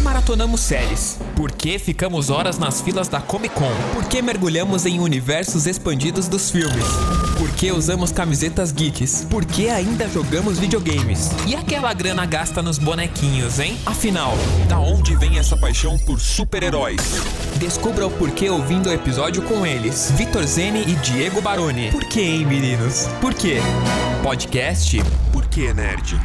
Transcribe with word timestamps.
maratonamos 0.00 0.60
séries? 0.60 1.18
Por 1.36 1.50
que 1.52 1.78
ficamos 1.78 2.30
horas 2.30 2.58
nas 2.58 2.80
filas 2.80 3.08
da 3.08 3.20
Comic 3.20 3.54
Con? 3.54 3.70
Por 3.94 4.04
que 4.04 4.22
mergulhamos 4.22 4.86
em 4.86 4.98
universos 5.00 5.66
expandidos 5.66 6.28
dos 6.28 6.50
filmes? 6.50 6.84
Por 7.38 7.50
que 7.52 7.72
usamos 7.72 8.12
camisetas 8.12 8.72
geeks? 8.72 9.26
Por 9.30 9.44
que 9.44 9.68
ainda 9.68 10.08
jogamos 10.08 10.58
videogames? 10.58 11.30
E 11.46 11.54
aquela 11.54 11.92
grana 11.92 12.26
gasta 12.26 12.62
nos 12.62 12.78
bonequinhos, 12.78 13.58
hein? 13.58 13.78
Afinal, 13.86 14.32
da 14.68 14.78
onde 14.78 15.16
vem 15.16 15.38
essa 15.38 15.56
paixão 15.56 15.98
por 15.98 16.20
super-heróis? 16.20 17.00
Descubra 17.56 18.06
o 18.06 18.10
porquê 18.10 18.50
ouvindo 18.50 18.88
o 18.88 18.92
episódio 18.92 19.42
com 19.42 19.64
eles, 19.64 20.12
Vitor 20.16 20.44
Zene 20.46 20.82
e 20.82 20.94
Diego 20.96 21.40
Baroni. 21.40 21.90
Por 21.90 22.04
que, 22.04 22.20
hein, 22.20 22.46
meninos? 22.46 23.06
Por 23.20 23.34
quê? 23.34 23.58
Podcast 24.22 25.02
Por 25.32 25.46
que 25.46 25.72
Nerd? 25.72 26.20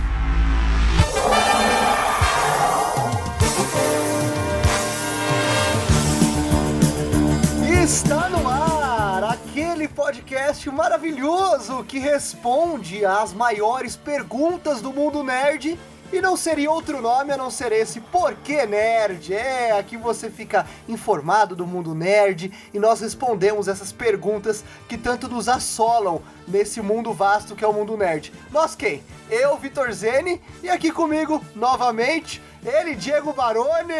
Está 7.85 8.29
no 8.29 8.49
ar 8.49 9.23
aquele 9.25 9.87
podcast 9.87 10.67
maravilhoso 10.71 11.83
que 11.83 11.99
responde 11.99 13.05
às 13.05 13.31
maiores 13.31 13.95
perguntas 13.95 14.81
do 14.81 14.91
mundo 14.91 15.23
nerd 15.23 15.77
e 16.11 16.19
não 16.19 16.35
seria 16.35 16.71
outro 16.71 16.99
nome 16.99 17.31
a 17.31 17.37
não 17.37 17.51
ser 17.51 17.71
esse 17.71 18.01
Porquê 18.01 18.65
Nerd. 18.65 19.35
É, 19.35 19.77
aqui 19.77 19.97
você 19.97 20.31
fica 20.31 20.65
informado 20.89 21.55
do 21.55 21.67
mundo 21.67 21.93
nerd 21.93 22.51
e 22.73 22.79
nós 22.79 23.01
respondemos 23.01 23.67
essas 23.67 23.91
perguntas 23.91 24.65
que 24.89 24.97
tanto 24.97 25.27
nos 25.27 25.47
assolam 25.47 26.23
nesse 26.47 26.81
mundo 26.81 27.13
vasto 27.13 27.55
que 27.55 27.63
é 27.63 27.67
o 27.67 27.73
mundo 27.73 27.95
nerd. 27.95 28.33
Nós 28.51 28.75
quem? 28.75 29.03
Eu, 29.29 29.57
Vitor 29.57 29.91
Zene, 29.91 30.41
e 30.63 30.69
aqui 30.69 30.91
comigo, 30.91 31.39
novamente, 31.55 32.41
ele, 32.67 32.95
Diego 32.95 33.31
Baroni! 33.31 33.93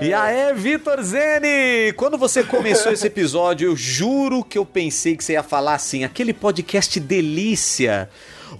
E 0.00 0.12
aí, 0.12 0.52
Vitor 0.54 1.02
Zene! 1.02 1.92
Quando 1.96 2.16
você 2.16 2.42
começou 2.42 2.90
esse 2.90 3.06
episódio, 3.06 3.70
eu 3.70 3.76
juro 3.76 4.42
que 4.42 4.58
eu 4.58 4.64
pensei 4.64 5.16
que 5.16 5.22
você 5.22 5.34
ia 5.34 5.42
falar 5.42 5.74
assim, 5.74 6.02
aquele 6.02 6.32
podcast 6.32 6.98
delícia 6.98 8.08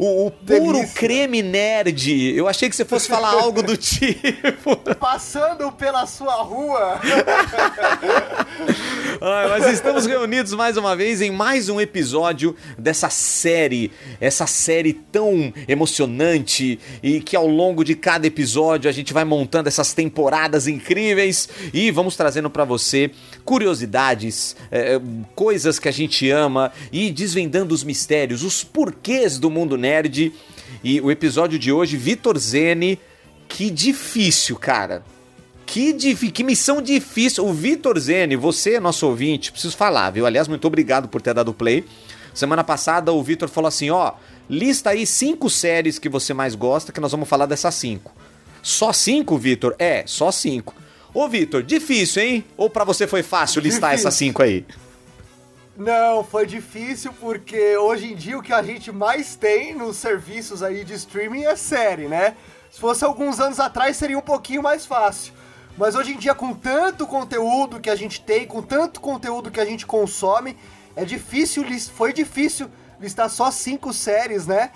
o, 0.02 0.26
o 0.26 0.30
puro 0.32 0.72
Delícia. 0.72 0.94
creme 0.96 1.42
nerd. 1.42 2.34
Eu 2.36 2.48
achei 2.48 2.68
que 2.68 2.74
você 2.74 2.84
fosse 2.84 3.06
falar 3.06 3.30
algo 3.40 3.62
do 3.62 3.76
tipo. 3.76 4.76
Passando 4.98 5.70
pela 5.70 6.06
sua 6.06 6.42
rua. 6.42 7.00
Ai, 9.20 9.48
mas 9.48 9.72
estamos 9.72 10.04
reunidos 10.04 10.52
mais 10.54 10.76
uma 10.76 10.96
vez 10.96 11.20
em 11.20 11.30
mais 11.30 11.68
um 11.68 11.80
episódio 11.80 12.56
dessa 12.76 13.08
série. 13.08 13.92
Essa 14.20 14.48
série 14.48 14.92
tão 14.92 15.52
emocionante 15.68 16.80
e 17.00 17.20
que 17.20 17.36
ao 17.36 17.46
longo 17.46 17.84
de 17.84 17.94
cada 17.94 18.26
episódio 18.26 18.90
a 18.90 18.92
gente 18.92 19.12
vai 19.12 19.24
montando 19.24 19.68
essas 19.68 19.94
temporadas 19.94 20.66
incríveis 20.66 21.48
e 21.72 21.92
vamos 21.92 22.16
trazendo 22.16 22.50
para 22.50 22.64
você 22.64 23.12
curiosidades, 23.44 24.56
é, 24.72 25.00
coisas 25.36 25.78
que 25.78 25.88
a 25.88 25.92
gente 25.92 26.28
ama 26.28 26.72
e 26.90 27.12
desvendando 27.12 27.72
os 27.72 27.84
mistérios, 27.84 28.42
os 28.42 28.64
porquês 28.64 29.38
do 29.38 29.48
mundo 29.48 29.76
nerd. 29.76 29.91
E 30.82 31.00
o 31.00 31.10
episódio 31.10 31.58
de 31.58 31.70
hoje, 31.72 31.96
Vitor 31.96 32.38
Zene, 32.38 32.98
que 33.48 33.70
difícil, 33.70 34.56
cara. 34.56 35.04
Que, 35.66 35.92
que 36.14 36.44
missão 36.44 36.82
difícil. 36.82 37.46
O 37.46 37.52
Vitor 37.52 37.98
Zene, 37.98 38.36
você, 38.36 38.80
nosso 38.80 39.06
ouvinte, 39.06 39.52
preciso 39.52 39.76
falar, 39.76 40.10
viu? 40.10 40.26
Aliás, 40.26 40.48
muito 40.48 40.66
obrigado 40.66 41.08
por 41.08 41.22
ter 41.22 41.34
dado 41.34 41.54
play. 41.54 41.84
Semana 42.34 42.64
passada 42.64 43.12
o 43.12 43.22
Vitor 43.22 43.48
falou 43.48 43.68
assim: 43.68 43.90
ó, 43.90 44.12
lista 44.48 44.90
aí 44.90 45.06
cinco 45.06 45.48
séries 45.50 45.98
que 45.98 46.08
você 46.08 46.34
mais 46.34 46.54
gosta, 46.54 46.92
que 46.92 47.00
nós 47.00 47.12
vamos 47.12 47.28
falar 47.28 47.46
dessas 47.46 47.74
cinco. 47.74 48.12
Só 48.62 48.92
cinco, 48.92 49.36
Vitor? 49.36 49.74
É, 49.78 50.04
só 50.06 50.30
cinco. 50.30 50.74
Ô, 51.14 51.28
Vitor, 51.28 51.62
difícil, 51.62 52.22
hein? 52.22 52.44
Ou 52.56 52.70
para 52.70 52.84
você 52.84 53.06
foi 53.06 53.22
fácil 53.22 53.60
listar 53.60 53.90
difícil. 53.90 54.08
essas 54.08 54.18
cinco 54.18 54.42
aí? 54.42 54.64
Não, 55.76 56.22
foi 56.22 56.44
difícil 56.44 57.14
porque 57.14 57.76
hoje 57.78 58.12
em 58.12 58.14
dia 58.14 58.38
o 58.38 58.42
que 58.42 58.52
a 58.52 58.62
gente 58.62 58.92
mais 58.92 59.36
tem 59.36 59.74
nos 59.74 59.96
serviços 59.96 60.62
aí 60.62 60.84
de 60.84 60.92
streaming 60.94 61.44
é 61.44 61.56
série, 61.56 62.08
né? 62.08 62.36
Se 62.70 62.78
fosse 62.78 63.04
alguns 63.04 63.40
anos 63.40 63.58
atrás 63.58 63.96
seria 63.96 64.18
um 64.18 64.22
pouquinho 64.22 64.62
mais 64.62 64.84
fácil. 64.84 65.32
Mas 65.78 65.94
hoje 65.94 66.12
em 66.12 66.18
dia, 66.18 66.34
com 66.34 66.52
tanto 66.52 67.06
conteúdo 67.06 67.80
que 67.80 67.88
a 67.88 67.96
gente 67.96 68.20
tem, 68.20 68.46
com 68.46 68.60
tanto 68.60 69.00
conteúdo 69.00 69.50
que 69.50 69.60
a 69.60 69.64
gente 69.64 69.86
consome, 69.86 70.58
é 70.94 71.06
difícil, 71.06 71.64
foi 71.94 72.12
difícil 72.12 72.70
listar 73.00 73.30
só 73.30 73.50
cinco 73.50 73.94
séries, 73.94 74.46
né? 74.46 74.70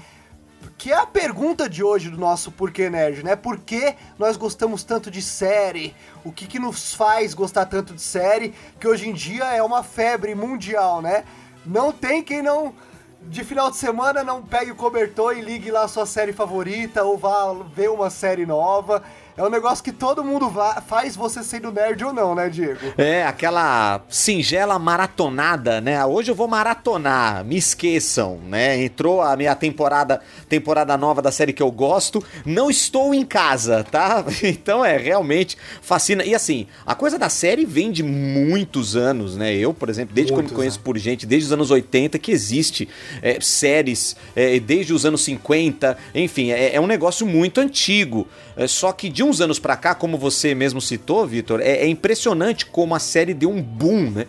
Que 0.79 0.93
é 0.93 0.97
a 0.97 1.07
pergunta 1.07 1.69
de 1.69 1.83
hoje 1.83 2.11
do 2.11 2.19
nosso 2.19 2.53
Porquê 2.53 2.91
Nerd, 2.91 3.23
né? 3.25 3.35
Por 3.35 3.59
que 3.59 3.95
nós 4.19 4.37
gostamos 4.37 4.85
tanto 4.85 5.11
de 5.11 5.23
série? 5.23 5.95
O 6.23 6.31
que, 6.31 6.47
que 6.47 6.59
nos 6.59 6.95
faz 6.95 7.33
gostar 7.33 7.65
tanto 7.65 7.95
de 7.95 8.03
série? 8.03 8.55
Que 8.79 8.87
hoje 8.87 9.09
em 9.09 9.15
dia 9.15 9.45
é 9.55 9.63
uma 9.63 9.83
febre 9.83 10.35
mundial, 10.35 11.01
né? 11.01 11.25
Não 11.65 11.91
tem 11.91 12.23
quem 12.23 12.43
não 12.43 12.75
de 13.23 13.43
final 13.43 13.71
de 13.71 13.77
semana 13.77 14.23
não 14.23 14.43
pegue 14.43 14.71
o 14.71 14.77
cobertor 14.77 15.37
e 15.37 15.41
ligue 15.41 15.71
lá 15.71 15.85
a 15.85 15.89
sua 15.89 16.07
série 16.07 16.33
favorita 16.33 17.03
ou 17.03 17.19
vá 17.19 17.53
ver 17.75 17.91
uma 17.91 18.09
série 18.09 18.47
nova 18.47 19.03
é 19.37 19.43
um 19.43 19.51
negócio 19.51 19.85
que 19.85 19.93
todo 19.93 20.25
mundo 20.25 20.51
faz 20.87 21.15
você 21.15 21.43
sendo 21.43 21.71
nerd 21.71 22.03
ou 22.03 22.13
não, 22.13 22.35
né, 22.35 22.49
Diego? 22.49 22.81
É, 22.97 23.25
aquela 23.25 24.01
singela 24.09 24.79
maratonada, 24.79 25.79
né? 25.81 26.03
Hoje 26.07 26.31
eu 26.31 26.35
vou 26.35 26.49
maratonar, 26.49 27.45
me 27.45 27.57
esqueçam, 27.57 28.39
né? 28.49 28.83
Entrou 28.83 29.21
a 29.21 29.37
minha 29.37 29.55
temporada, 29.55 30.23
temporada 30.49 30.97
nova 30.97 31.21
da 31.21 31.31
série 31.31 31.53
que 31.53 31.63
eu 31.63 31.71
gosto, 31.71 32.25
não 32.47 32.71
estou 32.71 33.13
em 33.13 33.25
casa, 33.25 33.85
tá? 33.85 34.25
Então 34.57 34.85
é, 34.85 34.97
realmente 34.97 35.57
fascina. 35.83 36.25
E 36.25 36.35
assim, 36.35 36.67
a 36.87 36.95
coisa 36.95 37.19
da 37.19 37.29
série 37.29 37.67
vem 37.67 37.91
de 37.91 38.03
muitos 38.03 38.97
anos, 38.97 39.37
né? 39.37 39.55
Eu, 39.55 39.75
por 39.75 39.91
exemplo, 39.91 40.15
desde 40.15 40.33
muitos 40.33 40.51
que 40.51 40.55
eu 40.55 40.59
me 40.59 40.63
conheço 40.63 40.81
por 40.81 40.97
gente, 40.97 41.27
desde 41.27 41.47
os 41.47 41.53
anos 41.53 41.71
80 41.71 42.19
que 42.19 42.31
existe 42.31 42.89
é, 43.21 43.39
séries, 43.41 44.17
é, 44.35 44.59
desde 44.61 44.95
os 44.95 45.05
anos 45.05 45.23
50, 45.25 45.99
enfim, 46.15 46.53
é, 46.53 46.75
é 46.75 46.81
um 46.81 46.87
negócio 46.87 47.27
muito 47.27 47.61
antigo. 47.61 48.27
É, 48.57 48.67
só 48.67 48.93
que 48.93 49.11
de 49.11 49.26
uns 49.29 49.41
anos 49.41 49.59
para 49.59 49.77
cá, 49.77 49.95
como 49.95 50.17
você 50.17 50.55
mesmo 50.55 50.81
citou, 50.81 51.27
Vitor, 51.27 51.61
é, 51.61 51.79
é, 51.79 51.89
impressionante 51.89 52.67
como 52.67 52.95
a 52.95 52.99
série 52.99 53.35
deu 53.35 53.51
um 53.51 53.63
boom, 53.63 54.11
né? 54.11 54.27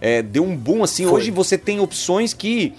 É, 0.00 0.22
deu 0.22 0.44
um 0.44 0.56
boom 0.56 0.82
assim. 0.82 1.04
Foi. 1.04 1.14
Hoje 1.14 1.30
você 1.30 1.58
tem 1.58 1.80
opções 1.80 2.32
que 2.32 2.74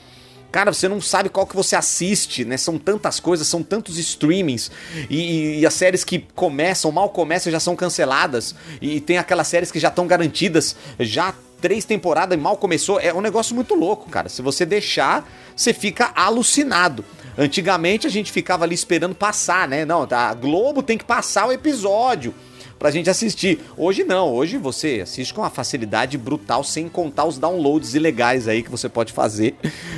cara, 0.52 0.74
você 0.74 0.88
não 0.90 1.00
sabe 1.00 1.30
qual 1.30 1.48
que 1.48 1.56
você 1.56 1.78
assiste, 1.78 2.44
né? 2.44 2.58
São 2.58 2.78
tantas 2.78 3.20
coisas, 3.20 3.48
são 3.48 3.64
tantos 3.64 3.98
streamings 3.98 4.70
e, 5.10 5.60
e, 5.60 5.66
as 5.66 5.74
séries 5.74 6.04
que 6.04 6.20
começam, 6.36 6.92
mal 6.92 7.10
começam, 7.10 7.50
já 7.50 7.60
são 7.60 7.74
canceladas 7.76 8.54
e 8.82 9.00
tem 9.00 9.18
aquelas 9.18 9.48
séries 9.48 9.72
que 9.72 9.80
já 9.80 9.88
estão 9.88 10.06
garantidas, 10.06 10.76
já 11.00 11.34
três 11.62 11.86
temporadas 11.86 12.38
e 12.38 12.42
mal 12.42 12.58
começou. 12.58 13.00
É 13.00 13.14
um 13.14 13.22
negócio 13.22 13.56
muito 13.56 13.76
louco, 13.76 14.10
cara. 14.10 14.28
Se 14.28 14.42
você 14.42 14.66
deixar, 14.66 15.30
você 15.56 15.74
fica 15.74 16.12
alucinado. 16.16 17.06
Antigamente 17.38 18.08
a 18.08 18.10
gente 18.10 18.32
ficava 18.32 18.64
ali 18.64 18.76
esperando 18.76 19.16
passar, 19.16 19.68
né? 19.68 19.86
Não, 19.86 20.08
a 20.10 20.34
Globo 20.34 20.84
tem 20.84 20.98
que 20.98 21.06
passar 21.06 21.48
o 21.48 21.52
episódio 21.52 22.34
pra 22.82 22.90
gente 22.90 23.12
assistir. 23.12 23.60
Hoje 23.78 24.04
não, 24.04 24.34
hoje 24.34 24.58
você 24.58 25.02
assiste 25.04 25.32
com 25.32 25.42
uma 25.42 25.52
facilidade 25.52 26.18
brutal, 26.18 26.64
sem 26.64 26.90
contar 26.90 27.26
os 27.26 27.38
downloads 27.38 27.94
ilegais 27.94 28.48
aí 28.48 28.64
que 28.64 28.72
você 28.72 28.90
pode 28.90 29.14
fazer. 29.14 29.56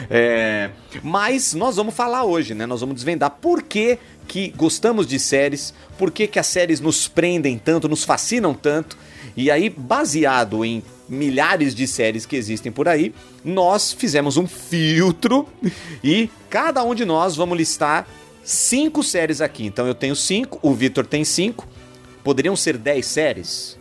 É... 0.09 0.69
Mas 1.01 1.53
nós 1.53 1.77
vamos 1.77 1.95
falar 1.95 2.25
hoje, 2.25 2.53
né? 2.53 2.65
Nós 2.65 2.81
vamos 2.81 2.95
desvendar 2.95 3.31
por 3.41 3.63
que, 3.63 3.97
que 4.27 4.49
gostamos 4.49 5.07
de 5.07 5.17
séries, 5.17 5.73
por 5.97 6.11
que, 6.11 6.27
que 6.27 6.37
as 6.37 6.47
séries 6.47 6.81
nos 6.81 7.07
prendem 7.07 7.57
tanto, 7.57 7.87
nos 7.87 8.03
fascinam 8.03 8.53
tanto. 8.53 8.97
E 9.35 9.49
aí, 9.49 9.69
baseado 9.69 10.65
em 10.65 10.83
milhares 11.07 11.75
de 11.75 11.87
séries 11.87 12.25
que 12.25 12.35
existem 12.35 12.71
por 12.71 12.87
aí, 12.87 13.13
nós 13.43 13.91
fizemos 13.91 14.37
um 14.37 14.47
filtro 14.47 15.47
e 16.03 16.29
cada 16.49 16.83
um 16.83 16.95
de 16.95 17.05
nós 17.05 17.35
vamos 17.35 17.57
listar 17.57 18.07
cinco 18.43 19.03
séries 19.03 19.41
aqui. 19.41 19.65
Então 19.65 19.87
eu 19.87 19.95
tenho 19.95 20.15
cinco, 20.15 20.59
o 20.61 20.73
Vitor 20.73 21.05
tem 21.05 21.23
cinco. 21.23 21.67
Poderiam 22.23 22.55
ser 22.55 22.77
dez 22.77 23.05
séries? 23.05 23.77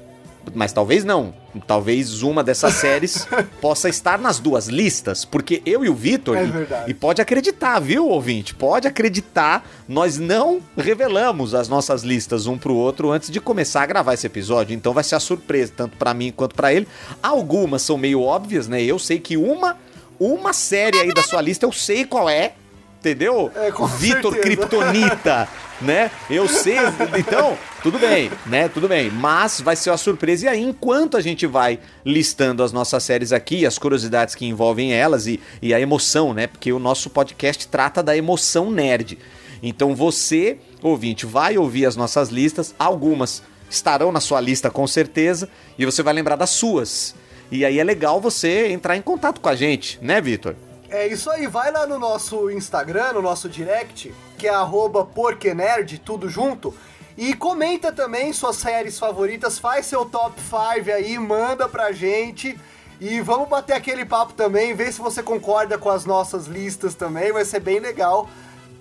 Mas 0.54 0.72
talvez 0.72 1.04
não. 1.04 1.34
Talvez 1.66 2.22
uma 2.22 2.42
dessas 2.42 2.74
séries 2.74 3.28
possa 3.60 3.88
estar 3.88 4.18
nas 4.18 4.38
duas 4.38 4.68
listas, 4.68 5.24
porque 5.24 5.62
eu 5.66 5.84
e 5.84 5.88
o 5.88 5.94
Vitor. 5.94 6.36
É 6.36 6.44
e, 6.86 6.90
e 6.90 6.94
pode 6.94 7.20
acreditar, 7.20 7.78
viu, 7.78 8.08
ouvinte? 8.08 8.54
Pode 8.54 8.88
acreditar. 8.88 9.68
Nós 9.86 10.18
não 10.18 10.60
revelamos 10.76 11.54
as 11.54 11.68
nossas 11.68 12.02
listas 12.02 12.46
um 12.46 12.56
pro 12.56 12.74
outro 12.74 13.10
antes 13.10 13.30
de 13.30 13.40
começar 13.40 13.82
a 13.82 13.86
gravar 13.86 14.14
esse 14.14 14.26
episódio. 14.26 14.74
Então 14.74 14.94
vai 14.94 15.04
ser 15.04 15.16
a 15.16 15.20
surpresa, 15.20 15.72
tanto 15.76 15.96
para 15.96 16.14
mim 16.14 16.32
quanto 16.34 16.54
para 16.54 16.72
ele. 16.72 16.88
Algumas 17.22 17.82
são 17.82 17.98
meio 17.98 18.22
óbvias, 18.22 18.66
né? 18.66 18.82
Eu 18.82 18.98
sei 18.98 19.18
que 19.18 19.36
uma. 19.36 19.76
Uma 20.20 20.52
série 20.52 21.00
aí 21.00 21.12
da 21.12 21.22
sua 21.22 21.40
lista 21.40 21.66
eu 21.66 21.72
sei 21.72 22.04
qual 22.04 22.30
é, 22.30 22.52
entendeu? 23.00 23.50
É, 23.56 23.72
Vitor 23.98 24.36
Kryptonita, 24.36 25.48
né? 25.82 26.10
Eu 26.30 26.48
sei, 26.48 26.76
então, 27.18 27.56
tudo 27.82 27.98
bem, 27.98 28.30
né? 28.46 28.68
Tudo 28.68 28.88
bem, 28.88 29.10
mas 29.10 29.60
vai 29.60 29.76
ser 29.76 29.90
uma 29.90 29.96
surpresa. 29.96 30.46
E 30.46 30.48
aí, 30.48 30.62
enquanto 30.62 31.16
a 31.16 31.20
gente 31.20 31.46
vai 31.46 31.78
listando 32.04 32.62
as 32.62 32.72
nossas 32.72 33.02
séries 33.02 33.32
aqui, 33.32 33.66
as 33.66 33.78
curiosidades 33.78 34.34
que 34.34 34.46
envolvem 34.46 34.92
elas 34.92 35.26
e, 35.26 35.40
e 35.60 35.74
a 35.74 35.80
emoção, 35.80 36.32
né? 36.32 36.46
Porque 36.46 36.72
o 36.72 36.78
nosso 36.78 37.10
podcast 37.10 37.66
trata 37.68 38.02
da 38.02 38.16
emoção 38.16 38.70
nerd. 38.70 39.18
Então 39.62 39.94
você, 39.94 40.58
ouvinte, 40.82 41.24
vai 41.24 41.56
ouvir 41.56 41.86
as 41.86 41.94
nossas 41.94 42.28
listas, 42.28 42.74
algumas 42.78 43.42
estarão 43.70 44.12
na 44.12 44.20
sua 44.20 44.40
lista 44.40 44.70
com 44.70 44.86
certeza, 44.86 45.48
e 45.78 45.86
você 45.86 46.02
vai 46.02 46.12
lembrar 46.12 46.36
das 46.36 46.50
suas. 46.50 47.14
E 47.50 47.64
aí 47.64 47.78
é 47.78 47.84
legal 47.84 48.20
você 48.20 48.68
entrar 48.68 48.96
em 48.96 49.02
contato 49.02 49.40
com 49.40 49.48
a 49.48 49.54
gente, 49.54 49.98
né, 50.02 50.20
Vitor? 50.20 50.54
É 50.90 51.06
isso 51.06 51.30
aí, 51.30 51.46
vai 51.46 51.72
lá 51.72 51.86
no 51.86 51.98
nosso 51.98 52.50
Instagram, 52.50 53.14
no 53.14 53.22
nosso 53.22 53.48
direct, 53.48 54.12
que 54.42 54.48
é 54.48 54.50
arroba 54.50 55.04
porquenerd, 55.04 56.00
tudo 56.00 56.28
junto. 56.28 56.74
E 57.16 57.32
comenta 57.32 57.92
também 57.92 58.32
suas 58.32 58.56
séries 58.56 58.98
favoritas, 58.98 59.56
faz 59.56 59.86
seu 59.86 60.04
top 60.04 60.34
5 60.40 60.90
aí, 60.90 61.16
manda 61.16 61.68
pra 61.68 61.92
gente. 61.92 62.58
E 63.00 63.20
vamos 63.20 63.48
bater 63.48 63.74
aquele 63.74 64.04
papo 64.04 64.32
também, 64.32 64.74
ver 64.74 64.92
se 64.92 65.00
você 65.00 65.22
concorda 65.22 65.78
com 65.78 65.88
as 65.88 66.04
nossas 66.04 66.48
listas 66.48 66.96
também, 66.96 67.30
vai 67.30 67.44
ser 67.44 67.60
bem 67.60 67.78
legal 67.78 68.28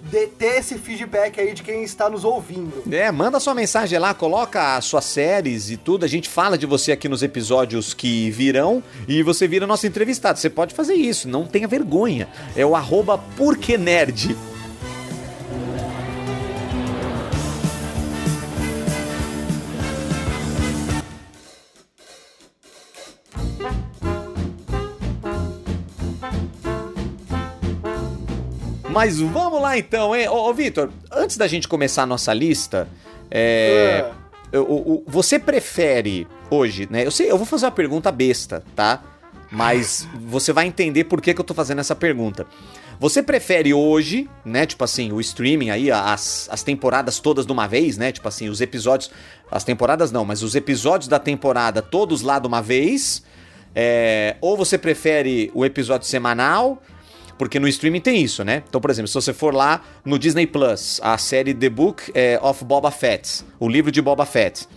de 0.09 0.25
ter 0.25 0.57
esse 0.57 0.79
feedback 0.79 1.39
aí 1.39 1.53
de 1.53 1.61
quem 1.61 1.83
está 1.83 2.09
nos 2.09 2.23
ouvindo. 2.23 2.81
É, 2.91 3.11
manda 3.11 3.39
sua 3.39 3.53
mensagem 3.53 3.99
lá, 3.99 4.15
coloca 4.15 4.77
as 4.77 4.85
suas 4.85 5.05
séries 5.05 5.69
e 5.69 5.77
tudo. 5.77 6.05
A 6.05 6.07
gente 6.07 6.27
fala 6.27 6.57
de 6.57 6.65
você 6.65 6.91
aqui 6.91 7.07
nos 7.07 7.21
episódios 7.21 7.93
que 7.93 8.31
virão 8.31 8.81
e 9.07 9.21
você 9.21 9.47
vira 9.47 9.67
nosso 9.67 9.85
entrevistado. 9.85 10.39
Você 10.39 10.49
pode 10.49 10.73
fazer 10.73 10.95
isso, 10.95 11.29
não 11.29 11.45
tenha 11.45 11.67
vergonha. 11.67 12.27
É 12.55 12.65
o 12.65 12.75
arroba 12.75 13.23
Nerd. 13.79 14.35
Mas 28.91 29.19
vamos 29.19 29.61
lá 29.61 29.77
então, 29.77 30.15
hein? 30.15 30.27
Ô, 30.27 30.49
ô 30.49 30.53
Vitor, 30.53 30.89
antes 31.11 31.37
da 31.37 31.47
gente 31.47 31.67
começar 31.67 32.03
a 32.03 32.05
nossa 32.05 32.33
lista, 32.33 32.87
é, 33.29 34.05
é. 34.51 34.59
O, 34.59 34.63
o, 34.63 35.03
você 35.07 35.39
prefere 35.39 36.27
hoje, 36.49 36.87
né? 36.91 37.05
Eu 37.05 37.11
sei, 37.11 37.31
eu 37.31 37.37
vou 37.37 37.45
fazer 37.45 37.65
uma 37.65 37.71
pergunta 37.71 38.11
besta, 38.11 38.63
tá? 38.75 39.01
Mas 39.49 40.07
você 40.13 40.51
vai 40.51 40.65
entender 40.67 41.05
por 41.05 41.21
que, 41.21 41.33
que 41.33 41.39
eu 41.39 41.45
tô 41.45 41.53
fazendo 41.53 41.79
essa 41.79 41.95
pergunta. 41.95 42.45
Você 42.99 43.23
prefere 43.23 43.73
hoje, 43.73 44.29
né? 44.45 44.65
Tipo 44.65 44.83
assim, 44.83 45.11
o 45.11 45.19
streaming 45.19 45.69
aí, 45.71 45.89
as, 45.89 46.47
as 46.51 46.61
temporadas 46.61 47.19
todas 47.19 47.45
de 47.45 47.51
uma 47.51 47.67
vez, 47.67 47.97
né? 47.97 48.11
Tipo 48.11 48.27
assim, 48.27 48.47
os 48.47 48.61
episódios. 48.61 49.09
As 49.49 49.63
temporadas 49.63 50.11
não, 50.11 50.23
mas 50.23 50.43
os 50.43 50.53
episódios 50.53 51.07
da 51.07 51.17
temporada 51.17 51.81
todos 51.81 52.21
lá 52.21 52.39
de 52.39 52.47
uma 52.47 52.61
vez. 52.61 53.23
É, 53.73 54.35
ou 54.41 54.55
você 54.55 54.77
prefere 54.77 55.49
o 55.53 55.65
episódio 55.65 56.05
semanal, 56.07 56.81
porque 57.37 57.59
no 57.59 57.67
streaming 57.67 58.01
tem 58.01 58.21
isso, 58.21 58.43
né? 58.43 58.63
Então, 58.67 58.79
por 58.79 58.89
exemplo, 58.89 59.07
se 59.07 59.13
você 59.13 59.33
for 59.33 59.53
lá 59.53 59.81
no 60.05 60.17
Disney 60.17 60.47
Plus, 60.47 60.99
a 61.03 61.17
série 61.17 61.53
The 61.53 61.69
Book 61.69 62.11
é, 62.13 62.39
of 62.41 62.63
Boba 62.63 62.91
Fett, 62.91 63.43
o 63.59 63.67
livro 63.67 63.91
de 63.91 64.01
Boba 64.01 64.25
Fett, 64.25 64.67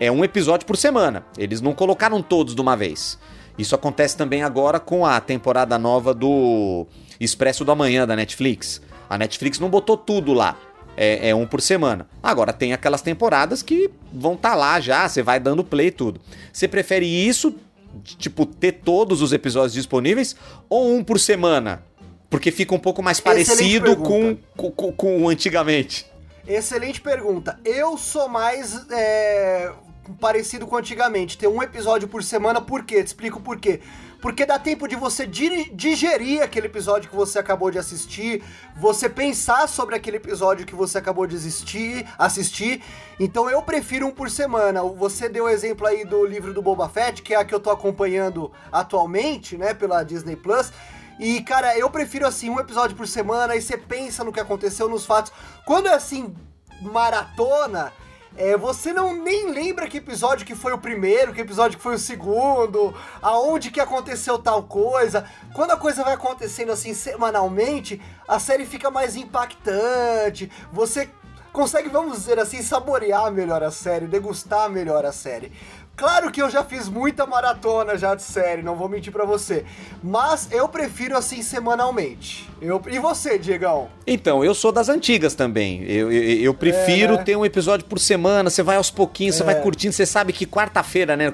é 0.00 0.10
um 0.10 0.24
episódio 0.24 0.66
por 0.66 0.76
semana. 0.76 1.24
Eles 1.36 1.60
não 1.60 1.74
colocaram 1.74 2.22
todos 2.22 2.54
de 2.54 2.60
uma 2.60 2.76
vez. 2.76 3.18
Isso 3.58 3.74
acontece 3.74 4.16
também 4.16 4.42
agora 4.42 4.78
com 4.78 5.04
a 5.04 5.20
temporada 5.20 5.76
nova 5.78 6.14
do 6.14 6.86
Expresso 7.18 7.64
do 7.64 7.72
Amanhã 7.72 8.06
da 8.06 8.14
Netflix. 8.14 8.80
A 9.10 9.18
Netflix 9.18 9.58
não 9.58 9.68
botou 9.68 9.96
tudo 9.96 10.32
lá. 10.32 10.56
É, 10.96 11.30
é 11.30 11.34
um 11.34 11.46
por 11.46 11.60
semana. 11.60 12.08
Agora 12.22 12.52
tem 12.52 12.72
aquelas 12.72 13.02
temporadas 13.02 13.62
que 13.62 13.90
vão 14.12 14.34
estar 14.34 14.50
tá 14.50 14.56
lá 14.56 14.80
já, 14.80 15.08
você 15.08 15.22
vai 15.22 15.38
dando 15.38 15.64
play 15.64 15.88
e 15.88 15.92
tudo. 15.92 16.20
Você 16.52 16.66
prefere 16.66 17.06
isso, 17.06 17.54
tipo, 18.02 18.44
ter 18.46 18.72
todos 18.72 19.22
os 19.22 19.32
episódios 19.32 19.74
disponíveis, 19.74 20.34
ou 20.68 20.92
um 20.96 21.04
por 21.04 21.20
semana? 21.20 21.84
Porque 22.30 22.50
fica 22.50 22.74
um 22.74 22.78
pouco 22.78 23.02
mais 23.02 23.20
parecido 23.20 23.96
com, 23.96 24.36
com, 24.56 24.92
com, 24.92 25.28
antigamente. 25.28 26.06
Excelente 26.46 27.00
pergunta. 27.00 27.58
Eu 27.64 27.96
sou 27.96 28.28
mais 28.28 28.90
é, 28.90 29.72
parecido 30.20 30.66
com 30.66 30.76
antigamente. 30.76 31.38
Ter 31.38 31.46
um 31.46 31.62
episódio 31.62 32.06
por 32.08 32.22
semana, 32.22 32.60
por 32.60 32.84
quê? 32.84 33.02
Te 33.02 33.08
explico 33.08 33.40
por 33.40 33.58
quê. 33.58 33.80
Porque 34.20 34.44
dá 34.44 34.58
tempo 34.58 34.88
de 34.88 34.96
você 34.96 35.24
digerir 35.26 36.42
aquele 36.42 36.66
episódio 36.66 37.08
que 37.08 37.14
você 37.14 37.38
acabou 37.38 37.70
de 37.70 37.78
assistir, 37.78 38.42
você 38.76 39.08
pensar 39.08 39.68
sobre 39.68 39.94
aquele 39.94 40.16
episódio 40.16 40.66
que 40.66 40.74
você 40.74 40.98
acabou 40.98 41.24
de 41.24 41.36
assistir, 41.36 42.04
assistir. 42.18 42.82
Então 43.20 43.48
eu 43.48 43.62
prefiro 43.62 44.08
um 44.08 44.10
por 44.10 44.28
semana. 44.28 44.82
Você 44.82 45.28
deu 45.28 45.44
o 45.44 45.48
exemplo 45.48 45.86
aí 45.86 46.04
do 46.04 46.26
livro 46.26 46.52
do 46.52 46.60
Boba 46.60 46.88
Fett, 46.88 47.22
que 47.22 47.32
é 47.32 47.36
a 47.36 47.44
que 47.44 47.54
eu 47.54 47.60
tô 47.60 47.70
acompanhando 47.70 48.50
atualmente, 48.72 49.56
né, 49.56 49.72
pela 49.72 50.02
Disney 50.02 50.34
Plus. 50.34 50.72
E, 51.18 51.42
cara, 51.42 51.76
eu 51.76 51.90
prefiro 51.90 52.26
assim, 52.26 52.48
um 52.48 52.60
episódio 52.60 52.96
por 52.96 53.06
semana, 53.06 53.56
e 53.56 53.62
você 53.62 53.76
pensa 53.76 54.22
no 54.22 54.32
que 54.32 54.40
aconteceu, 54.40 54.88
nos 54.88 55.04
fatos. 55.04 55.32
Quando 55.64 55.88
é 55.88 55.94
assim, 55.94 56.34
maratona, 56.80 57.92
é, 58.36 58.56
você 58.56 58.92
não 58.92 59.20
nem 59.20 59.50
lembra 59.50 59.88
que 59.88 59.98
episódio 59.98 60.46
que 60.46 60.54
foi 60.54 60.72
o 60.72 60.78
primeiro, 60.78 61.32
que 61.32 61.40
episódio 61.40 61.76
que 61.76 61.82
foi 61.82 61.96
o 61.96 61.98
segundo, 61.98 62.94
aonde 63.20 63.70
que 63.70 63.80
aconteceu 63.80 64.38
tal 64.38 64.62
coisa. 64.62 65.28
Quando 65.52 65.72
a 65.72 65.76
coisa 65.76 66.04
vai 66.04 66.14
acontecendo 66.14 66.70
assim 66.70 66.94
semanalmente, 66.94 68.00
a 68.28 68.38
série 68.38 68.64
fica 68.64 68.92
mais 68.92 69.16
impactante. 69.16 70.52
Você 70.72 71.10
consegue, 71.52 71.88
vamos 71.88 72.18
dizer 72.18 72.38
assim, 72.38 72.62
saborear 72.62 73.32
melhor 73.32 73.64
a 73.64 73.72
série, 73.72 74.06
degustar 74.06 74.70
melhor 74.70 75.04
a 75.04 75.10
série. 75.10 75.50
Claro 75.98 76.30
que 76.30 76.40
eu 76.40 76.48
já 76.48 76.62
fiz 76.62 76.88
muita 76.88 77.26
maratona 77.26 77.98
já 77.98 78.14
de 78.14 78.22
série, 78.22 78.62
não 78.62 78.76
vou 78.76 78.88
mentir 78.88 79.12
para 79.12 79.24
você. 79.24 79.64
Mas 80.00 80.46
eu 80.52 80.68
prefiro 80.68 81.16
assim 81.16 81.42
semanalmente. 81.42 82.48
Eu... 82.62 82.80
E 82.88 83.00
você, 83.00 83.36
Diegão? 83.36 83.88
Então, 84.06 84.44
eu 84.44 84.54
sou 84.54 84.70
das 84.70 84.88
antigas 84.88 85.34
também. 85.34 85.82
Eu, 85.82 86.12
eu, 86.12 86.22
eu 86.22 86.54
prefiro 86.54 87.14
é, 87.14 87.16
né? 87.16 87.24
ter 87.24 87.36
um 87.36 87.44
episódio 87.44 87.84
por 87.84 87.98
semana, 87.98 88.48
você 88.48 88.62
vai 88.62 88.76
aos 88.76 88.92
pouquinhos, 88.92 89.34
é. 89.34 89.38
você 89.38 89.44
vai 89.44 89.60
curtindo, 89.60 89.92
você 89.92 90.06
sabe 90.06 90.32
que 90.32 90.46
quarta-feira, 90.46 91.16
né? 91.16 91.32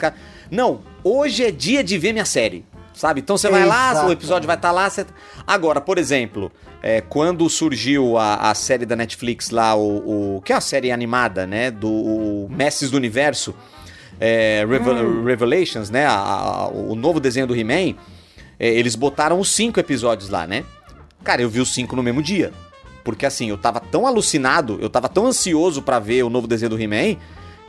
Não, 0.51 0.81
hoje 1.05 1.45
é 1.45 1.51
dia 1.51 1.85
de 1.85 1.99
ver 1.99 2.15
minha 2.15 2.25
série. 2.25 2.65
Sabe? 2.95 3.21
Então 3.21 3.37
você 3.37 3.51
vai 3.51 3.67
lá, 3.67 4.07
o 4.07 4.13
episódio 4.13 4.47
vai 4.47 4.57
estar 4.57 4.69
tá 4.69 4.73
lá. 4.73 4.89
Você... 4.89 5.05
Agora, 5.47 5.81
por 5.81 5.99
exemplo, 5.99 6.51
é, 6.81 7.03
quando 7.03 7.51
surgiu 7.51 8.17
a, 8.17 8.51
a, 8.51 8.55
série 8.55 8.87
da 8.87 8.95
Netflix 8.97 9.51
lá, 9.51 9.75
o, 9.75 10.37
o, 10.37 10.41
que 10.43 10.53
é 10.53 10.57
a 10.57 10.61
série 10.61 10.93
animada, 10.93 11.45
né? 11.45 11.73
Do 11.73 12.47
Mestres 12.49 12.93
do 12.93 12.97
Universo 12.97 13.55
é, 14.21 14.65
Revel 14.69 14.95
hum. 14.95 15.25
Revelations, 15.25 15.91
né? 15.91 16.07
A, 16.07 16.15
a, 16.15 16.69
o 16.69 16.95
novo 16.95 17.21
desenho 17.21 17.47
do 17.47 17.57
He-Man, 17.57 17.95
é, 18.59 18.69
eles 18.69 18.95
botaram 18.95 19.39
os 19.39 19.49
cinco 19.51 19.81
episódios 19.81 20.29
lá, 20.29 20.47
né? 20.47 20.65
Cara, 21.23 21.43
eu 21.43 21.49
vi 21.49 21.61
os 21.61 21.73
cinco 21.73 21.97
no 21.97 22.03
mesmo 22.03 22.23
dia. 22.23 22.53
Porque 23.03 23.27
assim, 23.27 23.51
eu 23.51 23.59
tava 23.59 23.81
tão 23.81 24.07
alucinado, 24.07 24.79
eu 24.81 24.89
tava 24.89 25.09
tão 25.09 25.27
ansioso 25.27 25.83
para 25.83 25.99
ver 25.99 26.23
o 26.23 26.31
novo 26.31 26.47
desenho 26.47 26.71
do 26.71 26.81
He-Man, 26.81 27.19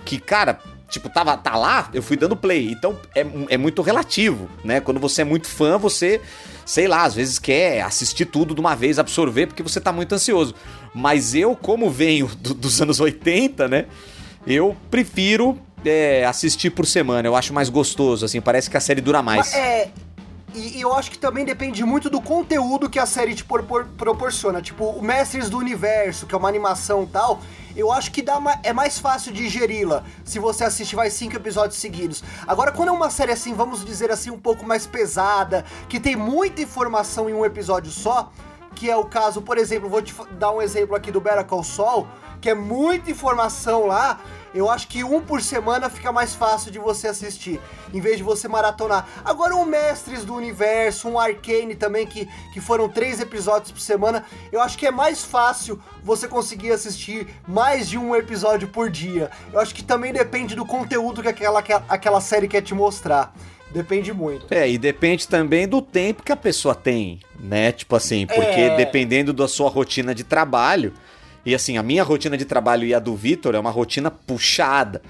que, 0.05 0.17
cara, 0.17 0.59
tipo, 0.89 1.09
tava, 1.09 1.35
tá 1.35 1.55
lá, 1.55 1.89
eu 1.93 2.01
fui 2.01 2.15
dando 2.15 2.35
play. 2.35 2.71
Então 2.71 2.97
é, 3.13 3.25
é 3.49 3.57
muito 3.57 3.81
relativo, 3.81 4.49
né? 4.63 4.79
Quando 4.79 4.99
você 4.99 5.21
é 5.21 5.25
muito 5.25 5.47
fã, 5.47 5.77
você, 5.77 6.21
sei 6.65 6.87
lá, 6.87 7.03
às 7.03 7.13
vezes 7.13 7.37
quer 7.37 7.81
assistir 7.81 8.25
tudo 8.25 8.53
de 8.53 8.61
uma 8.61 8.75
vez, 8.75 8.97
absorver, 8.97 9.47
porque 9.47 9.63
você 9.63 9.81
tá 9.81 9.91
muito 9.91 10.13
ansioso. 10.15 10.55
Mas 10.93 11.35
eu, 11.35 11.55
como 11.55 11.89
venho 11.89 12.27
do, 12.39 12.53
dos 12.53 12.81
anos 12.81 13.01
80, 13.01 13.67
né? 13.67 13.85
Eu 14.47 14.75
prefiro 14.89 15.59
é, 15.89 16.25
assistir 16.25 16.69
por 16.69 16.85
semana. 16.85 17.27
Eu 17.27 17.35
acho 17.35 17.53
mais 17.53 17.69
gostoso, 17.69 18.25
assim, 18.25 18.41
parece 18.41 18.69
que 18.69 18.77
a 18.77 18.79
série 18.79 19.01
dura 19.01 19.21
mais. 19.21 19.53
É. 19.53 19.89
E, 20.53 20.77
e 20.77 20.81
eu 20.81 20.93
acho 20.93 21.11
que 21.11 21.17
também 21.17 21.43
depende 21.43 21.83
muito 21.83 22.09
do 22.09 22.21
conteúdo 22.21 22.89
que 22.89 22.97
a 22.97 23.05
série 23.05 23.35
te 23.35 23.43
por, 23.43 23.63
por, 23.63 23.85
proporciona. 23.85 24.61
Tipo, 24.61 24.85
o 24.85 25.03
Mestres 25.03 25.49
do 25.49 25.57
Universo, 25.57 26.25
que 26.25 26.33
é 26.33 26.37
uma 26.37 26.47
animação 26.47 27.05
tal, 27.05 27.41
eu 27.75 27.91
acho 27.91 28.09
que 28.11 28.21
dá 28.21 28.41
é 28.63 28.71
mais 28.71 28.97
fácil 28.97 29.33
digeri-la 29.33 30.03
se 30.23 30.39
você 30.39 30.63
assistir 30.63 30.95
mais 30.95 31.13
cinco 31.13 31.35
episódios 31.35 31.77
seguidos. 31.77 32.23
Agora, 32.47 32.71
quando 32.71 32.89
é 32.89 32.91
uma 32.91 33.09
série 33.09 33.33
assim, 33.33 33.53
vamos 33.53 33.83
dizer 33.83 34.09
assim, 34.11 34.31
um 34.31 34.39
pouco 34.39 34.65
mais 34.65 34.87
pesada, 34.87 35.65
que 35.89 35.99
tem 35.99 36.15
muita 36.15 36.61
informação 36.61 37.29
em 37.29 37.33
um 37.33 37.43
episódio 37.43 37.91
só, 37.91 38.31
que 38.73 38.89
é 38.89 38.95
o 38.95 39.05
caso, 39.05 39.41
por 39.41 39.57
exemplo, 39.57 39.89
vou 39.89 40.01
te 40.01 40.15
dar 40.39 40.51
um 40.51 40.61
exemplo 40.61 40.95
aqui 40.95 41.11
do 41.11 41.19
Better 41.19 41.45
Call 41.45 41.63
Saul, 41.63 42.07
que 42.39 42.49
é 42.49 42.53
muita 42.53 43.11
informação 43.11 43.87
lá, 43.87 44.19
eu 44.55 44.69
acho 44.69 44.87
que 44.87 45.03
um 45.03 45.19
por 45.19 45.41
semana 45.41 45.89
fica 45.89 46.11
mais 46.13 46.33
fácil 46.33 46.71
de 46.71 46.79
você 46.79 47.09
assistir, 47.09 47.59
em 47.93 47.99
vez 47.99 48.17
de 48.17 48.23
você 48.23 48.47
maratonar. 48.47 49.05
Agora, 49.23 49.53
um 49.53 49.65
Mestres 49.65 50.23
do 50.23 50.33
Universo, 50.33 51.09
um 51.09 51.19
Arcane 51.19 51.75
também, 51.75 52.07
que, 52.07 52.25
que 52.53 52.61
foram 52.61 52.87
três 52.87 53.19
episódios 53.19 53.71
por 53.71 53.81
semana, 53.81 54.23
eu 54.53 54.61
acho 54.61 54.77
que 54.77 54.87
é 54.87 54.91
mais 54.91 55.25
fácil 55.25 55.77
você 56.01 56.25
conseguir 56.25 56.71
assistir 56.71 57.27
mais 57.45 57.89
de 57.89 57.97
um 57.97 58.15
episódio 58.15 58.69
por 58.69 58.89
dia. 58.89 59.29
Eu 59.51 59.59
acho 59.59 59.75
que 59.75 59.83
também 59.83 60.13
depende 60.13 60.55
do 60.55 60.65
conteúdo 60.65 61.21
que 61.21 61.27
aquela, 61.27 61.61
que 61.61 61.73
aquela 61.73 62.21
série 62.21 62.47
quer 62.47 62.61
te 62.61 62.73
mostrar. 62.73 63.35
Depende 63.71 64.13
muito. 64.13 64.53
É, 64.53 64.69
e 64.69 64.77
depende 64.77 65.27
também 65.27 65.67
do 65.67 65.81
tempo 65.81 66.23
que 66.23 66.31
a 66.31 66.37
pessoa 66.37 66.73
tem, 66.73 67.19
né? 67.37 67.73
Tipo 67.73 67.97
assim, 67.97 68.25
porque 68.25 68.61
é... 68.61 68.77
dependendo 68.77 69.33
da 69.33 69.49
sua 69.49 69.69
rotina 69.69 70.15
de 70.15 70.23
trabalho, 70.23 70.93
e 71.45 71.53
assim, 71.53 71.77
a 71.77 71.83
minha 71.83 72.03
rotina 72.03 72.37
de 72.37 72.45
trabalho 72.45 72.85
e 72.85 72.93
a 72.93 72.99
do 72.99 73.15
Vitor 73.15 73.53
é 73.53 73.59
uma 73.59 73.69
rotina 73.69 74.09
puxada. 74.09 75.01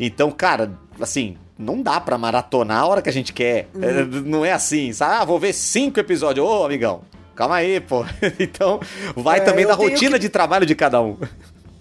Então, 0.00 0.30
cara, 0.30 0.72
assim, 1.00 1.36
não 1.58 1.82
dá 1.82 2.00
pra 2.00 2.18
maratonar 2.18 2.78
a 2.78 2.86
hora 2.86 3.02
que 3.02 3.08
a 3.08 3.12
gente 3.12 3.32
quer. 3.32 3.68
Uhum. 3.74 4.22
Não 4.24 4.44
é 4.44 4.52
assim, 4.52 4.92
sabe? 4.92 5.14
Ah, 5.14 5.24
vou 5.24 5.38
ver 5.38 5.52
cinco 5.52 6.00
episódios. 6.00 6.46
Ô, 6.46 6.64
amigão, 6.64 7.02
calma 7.34 7.56
aí, 7.56 7.80
pô. 7.80 8.04
então, 8.40 8.80
vai 9.14 9.38
é, 9.38 9.40
também 9.42 9.66
da 9.66 9.74
rotina 9.74 10.12
que... 10.12 10.20
de 10.20 10.28
trabalho 10.28 10.66
de 10.66 10.74
cada 10.74 11.00
um. 11.00 11.18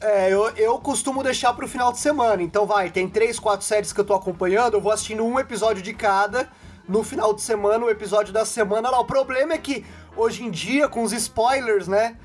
É, 0.02 0.30
eu, 0.30 0.50
eu 0.58 0.78
costumo 0.80 1.24
deixar 1.24 1.54
pro 1.54 1.66
final 1.66 1.94
de 1.94 2.00
semana. 2.00 2.44
Então 2.44 2.66
vai, 2.66 2.90
tem 2.92 3.08
três, 3.08 3.40
quatro 3.40 3.66
séries 3.66 3.94
que 3.94 4.02
eu 4.02 4.06
tô 4.06 4.14
acompanhando, 4.14 4.74
eu 4.74 4.82
vou 4.82 4.92
assistindo 4.92 5.24
um 5.24 5.40
episódio 5.40 5.82
de 5.82 5.94
cada. 5.94 6.50
No 6.88 7.02
final 7.02 7.34
de 7.34 7.42
semana, 7.42 7.86
o 7.86 7.90
episódio 7.90 8.34
da 8.34 8.44
semana 8.44 8.90
lá. 8.90 9.00
O 9.00 9.06
problema 9.06 9.54
é 9.54 9.58
que 9.58 9.86
hoje 10.18 10.44
em 10.44 10.52
dia, 10.52 10.90
com 10.90 11.04
os 11.04 11.14
spoilers, 11.14 11.88
né? 11.88 12.18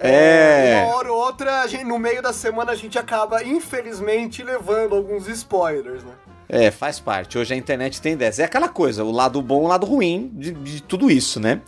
É. 0.00 0.82
Uma 0.84 0.94
hora 0.96 1.12
ou 1.12 1.18
outra, 1.18 1.66
gente, 1.66 1.84
no 1.84 1.98
meio 1.98 2.22
da 2.22 2.32
semana, 2.32 2.72
a 2.72 2.76
gente 2.76 2.98
acaba, 2.98 3.44
infelizmente, 3.44 4.42
levando 4.42 4.94
alguns 4.94 5.28
spoilers, 5.28 6.02
né? 6.02 6.12
É, 6.52 6.68
faz 6.72 6.98
parte. 6.98 7.38
Hoje 7.38 7.54
a 7.54 7.56
internet 7.56 8.00
tem 8.02 8.16
dessa. 8.16 8.42
É 8.42 8.44
aquela 8.44 8.68
coisa, 8.68 9.04
o 9.04 9.12
lado 9.12 9.40
bom 9.40 9.62
e 9.62 9.64
o 9.66 9.68
lado 9.68 9.86
ruim 9.86 10.32
de, 10.34 10.50
de 10.50 10.82
tudo 10.82 11.08
isso, 11.08 11.38
né? 11.38 11.60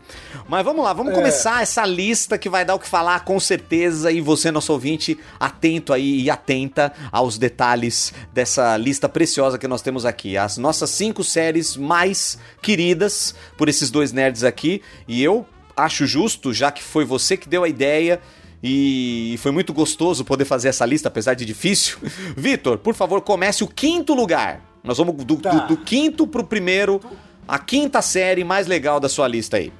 Mas 0.49 0.65
vamos 0.65 0.83
lá, 0.85 0.93
vamos 0.93 1.12
É. 1.12 1.15
começar 1.15 1.62
essa 1.62 1.87
lista 1.87 2.37
que 2.37 2.49
vai 2.49 2.65
dar 2.65 2.75
o 2.75 2.81
que 2.81 2.89
falar 2.89 3.25
com 3.25 3.39
certeza. 3.39 4.11
E 4.11 4.21
você, 4.21 4.51
nosso 4.51 4.73
ouvinte, 4.73 5.17
atento 5.39 5.93
aí 5.93 6.23
e 6.23 6.29
atenta 6.29 6.93
aos 7.12 7.39
detalhes 7.39 8.12
dessa 8.33 8.77
lista 8.77 9.09
preciosa 9.09 9.57
que 9.57 9.69
nós 9.69 9.83
temos 9.83 10.05
aqui. 10.05 10.37
As 10.37 10.59
nossas 10.59 10.91
cinco 10.91 11.23
séries 11.23 11.77
mais 11.77 12.37
queridas 12.61 13.37
por 13.57 13.69
esses 13.69 13.89
dois 13.89 14.11
nerds 14.12 14.43
aqui. 14.43 14.83
E 15.07 15.23
eu 15.23 15.47
acho 15.76 16.07
justo, 16.07 16.52
já 16.52 16.71
que 16.71 16.83
foi 16.83 17.05
você 17.05 17.37
que 17.37 17.49
deu 17.49 17.64
a 17.64 17.69
ideia. 17.69 18.21
E 18.62 19.37
foi 19.38 19.50
muito 19.50 19.73
gostoso 19.73 20.25
poder 20.25 20.45
fazer 20.45 20.69
essa 20.69 20.87
lista, 20.87 21.09
apesar 21.09 21.35
de 21.35 21.45
difícil. 21.45 21.99
Vitor, 22.37 22.79
por 22.79 22.95
favor, 22.95 23.21
comece 23.21 23.64
o 23.64 23.69
quinto 23.69 24.14
lugar. 24.14 24.61
Nós 24.85 24.99
vamos 24.99 25.17
do, 25.25 25.37
Tá. 25.37 25.50
do, 25.50 25.75
do 25.75 25.76
quinto 25.76 26.26
pro 26.26 26.45
primeiro, 26.45 27.00
a 27.47 27.59
quinta 27.59 28.00
série 28.00 28.45
mais 28.45 28.67
legal 28.69 29.00
da 29.00 29.09
sua 29.09 29.26
lista 29.26 29.57
aí. 29.57 29.73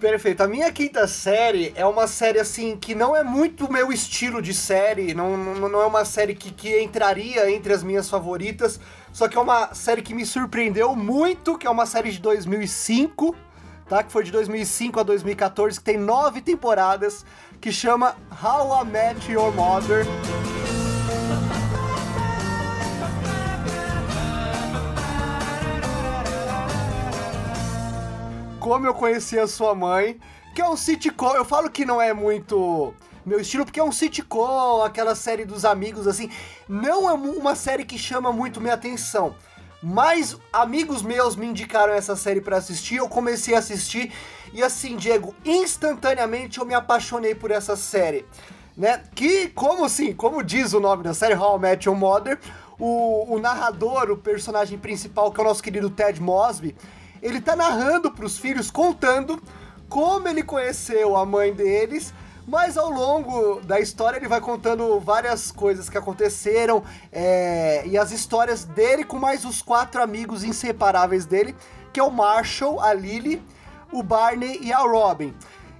Perfeito. 0.00 0.40
A 0.42 0.48
minha 0.48 0.70
quinta 0.72 1.06
série 1.06 1.72
é 1.76 1.86
uma 1.86 2.08
série 2.08 2.40
assim 2.40 2.76
que 2.76 2.92
não 2.92 3.14
é 3.14 3.22
muito 3.22 3.66
o 3.66 3.72
meu 3.72 3.92
estilo 3.92 4.42
de 4.42 4.52
série, 4.52 5.14
não, 5.14 5.36
não, 5.36 5.68
não 5.68 5.80
é 5.80 5.86
uma 5.86 6.04
série 6.04 6.34
que, 6.34 6.50
que 6.50 6.80
entraria 6.82 7.48
entre 7.52 7.72
as 7.72 7.84
minhas 7.84 8.10
favoritas, 8.10 8.80
só 9.12 9.28
que 9.28 9.38
é 9.38 9.40
uma 9.40 9.72
série 9.74 10.02
que 10.02 10.12
me 10.12 10.26
surpreendeu 10.26 10.96
muito, 10.96 11.56
que 11.56 11.68
é 11.68 11.70
uma 11.70 11.86
série 11.86 12.10
de 12.10 12.18
2005, 12.18 13.32
tá? 13.88 14.02
Que 14.02 14.12
foi 14.12 14.24
de 14.24 14.32
2005 14.32 15.00
a 15.00 15.02
2014, 15.02 15.78
que 15.78 15.84
tem 15.84 15.98
nove 15.98 16.40
temporadas, 16.40 17.24
que 17.60 17.70
chama 17.70 18.16
How 18.42 18.82
I 18.82 18.84
Met 18.86 19.32
Your 19.32 19.52
Mother. 19.54 20.06
Como 28.58 28.86
eu 28.86 28.94
conheci 28.94 29.38
a 29.38 29.46
sua 29.46 29.74
mãe, 29.74 30.20
que 30.54 30.62
é 30.62 30.68
um 30.68 30.76
sitcom. 30.76 31.34
Eu 31.34 31.44
falo 31.44 31.68
que 31.68 31.84
não 31.84 32.00
é 32.00 32.12
muito 32.12 32.94
meu 33.24 33.40
estilo, 33.40 33.64
porque 33.64 33.80
é 33.80 33.84
um 33.84 33.92
sitcom, 33.92 34.82
aquela 34.82 35.14
série 35.14 35.44
dos 35.44 35.64
amigos, 35.64 36.06
assim. 36.06 36.30
Não 36.68 37.08
é 37.08 37.12
uma 37.12 37.54
série 37.54 37.84
que 37.84 37.96
chama 37.98 38.32
muito 38.32 38.60
minha 38.60 38.74
atenção. 38.74 39.34
Mas 39.82 40.36
amigos 40.52 41.02
meus 41.02 41.34
me 41.34 41.46
indicaram 41.46 41.92
essa 41.92 42.14
série 42.14 42.40
pra 42.40 42.58
assistir, 42.58 42.96
eu 42.96 43.08
comecei 43.08 43.54
a 43.54 43.58
assistir. 43.58 44.12
E 44.52 44.62
assim, 44.62 44.96
Diego, 44.96 45.34
instantaneamente 45.44 46.60
eu 46.60 46.64
me 46.64 46.74
apaixonei 46.74 47.34
por 47.34 47.50
essa 47.50 47.74
série. 47.74 48.24
Né? 48.76 49.02
Que, 49.14 49.48
como 49.48 49.84
assim, 49.84 50.14
como 50.14 50.42
diz 50.42 50.72
o 50.72 50.80
nome 50.80 51.02
da 51.02 51.12
série, 51.12 51.34
How 51.34 51.56
I 51.56 51.60
Met 51.60 51.88
Your 51.88 51.98
Mother, 51.98 52.38
o, 52.78 53.34
o 53.34 53.38
narrador, 53.40 54.10
o 54.10 54.16
personagem 54.16 54.78
principal, 54.78 55.32
que 55.32 55.40
é 55.40 55.44
o 55.44 55.46
nosso 55.46 55.62
querido 55.62 55.90
Ted 55.90 56.20
Mosby, 56.20 56.76
ele 57.20 57.40
tá 57.40 57.56
narrando 57.56 58.10
pros 58.10 58.38
filhos, 58.38 58.70
contando 58.70 59.42
como 59.88 60.26
ele 60.28 60.42
conheceu 60.42 61.16
a 61.16 61.26
mãe 61.26 61.52
deles, 61.52 62.14
mas 62.46 62.76
ao 62.76 62.90
longo 62.90 63.60
da 63.60 63.80
história 63.80 64.16
ele 64.16 64.28
vai 64.28 64.40
contando 64.40 64.98
várias 65.00 65.50
coisas 65.52 65.88
que 65.88 65.96
aconteceram 65.96 66.82
é, 67.10 67.82
e 67.86 67.96
as 67.96 68.10
histórias 68.10 68.64
dele 68.64 69.04
com 69.04 69.18
mais 69.18 69.44
os 69.44 69.62
quatro 69.62 70.02
amigos 70.02 70.42
inseparáveis 70.44 71.24
dele, 71.24 71.54
que 71.92 72.00
é 72.00 72.02
o 72.02 72.10
Marshall, 72.10 72.80
a 72.80 72.92
Lily, 72.92 73.42
o 73.92 74.02
Barney 74.02 74.58
e 74.62 74.72
a 74.72 74.78
Robin. 74.78 75.34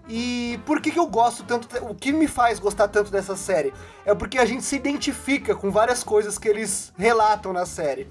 E 0.09 0.61
por 0.67 0.81
que, 0.81 0.91
que 0.91 0.99
eu 0.99 1.07
gosto 1.07 1.45
tanto? 1.45 1.69
O 1.85 1.95
que 1.95 2.13
me 2.13 2.27
faz 2.27 2.59
gostar 2.59 2.89
tanto 2.89 3.11
dessa 3.11 3.37
série? 3.37 3.73
É 4.05 4.15
porque 4.15 4.39
a 4.39 4.45
gente 4.45 4.65
se 4.65 4.77
identifica 4.77 5.55
com 5.55 5.71
várias 5.71 6.03
coisas 6.03 6.39
que 6.39 6.49
eles 6.49 6.93
relatam 6.97 7.53
na 7.53 7.65
série. 7.65 8.09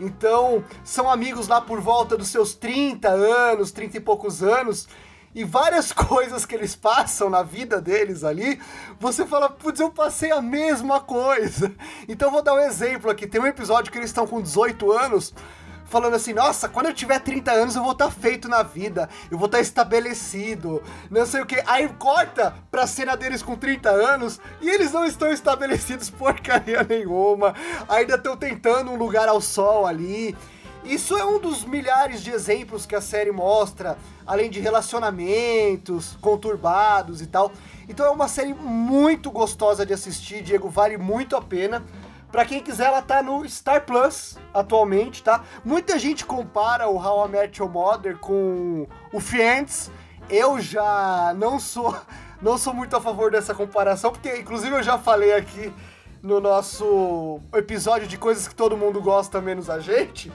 Então, 0.00 0.64
são 0.82 1.08
amigos 1.08 1.46
lá 1.46 1.60
por 1.60 1.80
volta 1.80 2.16
dos 2.16 2.28
seus 2.28 2.54
30 2.54 3.08
anos, 3.08 3.70
30 3.70 3.98
e 3.98 4.00
poucos 4.00 4.42
anos, 4.42 4.88
e 5.34 5.44
várias 5.44 5.90
coisas 5.92 6.46
que 6.46 6.54
eles 6.54 6.76
passam 6.76 7.28
na 7.28 7.42
vida 7.42 7.80
deles 7.80 8.22
ali, 8.24 8.60
você 8.98 9.26
fala, 9.26 9.50
putz, 9.50 9.80
eu 9.80 9.90
passei 9.90 10.30
a 10.30 10.40
mesma 10.40 11.00
coisa. 11.00 11.72
Então, 12.06 12.30
vou 12.30 12.42
dar 12.42 12.54
um 12.54 12.60
exemplo 12.60 13.10
aqui. 13.10 13.26
Tem 13.26 13.40
um 13.40 13.46
episódio 13.46 13.90
que 13.90 13.96
eles 13.96 14.10
estão 14.10 14.26
com 14.26 14.40
18 14.40 14.92
anos, 14.92 15.34
falando 15.86 16.14
assim, 16.14 16.32
nossa, 16.32 16.68
quando 16.68 16.86
eu 16.86 16.94
tiver 16.94 17.18
30 17.20 17.52
anos 17.52 17.76
eu 17.76 17.82
vou 17.82 17.92
estar 17.92 18.10
feito 18.10 18.48
na 18.48 18.62
vida, 18.62 19.08
eu 19.30 19.38
vou 19.38 19.46
estar 19.46 19.60
estabelecido, 19.60 20.82
não 21.10 21.24
sei 21.24 21.40
o 21.40 21.46
que. 21.46 21.62
Aí 21.66 21.88
corta 21.98 22.54
pra 22.70 22.86
cena 22.86 23.16
deles 23.16 23.42
com 23.42 23.56
30 23.56 23.90
anos 23.90 24.40
e 24.60 24.68
eles 24.68 24.92
não 24.92 25.04
estão 25.04 25.30
estabelecidos 25.30 26.10
porcaria 26.10 26.82
nenhuma, 26.82 27.54
ainda 27.88 28.16
estão 28.16 28.36
tentando 28.36 28.90
um 28.90 28.96
lugar 28.96 29.28
ao 29.28 29.40
sol 29.40 29.86
ali. 29.86 30.36
Isso 30.84 31.16
é 31.16 31.24
um 31.24 31.38
dos 31.38 31.64
milhares 31.64 32.22
de 32.22 32.30
exemplos 32.30 32.84
que 32.84 32.94
a 32.94 33.00
série 33.00 33.32
mostra, 33.32 33.96
além 34.26 34.50
de 34.50 34.60
relacionamentos 34.60 36.14
conturbados 36.20 37.22
e 37.22 37.26
tal. 37.26 37.50
Então 37.88 38.04
é 38.04 38.10
uma 38.10 38.28
série 38.28 38.52
muito 38.52 39.30
gostosa 39.30 39.86
de 39.86 39.94
assistir, 39.94 40.42
Diego, 40.42 40.68
vale 40.68 40.98
muito 40.98 41.36
a 41.36 41.40
pena. 41.40 41.82
Pra 42.30 42.44
quem 42.44 42.60
quiser, 42.60 42.86
ela 42.86 43.00
tá 43.00 43.22
no 43.22 43.48
Star 43.48 43.86
Plus 43.86 44.36
atualmente, 44.52 45.22
tá? 45.22 45.42
Muita 45.64 45.98
gente 45.98 46.26
compara 46.26 46.86
o 46.86 46.96
How 46.96 47.26
I 47.26 47.30
Met 47.30 47.62
Your 47.62 47.70
Mother 47.70 48.18
com 48.18 48.86
o 49.10 49.20
Friends. 49.20 49.90
Eu 50.28 50.60
já 50.60 51.32
não 51.38 51.58
sou, 51.58 51.96
não 52.42 52.58
sou 52.58 52.74
muito 52.74 52.94
a 52.94 53.00
favor 53.00 53.30
dessa 53.30 53.54
comparação, 53.54 54.12
porque 54.12 54.36
inclusive 54.36 54.74
eu 54.74 54.82
já 54.82 54.98
falei 54.98 55.32
aqui 55.32 55.72
no 56.22 56.40
nosso 56.40 57.38
episódio 57.54 58.08
de 58.08 58.18
coisas 58.18 58.48
que 58.48 58.54
todo 58.54 58.76
mundo 58.76 59.00
gosta 59.00 59.40
menos 59.40 59.70
a 59.70 59.78
gente. 59.78 60.30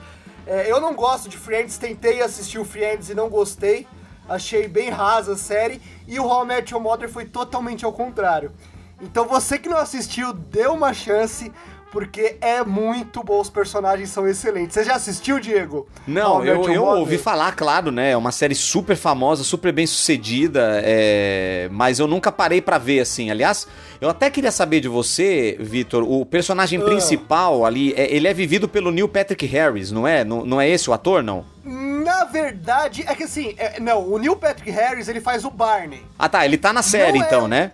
É, 0.46 0.70
eu 0.70 0.80
não 0.80 0.94
gosto 0.94 1.28
de 1.28 1.36
Friends, 1.36 1.78
tentei 1.78 2.22
assistir 2.22 2.58
o 2.58 2.64
Friends 2.64 3.10
e 3.10 3.14
não 3.14 3.28
gostei. 3.28 3.86
Achei 4.28 4.68
bem 4.68 4.90
rasa 4.90 5.32
a 5.32 5.36
série. 5.36 5.80
E 6.06 6.18
o 6.18 6.24
How 6.24 6.44
I 6.44 6.46
Met 6.46 6.72
Your 6.72 6.82
Mother 6.82 7.08
foi 7.08 7.24
totalmente 7.24 7.84
ao 7.84 7.92
contrário. 7.92 8.52
Então 9.00 9.26
você 9.26 9.58
que 9.58 9.68
não 9.68 9.78
assistiu, 9.78 10.32
dê 10.32 10.66
uma 10.66 10.92
chance, 10.92 11.50
porque 11.90 12.36
é 12.40 12.62
muito 12.64 13.22
bom, 13.22 13.40
os 13.40 13.50
personagens 13.50 14.10
são 14.10 14.26
excelentes. 14.28 14.74
Você 14.74 14.84
já 14.84 14.94
assistiu, 14.94 15.40
Diego? 15.40 15.88
Não, 16.06 16.44
eu, 16.44 16.68
eu 16.70 16.84
ouvi 16.84 17.18
falar, 17.18 17.52
claro, 17.56 17.90
né? 17.90 18.12
É 18.12 18.16
uma 18.16 18.30
série 18.32 18.54
super 18.54 18.96
famosa, 18.96 19.42
super 19.42 19.72
bem 19.72 19.86
sucedida, 19.86 20.80
é, 20.84 21.68
mas 21.72 21.98
eu 21.98 22.06
nunca 22.06 22.30
parei 22.30 22.60
pra 22.60 22.78
ver, 22.78 23.00
assim. 23.00 23.30
Aliás, 23.30 23.66
eu 24.00 24.08
até 24.08 24.30
queria 24.30 24.52
saber 24.52 24.80
de 24.80 24.88
você, 24.88 25.56
Vitor, 25.60 26.02
o 26.02 26.24
personagem 26.24 26.80
Ah. 26.80 26.84
principal 26.84 27.64
ali, 27.64 27.92
é- 27.96 28.14
ele 28.14 28.28
é 28.28 28.34
vivido 28.34 28.68
pelo 28.68 28.90
Neil 28.90 29.08
Patrick 29.08 29.44
Harris, 29.46 29.90
não 29.90 30.06
é? 30.06 30.24
Não, 30.24 30.44
não 30.44 30.60
é 30.60 30.68
esse 30.68 30.88
o 30.88 30.92
ator, 30.92 31.22
não? 31.22 31.44
Na 31.64 32.24
verdade, 32.24 33.04
é 33.06 33.14
que 33.14 33.24
assim, 33.24 33.54
é- 33.58 33.78
não, 33.80 34.06
o 34.08 34.18
Neil 34.18 34.34
Patrick 34.36 34.70
Harris, 34.70 35.08
ele 35.08 35.20
faz 35.20 35.44
o 35.44 35.50
Barney. 35.50 36.02
Ah, 36.18 36.28
tá, 36.28 36.44
ele 36.44 36.56
tá 36.56 36.72
na 36.72 36.82
série, 36.82 37.18
Não 37.18 37.24
é. 37.24 37.26
então, 37.28 37.48
né? 37.48 37.72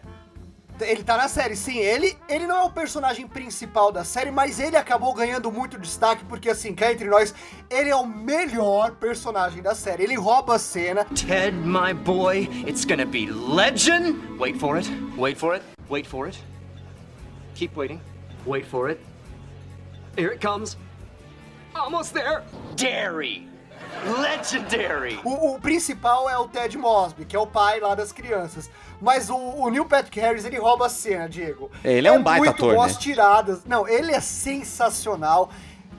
Ele 0.80 1.02
tá 1.02 1.16
na 1.16 1.28
série, 1.28 1.56
sim. 1.56 1.78
Ele, 1.78 2.16
ele 2.28 2.46
não 2.46 2.56
é 2.56 2.62
o 2.64 2.70
personagem 2.70 3.26
principal 3.26 3.90
da 3.90 4.04
série, 4.04 4.30
mas 4.30 4.60
ele 4.60 4.76
acabou 4.76 5.14
ganhando 5.14 5.50
muito 5.50 5.78
destaque, 5.78 6.24
porque 6.24 6.50
assim, 6.50 6.74
cá 6.74 6.92
entre 6.92 7.08
nós, 7.08 7.34
ele 7.70 7.88
é 7.88 7.96
o 7.96 8.06
melhor 8.06 8.92
personagem 8.96 9.62
da 9.62 9.74
série. 9.74 10.04
Ele 10.04 10.16
rouba 10.16 10.56
a 10.56 10.58
cena. 10.58 11.04
Ted, 11.06 11.56
my 11.56 11.94
boy, 11.94 12.48
it's 12.66 12.84
gonna 12.84 13.06
be 13.06 13.26
legend. 13.26 14.18
Wait 14.38 14.58
for 14.58 14.76
it. 14.78 14.88
Wait 15.16 15.38
for 15.38 15.54
it. 15.54 15.64
Wait 15.88 16.06
for 16.06 16.28
it. 16.28 16.38
Keep 17.54 17.76
waiting. 17.76 18.00
Wait 18.44 18.66
for 18.66 18.90
it. 18.90 19.00
Here 20.16 20.32
it 20.32 20.40
comes. 20.40 20.76
Almost 21.74 22.14
there. 22.14 22.42
Dairy. 22.74 23.48
Legendary. 24.20 25.18
O, 25.24 25.54
o 25.54 25.60
principal 25.60 26.28
é 26.28 26.36
o 26.38 26.46
Ted 26.48 26.76
Mosby, 26.78 27.24
que 27.24 27.34
é 27.34 27.38
o 27.38 27.46
pai 27.46 27.80
lá 27.80 27.94
das 27.94 28.12
crianças. 28.12 28.70
Mas 29.00 29.28
o, 29.28 29.36
o 29.36 29.68
Neil 29.70 29.84
Patrick 29.84 30.18
Harris, 30.20 30.44
ele 30.44 30.58
rouba 30.58 30.86
a 30.86 30.88
cena, 30.88 31.28
Diego. 31.28 31.70
Ele 31.84 32.06
é 32.08 32.12
um 32.12 32.22
baita 32.22 32.38
muito 32.44 32.54
ator, 32.56 32.74
bom 32.74 32.80
né? 32.82 32.86
as 32.86 32.96
tiradas. 32.96 33.64
Não, 33.66 33.86
ele 33.88 34.12
é 34.12 34.20
sensacional. 34.20 35.50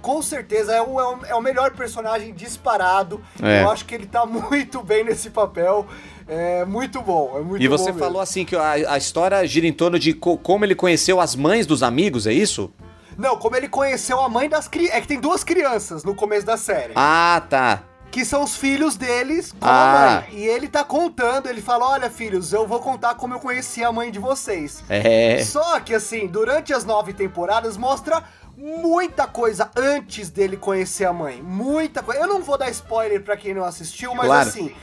Com 0.02 0.22
certeza, 0.22 0.74
é 0.74 0.82
o, 0.82 1.00
é 1.00 1.06
o- 1.16 1.26
é 1.28 1.36
o 1.36 1.42
melhor 1.42 1.72
personagem 1.72 2.34
disparado. 2.34 3.22
É. 3.42 3.64
Eu 3.64 3.72
acho 3.72 3.86
que 3.86 3.94
ele 3.96 4.06
tá 4.06 4.26
muito 4.28 4.82
bem 4.84 5.04
nesse 5.04 5.30
papel. 5.30 5.86
É 6.28 6.66
muito 6.66 7.02
bom, 7.02 7.36
é 7.38 7.42
muito 7.42 7.64
E 7.64 7.68
você 7.68 7.92
bom 7.92 7.98
falou 8.00 8.14
mesmo. 8.14 8.22
assim 8.22 8.46
que 8.46 8.56
a, 8.56 8.72
a 8.94 8.98
história 8.98 9.46
gira 9.48 9.66
em 9.66 9.72
torno 9.74 9.98
de 9.98 10.14
co- 10.14 10.38
como 10.38 10.66
ele 10.66 10.76
conheceu 10.76 11.20
as 11.22 11.36
mães 11.36 11.66
dos 11.66 11.82
amigos, 11.82 12.28
é 12.28 12.34
isso? 12.34 12.72
Não, 13.18 13.38
como 13.38 13.56
ele 13.56 13.68
conheceu 13.68 14.22
a 14.22 14.30
mãe 14.30 14.48
das 14.48 14.68
crianças. 14.68 14.96
É 14.98 15.02
que 15.02 15.08
tem 15.08 15.20
duas 15.20 15.44
crianças 15.44 16.04
no 16.04 16.14
começo 16.16 16.46
da 16.46 16.56
série. 16.58 16.94
Ah, 16.96 17.42
tá. 17.50 17.84
que 18.10 18.24
são 18.24 18.42
os 18.44 18.56
filhos 18.56 18.96
deles 18.96 19.52
com 19.52 19.58
Ah. 19.66 19.70
a 19.70 20.22
mãe. 20.22 20.30
E 20.40 20.44
ele 20.48 20.68
tá 20.70 20.84
contando, 20.84 21.48
ele 21.48 21.62
fala: 21.62 21.86
Olha, 21.90 22.10
filhos, 22.10 22.54
eu 22.54 22.66
vou 22.66 22.80
contar 22.80 23.16
como 23.16 23.34
eu 23.34 23.40
conheci 23.40 23.84
a 23.84 23.92
mãe 23.92 24.10
de 24.12 24.18
vocês. 24.20 24.82
É. 24.88 25.44
Só 25.44 25.80
que 25.82 25.94
assim, 25.94 26.26
durante 26.26 26.74
as 26.74 26.86
nove 26.86 27.12
temporadas 27.14 27.76
mostra 27.76 28.24
muita 28.56 29.28
coisa 29.28 29.70
antes 29.76 30.30
dele 30.30 30.56
conhecer 30.58 31.06
a 31.06 31.14
mãe. 31.14 31.42
Muita 31.44 32.02
coisa. 32.02 32.22
Eu 32.22 32.28
não 32.28 32.42
vou 32.42 32.58
dar 32.58 32.70
spoiler 32.70 33.22
pra 33.22 33.36
quem 33.38 33.54
não 33.54 33.64
assistiu, 33.66 34.16
mas 34.16 34.26
Claro. 34.28 34.48
assim, 34.50 34.74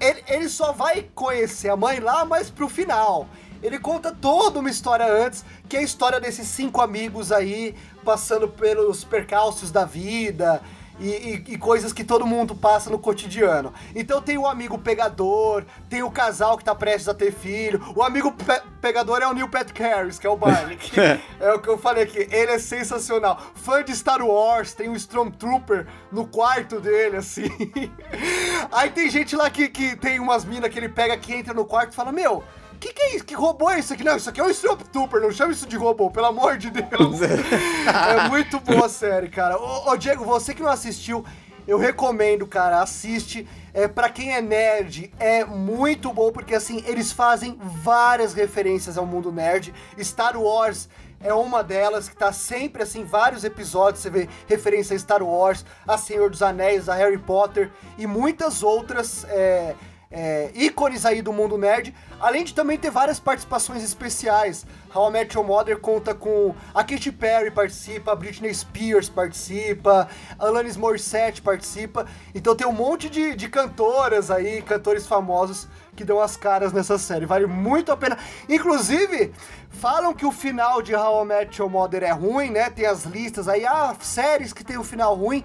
ele, 0.00 0.22
ele 0.28 0.48
só 0.48 0.70
vai 0.72 1.06
conhecer 1.14 1.70
a 1.70 1.76
mãe 1.76 2.00
lá, 2.00 2.24
mas 2.24 2.50
pro 2.50 2.68
final. 2.68 3.26
Ele 3.62 3.78
conta 3.78 4.12
toda 4.12 4.60
uma 4.60 4.70
história 4.70 5.06
antes, 5.06 5.44
que 5.68 5.76
é 5.76 5.80
a 5.80 5.82
história 5.82 6.20
desses 6.20 6.46
cinco 6.48 6.80
amigos 6.80 7.32
aí, 7.32 7.74
passando 8.04 8.48
pelos 8.48 9.04
percalços 9.04 9.70
da 9.70 9.84
vida. 9.84 10.62
E, 11.00 11.10
e- 11.10 11.44
e 11.54 11.56
coisas 11.58 11.92
que 11.92 12.02
todo 12.02 12.26
mundo 12.26 12.56
passa 12.56 12.90
no 12.90 12.98
cotidiano. 12.98 13.72
Então 13.94 14.20
tem 14.20 14.36
o 14.36 14.44
amigo 14.48 14.76
pegador, 14.78 15.64
tem 15.88 16.02
o 16.02 16.10
casal 16.10 16.58
que 16.58 16.64
tá 16.64 16.74
prestes 16.74 17.08
a 17.08 17.14
ter 17.14 17.32
filho. 17.32 17.80
O 17.94 18.02
amigo 18.02 18.32
pe- 18.32 18.60
pegador 18.80 19.22
é 19.22 19.28
o 19.28 19.32
Neil 19.32 19.48
Patrick 19.48 19.80
Harris, 19.80 20.18
que 20.18 20.26
é 20.26 20.30
o 20.30 20.36
Barney. 20.36 20.76
que 20.76 20.98
é 21.38 21.52
o 21.54 21.60
que 21.60 21.68
eu 21.68 21.78
falei 21.78 22.02
aqui. 22.02 22.26
Ele 22.32 22.50
é 22.50 22.58
sensacional. 22.58 23.40
Fã 23.54 23.84
de 23.84 23.94
Star 23.94 24.20
Wars, 24.20 24.74
tem 24.74 24.88
um 24.88 24.96
Stormtrooper 24.96 25.86
no 26.10 26.26
quarto 26.26 26.80
dele, 26.80 27.18
assim. 27.18 27.46
Aí 28.72 28.90
tem 28.90 29.08
gente 29.08 29.36
lá 29.36 29.48
que, 29.50 29.68
que 29.68 29.94
tem 29.94 30.18
umas 30.18 30.44
minas 30.44 30.68
que 30.68 30.80
ele 30.80 30.88
pega 30.88 31.16
que 31.16 31.32
entra 31.32 31.54
no 31.54 31.64
quarto 31.64 31.92
e 31.92 31.94
fala: 31.94 32.10
Meu. 32.10 32.42
Que 32.80 32.92
que 32.92 33.02
é 33.02 33.16
isso? 33.16 33.24
Que 33.24 33.34
robô 33.34 33.70
é 33.70 33.80
isso 33.80 33.92
aqui? 33.92 34.04
Não, 34.04 34.16
isso 34.16 34.30
aqui 34.30 34.40
é 34.40 34.44
um 34.44 34.50
Stormtrooper, 34.50 35.20
não 35.20 35.32
chama 35.32 35.52
isso 35.52 35.66
de 35.66 35.76
robô, 35.76 36.10
pelo 36.10 36.26
amor 36.26 36.56
de 36.56 36.70
Deus. 36.70 37.20
é 37.22 38.28
muito 38.28 38.60
boa 38.60 38.86
a 38.86 38.88
série, 38.88 39.28
cara. 39.28 39.58
Ô, 39.58 39.90
ô, 39.90 39.96
Diego, 39.96 40.24
você 40.24 40.54
que 40.54 40.62
não 40.62 40.70
assistiu, 40.70 41.24
eu 41.66 41.76
recomendo, 41.76 42.46
cara, 42.46 42.80
assiste. 42.80 43.46
É, 43.74 43.88
para 43.88 44.08
quem 44.08 44.32
é 44.32 44.40
nerd, 44.40 45.12
é 45.18 45.44
muito 45.44 46.12
bom, 46.12 46.30
porque 46.30 46.54
assim, 46.54 46.82
eles 46.86 47.10
fazem 47.10 47.58
várias 47.60 48.32
referências 48.32 48.96
ao 48.96 49.04
mundo 49.04 49.32
nerd. 49.32 49.74
Star 50.00 50.40
Wars 50.40 50.88
é 51.20 51.34
uma 51.34 51.64
delas, 51.64 52.08
que 52.08 52.16
tá 52.16 52.32
sempre 52.32 52.84
assim, 52.84 53.04
vários 53.04 53.42
episódios, 53.42 54.02
você 54.02 54.10
vê 54.10 54.28
referência 54.46 54.94
a 54.94 54.98
Star 54.98 55.22
Wars, 55.22 55.64
a 55.86 55.98
Senhor 55.98 56.30
dos 56.30 56.42
Anéis, 56.42 56.88
a 56.88 56.94
Harry 56.94 57.18
Potter 57.18 57.72
e 57.98 58.06
muitas 58.06 58.62
outras. 58.62 59.24
é, 59.28 59.74
é, 60.10 60.50
ícones 60.54 61.04
aí 61.04 61.20
do 61.20 61.32
mundo 61.32 61.58
nerd, 61.58 61.94
além 62.20 62.44
de 62.44 62.54
também 62.54 62.78
ter 62.78 62.90
várias 62.90 63.20
participações 63.20 63.82
especiais. 63.82 64.66
How 64.94 65.08
I 65.08 65.12
Met 65.12 65.36
Your 65.36 65.46
Mother 65.46 65.78
conta 65.78 66.14
com 66.14 66.54
a 66.74 66.82
Katy 66.82 67.12
Perry 67.12 67.50
participa, 67.50 68.12
a 68.12 68.16
Britney 68.16 68.52
Spears 68.54 69.08
participa, 69.08 70.08
Alanis 70.38 70.76
Morissette 70.76 71.42
participa. 71.42 72.06
Então 72.34 72.56
tem 72.56 72.66
um 72.66 72.72
monte 72.72 73.08
de, 73.08 73.34
de 73.34 73.48
cantoras 73.48 74.30
aí, 74.30 74.62
cantores 74.62 75.06
famosos 75.06 75.68
que 75.94 76.04
dão 76.04 76.20
as 76.20 76.36
caras 76.36 76.72
nessa 76.72 76.96
série. 76.96 77.26
Vale 77.26 77.46
muito 77.46 77.92
a 77.92 77.96
pena. 77.96 78.16
Inclusive, 78.48 79.32
falam 79.68 80.14
que 80.14 80.24
o 80.24 80.32
final 80.32 80.80
de 80.80 80.94
How 80.94 81.24
I 81.24 81.26
Met 81.26 81.60
Your 81.60 81.70
Mother 81.70 82.02
é 82.04 82.12
ruim, 82.12 82.50
né? 82.50 82.70
Tem 82.70 82.86
as 82.86 83.04
listas 83.04 83.48
aí, 83.48 83.66
ah, 83.66 83.94
séries 84.00 84.52
que 84.52 84.64
tem 84.64 84.78
o 84.78 84.84
final 84.84 85.14
ruim. 85.14 85.44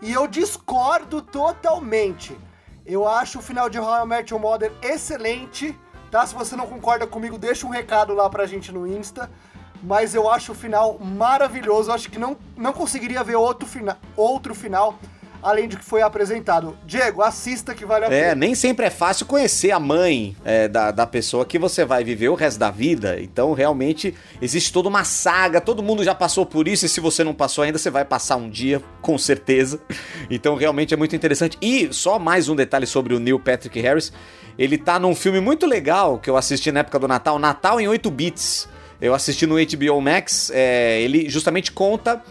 E 0.00 0.12
eu 0.12 0.26
discordo 0.26 1.22
totalmente. 1.22 2.36
Eu 2.84 3.06
acho 3.06 3.38
o 3.38 3.42
final 3.42 3.70
de 3.70 3.78
How 3.78 4.04
I 4.04 4.08
Met 4.08 4.32
Your 4.32 4.42
Mother 4.42 4.72
excelente, 4.82 5.78
tá? 6.12 6.26
Se 6.26 6.34
você 6.34 6.54
não 6.54 6.66
concorda 6.66 7.06
comigo, 7.06 7.38
deixa 7.38 7.66
um 7.66 7.70
recado 7.70 8.12
lá 8.12 8.28
pra 8.28 8.46
gente 8.46 8.70
no 8.70 8.86
Insta. 8.86 9.30
Mas 9.82 10.14
eu 10.14 10.30
acho 10.30 10.52
o 10.52 10.54
final 10.54 10.98
maravilhoso. 10.98 11.90
Eu 11.90 11.94
acho 11.94 12.10
que 12.10 12.18
não, 12.18 12.36
não 12.56 12.72
conseguiria 12.72 13.24
ver 13.24 13.34
outro, 13.34 13.66
fina, 13.66 13.98
outro 14.14 14.54
final 14.54 14.96
além 15.42 15.68
do 15.68 15.76
que 15.76 15.84
foi 15.84 16.02
apresentado. 16.02 16.76
Diego, 16.86 17.20
assista 17.22 17.74
que 17.74 17.84
vale 17.84 18.04
a 18.04 18.08
É, 18.08 18.28
pena. 18.28 18.34
nem 18.36 18.54
sempre 18.54 18.86
é 18.86 18.90
fácil 18.90 19.26
conhecer 19.26 19.70
a 19.72 19.80
mãe 19.80 20.36
é, 20.44 20.68
da, 20.68 20.90
da 20.90 21.06
pessoa 21.06 21.44
que 21.44 21.58
você 21.58 21.84
vai 21.84 22.04
viver 22.04 22.28
o 22.28 22.34
resto 22.34 22.58
da 22.58 22.70
vida. 22.70 23.20
Então, 23.20 23.52
realmente, 23.52 24.14
existe 24.40 24.72
toda 24.72 24.88
uma 24.88 25.04
saga, 25.04 25.60
todo 25.60 25.82
mundo 25.82 26.04
já 26.04 26.14
passou 26.14 26.46
por 26.46 26.68
isso, 26.68 26.86
e 26.86 26.88
se 26.88 27.00
você 27.00 27.24
não 27.24 27.34
passou 27.34 27.64
ainda, 27.64 27.78
você 27.78 27.90
vai 27.90 28.04
passar 28.04 28.36
um 28.36 28.48
dia, 28.48 28.80
com 29.00 29.18
certeza. 29.18 29.80
Então, 30.30 30.54
realmente 30.54 30.94
é 30.94 30.96
muito 30.96 31.16
interessante. 31.16 31.58
E 31.60 31.88
só 31.92 32.18
mais 32.18 32.48
um 32.48 32.54
detalhe 32.56 32.86
sobre 32.86 33.14
o 33.14 33.18
Neil 33.18 33.40
Patrick 33.40 33.80
Harris. 33.80 34.12
Ele 34.58 34.76
tá 34.78 34.98
num 34.98 35.14
filme 35.14 35.40
muito 35.40 35.66
legal 35.66 36.18
que 36.18 36.28
eu 36.30 36.36
assisti 36.36 36.70
na 36.70 36.80
época 36.80 36.98
do 36.98 37.08
Natal, 37.08 37.38
Natal 37.38 37.80
em 37.80 37.88
8 37.88 38.10
bits. 38.10 38.68
Eu 39.00 39.14
assisti 39.14 39.46
no 39.46 39.56
HBO 39.56 40.00
Max. 40.00 40.50
é, 40.54 41.00
ele 41.00 41.28
justamente 41.28 41.72
conta 41.72 42.22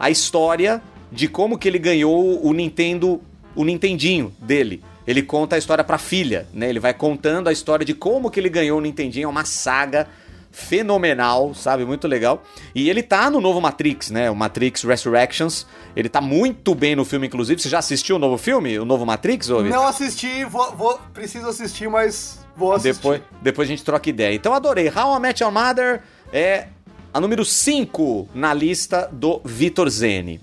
a 0.00 0.08
história 0.10 0.80
de 1.14 1.28
como 1.28 1.56
que 1.56 1.68
ele 1.68 1.78
ganhou 1.78 2.44
o 2.44 2.52
Nintendo, 2.52 3.20
o 3.54 3.64
Nintendinho 3.64 4.34
dele. 4.40 4.82
Ele 5.06 5.22
conta 5.22 5.54
a 5.56 5.58
história 5.58 5.84
pra 5.84 5.98
filha, 5.98 6.46
né? 6.52 6.68
Ele 6.68 6.80
vai 6.80 6.92
contando 6.94 7.48
a 7.48 7.52
história 7.52 7.84
de 7.84 7.94
como 7.94 8.30
que 8.30 8.40
ele 8.40 8.48
ganhou 8.48 8.78
o 8.78 8.80
Nintendinho, 8.80 9.26
é 9.26 9.28
uma 9.28 9.44
saga 9.44 10.08
fenomenal, 10.50 11.52
sabe? 11.54 11.84
Muito 11.84 12.06
legal. 12.08 12.42
E 12.74 12.88
ele 12.88 13.02
tá 13.02 13.28
no 13.30 13.40
novo 13.40 13.60
Matrix, 13.60 14.10
né? 14.10 14.30
O 14.30 14.34
Matrix 14.36 14.82
Resurrections. 14.82 15.66
Ele 15.94 16.08
tá 16.08 16.20
muito 16.20 16.74
bem 16.74 16.96
no 16.96 17.04
filme, 17.04 17.26
inclusive. 17.26 17.60
Você 17.60 17.68
já 17.68 17.78
assistiu 17.80 18.16
o 18.16 18.18
novo 18.18 18.38
filme? 18.38 18.78
O 18.78 18.84
novo 18.84 19.04
Matrix, 19.04 19.50
ou 19.50 19.62
Não 19.64 19.86
assisti, 19.86 20.44
vou, 20.44 20.72
vou- 20.74 20.98
preciso 21.12 21.46
assistir, 21.48 21.88
mas 21.90 22.38
vou 22.56 22.72
assistir. 22.72 22.94
depois, 22.94 23.20
depois 23.42 23.68
a 23.68 23.70
gente 23.70 23.84
troca 23.84 24.08
ideia. 24.08 24.34
Então 24.34 24.54
adorei. 24.54 24.88
How 24.88 25.16
I 25.16 25.20
Met 25.20 25.42
Your 25.42 25.52
Mother 25.52 26.02
é 26.32 26.68
a 27.12 27.20
número 27.20 27.44
5 27.44 28.28
na 28.34 28.54
lista 28.54 29.08
do 29.12 29.40
Vitor 29.44 29.88
Zene. 29.90 30.40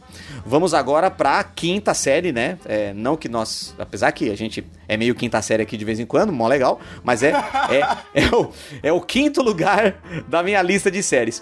Vamos 0.52 0.74
agora 0.74 1.10
pra 1.10 1.42
quinta 1.46 1.94
série, 1.94 2.34
né? 2.34 2.58
É, 2.66 2.94
não 2.94 3.16
que 3.16 3.30
nós. 3.30 3.74
Apesar 3.80 4.12
que 4.12 4.30
a 4.30 4.36
gente 4.36 4.62
é 4.86 4.98
meio 4.98 5.16
quinta 5.16 5.42
série 5.42 5.64
aqui 5.64 5.78
de 5.78 5.86
vez 5.86 5.98
em 5.98 6.06
quando, 6.06 6.34
mó 6.34 6.46
legal. 6.46 6.78
Mas 7.06 7.24
é, 7.24 7.30
é, 7.70 7.80
é, 8.22 8.36
o, 8.36 8.52
é 8.84 8.92
o 8.92 9.00
quinto 9.00 9.42
lugar 9.42 9.96
da 10.28 10.44
minha 10.44 10.62
lista 10.62 10.92
de 10.92 11.02
séries. 11.02 11.42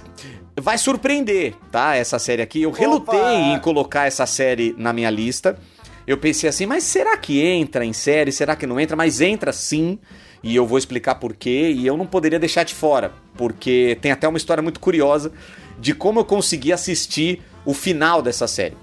Vai 0.61 0.77
surpreender, 0.77 1.55
tá? 1.71 1.95
Essa 1.95 2.19
série 2.19 2.43
aqui. 2.43 2.61
Eu 2.61 2.69
relutei 2.69 3.19
em 3.19 3.59
colocar 3.59 4.05
essa 4.05 4.27
série 4.27 4.75
na 4.77 4.93
minha 4.93 5.09
lista. 5.09 5.57
Eu 6.05 6.19
pensei 6.19 6.47
assim, 6.47 6.67
mas 6.67 6.83
será 6.83 7.17
que 7.17 7.41
entra 7.41 7.83
em 7.83 7.93
série? 7.93 8.31
Será 8.31 8.55
que 8.55 8.67
não 8.67 8.79
entra? 8.79 8.95
Mas 8.95 9.21
entra 9.21 9.51
sim. 9.51 9.97
E 10.43 10.55
eu 10.55 10.67
vou 10.67 10.77
explicar 10.77 11.15
por 11.15 11.33
quê. 11.33 11.73
E 11.75 11.87
eu 11.87 11.97
não 11.97 12.05
poderia 12.05 12.37
deixar 12.37 12.61
de 12.61 12.75
fora. 12.75 13.11
Porque 13.35 13.97
tem 14.03 14.11
até 14.11 14.27
uma 14.27 14.37
história 14.37 14.61
muito 14.61 14.79
curiosa 14.79 15.31
de 15.79 15.95
como 15.95 16.19
eu 16.19 16.25
consegui 16.25 16.71
assistir 16.71 17.41
o 17.65 17.73
final 17.73 18.21
dessa 18.21 18.45
série. 18.45 18.77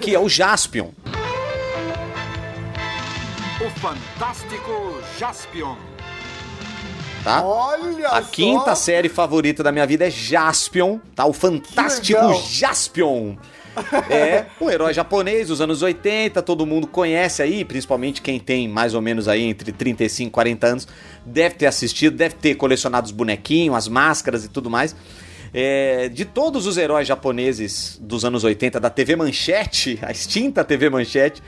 Que 0.00 0.14
é 0.14 0.18
o 0.18 0.28
Jaspion. 0.28 0.90
O 3.60 3.70
fantástico 3.80 5.00
Jaspion. 5.18 5.76
Tá? 7.22 7.42
Olha 7.42 8.08
A 8.08 8.22
só. 8.22 8.28
quinta 8.30 8.74
série 8.74 9.08
favorita 9.08 9.62
da 9.62 9.72
minha 9.72 9.86
vida 9.86 10.06
é 10.06 10.10
Jaspion, 10.10 10.98
tá? 11.14 11.24
O 11.24 11.32
fantástico. 11.32 12.20
Jaspion. 12.50 13.36
É 14.08 14.44
um 14.60 14.70
herói 14.70 14.92
japonês 14.94 15.48
dos 15.48 15.60
anos 15.60 15.82
80, 15.82 16.40
todo 16.42 16.64
mundo 16.64 16.86
conhece 16.86 17.42
aí, 17.42 17.64
principalmente 17.64 18.22
quem 18.22 18.38
tem 18.38 18.68
mais 18.68 18.94
ou 18.94 19.00
menos 19.00 19.26
aí 19.26 19.42
entre 19.42 19.72
35 19.72 20.28
e 20.28 20.30
40 20.30 20.66
anos, 20.66 20.88
deve 21.26 21.56
ter 21.56 21.66
assistido, 21.66 22.16
deve 22.16 22.36
ter 22.36 22.54
colecionado 22.54 23.06
os 23.06 23.10
bonequinhos, 23.10 23.74
as 23.76 23.88
máscaras 23.88 24.44
e 24.44 24.48
tudo 24.48 24.70
mais. 24.70 24.94
É, 25.56 26.08
de 26.08 26.24
todos 26.24 26.66
os 26.66 26.76
heróis 26.76 27.06
japoneses 27.06 27.96
dos 28.02 28.24
anos 28.24 28.42
80 28.42 28.80
da 28.80 28.90
TV 28.90 29.14
Manchete, 29.14 30.00
a 30.02 30.10
extinta 30.10 30.64
TV 30.64 30.90
Manchete, 30.90 31.40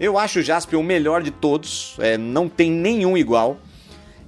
eu 0.00 0.18
acho 0.18 0.40
o 0.40 0.42
Jaspion 0.42 0.80
o 0.80 0.84
melhor 0.84 1.22
de 1.22 1.30
todos, 1.30 1.94
é, 2.00 2.18
não 2.18 2.48
tem 2.48 2.68
nenhum 2.68 3.16
igual. 3.16 3.56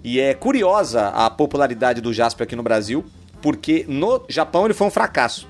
E 0.05 0.21
é 0.21 0.33
curiosa 0.33 1.09
a 1.09 1.29
popularidade 1.29 2.01
do 2.01 2.13
Jaspion 2.13 2.45
aqui 2.45 2.55
no 2.55 2.63
Brasil, 2.63 3.05
porque 3.43 3.85
no 3.89 4.25
Japão 4.29 4.65
ele 4.65 4.75
foi 4.75 4.87
um 4.87 4.91
fracasso. 4.91 5.49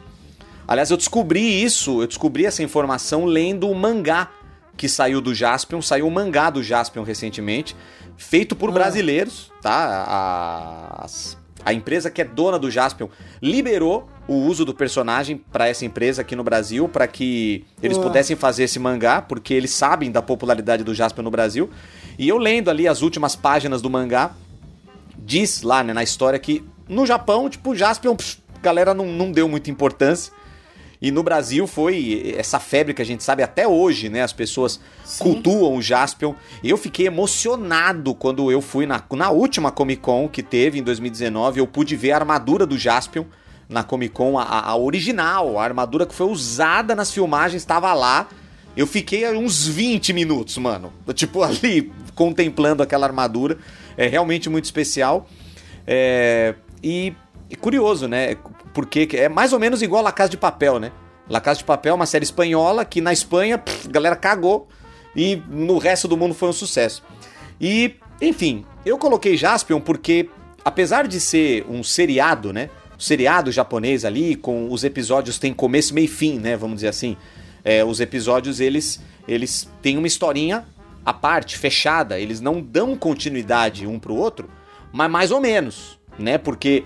Aliás, 0.66 0.90
eu 0.90 0.96
descobri 0.96 1.62
isso, 1.62 2.00
eu 2.00 2.06
descobri 2.06 2.46
essa 2.46 2.62
informação 2.62 3.26
lendo 3.26 3.68
o 3.68 3.74
mangá 3.74 4.30
que 4.74 4.88
saiu 4.88 5.20
do 5.20 5.34
Jaspion, 5.34 5.82
saiu 5.82 6.06
um 6.06 6.10
mangá 6.10 6.48
do 6.48 6.62
Jaspion 6.62 7.02
recentemente, 7.02 7.76
feito 8.16 8.56
por 8.56 8.72
brasileiros, 8.72 9.52
tá? 9.60 10.98
As- 10.98 11.36
a 11.66 11.72
empresa 11.72 12.08
que 12.08 12.22
é 12.22 12.24
dona 12.24 12.60
do 12.60 12.70
Jaspion 12.70 13.08
liberou 13.42 14.08
o 14.28 14.34
uso 14.34 14.64
do 14.64 14.72
personagem 14.72 15.36
para 15.36 15.66
essa 15.66 15.84
empresa 15.84 16.22
aqui 16.22 16.36
no 16.36 16.44
Brasil, 16.44 16.88
para 16.88 17.08
que 17.08 17.64
eles 17.82 17.98
pudessem 17.98 18.36
fazer 18.36 18.62
esse 18.62 18.78
mangá, 18.78 19.20
porque 19.20 19.52
eles 19.52 19.72
sabem 19.72 20.12
da 20.12 20.22
popularidade 20.22 20.84
do 20.84 20.94
Jaspion 20.94 21.24
no 21.24 21.30
Brasil. 21.30 21.68
E 22.16 22.28
eu 22.28 22.38
lendo 22.38 22.70
ali 22.70 22.86
as 22.86 23.02
últimas 23.02 23.34
páginas 23.34 23.82
do 23.82 23.90
mangá, 23.90 24.30
diz 25.18 25.62
lá 25.62 25.82
né, 25.82 25.92
na 25.92 26.04
história 26.04 26.38
que 26.38 26.64
no 26.88 27.04
Japão, 27.04 27.50
tipo, 27.50 27.74
Jaspion, 27.74 28.14
pff, 28.14 28.38
a 28.54 28.60
galera 28.60 28.94
não, 28.94 29.06
não 29.06 29.32
deu 29.32 29.48
muita 29.48 29.68
importância. 29.68 30.32
E 31.00 31.10
no 31.10 31.22
Brasil 31.22 31.66
foi 31.66 32.34
essa 32.36 32.58
febre 32.58 32.94
que 32.94 33.02
a 33.02 33.04
gente 33.04 33.22
sabe 33.22 33.42
até 33.42 33.68
hoje, 33.68 34.08
né? 34.08 34.22
As 34.22 34.32
pessoas 34.32 34.80
cultuam 35.18 35.76
o 35.76 35.82
Jaspion. 35.82 36.34
Eu 36.64 36.76
fiquei 36.76 37.06
emocionado 37.06 38.14
quando 38.14 38.50
eu 38.50 38.62
fui 38.62 38.86
na, 38.86 39.02
na 39.12 39.30
última 39.30 39.70
Comic 39.70 40.00
Con 40.00 40.28
que 40.28 40.42
teve 40.42 40.78
em 40.78 40.82
2019. 40.82 41.60
Eu 41.60 41.66
pude 41.66 41.96
ver 41.96 42.12
a 42.12 42.16
armadura 42.16 42.66
do 42.66 42.78
Jaspion 42.78 43.24
na 43.68 43.82
Comic 43.82 44.14
Con, 44.14 44.38
a, 44.38 44.70
a 44.70 44.76
original, 44.76 45.58
a 45.58 45.64
armadura 45.64 46.06
que 46.06 46.14
foi 46.14 46.28
usada 46.28 46.94
nas 46.94 47.12
filmagens 47.12 47.62
estava 47.62 47.92
lá. 47.92 48.28
eu 48.76 48.86
fiquei 48.86 49.28
uns 49.36 49.66
20 49.66 50.12
minutos, 50.12 50.56
mano. 50.58 50.92
Tipo, 51.14 51.42
ali, 51.44 51.92
contemplando 52.14 52.82
aquela 52.82 53.06
armadura. 53.06 53.58
É 53.96 54.06
realmente 54.06 54.48
muito 54.48 54.64
especial. 54.64 55.28
É, 55.86 56.54
e, 56.82 57.14
e, 57.48 57.56
curioso, 57.56 58.08
né? 58.08 58.36
Porque 58.76 59.08
é 59.14 59.26
mais 59.26 59.54
ou 59.54 59.58
menos 59.58 59.80
igual 59.80 60.00
a 60.00 60.04
La 60.04 60.12
Casa 60.12 60.28
de 60.28 60.36
Papel, 60.36 60.78
né? 60.78 60.92
La 61.30 61.40
Casa 61.40 61.56
de 61.56 61.64
Papel 61.64 61.92
é 61.92 61.94
uma 61.94 62.04
série 62.04 62.24
espanhola 62.24 62.84
que 62.84 63.00
na 63.00 63.10
Espanha 63.10 63.56
pff, 63.56 63.88
a 63.88 63.90
galera 63.90 64.14
cagou 64.14 64.68
e 65.16 65.42
no 65.48 65.78
resto 65.78 66.06
do 66.06 66.14
mundo 66.14 66.34
foi 66.34 66.50
um 66.50 66.52
sucesso. 66.52 67.02
E, 67.58 67.94
enfim, 68.20 68.66
eu 68.84 68.98
coloquei 68.98 69.34
Jaspion 69.34 69.80
porque, 69.80 70.28
apesar 70.62 71.08
de 71.08 71.18
ser 71.20 71.64
um 71.70 71.82
seriado, 71.82 72.52
né? 72.52 72.68
Um 72.94 73.00
seriado 73.00 73.50
japonês 73.50 74.04
ali, 74.04 74.36
com 74.36 74.70
os 74.70 74.84
episódios 74.84 75.38
tem 75.38 75.54
começo, 75.54 75.94
meio 75.94 76.04
e 76.04 76.08
fim, 76.08 76.38
né? 76.38 76.54
Vamos 76.54 76.76
dizer 76.76 76.88
assim. 76.88 77.16
É, 77.64 77.82
os 77.82 77.98
episódios, 77.98 78.60
eles, 78.60 79.00
eles 79.26 79.66
têm 79.80 79.96
uma 79.96 80.06
historinha 80.06 80.66
à 81.02 81.14
parte, 81.14 81.56
fechada. 81.56 82.20
Eles 82.20 82.42
não 82.42 82.60
dão 82.60 82.94
continuidade 82.94 83.86
um 83.86 83.98
pro 83.98 84.14
outro, 84.14 84.50
mas 84.92 85.10
mais 85.10 85.30
ou 85.30 85.40
menos, 85.40 85.98
né? 86.18 86.36
Porque 86.36 86.84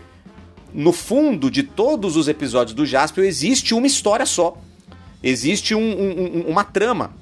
no 0.73 0.93
fundo 0.93 1.51
de 1.51 1.63
todos 1.63 2.17
os 2.17 2.29
episódios 2.29 2.75
do 2.75 2.87
Jaspion 2.87 3.25
existe 3.25 3.75
uma 3.75 3.87
história 3.87 4.27
só. 4.27 4.57
Existe 5.23 5.75
um, 5.75 5.81
um, 5.81 6.45
uma 6.49 6.65
trama, 6.65 7.13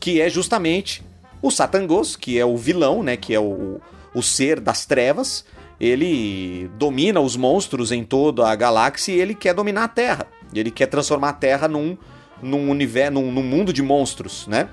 que 0.00 0.20
é 0.20 0.28
justamente 0.28 1.02
o 1.40 1.50
Satangos, 1.50 2.16
que 2.16 2.38
é 2.38 2.44
o 2.44 2.56
vilão, 2.56 3.02
né? 3.02 3.16
Que 3.16 3.34
é 3.34 3.40
o, 3.40 3.80
o 4.14 4.22
ser 4.22 4.58
das 4.60 4.84
trevas. 4.84 5.44
Ele 5.78 6.70
domina 6.78 7.20
os 7.20 7.36
monstros 7.36 7.92
em 7.92 8.02
toda 8.02 8.48
a 8.48 8.54
galáxia 8.56 9.12
e 9.12 9.20
ele 9.20 9.34
quer 9.34 9.54
dominar 9.54 9.84
a 9.84 9.88
Terra. 9.88 10.26
Ele 10.54 10.70
quer 10.70 10.86
transformar 10.86 11.30
a 11.30 11.34
Terra 11.34 11.68
num, 11.68 11.96
num 12.42 12.70
universo, 12.70 13.12
num, 13.12 13.30
num 13.30 13.42
mundo 13.42 13.72
de 13.72 13.82
monstros, 13.82 14.46
né? 14.46 14.68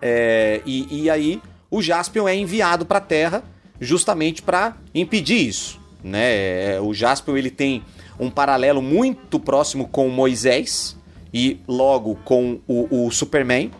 É, 0.00 0.60
e, 0.64 1.02
e 1.02 1.10
aí 1.10 1.40
o 1.70 1.80
Jaspion 1.80 2.28
é 2.28 2.34
enviado 2.34 2.84
para 2.84 2.98
a 2.98 3.00
Terra 3.00 3.42
justamente 3.80 4.42
para 4.42 4.76
impedir 4.94 5.48
isso, 5.48 5.80
né? 6.02 6.74
É, 6.74 6.80
o 6.80 6.92
Jaspion 6.92 7.36
ele 7.36 7.50
tem 7.50 7.82
um 8.18 8.30
paralelo 8.30 8.82
muito 8.82 9.38
próximo 9.40 9.88
com 9.88 10.08
Moisés 10.08 10.96
e 11.32 11.60
logo 11.66 12.16
com 12.24 12.60
o, 12.66 13.06
o 13.06 13.10
Superman, 13.10 13.70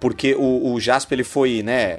porque 0.00 0.34
o, 0.34 0.74
o 0.74 0.78
ele 1.10 1.24
foi, 1.24 1.62
né? 1.62 1.98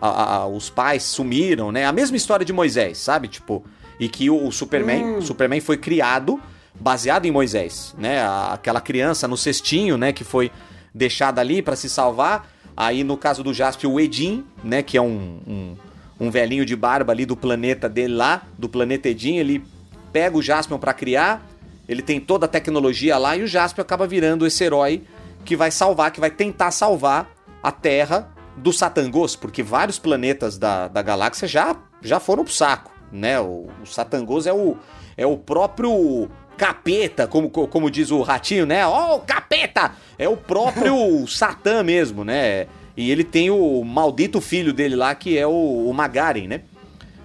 A, 0.00 0.34
a, 0.34 0.46
os 0.46 0.68
pais 0.68 1.02
sumiram, 1.04 1.72
né? 1.72 1.86
A 1.86 1.92
mesma 1.92 2.16
história 2.16 2.44
de 2.44 2.52
Moisés, 2.52 2.98
sabe? 2.98 3.28
Tipo, 3.28 3.64
e 3.98 4.08
que 4.08 4.28
o, 4.28 4.46
o 4.46 4.52
Superman, 4.52 5.04
hum. 5.04 5.18
o 5.18 5.22
Superman 5.22 5.60
foi 5.60 5.76
criado 5.76 6.40
baseado 6.78 7.26
em 7.26 7.30
Moisés, 7.30 7.94
né? 7.98 8.26
Aquela 8.50 8.80
criança 8.80 9.26
no 9.26 9.36
cestinho, 9.36 9.96
né? 9.96 10.12
Que 10.12 10.24
foi 10.24 10.50
deixada 10.94 11.40
ali 11.40 11.62
para 11.62 11.76
se 11.76 11.88
salvar. 11.88 12.50
Aí 12.76 13.02
no 13.02 13.16
caso 13.16 13.42
do 13.42 13.54
Jasper, 13.54 13.90
o 13.90 13.98
Edin, 13.98 14.44
né? 14.62 14.82
Que 14.82 14.98
é 14.98 15.02
um, 15.02 15.40
um, 15.46 15.76
um, 16.18 16.30
velhinho 16.30 16.64
de 16.64 16.74
barba 16.74 17.12
ali 17.12 17.26
do 17.26 17.36
planeta 17.36 17.88
dele 17.88 18.14
lá, 18.14 18.42
do 18.58 18.68
planeta 18.68 19.08
Edin, 19.08 19.36
ele 19.36 19.64
pega 20.12 20.36
o 20.36 20.42
Jasper 20.42 20.78
para 20.78 20.94
criar. 20.94 21.46
Ele 21.88 22.02
tem 22.02 22.18
toda 22.18 22.46
a 22.46 22.48
tecnologia 22.48 23.16
lá 23.16 23.36
e 23.36 23.42
o 23.42 23.46
Jasper 23.46 23.82
acaba 23.82 24.06
virando 24.06 24.46
esse 24.46 24.64
herói 24.64 25.02
que 25.44 25.54
vai 25.54 25.70
salvar, 25.70 26.10
que 26.10 26.18
vai 26.18 26.30
tentar 26.30 26.70
salvar 26.70 27.30
a 27.62 27.70
Terra 27.70 28.28
do 28.56 28.72
Satangos, 28.72 29.36
porque 29.36 29.62
vários 29.62 29.98
planetas 29.98 30.58
da, 30.58 30.88
da 30.88 31.02
galáxia 31.02 31.46
já, 31.46 31.76
já 32.02 32.18
foram 32.18 32.44
pro 32.44 32.52
saco, 32.52 32.90
né? 33.12 33.38
O, 33.38 33.68
o 33.82 33.86
Satangos 33.86 34.46
é 34.46 34.52
o, 34.52 34.76
é 35.16 35.26
o 35.26 35.36
próprio 35.36 36.28
capeta, 36.56 37.26
como, 37.28 37.50
como 37.50 37.90
diz 37.90 38.10
o 38.10 38.22
ratinho, 38.22 38.66
né? 38.66 38.86
Ó, 38.86 39.16
oh, 39.16 39.20
capeta! 39.20 39.92
É 40.18 40.28
o 40.28 40.36
próprio 40.36 41.26
Satã 41.28 41.82
mesmo, 41.82 42.24
né? 42.24 42.66
E 42.96 43.10
ele 43.10 43.24
tem 43.24 43.50
o 43.50 43.84
maldito 43.84 44.40
filho 44.40 44.72
dele 44.72 44.96
lá, 44.96 45.14
que 45.14 45.36
é 45.36 45.46
o, 45.46 45.88
o 45.88 45.92
Magaren, 45.92 46.46
né? 46.48 46.60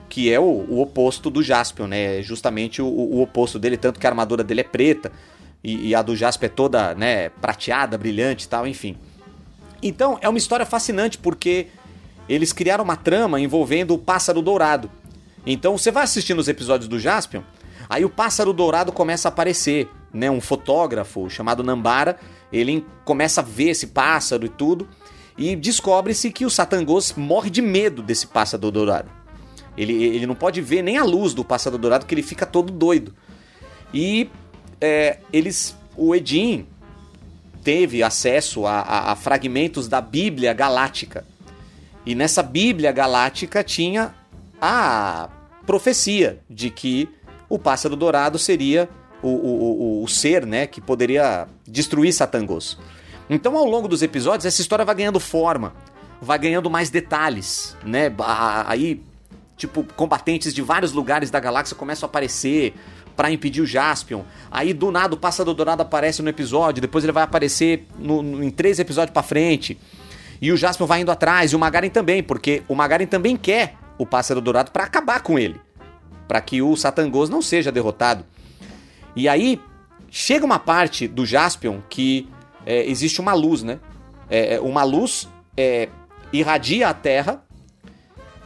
Que 0.09 0.31
é 0.31 0.39
o, 0.39 0.43
o, 0.43 0.81
oposto 0.81 1.29
do 1.29 1.41
Jaspion, 1.41 1.87
né? 1.87 2.19
É 2.19 2.21
justamente 2.21 2.81
o, 2.81 2.87
o, 2.87 3.21
oposto 3.21 3.57
dele, 3.57 3.77
tanto 3.77 3.99
que 3.99 4.05
a 4.05 4.09
armadura 4.09 4.43
dele 4.43 4.61
é 4.61 4.65
preta 4.65 5.11
e, 5.63 5.89
e 5.89 5.95
a 5.95 6.01
do 6.01 6.15
Jaspion 6.15 6.47
é 6.47 6.49
toda, 6.49 6.93
né, 6.95 7.29
prateada, 7.29 7.97
brilhante 7.97 8.45
e 8.45 8.49
tal, 8.49 8.67
enfim. 8.67 8.97
Então, 9.81 10.17
é 10.21 10.27
uma 10.27 10.37
história 10.37 10.65
fascinante 10.65 11.17
porque 11.17 11.67
eles 12.27 12.51
criaram 12.51 12.83
uma 12.83 12.97
trama 12.97 13.39
envolvendo 13.39 13.93
o 13.93 13.97
Pássaro 13.97 14.41
Dourado. 14.41 14.91
Então, 15.45 15.77
você 15.77 15.89
vai 15.89 16.03
assistindo 16.03 16.39
os 16.39 16.47
episódios 16.47 16.87
do 16.89 16.99
Jaspion, 16.99 17.41
Aí 17.91 18.05
o 18.05 18.09
pássaro 18.09 18.53
dourado 18.53 18.89
começa 18.93 19.27
a 19.27 19.31
aparecer, 19.31 19.89
né? 20.13 20.31
Um 20.31 20.39
fotógrafo 20.39 21.29
chamado 21.29 21.61
Nambara, 21.61 22.17
ele 22.49 22.85
começa 23.03 23.41
a 23.41 23.43
ver 23.43 23.71
esse 23.71 23.87
pássaro 23.87 24.45
e 24.45 24.49
tudo, 24.49 24.87
e 25.41 25.55
descobre-se 25.55 26.31
que 26.31 26.45
o 26.45 26.51
Satangos 26.51 27.13
morre 27.13 27.49
de 27.49 27.63
medo 27.63 28.03
desse 28.03 28.27
pássaro 28.27 28.69
dourado. 28.69 29.09
Ele, 29.75 29.91
ele 30.03 30.27
não 30.27 30.35
pode 30.35 30.61
ver 30.61 30.83
nem 30.83 30.97
a 30.97 31.03
luz 31.03 31.33
do 31.33 31.43
pássaro 31.43 31.79
dourado, 31.79 32.05
que 32.05 32.13
ele 32.13 32.21
fica 32.21 32.45
todo 32.45 32.71
doido. 32.71 33.15
E 33.91 34.29
é, 34.79 35.17
eles, 35.33 35.75
o 35.97 36.13
Edin 36.13 36.67
teve 37.63 38.03
acesso 38.03 38.67
a, 38.67 38.81
a, 38.81 39.11
a 39.13 39.15
fragmentos 39.15 39.87
da 39.87 39.99
Bíblia 39.99 40.53
Galáctica. 40.53 41.25
E 42.05 42.13
nessa 42.13 42.43
Bíblia 42.43 42.91
Galáctica 42.91 43.63
tinha 43.63 44.13
a 44.61 45.27
profecia 45.65 46.39
de 46.47 46.69
que 46.69 47.09
o 47.49 47.57
pássaro 47.57 47.95
dourado 47.95 48.37
seria 48.37 48.87
o, 49.23 49.29
o, 49.29 50.01
o, 50.01 50.03
o 50.03 50.07
ser 50.07 50.45
né, 50.45 50.67
que 50.67 50.79
poderia 50.79 51.47
destruir 51.65 52.13
Satangos. 52.13 52.77
Então, 53.33 53.55
ao 53.55 53.65
longo 53.65 53.87
dos 53.87 54.01
episódios, 54.01 54.45
essa 54.45 54.61
história 54.61 54.83
vai 54.83 54.93
ganhando 54.93 55.19
forma, 55.19 55.73
vai 56.21 56.37
ganhando 56.37 56.69
mais 56.69 56.89
detalhes, 56.89 57.77
né? 57.83 58.13
Aí, 58.67 59.01
tipo, 59.55 59.83
combatentes 59.95 60.53
de 60.53 60.61
vários 60.61 60.91
lugares 60.91 61.31
da 61.31 61.39
galáxia 61.39 61.75
começam 61.75 62.05
a 62.05 62.09
aparecer 62.09 62.73
para 63.15 63.31
impedir 63.31 63.61
o 63.61 63.65
Jaspion. 63.65 64.23
Aí, 64.51 64.73
do 64.73 64.91
nada, 64.91 65.15
o 65.15 65.17
Pássaro 65.17 65.53
Dourado 65.53 65.81
aparece 65.81 66.21
no 66.21 66.29
episódio, 66.29 66.81
depois 66.81 67.05
ele 67.05 67.13
vai 67.13 67.23
aparecer 67.23 67.87
no, 67.97 68.21
no, 68.21 68.43
em 68.43 68.51
três 68.51 68.79
episódios 68.79 69.13
para 69.13 69.23
frente. 69.23 69.79
E 70.41 70.51
o 70.51 70.57
Jaspion 70.57 70.85
vai 70.85 71.01
indo 71.01 71.11
atrás, 71.11 71.53
e 71.53 71.55
o 71.55 71.59
Magaren 71.59 71.89
também, 71.89 72.21
porque 72.21 72.63
o 72.67 72.75
Magaren 72.75 73.05
também 73.05 73.37
quer 73.37 73.75
o 73.97 74.05
Pássaro 74.05 74.41
Dourado 74.41 74.71
para 74.71 74.83
acabar 74.83 75.21
com 75.21 75.39
ele 75.39 75.59
para 76.31 76.39
que 76.39 76.61
o 76.61 76.77
Satangos 76.77 77.29
não 77.29 77.41
seja 77.41 77.73
derrotado. 77.73 78.25
E 79.13 79.27
aí 79.27 79.59
chega 80.09 80.45
uma 80.45 80.57
parte 80.57 81.05
do 81.05 81.25
Jaspion 81.25 81.81
que 81.89 82.25
é, 82.65 82.89
existe 82.89 83.19
uma 83.19 83.33
luz, 83.33 83.63
né? 83.63 83.79
É, 84.29 84.55
é, 84.55 84.59
uma 84.59 84.83
luz 84.83 85.27
é, 85.57 85.89
irradia 86.31 86.87
a 86.87 86.93
Terra 86.93 87.43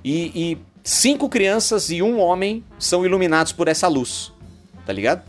e, 0.04 0.32
e, 0.36 0.58
cinco 0.84 1.30
crianças 1.30 1.90
e 1.90 2.02
um 2.02 2.20
homem 2.20 2.64
são 2.78 3.06
iluminados 3.06 3.52
por 3.52 3.68
essa 3.68 3.88
luz, 3.88 4.32
tá 4.86 4.94
ligado? 4.94 5.24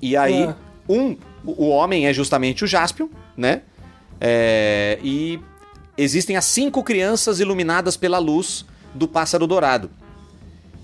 E 0.00 0.16
aí 0.16 0.44
é. 0.44 0.54
um, 0.88 1.16
o 1.44 1.68
homem 1.68 2.06
é 2.06 2.12
justamente 2.12 2.64
o 2.64 2.66
Jaspion, 2.66 3.08
né? 3.36 3.62
É, 4.20 4.98
e 5.02 5.40
existem 5.96 6.36
as 6.36 6.44
cinco 6.44 6.82
crianças 6.82 7.40
iluminadas 7.40 7.96
pela 7.96 8.18
luz 8.18 8.64
do 8.94 9.08
pássaro 9.08 9.46
dourado. 9.46 9.90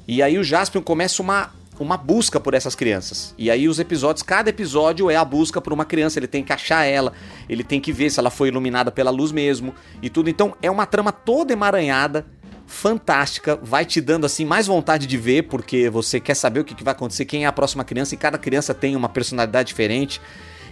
E 0.07 0.23
aí 0.23 0.39
o 0.39 0.45
Jaspion 0.45 0.83
começa 0.83 1.23
uma, 1.23 1.53
uma 1.81 1.97
busca 1.97 2.39
por 2.39 2.53
essas 2.53 2.75
crianças. 2.75 3.35
E 3.39 3.51
aí 3.51 3.67
os 3.67 3.79
episódios, 3.79 4.23
cada 4.23 4.51
episódio 4.51 5.11
é 5.11 5.17
a 5.17 5.25
busca 5.25 5.63
por 5.63 5.73
uma 5.73 5.87
criança, 5.87 6.19
ele 6.19 6.27
tem 6.27 6.45
que 6.45 6.53
achar 6.53 6.85
ela, 6.85 7.15
ele 7.49 7.65
tem 7.65 7.81
que 7.81 7.91
ver 7.91 8.11
se 8.11 8.21
ela 8.21 8.31
foi 8.31 8.49
iluminada 8.49 8.93
pela 8.93 9.11
luz 9.11 9.33
mesmo 9.33 9.75
e 10.03 10.11
tudo. 10.11 10.29
Então 10.29 10.55
é 10.61 10.71
uma 10.71 10.85
trama 10.85 11.11
toda 11.11 11.55
emaranhada, 11.55 12.27
fantástica, 12.67 13.59
vai 13.63 13.87
te 13.87 13.99
dando 13.99 14.27
assim 14.27 14.45
mais 14.45 14.67
vontade 14.67 15.07
de 15.07 15.17
ver, 15.17 15.45
porque 15.45 15.89
você 15.89 16.21
quer 16.21 16.35
saber 16.35 16.61
o 16.61 16.65
que 16.65 16.85
vai 16.85 16.93
acontecer, 16.93 17.25
quem 17.25 17.45
é 17.45 17.47
a 17.47 17.53
próxima 17.53 17.83
criança, 17.83 18.15
e 18.15 18.19
cada 18.19 18.37
criança 18.37 18.75
tem 18.75 18.95
uma 18.95 19.09
personalidade 19.09 19.69
diferente. 19.69 20.21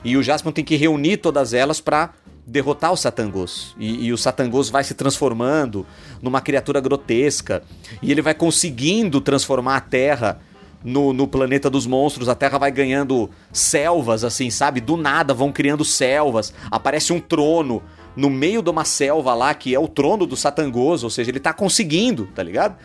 E 0.05 0.17
o 0.17 0.23
Jaspion 0.23 0.53
tem 0.53 0.65
que 0.65 0.77
reunir 0.77 1.17
todas 1.17 1.55
elas 1.55 1.81
para 1.81 2.11
derrotar 2.47 2.93
o 2.93 2.97
Satangos. 2.97 3.75
E, 3.79 4.07
e, 4.07 4.13
o 4.13 4.17
Satangos 4.17 4.71
vai 4.71 4.85
se 4.85 4.95
transformando 4.95 5.85
numa 6.23 6.41
criatura 6.41 6.81
grotesca. 6.81 7.63
E 8.01 8.13
ele 8.13 8.23
vai 8.23 8.33
conseguindo 8.33 9.21
transformar 9.21 9.77
a 9.77 9.81
Terra 9.81 10.41
no, 10.83 11.13
no, 11.13 11.27
planeta 11.27 11.69
dos 11.69 11.87
monstros. 11.87 12.29
A 12.29 12.35
Terra 12.35 12.59
vai 12.59 12.71
ganhando 12.71 13.31
selvas, 13.53 14.25
assim, 14.25 14.51
sabe? 14.51 14.81
Do 14.81 14.97
nada 14.97 15.35
vão 15.35 15.53
criando 15.53 15.85
selvas. 15.85 16.53
Aparece 16.71 17.13
um 17.13 17.21
trono 17.21 17.83
no 18.17 18.31
meio 18.31 18.63
de 18.63 18.71
uma 18.71 18.85
selva 18.85 19.35
lá, 19.35 19.53
que 19.55 19.75
é 19.75 19.79
o 19.79 19.89
trono 19.89 20.27
do 20.27 20.37
Satangos. 20.37 21.05
Ou 21.05 21.11
seja, 21.11 21.31
ele 21.31 21.41
tá 21.41 21.53
conseguindo, 21.53 22.27
tá 22.35 22.43
ligado? 22.43 22.77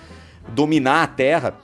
Dominar 0.50 1.04
a 1.04 1.08
Terra. 1.08 1.58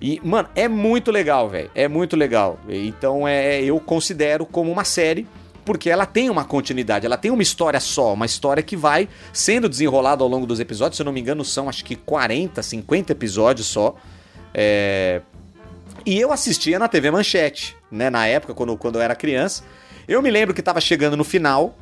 E, 0.00 0.20
mano, 0.24 0.48
é 0.54 0.66
muito 0.68 1.10
legal, 1.10 1.48
velho. 1.48 1.70
É 1.74 1.86
muito 1.86 2.16
legal. 2.16 2.58
Então, 2.68 3.26
é, 3.28 3.62
eu 3.62 3.78
considero 3.80 4.46
como 4.46 4.70
uma 4.70 4.84
série 4.84 5.26
porque 5.64 5.90
ela 5.90 6.06
tem 6.06 6.30
uma 6.30 6.44
continuidade, 6.44 7.06
ela 7.06 7.16
tem 7.16 7.30
uma 7.30 7.42
história 7.42 7.78
só, 7.78 8.14
uma 8.14 8.26
história 8.26 8.62
que 8.62 8.76
vai 8.76 9.08
sendo 9.32 9.68
desenrolada 9.68 10.22
ao 10.22 10.28
longo 10.28 10.46
dos 10.46 10.58
episódios. 10.58 10.96
Se 10.96 11.02
eu 11.02 11.04
não 11.04 11.12
me 11.12 11.20
engano, 11.20 11.44
são 11.44 11.68
acho 11.68 11.84
que 11.84 11.94
40, 11.94 12.62
50 12.62 13.12
episódios 13.12 13.66
só. 13.66 13.94
É... 14.52 15.20
E 16.04 16.18
eu 16.18 16.32
assistia 16.32 16.78
na 16.78 16.88
TV 16.88 17.10
Manchete, 17.10 17.76
né? 17.90 18.10
Na 18.10 18.26
época, 18.26 18.54
quando, 18.54 18.76
quando 18.76 18.96
eu 18.96 19.02
era 19.02 19.14
criança. 19.14 19.64
Eu 20.08 20.22
me 20.22 20.30
lembro 20.30 20.54
que 20.54 20.60
estava 20.60 20.80
chegando 20.80 21.16
no 21.16 21.24
final. 21.24 21.76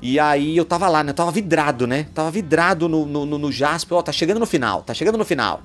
E 0.00 0.20
aí 0.20 0.56
eu 0.56 0.64
tava 0.64 0.88
lá, 0.88 1.02
né? 1.02 1.10
Eu 1.10 1.14
tava 1.14 1.30
vidrado, 1.30 1.86
né? 1.86 2.06
Tava 2.14 2.30
vidrado 2.30 2.88
no, 2.88 3.06
no, 3.06 3.26
no, 3.26 3.38
no 3.38 3.52
Jasper. 3.52 3.98
Ó, 3.98 4.02
tá 4.02 4.12
chegando 4.12 4.38
no 4.38 4.46
final, 4.46 4.82
tá 4.82 4.94
chegando 4.94 5.18
no 5.18 5.24
final. 5.24 5.62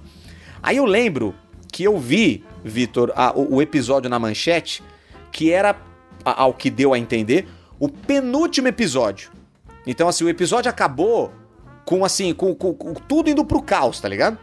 Aí 0.63 0.77
eu 0.77 0.85
lembro 0.85 1.35
que 1.71 1.83
eu 1.83 1.97
vi, 1.97 2.43
Vitor, 2.63 3.13
o, 3.35 3.55
o, 3.55 3.61
episódio 3.61 4.09
na 4.09 4.19
manchete, 4.19 4.83
que 5.31 5.51
era, 5.51 5.75
ao 6.23 6.53
que 6.53 6.69
deu 6.69 6.93
a 6.93 6.99
entender, 6.99 7.47
o 7.79 7.87
penúltimo 7.87 8.67
episódio. 8.67 9.31
Então, 9.87 10.07
assim, 10.07 10.23
o 10.23 10.29
episódio 10.29 10.69
acabou 10.69 11.31
com, 11.85 12.05
assim, 12.05 12.33
com, 12.33 12.53
com, 12.53 12.73
com 12.73 12.93
tudo 12.93 13.29
indo 13.29 13.43
pro 13.43 13.61
caos, 13.61 13.99
tá 13.99 14.07
ligado? 14.07 14.37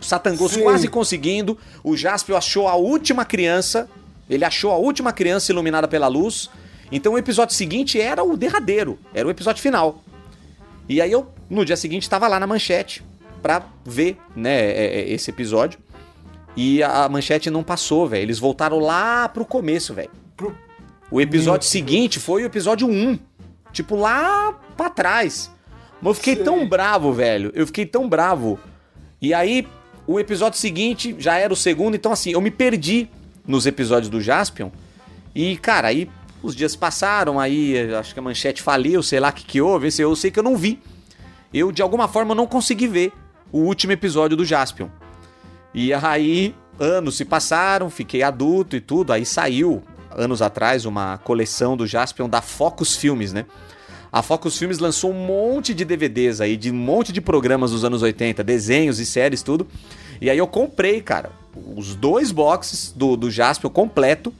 O 0.00 0.04
Satangos 0.04 0.56
quase 0.56 0.88
conseguindo, 0.88 1.58
o 1.82 1.96
Jasper 1.96 2.36
achou 2.36 2.68
a 2.68 2.74
última 2.74 3.24
criança, 3.24 3.88
ele 4.30 4.44
achou 4.44 4.70
a 4.70 4.76
última 4.76 5.12
criança 5.12 5.50
iluminada 5.50 5.88
pela 5.88 6.06
luz, 6.06 6.48
então 6.90 7.14
o 7.14 7.18
episódio 7.18 7.54
seguinte 7.54 8.00
era 8.00 8.22
o 8.22 8.36
derradeiro, 8.36 8.98
era 9.12 9.26
o 9.26 9.30
episódio 9.30 9.60
final. 9.60 10.02
E 10.88 11.02
aí 11.02 11.12
eu, 11.12 11.26
no 11.50 11.64
dia 11.64 11.76
seguinte, 11.76 12.04
estava 12.04 12.28
lá 12.28 12.40
na 12.40 12.46
manchete 12.46 13.04
pra 13.42 13.62
ver, 13.84 14.18
né, 14.34 14.58
é, 14.70 15.00
é, 15.00 15.10
esse 15.10 15.30
episódio. 15.30 15.78
E 16.56 16.82
a 16.82 17.08
manchete 17.08 17.50
não 17.50 17.62
passou, 17.62 18.08
velho. 18.08 18.22
Eles 18.22 18.38
voltaram 18.38 18.80
lá 18.80 19.28
pro 19.28 19.44
começo, 19.44 19.94
velho. 19.94 20.10
O 21.10 21.20
episódio 21.20 21.64
Meu 21.64 21.70
seguinte 21.70 22.14
Deus. 22.14 22.24
foi 22.24 22.42
o 22.42 22.46
episódio 22.46 22.88
1. 22.88 23.18
Tipo, 23.72 23.96
lá 23.96 24.58
pra 24.76 24.90
trás. 24.90 25.50
Mas 26.00 26.10
eu 26.10 26.14
fiquei 26.14 26.36
Sim. 26.36 26.44
tão 26.44 26.68
bravo, 26.68 27.12
velho. 27.12 27.52
Eu 27.54 27.66
fiquei 27.66 27.86
tão 27.86 28.08
bravo. 28.08 28.58
E 29.20 29.32
aí, 29.32 29.66
o 30.08 30.18
episódio 30.18 30.58
seguinte 30.58 31.14
já 31.18 31.36
era 31.36 31.52
o 31.52 31.56
segundo. 31.56 31.94
Então, 31.94 32.10
assim, 32.10 32.32
eu 32.32 32.40
me 32.40 32.50
perdi 32.50 33.10
nos 33.46 33.66
episódios 33.66 34.08
do 34.08 34.22
Jaspion. 34.22 34.70
E, 35.34 35.58
cara, 35.58 35.88
aí 35.88 36.10
os 36.42 36.56
dias 36.56 36.74
passaram, 36.74 37.38
aí 37.38 37.92
acho 37.94 38.14
que 38.14 38.18
a 38.18 38.22
manchete 38.22 38.62
faliu, 38.62 39.02
sei 39.02 39.20
lá 39.20 39.28
o 39.28 39.32
que, 39.32 39.44
que 39.44 39.60
houve, 39.60 39.90
eu 39.98 40.16
sei 40.16 40.30
que 40.30 40.38
eu 40.38 40.42
não 40.42 40.56
vi. 40.56 40.80
Eu, 41.52 41.70
de 41.70 41.82
alguma 41.82 42.08
forma, 42.08 42.34
não 42.34 42.46
consegui 42.46 42.88
ver 42.88 43.12
o 43.52 43.58
último 43.58 43.92
episódio 43.92 44.34
do 44.34 44.46
Jaspion. 44.46 44.88
E 45.74 45.92
aí, 45.92 46.54
anos 46.80 47.18
se 47.18 47.26
passaram, 47.26 47.90
fiquei 47.90 48.22
adulto 48.22 48.76
e 48.76 48.80
tudo, 48.80 49.12
aí 49.12 49.26
saiu, 49.26 49.82
anos 50.10 50.40
atrás, 50.40 50.86
uma 50.86 51.18
coleção 51.18 51.76
do 51.76 51.86
Jaspion 51.86 52.30
da 52.30 52.40
Focus 52.40 52.96
Filmes, 52.96 53.34
né? 53.34 53.44
A 54.12 54.22
Focus 54.22 54.58
Filmes 54.58 54.78
lançou 54.78 55.10
um 55.10 55.26
monte 55.26 55.74
de 55.74 55.84
DVDs 55.84 56.40
aí, 56.40 56.56
de 56.56 56.70
um 56.70 56.74
monte 56.74 57.12
de 57.12 57.20
programas 57.20 57.70
dos 57.70 57.84
anos 57.84 58.02
80, 58.02 58.42
desenhos 58.42 58.98
e 58.98 59.06
séries, 59.06 59.42
tudo. 59.42 59.66
E 60.20 60.30
aí 60.30 60.38
eu 60.38 60.46
comprei, 60.46 61.00
cara, 61.00 61.30
os 61.76 61.94
dois 61.94 62.32
boxes 62.32 62.92
do, 62.92 63.16
do 63.16 63.30
completo 63.70 64.32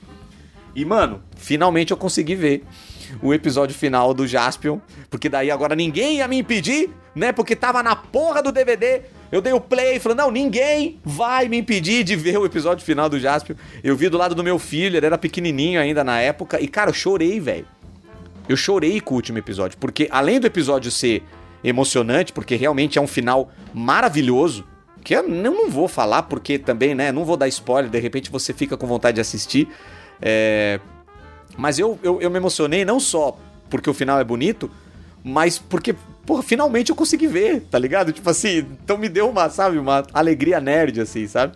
e, 0.74 0.84
mano, 0.84 1.20
finalmente 1.36 1.90
eu 1.90 1.96
consegui 1.96 2.34
ver 2.34 2.64
o 3.22 3.34
episódio 3.34 3.74
final 3.74 4.14
do 4.14 4.26
Jaspion, 4.26 4.78
porque 5.10 5.28
daí 5.28 5.50
agora 5.50 5.74
ninguém 5.74 6.18
ia 6.18 6.28
me 6.28 6.38
impedir, 6.38 6.90
né? 7.14 7.32
Porque 7.32 7.56
tava 7.56 7.82
na 7.82 7.96
porra 7.96 8.42
do 8.42 8.52
DVD. 8.52 9.02
Eu 9.32 9.42
dei 9.42 9.52
o 9.52 9.60
play 9.60 9.96
e 9.96 10.00
falei, 10.00 10.16
não, 10.16 10.30
ninguém 10.30 10.98
vai 11.04 11.48
me 11.48 11.58
impedir 11.58 12.04
de 12.04 12.14
ver 12.14 12.38
o 12.38 12.46
episódio 12.46 12.84
final 12.84 13.08
do 13.08 13.18
Jaspion. 13.18 13.56
Eu 13.82 13.96
vi 13.96 14.08
do 14.08 14.16
lado 14.16 14.34
do 14.34 14.44
meu 14.44 14.58
filho, 14.58 14.96
ele 14.96 15.06
era 15.06 15.18
pequenininho 15.18 15.80
ainda 15.80 16.04
na 16.04 16.20
época, 16.20 16.60
e 16.60 16.68
cara, 16.68 16.90
eu 16.90 16.94
chorei, 16.94 17.40
velho. 17.40 17.66
Eu 18.48 18.56
chorei 18.56 19.00
com 19.00 19.14
o 19.14 19.16
último 19.16 19.38
episódio, 19.38 19.76
porque 19.78 20.08
além 20.10 20.40
do 20.40 20.46
episódio 20.46 20.90
ser 20.90 21.22
emocionante, 21.62 22.32
porque 22.32 22.56
realmente 22.56 22.98
é 22.98 23.02
um 23.02 23.06
final 23.06 23.50
maravilhoso, 23.74 24.64
que 25.04 25.14
eu 25.14 25.28
não 25.28 25.70
vou 25.70 25.88
falar 25.88 26.22
porque 26.24 26.58
também, 26.58 26.94
né, 26.94 27.12
não 27.12 27.24
vou 27.24 27.36
dar 27.36 27.48
spoiler, 27.48 27.90
de 27.90 27.98
repente 27.98 28.30
você 28.30 28.52
fica 28.52 28.76
com 28.76 28.86
vontade 28.86 29.16
de 29.16 29.20
assistir, 29.20 29.68
é... 30.20 30.80
Mas 31.56 31.78
eu, 31.78 31.98
eu, 32.02 32.20
eu 32.20 32.30
me 32.30 32.36
emocionei 32.36 32.84
não 32.84 33.00
só 33.00 33.36
porque 33.68 33.90
o 33.90 33.94
final 33.94 34.20
é 34.20 34.24
bonito, 34.24 34.70
mas 35.24 35.58
porque, 35.58 35.94
porra, 36.24 36.42
finalmente 36.42 36.90
eu 36.90 36.96
consegui 36.96 37.26
ver, 37.26 37.62
tá 37.62 37.78
ligado? 37.78 38.12
Tipo 38.12 38.30
assim, 38.30 38.58
então 38.84 38.96
me 38.96 39.08
deu 39.08 39.28
uma, 39.28 39.50
sabe, 39.50 39.76
uma 39.76 40.06
alegria 40.12 40.60
nerd, 40.60 41.00
assim, 41.00 41.26
sabe? 41.26 41.54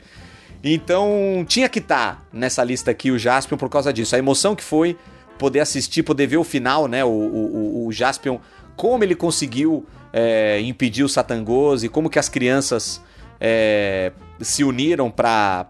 Então 0.63 1.45
tinha 1.47 1.69
que 1.69 1.79
estar 1.79 2.17
tá 2.17 2.23
nessa 2.33 2.63
lista 2.63 2.91
aqui 2.91 3.11
o 3.11 3.19
Jaspion 3.19 3.57
por 3.57 3.69
causa 3.69 3.93
disso. 3.93 4.15
A 4.15 4.19
emoção 4.19 4.55
que 4.55 4.63
foi 4.63 4.97
poder 5.43 5.59
assistir, 5.59 6.05
poder 6.05 6.29
ver 6.29 6.37
o 6.37 6.45
final, 6.45 6.87
né? 6.87 7.05
O, 7.05 7.09
o, 7.09 7.87
o 7.89 7.93
Jaspion, 7.93 8.39
como 8.77 9.03
ele 9.03 9.17
conseguiu 9.17 9.85
é, 10.13 10.61
impedir 10.61 11.03
o 11.03 11.09
Satangos 11.09 11.83
e 11.83 11.89
como 11.89 12.09
que 12.09 12.17
as 12.17 12.29
crianças 12.29 13.03
é, 13.41 14.13
se 14.41 14.63
uniram 14.63 15.11
para 15.11 15.67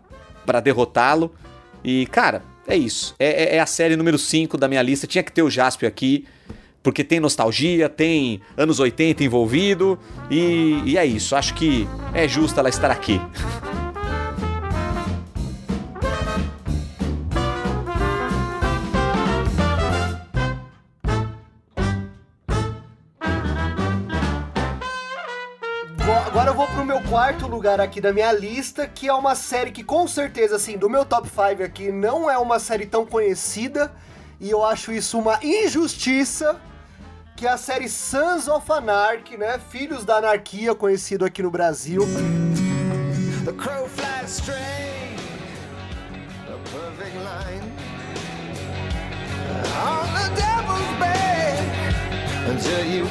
derrotá-lo. 0.63 1.33
E, 1.83 2.05
cara, 2.09 2.43
é 2.69 2.77
isso. 2.77 3.15
É, 3.19 3.45
é, 3.45 3.57
é 3.57 3.61
a 3.61 3.65
série 3.67 3.97
número 3.97 4.19
5 4.19 4.59
da 4.59 4.69
minha 4.69 4.83
lista. 4.83 5.07
Tinha 5.07 5.25
que 5.25 5.33
ter 5.33 5.43
o 5.43 5.49
Jaspion 5.49 5.89
aqui, 5.89 6.27
porque 6.83 7.03
tem 7.03 7.19
nostalgia, 7.19 7.89
tem 7.89 8.43
anos 8.59 8.79
80 8.79 9.25
envolvido. 9.25 9.99
E, 10.31 10.83
e 10.85 10.99
é 10.99 11.07
isso. 11.07 11.35
Acho 11.35 11.55
que 11.55 11.89
é 12.13 12.29
justo 12.29 12.61
ela 12.61 12.69
estar 12.69 12.91
aqui. 12.91 13.19
quarto 27.23 27.47
lugar 27.47 27.81
aqui 27.81 28.01
da 28.01 28.13
minha 28.13 28.33
lista, 28.33 28.85
que 28.85 29.07
é 29.07 29.15
uma 29.15 29.37
série 29.37 29.71
que 29.71 29.85
com 29.85 30.09
certeza, 30.09 30.57
assim, 30.57 30.77
do 30.77 30.91
meu 30.91 31.05
top 31.05 31.29
5 31.29 31.63
aqui, 31.63 31.93
não 31.93 32.29
é 32.29 32.37
uma 32.37 32.59
série 32.59 32.85
tão 32.85 33.07
conhecida, 33.07 33.93
e 34.41 34.51
eu 34.51 34.65
acho 34.65 34.91
isso 34.91 35.21
uma 35.21 35.39
injustiça, 35.41 36.61
que 37.37 37.47
é 37.47 37.51
a 37.51 37.57
série 37.57 37.89
Sons 37.89 38.49
of 38.49 38.67
Anarchy, 38.73 39.37
né? 39.37 39.61
Filhos 39.71 40.05
da 40.05 40.17
Anarquia, 40.17 40.75
conhecido 40.75 41.25
aqui 41.25 41.45
no 41.45 41.51
Brasil. 41.53 42.03
The 43.45 43.53
crow 43.53 43.87
flies 43.87 44.29
straight, 44.29 45.17
a 46.49 46.59
perfect 46.73 47.17
line. 47.19 47.73
On 49.79 50.13
the 50.13 50.29
devil's 50.35 51.82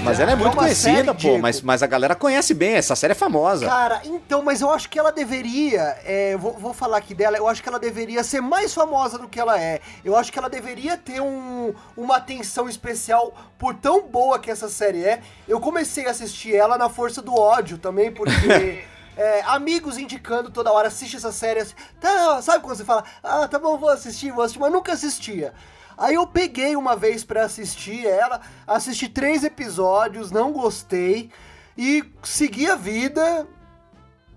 mas 0.03 0.19
ela 0.19 0.31
é 0.31 0.35
muito 0.35 0.53
é 0.53 0.59
conhecida, 0.59 1.13
série, 1.13 1.13
pô, 1.13 1.37
mas, 1.37 1.61
mas 1.61 1.83
a 1.83 1.87
galera 1.87 2.15
conhece 2.15 2.53
bem, 2.53 2.73
essa 2.73 2.95
série 2.95 3.11
é 3.11 3.15
famosa. 3.15 3.65
Cara, 3.65 4.01
então, 4.05 4.41
mas 4.41 4.61
eu 4.61 4.69
acho 4.71 4.89
que 4.89 4.97
ela 4.97 5.11
deveria, 5.11 5.97
é, 6.03 6.35
vou, 6.37 6.53
vou 6.53 6.73
falar 6.73 6.97
aqui 6.97 7.13
dela, 7.13 7.37
eu 7.37 7.47
acho 7.47 7.61
que 7.61 7.69
ela 7.69 7.79
deveria 7.79 8.23
ser 8.23 8.41
mais 8.41 8.73
famosa 8.73 9.17
do 9.17 9.27
que 9.27 9.39
ela 9.39 9.59
é. 9.59 9.79
Eu 10.03 10.15
acho 10.15 10.31
que 10.31 10.39
ela 10.39 10.49
deveria 10.49 10.97
ter 10.97 11.21
um, 11.21 11.73
uma 11.95 12.17
atenção 12.17 12.67
especial 12.67 13.33
por 13.57 13.75
tão 13.75 14.07
boa 14.07 14.39
que 14.39 14.49
essa 14.49 14.67
série 14.67 15.03
é. 15.03 15.21
Eu 15.47 15.59
comecei 15.59 16.07
a 16.07 16.11
assistir 16.11 16.55
ela 16.55 16.77
na 16.77 16.89
força 16.89 17.21
do 17.21 17.33
ódio 17.33 17.77
também, 17.77 18.11
porque... 18.11 18.83
É, 19.17 19.41
amigos 19.41 19.97
indicando 19.97 20.49
toda 20.49 20.71
hora, 20.71 20.87
assiste 20.87 21.17
essa 21.17 21.33
série. 21.33 21.59
Assim, 21.59 21.75
tá, 21.99 22.41
sabe 22.41 22.63
quando 22.63 22.77
você 22.77 22.85
fala, 22.85 23.03
ah, 23.21 23.45
tá 23.45 23.59
bom, 23.59 23.77
vou 23.77 23.89
assistir, 23.89 24.31
vou 24.31 24.41
assistir, 24.41 24.59
mas 24.59 24.71
nunca 24.71 24.93
assistia. 24.93 25.53
Aí 26.01 26.15
eu 26.15 26.25
peguei 26.25 26.75
uma 26.75 26.95
vez 26.95 27.23
para 27.23 27.45
assistir 27.45 28.07
ela, 28.07 28.41
assisti 28.65 29.07
três 29.07 29.43
episódios, 29.43 30.31
não 30.31 30.51
gostei 30.51 31.29
e 31.77 32.03
segui 32.23 32.67
a 32.67 32.75
vida, 32.75 33.47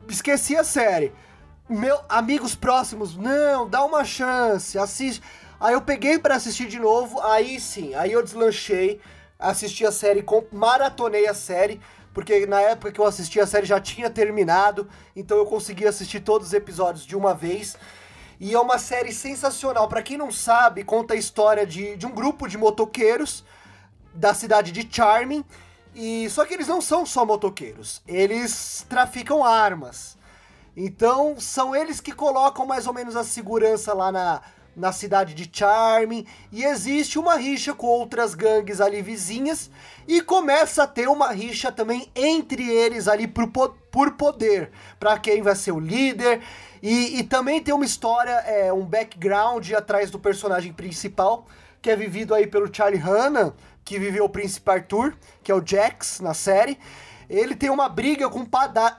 esqueci 0.07 0.55
a 0.55 0.63
série. 0.63 1.11
Meu 1.67 1.99
amigos 2.07 2.55
próximos, 2.55 3.17
não, 3.17 3.67
dá 3.67 3.83
uma 3.83 4.05
chance, 4.05 4.79
assiste. 4.79 5.23
Aí 5.59 5.73
eu 5.73 5.81
peguei 5.81 6.19
para 6.19 6.35
assistir 6.35 6.69
de 6.69 6.79
novo, 6.79 7.19
aí 7.23 7.59
sim, 7.59 7.95
aí 7.95 8.13
eu 8.13 8.23
deslanchei, 8.23 9.01
assisti 9.39 9.87
a 9.87 9.91
série, 9.91 10.23
maratonei 10.53 11.27
a 11.27 11.33
série, 11.33 11.81
porque 12.13 12.45
na 12.45 12.61
época 12.61 12.93
que 12.93 13.01
eu 13.01 13.07
assisti 13.07 13.41
a 13.41 13.47
série 13.47 13.65
já 13.65 13.81
tinha 13.81 14.11
terminado, 14.11 14.87
então 15.17 15.39
eu 15.39 15.47
consegui 15.47 15.87
assistir 15.87 16.21
todos 16.21 16.49
os 16.49 16.53
episódios 16.53 17.07
de 17.07 17.17
uma 17.17 17.33
vez. 17.33 17.75
E 18.41 18.55
é 18.55 18.61
uma 18.61 18.79
série 18.79 19.13
sensacional. 19.13 19.89
Para 19.89 20.03
quem 20.03 20.17
não 20.17 20.31
sabe, 20.33 20.85
conta 20.85 21.15
a 21.15 21.17
história 21.17 21.67
de, 21.67 21.97
de 21.97 22.07
um 22.07 22.11
grupo 22.11 22.49
de 22.49 22.59
motoqueiros 22.59 23.45
da 24.13 24.35
cidade 24.35 24.73
de 24.73 24.89
Charming. 24.91 25.45
E 25.95 26.29
só 26.31 26.45
que 26.45 26.55
eles 26.55 26.67
não 26.67 26.81
são 26.81 27.07
só 27.07 27.25
motoqueiros, 27.25 28.03
eles 28.07 28.85
traficam 28.89 29.45
armas. 29.45 30.19
Então 30.77 31.39
são 31.39 31.75
eles 31.75 32.01
que 32.01 32.11
colocam 32.11 32.67
mais 32.67 32.87
ou 32.87 32.93
menos 32.93 33.15
a 33.15 33.23
segurança 33.23 33.95
lá 33.95 34.11
na, 34.11 34.43
na 34.77 34.93
cidade 34.93 35.35
de 35.35 35.49
Charming 35.53 36.27
e 36.51 36.65
existe 36.65 37.19
uma 37.19 37.37
rixa 37.37 37.73
com 37.75 37.87
outras 37.87 38.35
gangues 38.35 38.81
ali 38.81 39.03
vizinhas 39.03 39.71
e 40.07 40.21
começa 40.21 40.83
a 40.83 40.87
ter 40.87 41.09
uma 41.09 41.31
rixa 41.33 41.71
também 41.71 42.11
entre 42.15 42.69
eles 42.69 43.09
ali 43.09 43.27
por, 43.27 43.49
por 43.49 44.13
poder, 44.13 44.71
para 44.99 45.19
quem 45.19 45.43
vai 45.43 45.55
ser 45.55 45.73
o 45.73 45.81
líder 45.81 46.41
e, 46.87 47.19
e 47.19 47.23
também 47.23 47.63
tem 47.63 47.73
uma 47.73 47.87
história, 47.87 48.33
é, 48.47 48.71
um 48.71 48.85
background 48.85 49.71
atrás 49.73 50.11
do 50.11 50.19
personagem 50.19 50.71
principal, 50.71 51.47
que 51.81 51.91
é 51.91 51.97
vivido 51.97 52.35
aí 52.35 52.47
pelo 52.47 52.69
Charlie 52.71 53.01
Hanna, 53.01 53.55
que 53.83 53.99
viveu 53.99 54.25
o 54.25 54.29
Príncipe 54.29 54.71
Arthur, 54.71 55.17
que 55.43 55.51
é 55.51 55.55
o 55.55 55.63
Jax 55.65 56.21
na 56.21 56.35
série. 56.35 56.79
Ele 57.29 57.55
tem 57.55 57.71
uma 57.71 57.89
briga 57.89 58.29
com 58.29 58.41
o 58.41 58.47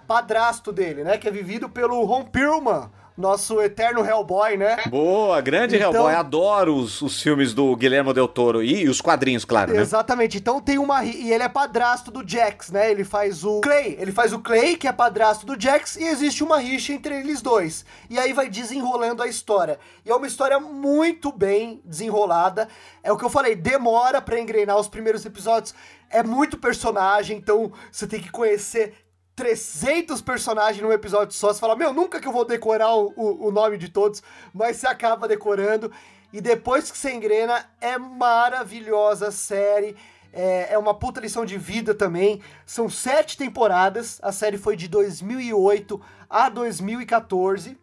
padrasto 0.07 0.71
dele, 0.71 1.03
né? 1.03 1.19
Que 1.19 1.27
é 1.27 1.31
vivido 1.31 1.69
pelo 1.69 2.03
Ron 2.05 2.23
Perlman, 2.23 2.89
nosso 3.17 3.61
eterno 3.61 4.05
Hellboy, 4.05 4.57
né? 4.57 4.77
Boa, 4.87 5.39
grande 5.41 5.75
Então- 5.77 5.93
Hellboy. 5.93 6.13
Adoro 6.13 6.75
os, 6.75 7.01
os 7.01 7.21
filmes 7.21 7.53
do 7.53 7.75
Guilherme 7.75 8.13
Del 8.13 8.27
Toro 8.27 8.61
e, 8.61 8.83
e 8.83 8.89
os 8.89 8.99
quadrinhos, 8.99 9.45
claro, 9.45 9.73
né? 9.73 9.81
Exatamente. 9.81 10.37
Então 10.37 10.59
tem 10.59 10.77
uma. 10.77 11.03
E 11.03 11.31
ele 11.31 11.43
é 11.43 11.49
padrasto 11.49 12.11
do 12.11 12.27
Jax, 12.27 12.71
né? 12.71 12.91
Ele 12.91 13.03
faz 13.03 13.43
o 13.43 13.61
Clay. 13.61 13.95
Ele 13.99 14.11
faz 14.11 14.33
o 14.33 14.39
Clay, 14.39 14.75
que 14.75 14.87
é 14.87 14.91
padrasto 14.91 15.45
do 15.45 15.59
Jax, 15.59 15.95
e 15.95 16.03
existe 16.03 16.43
uma 16.43 16.57
rixa 16.59 16.93
entre 16.93 17.17
eles 17.19 17.41
dois. 17.41 17.85
E 18.09 18.19
aí 18.19 18.33
vai 18.33 18.49
desenrolando 18.49 19.23
a 19.23 19.27
história. 19.27 19.79
E 20.05 20.09
é 20.11 20.15
uma 20.15 20.27
história 20.27 20.59
muito 20.59 21.31
bem 21.31 21.81
desenrolada. 21.85 22.67
É 23.01 23.11
o 23.11 23.17
que 23.17 23.23
eu 23.23 23.29
falei, 23.29 23.55
demora 23.55 24.21
pra 24.21 24.39
engrenar 24.39 24.77
os 24.77 24.87
primeiros 24.87 25.25
episódios. 25.25 25.73
É 26.09 26.21
muito 26.21 26.57
personagem, 26.57 27.37
então 27.37 27.71
você 27.91 28.05
tem 28.05 28.21
que 28.21 28.31
conhecer 28.31 28.93
300 29.35 30.21
personagens 30.21 30.81
num 30.81 30.91
episódio 30.91 31.35
só. 31.35 31.53
Você 31.53 31.59
fala, 31.59 31.75
meu, 31.75 31.93
nunca 31.93 32.19
que 32.19 32.27
eu 32.27 32.31
vou 32.31 32.45
decorar 32.45 32.95
o, 32.95 33.13
o, 33.15 33.47
o 33.47 33.51
nome 33.51 33.77
de 33.77 33.89
todos, 33.89 34.23
mas 34.53 34.77
você 34.77 34.87
acaba 34.87 35.27
decorando. 35.27 35.91
E 36.31 36.41
depois 36.41 36.91
que 36.91 36.97
você 36.97 37.13
engrena, 37.13 37.65
é 37.79 37.97
maravilhosa 37.97 39.27
a 39.27 39.31
série. 39.31 39.95
É, 40.31 40.73
é 40.73 40.77
uma 40.77 40.93
puta 40.93 41.21
lição 41.21 41.45
de 41.45 41.57
vida 41.57 41.93
também. 41.93 42.41
São 42.65 42.89
sete 42.89 43.37
temporadas. 43.37 44.19
A 44.21 44.31
série 44.31 44.57
foi 44.57 44.75
de 44.75 44.87
2008 44.87 46.01
a 46.29 46.49
2014. 46.49 47.77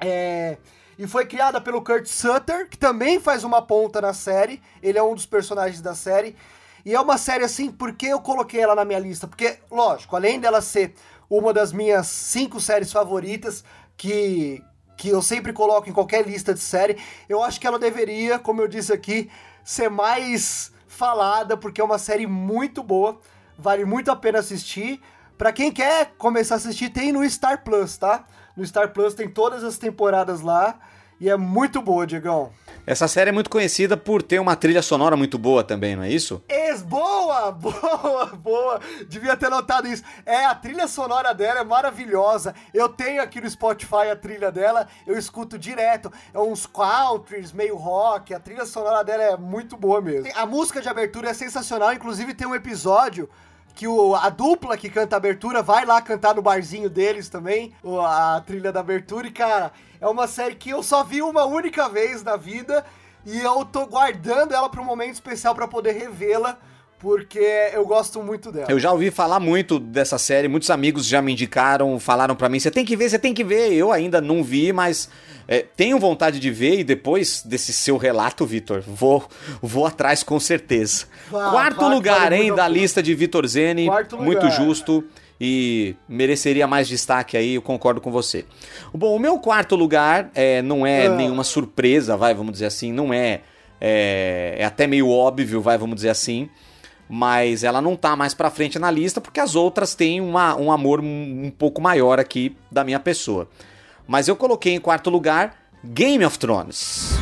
É, 0.00 0.56
e 0.98 1.06
foi 1.06 1.26
criada 1.26 1.60
pelo 1.60 1.82
Kurt 1.82 2.06
Sutter, 2.06 2.68
que 2.68 2.78
também 2.78 3.20
faz 3.20 3.44
uma 3.44 3.60
ponta 3.60 4.00
na 4.00 4.12
série. 4.12 4.62
Ele 4.82 4.98
é 4.98 5.02
um 5.02 5.14
dos 5.14 5.26
personagens 5.26 5.80
da 5.80 5.94
série. 5.94 6.36
E 6.84 6.94
é 6.94 7.00
uma 7.00 7.16
série 7.16 7.44
assim, 7.44 7.70
por 7.70 7.94
que 7.94 8.06
eu 8.06 8.20
coloquei 8.20 8.60
ela 8.60 8.74
na 8.74 8.84
minha 8.84 8.98
lista? 8.98 9.26
Porque, 9.26 9.58
lógico, 9.70 10.14
além 10.14 10.38
dela 10.38 10.60
ser 10.60 10.94
uma 11.30 11.52
das 11.52 11.72
minhas 11.72 12.06
cinco 12.06 12.60
séries 12.60 12.92
favoritas, 12.92 13.64
que, 13.96 14.62
que 14.96 15.08
eu 15.08 15.22
sempre 15.22 15.52
coloco 15.52 15.88
em 15.88 15.92
qualquer 15.92 16.26
lista 16.26 16.52
de 16.52 16.60
série, 16.60 16.98
eu 17.26 17.42
acho 17.42 17.58
que 17.58 17.66
ela 17.66 17.78
deveria, 17.78 18.38
como 18.38 18.60
eu 18.60 18.68
disse 18.68 18.92
aqui, 18.92 19.30
ser 19.64 19.88
mais 19.88 20.72
falada, 20.86 21.56
porque 21.56 21.80
é 21.80 21.84
uma 21.84 21.98
série 21.98 22.26
muito 22.26 22.82
boa, 22.82 23.18
vale 23.58 23.86
muito 23.86 24.10
a 24.10 24.16
pena 24.16 24.40
assistir. 24.40 25.00
Pra 25.38 25.52
quem 25.52 25.72
quer 25.72 26.12
começar 26.18 26.56
a 26.56 26.58
assistir, 26.58 26.90
tem 26.90 27.12
no 27.12 27.28
Star 27.28 27.64
Plus, 27.64 27.96
tá? 27.96 28.26
No 28.54 28.64
Star 28.64 28.92
Plus 28.92 29.14
tem 29.14 29.28
todas 29.28 29.64
as 29.64 29.78
temporadas 29.78 30.42
lá 30.42 30.78
e 31.20 31.28
é 31.28 31.36
muito 31.36 31.80
boa, 31.80 32.06
Diegão. 32.06 32.50
Essa 32.86 33.08
série 33.08 33.30
é 33.30 33.32
muito 33.32 33.48
conhecida 33.48 33.96
por 33.96 34.22
ter 34.22 34.38
uma 34.38 34.54
trilha 34.54 34.82
sonora 34.82 35.16
muito 35.16 35.38
boa 35.38 35.64
também, 35.64 35.96
não 35.96 36.02
é 36.02 36.10
isso? 36.10 36.42
Ex, 36.48 36.82
boa, 36.82 37.50
boa, 37.52 38.26
boa. 38.36 38.80
Devia 39.08 39.34
ter 39.36 39.48
notado 39.48 39.88
isso. 39.88 40.02
É, 40.26 40.44
a 40.44 40.54
trilha 40.54 40.86
sonora 40.86 41.32
dela 41.32 41.60
é 41.60 41.64
maravilhosa. 41.64 42.54
Eu 42.74 42.90
tenho 42.90 43.22
aqui 43.22 43.40
no 43.40 43.48
Spotify 43.48 44.10
a 44.12 44.16
trilha 44.16 44.52
dela, 44.52 44.86
eu 45.06 45.16
escuto 45.16 45.58
direto. 45.58 46.12
É 46.34 46.38
uns 46.38 46.66
countries, 46.66 47.52
meio 47.52 47.76
rock. 47.76 48.34
A 48.34 48.40
trilha 48.40 48.66
sonora 48.66 49.02
dela 49.02 49.22
é 49.22 49.36
muito 49.36 49.78
boa 49.78 50.02
mesmo. 50.02 50.30
A 50.34 50.44
música 50.44 50.82
de 50.82 50.88
abertura 50.88 51.30
é 51.30 51.34
sensacional, 51.34 51.92
inclusive 51.94 52.34
tem 52.34 52.46
um 52.46 52.54
episódio 52.54 53.30
que 53.74 53.88
o, 53.88 54.14
a 54.14 54.28
dupla 54.28 54.76
que 54.76 54.88
canta 54.88 55.16
a 55.16 55.18
abertura 55.18 55.62
vai 55.62 55.84
lá 55.84 56.00
cantar 56.00 56.34
no 56.34 56.42
barzinho 56.42 56.88
deles 56.88 57.28
também, 57.28 57.74
a 58.06 58.40
trilha 58.46 58.70
da 58.70 58.80
abertura. 58.80 59.26
E, 59.26 59.32
cara, 59.32 59.72
é 60.04 60.08
uma 60.08 60.26
série 60.26 60.54
que 60.54 60.68
eu 60.68 60.82
só 60.82 61.02
vi 61.02 61.22
uma 61.22 61.46
única 61.46 61.88
vez 61.88 62.22
na 62.22 62.36
vida 62.36 62.84
e 63.24 63.40
eu 63.40 63.64
tô 63.64 63.86
guardando 63.86 64.52
ela 64.52 64.68
pra 64.68 64.82
um 64.82 64.84
momento 64.84 65.14
especial 65.14 65.54
pra 65.54 65.66
poder 65.66 65.92
revê-la, 65.92 66.58
porque 66.98 67.70
eu 67.72 67.86
gosto 67.86 68.22
muito 68.22 68.52
dela. 68.52 68.70
Eu 68.70 68.78
já 68.78 68.92
ouvi 68.92 69.10
falar 69.10 69.40
muito 69.40 69.78
dessa 69.78 70.18
série, 70.18 70.46
muitos 70.46 70.68
amigos 70.68 71.06
já 71.06 71.22
me 71.22 71.32
indicaram, 71.32 71.98
falaram 71.98 72.36
pra 72.36 72.50
mim, 72.50 72.60
você 72.60 72.70
tem 72.70 72.84
que 72.84 72.94
ver, 72.94 73.08
você 73.08 73.18
tem 73.18 73.32
que 73.32 73.42
ver. 73.42 73.72
Eu 73.72 73.90
ainda 73.90 74.20
não 74.20 74.44
vi, 74.44 74.74
mas 74.74 75.08
é, 75.48 75.64
tenho 75.74 75.98
vontade 75.98 76.38
de 76.38 76.50
ver 76.50 76.80
e 76.80 76.84
depois 76.84 77.42
desse 77.42 77.72
seu 77.72 77.96
relato, 77.96 78.44
Vitor, 78.44 78.84
vou, 78.86 79.26
vou 79.62 79.86
atrás 79.86 80.22
com 80.22 80.38
certeza. 80.38 81.06
Vá, 81.30 81.50
Quarto 81.50 81.80
vá, 81.80 81.88
lugar, 81.88 82.20
vale 82.24 82.36
hein, 82.36 82.54
da 82.54 82.68
lista 82.68 83.02
de 83.02 83.14
Vitor 83.14 83.46
Zene, 83.46 83.86
Quarto 83.86 84.20
muito 84.20 84.50
justo 84.50 85.02
e 85.40 85.94
mereceria 86.08 86.66
mais 86.66 86.86
destaque 86.88 87.36
aí, 87.36 87.54
eu 87.54 87.62
concordo 87.62 88.00
com 88.00 88.10
você. 88.10 88.44
Bom, 88.92 89.14
o 89.14 89.18
meu 89.18 89.38
quarto 89.38 89.74
lugar 89.76 90.30
é, 90.34 90.62
não 90.62 90.86
é 90.86 91.06
Ah. 91.06 91.10
nenhuma 91.10 91.44
surpresa, 91.44 92.16
vai, 92.16 92.34
vamos 92.34 92.52
dizer 92.52 92.66
assim, 92.66 92.92
não 92.92 93.12
é, 93.12 93.40
é, 93.80 94.56
é 94.58 94.64
até 94.64 94.86
meio 94.86 95.08
óbvio, 95.10 95.60
vai, 95.60 95.76
vamos 95.76 95.96
dizer 95.96 96.10
assim, 96.10 96.48
mas 97.08 97.64
ela 97.64 97.82
não 97.82 97.96
tá 97.96 98.16
mais 98.16 98.32
pra 98.32 98.48
frente 98.50 98.78
na 98.78 98.90
lista 98.90 99.20
porque 99.20 99.40
as 99.40 99.54
outras 99.54 99.94
têm 99.94 100.20
uma, 100.20 100.56
um 100.56 100.72
amor 100.72 101.00
um, 101.00 101.46
um 101.46 101.50
pouco 101.50 101.80
maior 101.82 102.18
aqui 102.18 102.56
da 102.70 102.82
minha 102.84 103.00
pessoa. 103.00 103.48
Mas 104.06 104.28
eu 104.28 104.36
coloquei 104.36 104.74
em 104.74 104.80
quarto 104.80 105.10
lugar 105.10 105.54
Game 105.84 106.24
of 106.24 106.38
Thrones. 106.38 107.18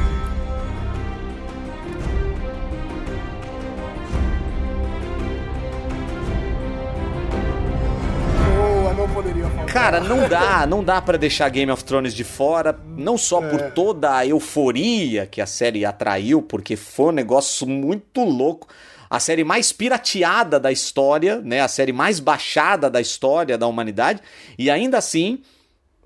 Cara, 9.67 10.01
não 10.01 10.29
dá, 10.29 10.67
não 10.67 10.85
dá 10.85 11.01
pra 11.01 11.17
deixar 11.17 11.49
Game 11.49 11.71
of 11.73 11.83
Thrones 11.85 12.15
de 12.15 12.25
fora, 12.25 12.79
não 12.97 13.17
só 13.17 13.41
por 13.41 13.71
toda 13.73 14.15
a 14.17 14.27
euforia 14.27 15.27
que 15.27 15.41
a 15.41 15.47
série 15.47 15.85
atraiu, 15.85 16.43
porque 16.43 16.77
foi 16.77 17.07
um 17.07 17.13
negócio 17.13 17.67
muito 17.67 18.23
louco. 18.23 18.69
A 19.09 19.19
série 19.19 19.45
mais 19.45 19.73
pirateada 19.73 20.61
da 20.61 20.71
história, 20.71 21.41
né? 21.43 21.61
A 21.61 21.69
série 21.69 21.93
mais 21.93 22.21
baixada 22.21 22.89
da 22.91 23.01
história 23.01 23.57
da 23.59 23.67
humanidade, 23.67 24.21
e 24.59 24.71
ainda 24.71 24.99
assim, 24.99 25.41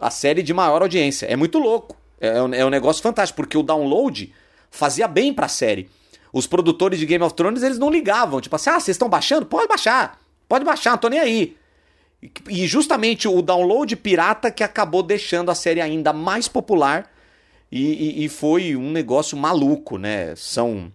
a 0.00 0.10
série 0.10 0.42
de 0.42 0.54
maior 0.54 0.82
audiência. 0.82 1.26
É 1.26 1.36
muito 1.36 1.58
louco. 1.58 1.96
É, 2.20 2.40
um- 2.42 2.54
é 2.54 2.64
um 2.64 2.70
negócio 2.70 3.02
fantástico, 3.02 3.36
porque 3.36 3.58
o 3.58 3.62
download 3.62 4.32
fazia 4.70 5.06
bem 5.08 5.32
pra 5.34 5.48
série. 5.48 5.88
Os 6.32 6.46
produtores 6.46 6.98
de 6.98 7.06
Game 7.06 7.22
of 7.24 7.34
Thrones, 7.34 7.62
eles 7.62 7.78
não 7.78 7.90
ligavam. 7.90 8.40
Tipo 8.40 8.56
assim, 8.56 8.70
ah, 8.70 8.80
vocês 8.80 8.94
estão 8.94 9.08
baixando? 9.08 9.46
Pode 9.46 9.68
baixar. 9.68 10.18
Pode 10.48 10.64
baixar, 10.64 10.90
não 10.92 10.98
tô 10.98 11.08
nem 11.08 11.18
aí. 11.20 11.56
E 12.48 12.66
justamente 12.66 13.28
o 13.28 13.42
download 13.42 13.94
pirata 13.96 14.50
que 14.50 14.64
acabou 14.64 15.02
deixando 15.02 15.50
a 15.50 15.54
série 15.54 15.80
ainda 15.80 16.12
mais 16.12 16.48
popular 16.48 17.12
e, 17.70 18.22
e- 18.22 18.24
e 18.24 18.28
foi 18.28 18.74
um 18.74 18.90
negócio 18.90 19.36
maluco, 19.36 19.98
né? 19.98 20.34
São 20.36 20.90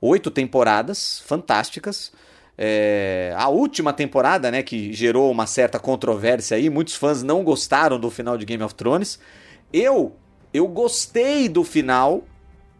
oito 0.00 0.30
temporadas 0.30 1.20
fantásticas. 1.26 2.12
É, 2.56 3.32
a 3.36 3.48
última 3.48 3.92
temporada, 3.92 4.50
né, 4.50 4.62
que 4.62 4.92
gerou 4.92 5.30
uma 5.30 5.46
certa 5.46 5.78
controvérsia 5.78 6.56
aí, 6.56 6.68
muitos 6.68 6.94
fãs 6.94 7.22
não 7.22 7.42
gostaram 7.42 7.98
do 7.98 8.10
final 8.10 8.36
de 8.36 8.44
Game 8.44 8.62
of 8.62 8.74
Thrones. 8.74 9.18
Eu, 9.72 10.14
eu 10.52 10.66
gostei 10.68 11.48
do 11.48 11.64
final, 11.64 12.24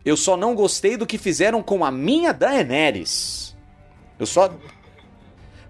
eu 0.05 0.17
só 0.17 0.37
não 0.37 0.55
gostei 0.55 0.97
do 0.97 1.07
que 1.07 1.17
fizeram 1.19 1.63
com 1.63 1.85
a 1.85 1.91
minha 1.91 2.33
Daenerys. 2.33 3.57
Eu 4.19 4.27
só 4.27 4.53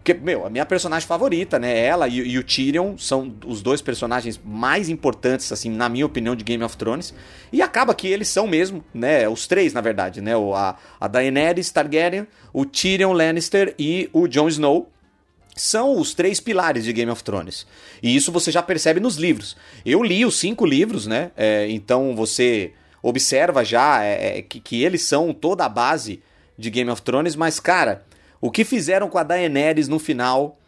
porque, 0.03 0.15
meu, 0.15 0.45
a 0.45 0.51
minha 0.51 0.67
personagem 0.67 1.07
favorita, 1.07 1.61
né? 1.61 1.79
Ela 1.79 2.09
e, 2.09 2.17
e 2.17 2.37
o 2.37 2.43
Tyrion 2.43 2.99
são 2.99 3.33
os 3.47 3.63
dois 3.63 3.81
personagens 3.81 4.39
mais 4.45 4.89
importantes, 4.89 5.53
assim, 5.53 5.71
na 5.71 5.89
minha 5.89 6.05
opinião, 6.05 6.35
de 6.35 6.43
Game 6.43 6.63
of 6.65 6.77
Thrones. 6.77 7.15
E 7.53 7.63
acaba 7.63 7.95
que 7.95 8.09
eles 8.09 8.27
são 8.27 8.49
mesmo, 8.49 8.85
né? 8.93 9.29
Os 9.29 9.47
três, 9.47 9.73
na 9.73 9.81
verdade, 9.81 10.21
né? 10.21 10.37
O, 10.37 10.57
a, 10.57 10.77
a 11.01 11.07
Daenerys 11.07 11.71
Targaryen, 11.71 12.27
o 12.53 12.65
Tyrion 12.65 13.13
Lannister 13.13 13.77
e 13.79 14.11
o 14.13 14.27
Jon 14.27 14.49
Snow. 14.49 14.91
São 15.55 15.97
os 15.97 16.15
três 16.15 16.41
pilares 16.41 16.83
de 16.83 16.93
Game 16.93 17.11
of 17.13 17.23
Thrones. 17.23 17.65
E 18.03 18.17
isso 18.17 18.33
você 18.33 18.51
já 18.51 18.63
percebe 18.63 18.99
nos 18.99 19.17
livros. 19.17 19.57
Eu 19.87 20.03
li 20.03 20.25
os 20.25 20.37
cinco 20.37 20.67
livros, 20.67 21.07
né? 21.07 21.31
É, 21.37 21.69
então 21.71 22.17
você 22.17 22.73
observa 23.01 23.65
já 23.65 24.03
é, 24.03 24.39
é, 24.39 24.43
que, 24.43 24.59
que 24.59 24.83
eles 24.83 25.03
são 25.03 25.33
toda 25.33 25.65
a 25.65 25.69
base 25.69 26.21
de 26.59 26.71
Game 26.71 26.91
of 26.91 27.03
Thrones, 27.03 27.37
mas, 27.37 27.61
cara, 27.61 28.03
o 28.43 28.51
que 28.51 28.65
fizeram 28.65 29.09
com 29.09 29.19
a 29.19 29.23
Daenerys 29.23 29.87
no 29.87 30.01
final, 30.01 30.59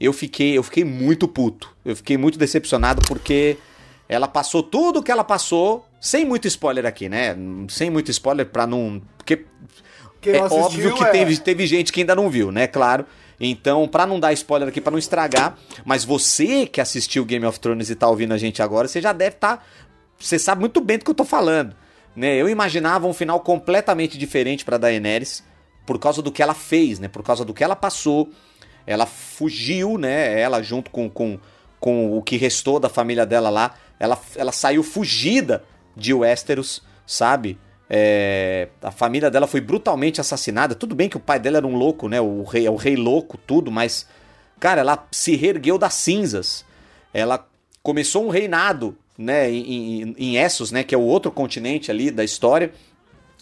eu 0.00 0.12
fiquei, 0.12 0.56
eu 0.56 0.62
fiquei 0.62 0.84
muito 0.84 1.26
puto. 1.26 1.74
Eu 1.84 1.96
fiquei 1.96 2.16
muito 2.16 2.38
decepcionado 2.38 3.02
porque 3.08 3.58
ela 4.08 4.28
passou 4.28 4.62
tudo 4.62 5.00
o 5.00 5.02
que 5.02 5.10
ela 5.10 5.24
passou, 5.24 5.84
sem 6.00 6.24
muito 6.24 6.46
spoiler 6.46 6.86
aqui, 6.86 7.08
né? 7.08 7.36
Sem 7.68 7.90
muito 7.90 8.08
spoiler 8.12 8.46
pra 8.46 8.68
não. 8.68 9.02
Porque 9.18 9.44
Quem 10.20 10.34
é 10.34 10.38
assistiu, 10.38 10.64
óbvio 10.64 10.94
que 10.94 11.02
é. 11.02 11.10
teve, 11.10 11.36
teve 11.38 11.66
gente 11.66 11.92
que 11.92 12.00
ainda 12.00 12.14
não 12.14 12.30
viu, 12.30 12.52
né? 12.52 12.68
Claro. 12.68 13.04
Então, 13.40 13.88
pra 13.88 14.06
não 14.06 14.20
dar 14.20 14.32
spoiler 14.32 14.68
aqui, 14.68 14.80
pra 14.80 14.92
não 14.92 14.98
estragar, 14.98 15.58
mas 15.84 16.04
você 16.04 16.66
que 16.66 16.80
assistiu 16.80 17.24
Game 17.24 17.44
of 17.44 17.58
Thrones 17.58 17.90
e 17.90 17.96
tá 17.96 18.08
ouvindo 18.08 18.32
a 18.32 18.38
gente 18.38 18.62
agora, 18.62 18.86
você 18.86 19.00
já 19.00 19.12
deve 19.12 19.34
estar. 19.34 19.56
Tá, 19.56 19.62
você 20.16 20.38
sabe 20.38 20.60
muito 20.60 20.80
bem 20.80 20.98
do 20.98 21.04
que 21.04 21.10
eu 21.10 21.14
tô 21.14 21.24
falando. 21.24 21.74
Né? 22.14 22.36
Eu 22.36 22.48
imaginava 22.48 23.08
um 23.08 23.12
final 23.12 23.40
completamente 23.40 24.16
diferente 24.16 24.64
pra 24.64 24.78
Daenerys, 24.78 25.42
por 25.86 25.98
causa 25.98 26.22
do 26.22 26.32
que 26.32 26.42
ela 26.42 26.54
fez, 26.54 26.98
né? 26.98 27.08
Por 27.08 27.22
causa 27.22 27.44
do 27.44 27.54
que 27.54 27.62
ela 27.62 27.76
passou. 27.76 28.30
Ela 28.86 29.06
fugiu, 29.06 29.98
né? 29.98 30.40
Ela 30.40 30.62
junto 30.62 30.90
com, 30.90 31.08
com, 31.08 31.38
com 31.80 32.16
o 32.16 32.22
que 32.22 32.36
restou 32.36 32.78
da 32.78 32.88
família 32.88 33.24
dela 33.24 33.50
lá, 33.50 33.74
ela, 33.98 34.18
ela 34.36 34.52
saiu 34.52 34.82
fugida 34.82 35.64
de 35.96 36.12
Westeros, 36.12 36.82
sabe? 37.06 37.58
É, 37.88 38.68
a 38.82 38.90
família 38.90 39.30
dela 39.30 39.46
foi 39.46 39.60
brutalmente 39.60 40.20
assassinada. 40.20 40.74
Tudo 40.74 40.94
bem 40.94 41.08
que 41.08 41.16
o 41.16 41.20
pai 41.20 41.38
dela 41.38 41.58
era 41.58 41.66
um 41.66 41.76
louco, 41.76 42.08
né? 42.08 42.20
O 42.20 42.42
rei, 42.42 42.66
é 42.66 42.70
o 42.70 42.76
rei 42.76 42.96
louco, 42.96 43.38
tudo, 43.38 43.70
mas 43.70 44.06
cara, 44.58 44.80
ela 44.80 45.06
se 45.10 45.36
reergueu 45.36 45.78
das 45.78 45.94
cinzas. 45.94 46.64
Ela 47.12 47.46
começou 47.82 48.24
um 48.26 48.30
reinado 48.30 48.96
né, 49.16 49.50
em, 49.50 50.02
em, 50.02 50.14
em 50.18 50.36
Essos, 50.36 50.72
né, 50.72 50.82
que 50.82 50.94
é 50.94 50.98
o 50.98 51.02
outro 51.02 51.30
continente 51.30 51.90
ali 51.90 52.10
da 52.10 52.24
história, 52.24 52.72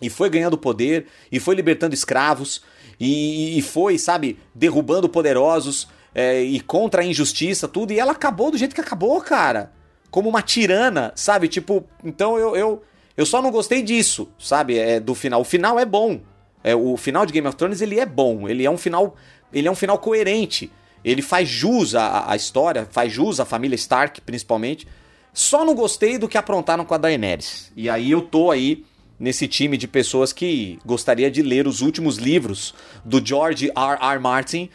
e 0.03 0.11
foi 0.11 0.29
ganhando 0.29 0.59
poder, 0.59 1.07
e 1.31 1.39
foi 1.39 1.55
libertando 1.55 1.95
escravos, 1.95 2.63
e, 2.99 3.57
e 3.57 3.63
foi, 3.63 3.97
sabe, 3.97 4.39
derrubando 4.55 5.09
poderosos, 5.09 5.89
é, 6.15 6.43
e 6.43 6.61
contra 6.61 7.03
a 7.03 7.05
injustiça, 7.05 7.67
tudo, 7.67 7.93
e 7.93 7.99
ela 7.99 8.13
acabou 8.13 8.51
do 8.51 8.59
jeito 8.59 8.75
que 8.75 8.81
acabou, 8.81 9.21
cara. 9.21 9.73
Como 10.11 10.29
uma 10.29 10.43
tirana, 10.43 11.13
sabe? 11.15 11.49
Tipo, 11.49 11.85
então 12.05 12.37
eu, 12.37 12.55
eu, 12.55 12.83
eu 13.17 13.25
só 13.25 13.41
não 13.41 13.51
gostei 13.51 13.83
disso, 13.83 14.29
sabe? 14.39 14.79
É, 14.79 15.01
do 15.01 15.15
final. 15.15 15.41
O 15.41 15.45
final 15.45 15.79
é 15.79 15.87
bom. 15.87 16.21
É, 16.63 16.75
o 16.75 16.97
final 16.99 17.25
de 17.25 17.33
Game 17.33 17.49
of 17.49 17.57
Thrones, 17.57 17.81
ele 17.81 17.99
é 17.99 18.05
bom. 18.05 18.47
Ele 18.47 18.65
é 18.65 18.71
um 18.71 18.77
final, 18.77 19.17
ele 19.51 19.67
é 19.67 19.71
um 19.71 19.75
final 19.75 19.99
coerente. 19.99 20.71
Ele 21.03 21.23
faz 21.23 21.49
jus 21.49 21.95
à, 21.95 22.31
à 22.31 22.37
história, 22.37 22.87
faz 22.91 23.11
jus 23.11 23.41
à 23.41 23.47
família 23.47 23.75
Stark, 23.75 24.21
principalmente. 24.21 24.87
Só 25.33 25.65
não 25.65 25.75
gostei 25.75 26.19
do 26.19 26.29
que 26.29 26.37
aprontaram 26.37 26.85
com 26.85 26.93
a 26.93 26.99
Daenerys. 26.99 27.73
E 27.75 27.89
aí 27.89 28.11
eu 28.11 28.21
tô 28.21 28.51
aí 28.51 28.85
nesse 29.23 29.47
time 29.47 29.77
de 29.77 29.87
pessoas 29.87 30.33
que 30.33 30.81
gostaria 30.85 31.31
de 31.31 31.43
ler 31.43 31.69
os 31.69 31.81
últimos 31.81 32.17
livros 32.17 32.75
do 33.05 33.25
George 33.25 33.71
R. 33.71 33.99
R. 34.01 34.19
Martin 34.19 34.69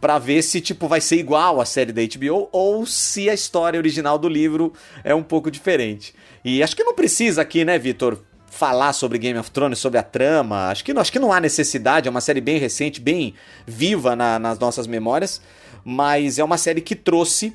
para 0.00 0.18
ver 0.18 0.40
se 0.40 0.58
tipo 0.58 0.88
vai 0.88 1.02
ser 1.02 1.16
igual 1.16 1.60
a 1.60 1.66
série 1.66 1.92
da 1.92 2.00
HBO 2.00 2.48
ou 2.50 2.86
se 2.86 3.28
a 3.28 3.34
história 3.34 3.78
original 3.78 4.18
do 4.18 4.26
livro 4.26 4.72
é 5.04 5.14
um 5.14 5.22
pouco 5.22 5.50
diferente. 5.50 6.14
E 6.42 6.62
acho 6.62 6.74
que 6.74 6.82
não 6.82 6.94
precisa 6.94 7.42
aqui, 7.42 7.62
né, 7.62 7.78
Vitor, 7.78 8.18
falar 8.46 8.94
sobre 8.94 9.18
Game 9.18 9.38
of 9.38 9.50
Thrones, 9.50 9.78
sobre 9.78 9.98
a 9.98 10.02
trama. 10.02 10.70
Acho 10.70 10.82
que, 10.82 10.92
acho 10.92 11.12
que 11.12 11.18
não 11.18 11.30
há 11.30 11.38
necessidade, 11.38 12.08
é 12.08 12.10
uma 12.10 12.22
série 12.22 12.40
bem 12.40 12.56
recente, 12.56 13.02
bem 13.02 13.34
viva 13.66 14.16
na, 14.16 14.38
nas 14.38 14.58
nossas 14.58 14.86
memórias, 14.86 15.42
mas 15.84 16.38
é 16.38 16.44
uma 16.44 16.56
série 16.56 16.80
que 16.80 16.96
trouxe, 16.96 17.54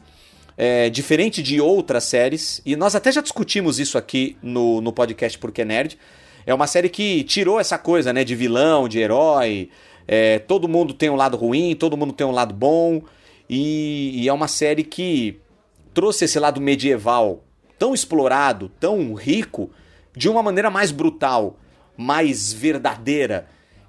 é, 0.56 0.92
diferente 0.92 1.42
de 1.42 1.60
outras 1.60 2.04
séries, 2.04 2.62
e 2.64 2.76
nós 2.76 2.94
até 2.94 3.12
já 3.12 3.22
discutimos 3.22 3.80
isso 3.80 3.98
aqui 3.98 4.38
no, 4.44 4.80
no 4.80 4.94
podcast 4.94 5.40
Porque 5.40 5.66
Nerd. 5.66 5.98
É 6.46 6.54
uma 6.54 6.68
série 6.68 6.90
que 6.90 7.24
tirou 7.24 7.60
essa 7.60 7.78
coisa, 7.78 8.14
né, 8.14 8.24
de 8.24 8.36
vilão, 8.36 8.88
de 8.88 9.00
herói, 9.00 9.70
é, 10.08 10.40
todo 10.40 10.68
mundo 10.68 10.94
tem 10.94 11.10
um 11.10 11.16
lado 11.16 11.36
ruim, 11.36 11.76
todo 11.76 11.98
mundo 11.98 12.14
tem 12.14 12.26
um 12.26 12.32
lado 12.32 12.54
bom. 12.54 13.02
E, 13.50 14.24
e, 14.24 14.28
é 14.28 14.34
uma 14.34 14.48
série 14.48 14.84
que 14.84 15.40
trouxe 15.94 16.26
esse 16.26 16.40
lado 16.40 16.60
medieval 16.62 17.44
tão 17.78 17.94
explorado, 17.94 18.70
tão 18.80 19.14
rico, 19.14 19.70
de 20.16 20.30
uma 20.30 20.42
maneira 20.42 20.70
mais 20.70 20.92
brutal, 20.92 21.58
mais 21.98 22.54
verdadeira. 22.54 23.48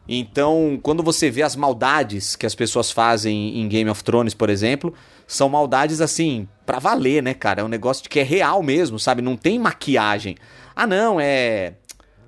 Então, 0.09 0.79
quando 0.83 1.03
você 1.03 1.31
vê 1.31 1.43
as 1.43 1.57
maldades 1.57 2.37
que 2.37 2.47
as 2.47 2.55
pessoas 2.55 2.91
fazem 2.91 3.61
em 3.61 3.69
Game 3.69 3.91
of 3.91 4.05
Thrones, 4.05 4.35
por 4.35 4.49
exemplo, 4.49 4.95
são 5.27 5.49
maldades 5.49 6.01
assim, 6.01 6.49
pra 6.65 6.79
valer, 6.79 7.23
né, 7.23 7.35
cara? 7.35 7.61
É 7.61 7.65
um 7.65 7.69
negócio 7.69 8.09
que 8.09 8.21
é 8.21 8.23
real 8.23 8.63
mesmo, 8.63 8.99
sabe? 8.99 9.21
Não 9.21 9.37
tem 9.37 9.59
maquiagem. 9.59 10.37
Ah, 10.75 10.87
não, 10.87 11.21
é. 11.21 11.75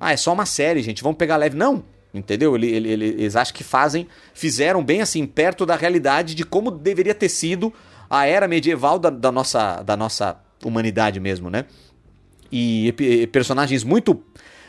Ah, 0.00 0.12
é 0.12 0.16
só 0.16 0.32
uma 0.32 0.46
série, 0.46 0.82
gente. 0.82 1.02
Vamos 1.02 1.18
pegar 1.18 1.36
leve. 1.36 1.56
Não, 1.56 1.84
Entendeu? 2.12 2.56
Ele, 2.56 2.68
ele, 2.68 2.88
ele, 2.90 3.04
eles 3.06 3.36
acham 3.36 3.54
que 3.54 3.62
fazem, 3.62 4.08
fizeram 4.32 4.82
bem 4.82 5.02
assim, 5.02 5.26
perto 5.26 5.66
da 5.66 5.76
realidade 5.76 6.34
de 6.34 6.44
como 6.44 6.70
deveria 6.70 7.14
ter 7.14 7.28
sido 7.28 7.72
a 8.08 8.26
era 8.26 8.48
medieval 8.48 8.98
da, 8.98 9.10
da 9.10 9.30
nossa, 9.30 9.82
da 9.82 9.96
nossa 9.96 10.40
humanidade 10.64 11.20
mesmo, 11.20 11.50
né? 11.50 11.66
E, 12.50 12.94
e 12.98 13.26
personagens 13.26 13.84
muito, 13.84 14.22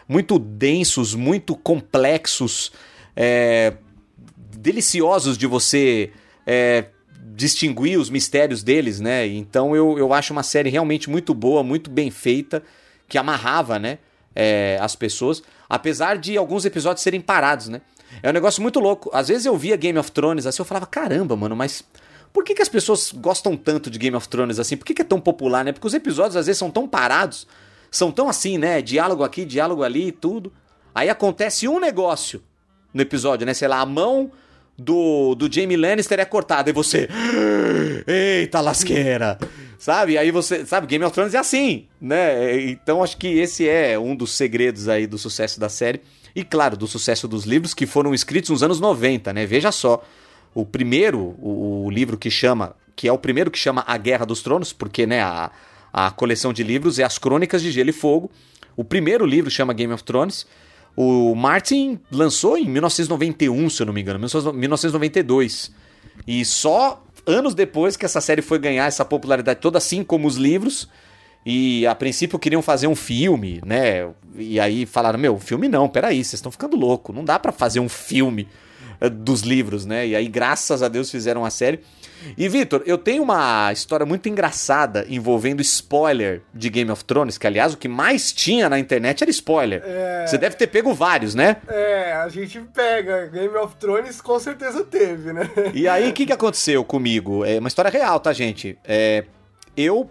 muito 0.07 0.37
densos, 0.37 1.15
muito 1.15 1.55
complexos, 1.55 2.73
é, 3.15 3.73
deliciosos 4.57 5.37
de 5.37 5.47
você 5.47 6.11
é, 6.45 6.87
distinguir 7.33 7.97
os 7.97 8.09
mistérios 8.09 8.63
deles, 8.63 8.99
né? 8.99 9.25
Então 9.25 9.73
eu, 9.73 9.97
eu 9.97 10.13
acho 10.13 10.33
uma 10.33 10.43
série 10.43 10.69
realmente 10.69 11.09
muito 11.09 11.33
boa, 11.33 11.63
muito 11.63 11.89
bem 11.89 12.11
feita, 12.11 12.61
que 13.07 13.17
amarrava, 13.17 13.79
né? 13.79 13.97
É, 14.35 14.77
as 14.81 14.95
pessoas. 14.95 15.41
Apesar 15.67 16.17
de 16.17 16.37
alguns 16.37 16.65
episódios 16.65 17.03
serem 17.03 17.21
parados, 17.21 17.67
né? 17.67 17.81
É 18.23 18.29
um 18.29 18.33
negócio 18.33 18.61
muito 18.61 18.79
louco. 18.79 19.09
Às 19.13 19.27
vezes 19.27 19.45
eu 19.45 19.55
via 19.57 19.75
Game 19.75 19.97
of 19.97 20.11
Thrones 20.11 20.45
assim, 20.45 20.61
eu 20.61 20.65
falava, 20.65 20.85
caramba, 20.85 21.35
mano, 21.35 21.55
mas 21.55 21.83
por 22.33 22.43
que, 22.43 22.53
que 22.53 22.61
as 22.61 22.69
pessoas 22.69 23.11
gostam 23.11 23.55
tanto 23.55 23.89
de 23.89 23.97
Game 23.97 24.15
of 24.15 24.27
Thrones 24.27 24.59
assim? 24.59 24.77
Por 24.77 24.85
que, 24.85 24.93
que 24.93 25.01
é 25.01 25.05
tão 25.05 25.19
popular, 25.19 25.63
né? 25.63 25.71
Porque 25.71 25.87
os 25.87 25.93
episódios 25.93 26.35
às 26.35 26.45
vezes 26.45 26.59
são 26.59 26.69
tão 26.69 26.87
parados, 26.87 27.47
são 27.91 28.11
tão 28.11 28.29
assim, 28.29 28.57
né? 28.57 28.81
Diálogo 28.81 29.23
aqui, 29.23 29.45
diálogo 29.45 29.83
ali 29.83 30.07
e 30.07 30.11
tudo. 30.11 30.51
Aí 30.93 31.09
acontece 31.09 31.67
um 31.67 31.79
negócio 31.79 32.41
no 32.93 33.01
episódio, 33.01 33.45
né? 33.45 33.53
Sei 33.53 33.67
lá, 33.67 33.79
a 33.79 33.85
mão 33.85 34.31
do, 34.77 35.35
do 35.35 35.51
Jamie 35.51 35.77
Lannister 35.77 36.19
é 36.19 36.25
cortada 36.25 36.69
e 36.69 36.73
você. 36.73 37.07
Eita 38.07 38.61
lasqueira! 38.61 39.37
Sabe? 39.79 40.17
Aí 40.17 40.29
você. 40.29 40.65
Sabe, 40.65 40.85
Game 40.85 41.03
of 41.03 41.13
Thrones 41.13 41.33
é 41.33 41.37
assim, 41.39 41.87
né? 41.99 42.61
Então 42.65 43.01
acho 43.01 43.17
que 43.17 43.27
esse 43.27 43.67
é 43.67 43.97
um 43.97 44.15
dos 44.15 44.33
segredos 44.33 44.87
aí 44.87 45.07
do 45.07 45.17
sucesso 45.17 45.59
da 45.59 45.69
série. 45.69 46.01
E 46.35 46.43
claro, 46.43 46.77
do 46.77 46.85
sucesso 46.85 47.27
dos 47.27 47.45
livros 47.45 47.73
que 47.73 47.87
foram 47.87 48.13
escritos 48.13 48.51
nos 48.51 48.61
anos 48.61 48.79
90, 48.79 49.33
né? 49.33 49.45
Veja 49.47 49.71
só. 49.71 50.03
O 50.53 50.65
primeiro, 50.65 51.35
o, 51.41 51.85
o 51.85 51.89
livro 51.89 52.17
que 52.17 52.29
chama. 52.29 52.75
Que 52.95 53.07
é 53.07 53.13
o 53.13 53.17
primeiro 53.17 53.49
que 53.49 53.57
chama 53.57 53.83
A 53.87 53.97
Guerra 53.97 54.25
dos 54.25 54.41
Tronos, 54.41 54.73
porque, 54.73 55.07
né, 55.07 55.21
a, 55.21 55.49
a 55.93 56.11
coleção 56.11 56.51
de 56.51 56.63
livros 56.63 56.99
é 56.99 57.03
As 57.03 57.17
Crônicas 57.17 57.61
de 57.61 57.71
Gelo 57.71 57.89
e 57.89 57.93
Fogo. 57.93 58.29
O 58.75 58.83
primeiro 58.83 59.25
livro 59.25 59.49
chama 59.49 59.71
Game 59.73 59.93
of 59.93 60.03
Thrones. 60.03 60.45
O 60.97 61.33
Martin 61.33 61.97
lançou 62.11 62.57
em 62.57 62.67
1991, 62.67 63.69
se 63.69 63.81
eu 63.81 63.85
não 63.85 63.93
me 63.93 64.01
engano, 64.01 64.19
1992. 64.19 65.71
E 66.27 66.43
só 66.43 67.01
anos 67.29 67.53
depois 67.53 67.95
que 67.95 68.05
essa 68.05 68.19
série 68.19 68.41
foi 68.41 68.59
ganhar 68.59 68.85
essa 68.85 69.05
popularidade 69.05 69.59
toda, 69.59 69.77
assim 69.77 70.03
como 70.03 70.27
os 70.27 70.35
livros. 70.35 70.89
E 71.45 71.87
a 71.87 71.95
princípio 71.95 72.37
queriam 72.37 72.61
fazer 72.61 72.87
um 72.87 72.95
filme, 72.95 73.61
né? 73.65 74.09
E 74.35 74.59
aí 74.59 74.85
falaram: 74.85 75.17
Meu, 75.17 75.39
filme 75.39 75.67
não, 75.69 75.87
peraí, 75.87 76.17
vocês 76.17 76.35
estão 76.35 76.51
ficando 76.51 76.75
louco, 76.75 77.13
não 77.13 77.23
dá 77.23 77.39
para 77.39 77.51
fazer 77.51 77.79
um 77.79 77.87
filme 77.87 78.47
eh, 78.99 79.09
dos 79.09 79.41
livros, 79.41 79.85
né? 79.85 80.07
E 80.07 80.15
aí, 80.15 80.27
graças 80.27 80.83
a 80.83 80.89
Deus, 80.89 81.09
fizeram 81.09 81.45
a 81.45 81.49
série. 81.49 81.79
E, 82.37 82.47
Vitor, 82.47 82.83
eu 82.85 82.97
tenho 82.97 83.23
uma 83.23 83.71
história 83.71 84.05
muito 84.05 84.27
engraçada 84.29 85.05
envolvendo 85.09 85.61
spoiler 85.61 86.41
de 86.53 86.69
Game 86.69 86.89
of 86.91 87.03
Thrones, 87.05 87.37
que, 87.37 87.47
aliás, 87.47 87.73
o 87.73 87.77
que 87.77 87.87
mais 87.87 88.31
tinha 88.31 88.69
na 88.69 88.79
internet 88.79 89.21
era 89.21 89.31
spoiler. 89.31 89.81
É... 89.85 90.25
Você 90.27 90.37
deve 90.37 90.55
ter 90.55 90.67
pego 90.67 90.93
vários, 90.93 91.35
né? 91.35 91.57
É, 91.67 92.13
a 92.13 92.29
gente 92.29 92.59
pega. 92.73 93.27
Game 93.27 93.55
of 93.55 93.75
Thrones 93.77 94.21
com 94.21 94.39
certeza 94.39 94.83
teve, 94.83 95.33
né? 95.33 95.49
E 95.73 95.87
aí, 95.87 96.09
o 96.09 96.13
que, 96.13 96.25
que 96.25 96.33
aconteceu 96.33 96.83
comigo? 96.83 97.45
É 97.45 97.59
uma 97.59 97.67
história 97.67 97.91
real, 97.91 98.19
tá, 98.19 98.33
gente? 98.33 98.77
É, 98.83 99.23
eu, 99.75 100.09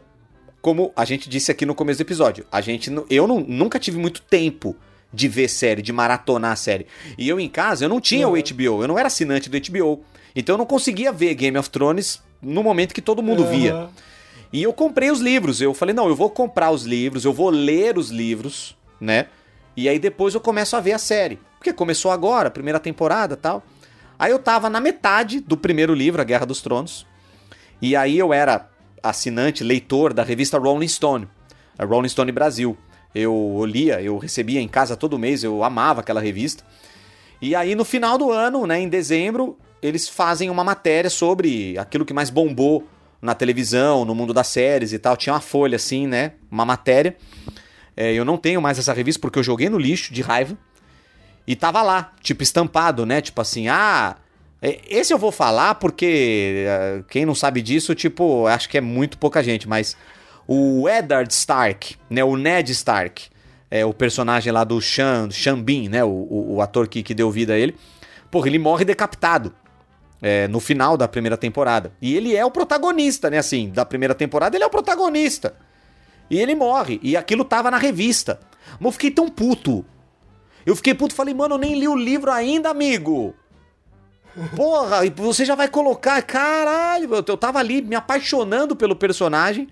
como 0.60 0.92
a 0.96 1.04
gente 1.04 1.28
disse 1.28 1.50
aqui 1.50 1.66
no 1.66 1.74
começo 1.74 1.98
do 1.98 2.02
episódio, 2.02 2.46
a 2.50 2.60
gente, 2.60 2.90
eu 3.10 3.26
não, 3.26 3.40
nunca 3.40 3.78
tive 3.78 3.98
muito 3.98 4.22
tempo 4.22 4.76
de 5.12 5.28
ver 5.28 5.48
série, 5.48 5.82
de 5.82 5.92
maratonar 5.92 6.52
a 6.52 6.56
série. 6.56 6.86
E 7.16 7.28
eu 7.28 7.40
em 7.40 7.48
casa, 7.48 7.84
eu 7.84 7.88
não 7.88 8.00
tinha 8.00 8.28
uhum. 8.28 8.34
o 8.34 8.42
HBO, 8.42 8.82
eu 8.82 8.88
não 8.88 8.98
era 8.98 9.06
assinante 9.06 9.48
do 9.48 9.58
HBO. 9.58 10.04
Então 10.38 10.54
eu 10.54 10.58
não 10.58 10.66
conseguia 10.66 11.10
ver 11.10 11.34
Game 11.34 11.58
of 11.58 11.68
Thrones 11.68 12.22
no 12.40 12.62
momento 12.62 12.94
que 12.94 13.02
todo 13.02 13.20
mundo 13.20 13.42
uhum. 13.42 13.50
via. 13.50 13.88
E 14.52 14.62
eu 14.62 14.72
comprei 14.72 15.10
os 15.10 15.18
livros. 15.18 15.60
Eu 15.60 15.74
falei, 15.74 15.92
não, 15.92 16.06
eu 16.06 16.14
vou 16.14 16.30
comprar 16.30 16.70
os 16.70 16.84
livros, 16.84 17.24
eu 17.24 17.32
vou 17.32 17.50
ler 17.50 17.98
os 17.98 18.10
livros, 18.10 18.76
né? 19.00 19.26
E 19.76 19.88
aí 19.88 19.98
depois 19.98 20.34
eu 20.34 20.40
começo 20.40 20.76
a 20.76 20.80
ver 20.80 20.92
a 20.92 20.98
série. 20.98 21.40
Porque 21.58 21.72
começou 21.72 22.12
agora, 22.12 22.52
primeira 22.52 22.78
temporada 22.78 23.36
tal. 23.36 23.64
Aí 24.16 24.30
eu 24.30 24.38
tava 24.38 24.70
na 24.70 24.78
metade 24.78 25.40
do 25.40 25.56
primeiro 25.56 25.92
livro, 25.92 26.22
A 26.22 26.24
Guerra 26.24 26.46
dos 26.46 26.62
Tronos. 26.62 27.04
E 27.82 27.96
aí 27.96 28.16
eu 28.16 28.32
era 28.32 28.70
assinante, 29.02 29.64
leitor 29.64 30.12
da 30.12 30.22
revista 30.22 30.56
Rolling 30.56 30.86
Stone, 30.86 31.26
a 31.76 31.84
Rolling 31.84 32.08
Stone 32.08 32.30
Brasil. 32.30 32.78
Eu 33.12 33.64
lia, 33.66 34.00
eu 34.00 34.16
recebia 34.18 34.60
em 34.60 34.68
casa 34.68 34.96
todo 34.96 35.18
mês, 35.18 35.42
eu 35.42 35.64
amava 35.64 36.00
aquela 36.00 36.20
revista. 36.20 36.62
E 37.42 37.56
aí 37.56 37.74
no 37.74 37.84
final 37.84 38.16
do 38.16 38.30
ano, 38.30 38.68
né, 38.68 38.78
em 38.78 38.88
dezembro, 38.88 39.58
eles 39.82 40.08
fazem 40.08 40.50
uma 40.50 40.64
matéria 40.64 41.10
sobre 41.10 41.76
aquilo 41.78 42.04
que 42.04 42.12
mais 42.12 42.30
bombou 42.30 42.88
na 43.20 43.34
televisão, 43.34 44.04
no 44.04 44.14
mundo 44.14 44.32
das 44.32 44.48
séries 44.48 44.92
e 44.92 44.98
tal. 44.98 45.16
Tinha 45.16 45.32
uma 45.34 45.40
folha 45.40 45.76
assim, 45.76 46.06
né? 46.06 46.32
Uma 46.50 46.64
matéria. 46.64 47.16
É, 47.96 48.12
eu 48.12 48.24
não 48.24 48.36
tenho 48.36 48.62
mais 48.62 48.78
essa 48.78 48.92
revista 48.92 49.20
porque 49.20 49.38
eu 49.38 49.42
joguei 49.42 49.68
no 49.68 49.78
lixo 49.78 50.12
de 50.12 50.22
raiva. 50.22 50.56
E 51.46 51.56
tava 51.56 51.82
lá, 51.82 52.12
tipo, 52.22 52.42
estampado, 52.42 53.06
né? 53.06 53.20
Tipo 53.20 53.40
assim, 53.40 53.68
ah. 53.68 54.16
É, 54.60 54.80
esse 54.88 55.12
eu 55.12 55.18
vou 55.18 55.30
falar 55.30 55.76
porque 55.76 56.64
é, 56.66 57.02
quem 57.08 57.24
não 57.24 57.34
sabe 57.34 57.62
disso, 57.62 57.94
tipo, 57.94 58.46
acho 58.46 58.68
que 58.68 58.76
é 58.76 58.80
muito 58.80 59.16
pouca 59.16 59.42
gente, 59.42 59.68
mas 59.68 59.96
o 60.48 60.88
Eddard 60.88 61.32
Stark, 61.32 61.96
né? 62.10 62.24
O 62.24 62.36
Ned 62.36 62.72
Stark, 62.72 63.28
é 63.70 63.84
o 63.84 63.92
personagem 63.92 64.52
lá 64.52 64.64
do 64.64 64.80
Sean, 64.80 65.30
Sean 65.30 65.60
Bean, 65.60 65.88
né? 65.88 66.04
O, 66.04 66.08
o, 66.08 66.54
o 66.56 66.62
ator 66.62 66.88
que, 66.88 67.02
que 67.02 67.14
deu 67.14 67.30
vida 67.30 67.54
a 67.54 67.58
ele. 67.58 67.76
Porra, 68.30 68.48
ele 68.48 68.58
morre 68.58 68.84
decapitado 68.84 69.54
é, 70.20 70.48
no 70.48 70.60
final 70.60 70.96
da 70.96 71.06
primeira 71.06 71.36
temporada. 71.36 71.92
E 72.00 72.16
ele 72.16 72.34
é 72.34 72.44
o 72.44 72.50
protagonista, 72.50 73.30
né? 73.30 73.38
Assim, 73.38 73.70
da 73.70 73.84
primeira 73.84 74.14
temporada, 74.14 74.56
ele 74.56 74.64
é 74.64 74.66
o 74.66 74.70
protagonista. 74.70 75.54
E 76.30 76.38
ele 76.38 76.54
morre. 76.54 77.00
E 77.02 77.16
aquilo 77.16 77.44
tava 77.44 77.70
na 77.70 77.78
revista. 77.78 78.40
Mas 78.78 78.86
eu 78.86 78.92
fiquei 78.92 79.10
tão 79.10 79.28
puto. 79.28 79.84
Eu 80.66 80.76
fiquei 80.76 80.94
puto 80.94 81.14
falei, 81.14 81.32
mano, 81.32 81.54
eu 81.54 81.58
nem 81.58 81.78
li 81.78 81.88
o 81.88 81.96
livro 81.96 82.30
ainda, 82.30 82.68
amigo. 82.68 83.34
Porra, 84.54 84.98
você 85.16 85.44
já 85.44 85.54
vai 85.54 85.68
colocar. 85.68 86.20
Caralho, 86.22 87.08
eu 87.14 87.36
tava 87.36 87.58
ali 87.58 87.80
me 87.80 87.94
apaixonando 87.94 88.76
pelo 88.76 88.94
personagem. 88.94 89.68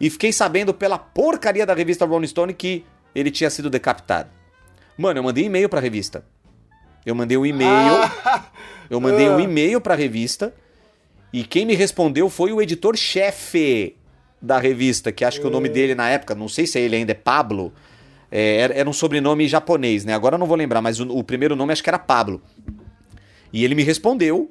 e 0.00 0.10
fiquei 0.10 0.32
sabendo 0.32 0.74
pela 0.74 0.98
porcaria 0.98 1.66
da 1.66 1.74
revista 1.74 2.04
Rolling 2.04 2.26
Stone 2.26 2.54
que 2.54 2.84
ele 3.14 3.30
tinha 3.30 3.50
sido 3.50 3.70
decapitado. 3.70 4.28
Mano, 4.96 5.18
eu 5.18 5.24
mandei 5.24 5.44
e-mail 5.44 5.68
pra 5.68 5.80
revista. 5.80 6.24
Eu 7.06 7.14
mandei 7.14 7.36
um 7.36 7.46
e-mail. 7.46 7.94
Ah, 8.24 8.44
Eu 8.90 9.00
mandei 9.00 9.28
um 9.28 9.40
e-mail 9.40 9.80
pra 9.80 9.94
revista. 9.94 10.52
E 11.32 11.44
quem 11.44 11.64
me 11.64 11.74
respondeu 11.74 12.28
foi 12.28 12.52
o 12.52 12.60
editor-chefe 12.60 13.96
da 14.42 14.58
revista, 14.58 15.10
que 15.10 15.24
acho 15.24 15.40
que 15.40 15.46
o 15.46 15.50
nome 15.50 15.68
dele 15.68 15.94
na 15.94 16.08
época, 16.08 16.34
não 16.34 16.48
sei 16.48 16.66
se 16.66 16.78
ele 16.78 16.96
ainda 16.96 17.12
é 17.12 17.14
Pablo. 17.14 17.72
é, 18.30 18.56
era, 18.58 18.74
era 18.74 18.88
um 18.88 18.92
sobrenome 18.92 19.48
japonês, 19.48 20.04
né? 20.04 20.14
Agora 20.14 20.34
eu 20.34 20.38
não 20.38 20.46
vou 20.46 20.56
lembrar, 20.56 20.80
mas 20.82 21.00
o, 21.00 21.08
o 21.08 21.24
primeiro 21.24 21.56
nome 21.56 21.72
acho 21.72 21.82
que 21.82 21.90
era 21.90 21.98
Pablo. 21.98 22.40
E 23.52 23.64
ele 23.64 23.74
me 23.74 23.82
respondeu, 23.82 24.50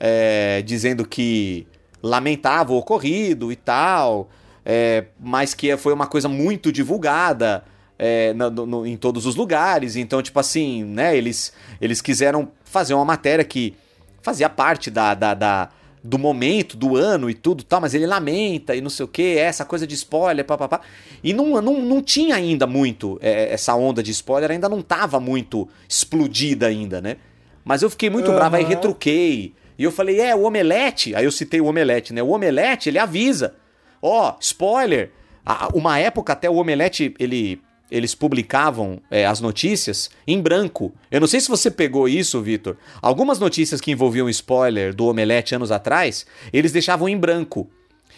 é, 0.00 0.62
dizendo 0.62 1.06
que 1.06 1.66
lamentava 2.02 2.72
o 2.72 2.76
ocorrido 2.78 3.50
e 3.52 3.56
tal, 3.56 4.28
é, 4.64 5.06
mas 5.20 5.54
que 5.54 5.76
foi 5.76 5.92
uma 5.92 6.06
coisa 6.06 6.28
muito 6.28 6.72
divulgada 6.72 7.64
é, 7.98 8.32
na- 8.34 8.48
no- 8.50 8.86
em 8.86 8.96
todos 8.96 9.26
os 9.26 9.34
lugares. 9.34 9.96
Então, 9.96 10.22
tipo 10.22 10.38
assim, 10.38 10.84
né? 10.84 11.16
Eles, 11.16 11.52
eles 11.80 12.00
quiseram 12.00 12.48
fazer 12.64 12.94
uma 12.94 13.04
matéria 13.04 13.44
que 13.44 13.74
fazia 14.22 14.48
parte 14.48 14.90
da, 14.90 15.14
da, 15.14 15.34
da- 15.34 15.68
do 16.02 16.16
momento, 16.18 16.76
do 16.76 16.96
ano 16.96 17.28
e 17.28 17.34
tudo 17.34 17.64
tal, 17.64 17.80
mas 17.80 17.92
ele 17.92 18.06
lamenta 18.06 18.74
e 18.76 18.80
não 18.80 18.88
sei 18.88 19.04
o 19.04 19.08
que, 19.08 19.36
essa 19.36 19.64
coisa 19.64 19.86
de 19.86 19.94
spoiler, 19.96 20.44
papapá. 20.44 20.80
E 21.24 21.32
não, 21.34 21.60
não, 21.60 21.82
não 21.82 22.00
tinha 22.00 22.36
ainda 22.36 22.66
muito 22.66 23.18
é, 23.20 23.52
essa 23.52 23.74
onda 23.74 24.00
de 24.02 24.10
spoiler, 24.12 24.50
ainda 24.52 24.68
não 24.68 24.80
tava 24.80 25.18
muito 25.18 25.68
explodida 25.88 26.66
ainda, 26.68 27.00
né? 27.00 27.16
Mas 27.64 27.82
eu 27.82 27.90
fiquei 27.90 28.08
muito 28.08 28.30
bravo, 28.32 28.56
aí 28.56 28.62
retruquei. 28.64 29.54
E 29.76 29.84
eu 29.84 29.92
falei, 29.92 30.20
é, 30.20 30.34
o 30.34 30.44
Omelete. 30.44 31.14
Aí 31.14 31.24
eu 31.24 31.30
citei 31.32 31.60
o 31.60 31.66
Omelete, 31.66 32.12
né? 32.14 32.22
O 32.22 32.30
Omelete, 32.30 32.88
ele 32.88 32.98
avisa. 32.98 33.54
Ó, 34.00 34.34
spoiler. 34.40 35.10
A- 35.44 35.68
Uma 35.74 35.98
época 35.98 36.32
até 36.32 36.48
o 36.48 36.54
Omelete, 36.56 37.14
ele, 37.18 37.60
eles 37.90 38.14
publicavam 38.14 39.00
é, 39.10 39.24
as 39.26 39.40
notícias 39.40 40.10
em 40.26 40.40
branco. 40.40 40.92
Eu 41.10 41.20
não 41.20 41.26
sei 41.26 41.40
se 41.40 41.48
você 41.48 41.70
pegou 41.70 42.08
isso, 42.08 42.40
Vitor. 42.42 42.76
Algumas 43.00 43.38
notícias 43.38 43.80
que 43.80 43.90
envolviam 43.90 44.28
spoiler 44.28 44.94
do 44.94 45.06
Omelete 45.06 45.54
anos 45.54 45.70
atrás, 45.70 46.26
eles 46.52 46.72
deixavam 46.72 47.08
em 47.08 47.16
branco. 47.16 47.68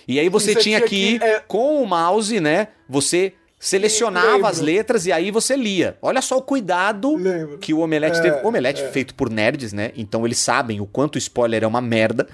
E 0.09 0.19
aí 0.19 0.29
você 0.29 0.55
você 0.55 0.61
tinha 0.61 0.79
tinha 0.79 0.89
que 0.89 0.97
ir 1.17 1.23
é- 1.23 1.41
com 1.47 1.83
o 1.83 1.87
mouse, 1.87 2.41
né? 2.41 2.69
Você 2.89 3.35
selecionava 3.63 4.33
Lembro. 4.33 4.47
as 4.47 4.59
letras 4.59 5.05
e 5.07 5.13
aí 5.13 5.31
você 5.31 5.55
lia. 5.55 5.97
Olha 6.01 6.23
só 6.23 6.39
o 6.39 6.43
cuidado 6.43 7.15
Lembro. 7.15 7.59
que 7.59 7.75
o 7.75 7.81
Omelete 7.81 8.19
É, 8.19 8.23
teve. 8.23 8.47
Omelete 8.47 8.83
feito 8.91 9.15
por 9.15 9.29
nerds, 9.31 9.73
né? 9.75 9.93
Então 9.95 10.25
eles 10.25 10.39
sabem 10.39 10.81
o 10.81 10.87
quanto 10.87 11.19
spoiler 11.19 11.63
é 11.63 11.67
uma 11.67 11.83
merda. 11.83 12.27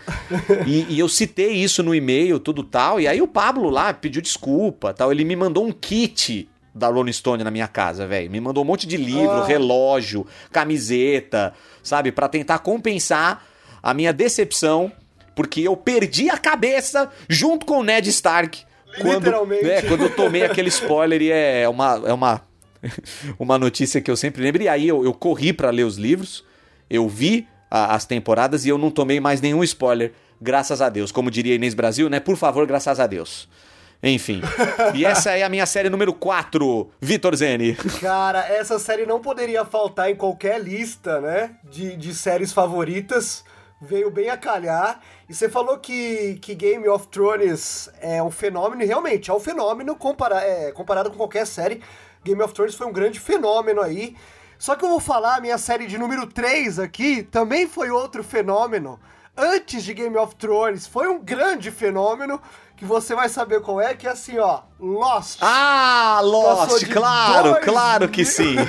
e, 0.67 0.87
e 0.89 0.99
eu 1.01 1.09
citei 1.09 1.51
isso 1.53 1.83
no 1.83 1.93
e-mail, 1.93 2.39
tudo 2.39 2.63
tal. 2.63 3.01
E 3.01 3.09
aí 3.09 3.21
o 3.21 3.27
Pablo 3.27 3.69
lá 3.69 3.93
pediu 3.93 4.23
desculpa, 4.23 4.95
tal. 4.95 5.11
Ele 5.11 5.25
me 5.25 5.35
mandou 5.35 5.67
um 5.67 5.73
kit 5.73 6.49
da 6.77 6.89
Rolling 6.89 7.13
Stone 7.13 7.43
na 7.43 7.51
minha 7.51 7.67
casa, 7.67 8.07
velho. 8.07 8.31
Me 8.31 8.39
mandou 8.41 8.63
um 8.63 8.67
monte 8.67 8.87
de 8.87 8.97
livro, 8.97 9.31
Ah. 9.43 9.47
relógio, 9.47 10.27
camiseta, 10.53 11.55
sabe? 11.83 12.13
Pra 12.13 12.29
tentar 12.29 12.59
compensar 12.61 13.45
a 13.83 13.95
minha 13.95 14.13
decepção, 14.13 14.93
porque 15.35 15.61
eu 15.63 15.77
perdi 15.77 16.29
a 16.29 16.37
cabeça 16.39 17.11
junto 17.29 17.65
com 17.67 17.79
o 17.79 17.83
Ned 17.83 18.09
Stark. 18.11 18.63
Quando, 19.01 19.25
Literalmente. 19.25 19.65
né, 19.65 19.83
quando 19.83 20.03
eu 20.05 20.15
tomei 20.15 20.43
aquele 20.45 20.69
spoiler 20.69 21.21
e 21.21 21.31
é 21.31 21.69
uma, 21.69 22.03
é 22.07 22.13
uma, 22.13 22.41
uma 23.39 23.59
notícia 23.59 24.01
que 24.01 24.11
eu 24.11 24.17
sempre 24.17 24.43
lembro. 24.43 24.63
E 24.63 24.69
aí 24.69 24.89
eu, 24.89 25.05
eu 25.05 25.13
corri 25.13 25.53
pra 25.53 25.71
ler 25.71 25.85
os 25.85 25.97
livros, 25.97 26.45
eu 26.89 27.09
vi 27.09 27.47
a- 27.71 27.95
as 27.95 28.05
temporadas 28.07 28.65
e 28.65 28.69
eu 28.69 28.79
não 28.79 28.91
tomei 28.91 29.21
mais 29.21 29.41
nenhum 29.41 29.63
spoiler, 29.65 30.13
graças 30.41 30.81
a 30.81 30.89
Deus. 30.89 31.13
Como 31.13 31.31
diria 31.31 31.55
Inês 31.55 31.75
Brasil, 31.75 32.09
né? 32.09 32.21
Por 32.21 32.37
favor, 32.37 32.67
graças 32.67 32.99
a 33.01 33.07
Deus. 33.07 33.49
Enfim. 34.03 34.43
E 34.95 35.05
essa 35.05 35.33
é 35.33 35.43
a 35.43 35.49
minha 35.49 35.67
série 35.67 35.89
número 35.89 36.13
4, 36.13 36.91
Vitor 37.01 37.35
Zene. 37.35 37.75
Cara, 38.01 38.41
essa 38.47 38.79
série 38.79 39.07
não 39.07 39.21
poderia 39.21 39.65
faltar 39.65 40.11
em 40.11 40.17
qualquer 40.17 40.61
lista, 40.61 41.21
né? 41.21 41.57
De, 41.65 41.97
de 41.97 42.15
séries 42.15 42.53
favoritas. 42.53 43.45
Veio 43.81 44.11
bem 44.11 44.31
a 44.31 44.37
calhar. 44.37 45.01
E 45.29 45.35
você 45.35 45.49
falou 45.49 45.79
que, 45.79 46.39
que 46.41 46.55
Game 46.55 46.87
of 46.89 47.09
Thrones 47.09 47.91
é 48.01 48.23
um 48.23 48.31
fenômeno, 48.31 48.83
e 48.83 48.87
realmente 48.87 49.31
é 49.31 49.35
um 49.35 49.41
fenômeno 49.41 49.95
compara 49.95 50.41
é, 50.41 50.73
comparado 50.73 51.11
com 51.11 51.17
qualquer 51.17 51.47
série. 51.47 51.83
Game 52.25 52.41
of 52.43 52.55
Thrones 52.55 52.75
foi 52.75 52.87
um 52.87 52.93
grande 52.93 53.21
fenômeno 53.21 53.83
aí. 53.83 54.17
Só 54.59 54.75
que 54.75 54.85
eu 54.85 54.89
vou 54.89 55.01
falar, 55.01 55.41
minha 55.41 55.59
série 55.59 55.87
de 55.87 55.99
número 55.99 56.27
3 56.27 56.79
aqui 56.79 57.23
também 57.23 57.67
foi 57.67 57.91
outro 57.91 58.25
fenômeno. 58.25 58.99
Antes 59.37 59.85
de 59.85 59.93
Game 59.93 60.17
of 60.17 60.35
Thrones, 60.37 60.87
foi 60.87 61.09
um 61.09 61.19
grande 61.19 61.71
fenômeno 61.71 62.41
que 62.75 62.87
você 62.87 63.15
vai 63.15 63.29
saber 63.29 63.61
qual 63.61 63.79
é, 63.79 63.95
que 63.95 64.07
é 64.07 64.11
assim, 64.11 64.39
ó, 64.39 64.63
Lost. 64.81 65.39
Ah, 65.43 66.21
Lost, 66.23 66.91
claro, 66.91 67.51
dois 67.53 67.65
claro 67.65 68.09
que 68.09 68.25
sim. 68.25 68.57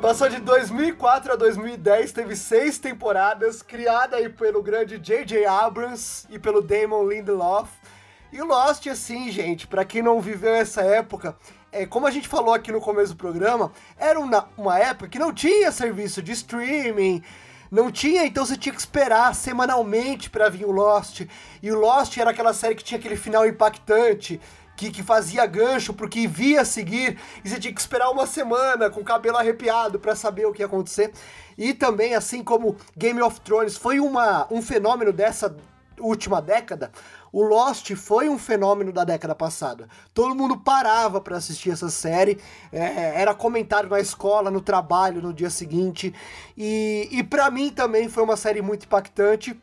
Passou 0.00 0.28
de 0.28 0.40
2004 0.40 1.32
a 1.32 1.36
2010, 1.36 2.10
teve 2.10 2.34
seis 2.34 2.76
temporadas, 2.76 3.62
criada 3.62 4.16
aí 4.16 4.28
pelo 4.28 4.60
grande 4.60 4.98
J.J. 4.98 5.46
Abrams 5.46 6.26
e 6.28 6.40
pelo 6.40 6.60
Damon 6.60 7.06
Lindelof. 7.06 7.70
E 8.32 8.40
Lost, 8.40 8.86
assim, 8.86 9.30
gente, 9.30 9.66
pra 9.66 9.84
quem 9.84 10.00
não 10.00 10.18
viveu 10.18 10.54
essa 10.54 10.80
época, 10.80 11.36
é, 11.70 11.84
como 11.84 12.06
a 12.06 12.10
gente 12.10 12.26
falou 12.26 12.54
aqui 12.54 12.72
no 12.72 12.80
começo 12.80 13.12
do 13.12 13.18
programa, 13.18 13.70
era 13.98 14.18
uma, 14.18 14.48
uma 14.56 14.78
época 14.78 15.10
que 15.10 15.18
não 15.18 15.34
tinha 15.34 15.70
serviço 15.70 16.22
de 16.22 16.32
streaming, 16.32 17.22
não 17.70 17.92
tinha, 17.92 18.24
então 18.24 18.46
você 18.46 18.56
tinha 18.56 18.74
que 18.74 18.80
esperar 18.80 19.34
semanalmente 19.34 20.30
pra 20.30 20.48
vir 20.48 20.64
o 20.64 20.70
Lost. 20.70 21.26
E 21.62 21.70
o 21.70 21.78
Lost 21.78 22.16
era 22.16 22.30
aquela 22.30 22.54
série 22.54 22.74
que 22.74 22.82
tinha 22.82 22.98
aquele 22.98 23.16
final 23.16 23.46
impactante, 23.46 24.40
que, 24.76 24.90
que 24.90 25.02
fazia 25.02 25.44
gancho 25.44 25.92
pro 25.92 26.08
que 26.08 26.26
via 26.26 26.64
seguir, 26.64 27.18
e 27.44 27.50
você 27.50 27.60
tinha 27.60 27.74
que 27.74 27.80
esperar 27.82 28.08
uma 28.08 28.26
semana 28.26 28.88
com 28.88 29.02
o 29.02 29.04
cabelo 29.04 29.36
arrepiado 29.36 30.00
pra 30.00 30.16
saber 30.16 30.46
o 30.46 30.54
que 30.54 30.62
ia 30.62 30.66
acontecer. 30.66 31.12
E 31.58 31.74
também, 31.74 32.14
assim 32.14 32.42
como 32.42 32.78
Game 32.96 33.20
of 33.20 33.42
Thrones 33.42 33.76
foi 33.76 34.00
uma, 34.00 34.46
um 34.50 34.62
fenômeno 34.62 35.12
dessa 35.12 35.54
última 35.98 36.40
década, 36.40 36.90
o 37.32 37.42
Lost 37.42 37.94
foi 37.94 38.28
um 38.28 38.38
fenômeno 38.38 38.92
da 38.92 39.04
década 39.04 39.34
passada. 39.34 39.88
Todo 40.12 40.34
mundo 40.34 40.58
parava 40.58 41.20
pra 41.20 41.38
assistir 41.38 41.70
essa 41.70 41.88
série, 41.88 42.38
é, 42.70 43.20
era 43.20 43.34
comentário 43.34 43.88
na 43.88 43.98
escola, 43.98 44.50
no 44.50 44.60
trabalho, 44.60 45.22
no 45.22 45.32
dia 45.32 45.48
seguinte, 45.48 46.14
e, 46.56 47.08
e 47.10 47.22
para 47.22 47.50
mim 47.50 47.70
também 47.70 48.08
foi 48.08 48.22
uma 48.22 48.36
série 48.36 48.60
muito 48.60 48.84
impactante. 48.84 49.58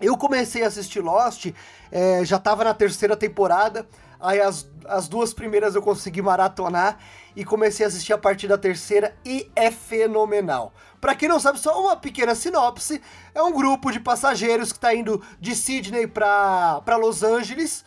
Eu 0.00 0.16
comecei 0.16 0.64
a 0.64 0.66
assistir 0.66 1.00
Lost, 1.00 1.46
é, 1.92 2.24
já 2.24 2.38
tava 2.38 2.64
na 2.64 2.74
terceira 2.74 3.16
temporada, 3.16 3.86
aí 4.20 4.40
as, 4.40 4.68
as 4.84 5.08
duas 5.08 5.32
primeiras 5.32 5.74
eu 5.74 5.82
consegui 5.82 6.20
maratonar 6.20 6.98
e 7.34 7.44
comecei 7.44 7.86
a 7.86 7.88
assistir 7.88 8.12
a 8.12 8.18
partir 8.18 8.48
da 8.48 8.58
terceira 8.58 9.14
e 9.24 9.50
é 9.54 9.70
fenomenal. 9.70 10.72
Pra 11.06 11.14
quem 11.14 11.28
não 11.28 11.38
sabe, 11.38 11.60
só 11.60 11.80
uma 11.80 11.94
pequena 11.94 12.34
sinopse, 12.34 13.00
é 13.32 13.40
um 13.40 13.52
grupo 13.52 13.92
de 13.92 14.00
passageiros 14.00 14.72
que 14.72 14.80
tá 14.80 14.92
indo 14.92 15.22
de 15.40 15.54
Sydney 15.54 16.04
pra 16.08 16.96
Los 17.00 17.22
Angeles 17.22 17.84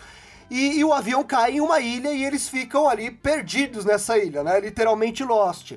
e, 0.49 0.79
e 0.79 0.85
o 0.85 0.93
avião 0.93 1.21
cai 1.21 1.57
em 1.57 1.59
uma 1.59 1.81
ilha 1.81 2.13
e 2.13 2.23
eles 2.23 2.47
ficam 2.47 2.87
ali 2.87 3.11
perdidos 3.11 3.83
nessa 3.83 4.17
ilha, 4.17 4.41
né? 4.41 4.61
Literalmente 4.61 5.21
Lost. 5.21 5.73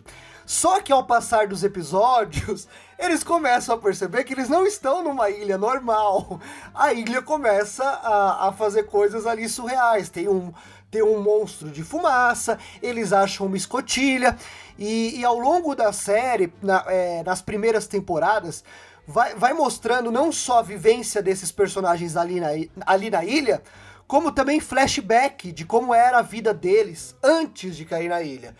Só 0.46 0.80
que 0.80 0.92
ao 0.92 1.04
passar 1.04 1.48
dos 1.48 1.64
episódios, 1.64 2.68
eles 2.96 3.24
começam 3.24 3.74
a 3.74 3.78
perceber 3.78 4.22
que 4.22 4.34
eles 4.34 4.48
não 4.48 4.64
estão 4.64 5.02
numa 5.02 5.28
ilha 5.28 5.58
normal. 5.58 6.40
A 6.72 6.92
ilha 6.92 7.22
começa 7.22 7.82
a, 7.82 8.50
a 8.50 8.52
fazer 8.52 8.84
coisas 8.84 9.26
ali 9.26 9.48
surreais. 9.48 10.08
Tem 10.08 10.28
um, 10.28 10.52
tem 10.92 11.02
um 11.02 11.20
monstro 11.20 11.70
de 11.70 11.82
fumaça, 11.82 12.58
eles 12.82 13.12
acham 13.12 13.46
uma 13.46 13.56
escotilha. 13.56 14.36
E, 14.78 15.18
e 15.20 15.24
ao 15.24 15.38
longo 15.38 15.74
da 15.74 15.92
série, 15.92 16.52
na- 16.62 16.84
é, 16.88 17.22
nas 17.22 17.42
primeiras 17.42 17.86
temporadas, 17.86 18.64
vai, 19.06 19.34
vai 19.34 19.52
mostrando 19.52 20.10
não 20.10 20.32
só 20.32 20.58
a 20.58 20.62
vivência 20.62 21.22
desses 21.22 21.52
personagens 21.52 22.16
ali 22.16 22.40
na, 22.40 22.48
ali 22.86 23.10
na 23.10 23.24
ilha, 23.24 23.62
como 24.06 24.32
também 24.32 24.60
flashback 24.60 25.52
de 25.52 25.64
como 25.64 25.94
era 25.94 26.18
a 26.18 26.22
vida 26.22 26.52
deles 26.52 27.14
antes 27.22 27.76
de 27.76 27.84
cair 27.84 28.08
na 28.08 28.22
ilha. 28.22 28.54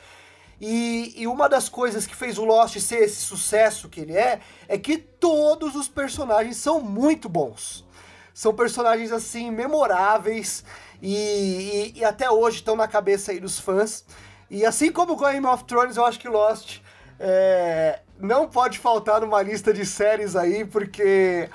E, 0.61 1.13
e 1.17 1.27
uma 1.27 1.49
das 1.49 1.69
coisas 1.69 2.07
que 2.07 2.15
fez 2.15 2.39
o 2.39 2.45
Lost 2.45 2.79
ser 2.79 3.03
esse 3.03 3.17
sucesso 3.21 3.89
que 3.89 4.01
ele 4.01 4.17
é, 4.17 4.39
é 4.69 4.79
que 4.79 4.97
todos 4.97 5.75
os 5.75 5.89
personagens 5.89 6.57
são 6.57 6.81
muito 6.81 7.29
bons. 7.29 7.85
São 8.33 8.55
personagens 8.55 9.11
assim, 9.13 9.51
memoráveis 9.51 10.65
e, 11.03 11.93
e- 11.97 11.99
e 11.99 12.05
até 12.05 12.31
hoje 12.31 12.59
estão 12.59 12.77
na 12.77 12.87
cabeça 12.89 13.33
aí 13.33 13.41
dos 13.41 13.59
fãs. 13.59 14.05
E 14.53 14.66
assim 14.66 14.92
como 14.92 15.16
Game 15.16 15.46
of 15.46 15.64
Thrones, 15.64 15.96
eu 15.96 16.05
acho 16.05 16.20
que 16.20 16.28
Lost 16.28 16.80
é, 17.18 18.00
não 18.20 18.46
pode 18.46 18.78
faltar 18.78 19.22
numa 19.22 19.40
lista 19.40 19.72
de 19.72 19.86
séries 19.86 20.36
aí, 20.36 20.62
porque 20.62 21.48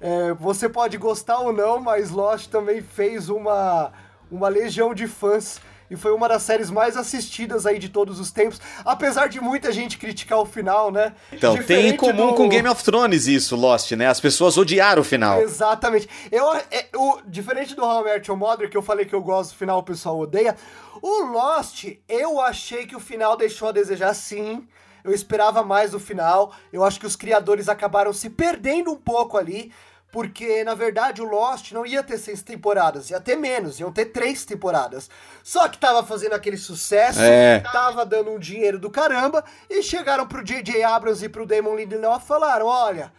é, 0.00 0.32
você 0.32 0.68
pode 0.68 0.96
gostar 0.96 1.38
ou 1.38 1.52
não, 1.52 1.78
mas 1.78 2.10
Lost 2.10 2.50
também 2.50 2.82
fez 2.82 3.28
uma, 3.28 3.92
uma 4.28 4.48
legião 4.48 4.92
de 4.92 5.06
fãs 5.06 5.60
e 5.90 5.96
foi 5.96 6.12
uma 6.12 6.28
das 6.28 6.42
séries 6.42 6.70
mais 6.70 6.96
assistidas 6.96 7.66
aí 7.66 7.78
de 7.78 7.88
todos 7.88 8.20
os 8.20 8.30
tempos, 8.30 8.60
apesar 8.84 9.28
de 9.28 9.40
muita 9.40 9.72
gente 9.72 9.98
criticar 9.98 10.38
o 10.38 10.46
final, 10.46 10.92
né? 10.92 11.12
Então, 11.32 11.54
Diferente 11.54 11.82
tem 11.82 11.94
em 11.94 11.96
comum 11.96 12.28
do... 12.28 12.34
com 12.34 12.48
Game 12.48 12.68
of 12.68 12.82
Thrones 12.84 13.26
isso, 13.26 13.56
Lost, 13.56 13.90
né? 13.92 14.06
As 14.06 14.20
pessoas 14.20 14.56
odiaram 14.56 15.02
o 15.02 15.04
final. 15.04 15.40
Exatamente. 15.40 16.08
Eu, 16.30 16.52
é, 16.54 16.88
o, 16.94 17.20
diferente 17.26 17.74
do 17.74 17.84
How 17.84 18.02
I 18.02 18.04
Met 18.04 18.30
Your 18.30 18.38
Mother, 18.38 18.70
que 18.70 18.76
eu 18.76 18.82
falei 18.82 19.04
que 19.04 19.14
eu 19.14 19.22
gosto 19.22 19.50
do 19.50 19.56
final, 19.56 19.80
o 19.80 19.82
pessoal 19.82 20.18
odeia, 20.18 20.56
o 21.02 21.24
Lost, 21.24 21.86
eu 22.08 22.40
achei 22.40 22.86
que 22.86 22.94
o 22.94 23.00
final 23.00 23.36
deixou 23.36 23.68
a 23.68 23.72
desejar 23.72 24.14
sim. 24.14 24.66
Eu 25.02 25.12
esperava 25.12 25.62
mais 25.62 25.92
do 25.92 25.98
final. 25.98 26.52
Eu 26.72 26.84
acho 26.84 27.00
que 27.00 27.06
os 27.06 27.16
criadores 27.16 27.68
acabaram 27.68 28.12
se 28.12 28.28
perdendo 28.28 28.92
um 28.92 28.96
pouco 28.96 29.38
ali 29.38 29.72
porque 30.10 30.64
na 30.64 30.74
verdade 30.74 31.22
o 31.22 31.24
Lost 31.24 31.72
não 31.72 31.86
ia 31.86 32.02
ter 32.02 32.18
seis 32.18 32.42
temporadas, 32.42 33.10
ia 33.10 33.20
ter 33.20 33.36
menos, 33.36 33.78
iam 33.78 33.92
ter 33.92 34.06
três 34.06 34.44
temporadas. 34.44 35.08
Só 35.42 35.68
que 35.68 35.78
tava 35.78 36.04
fazendo 36.04 36.34
aquele 36.34 36.56
sucesso, 36.56 37.20
é. 37.20 37.60
tava 37.60 38.04
dando 38.04 38.30
um 38.30 38.38
dinheiro 38.38 38.78
do 38.78 38.90
caramba, 38.90 39.44
e 39.68 39.82
chegaram 39.82 40.26
pro 40.26 40.44
J.J. 40.44 40.82
Abrams 40.82 41.24
e 41.24 41.28
pro 41.28 41.46
Damon 41.46 41.76
Lindelof 41.76 42.24
e 42.24 42.28
falaram: 42.28 42.66
olha. 42.66 43.12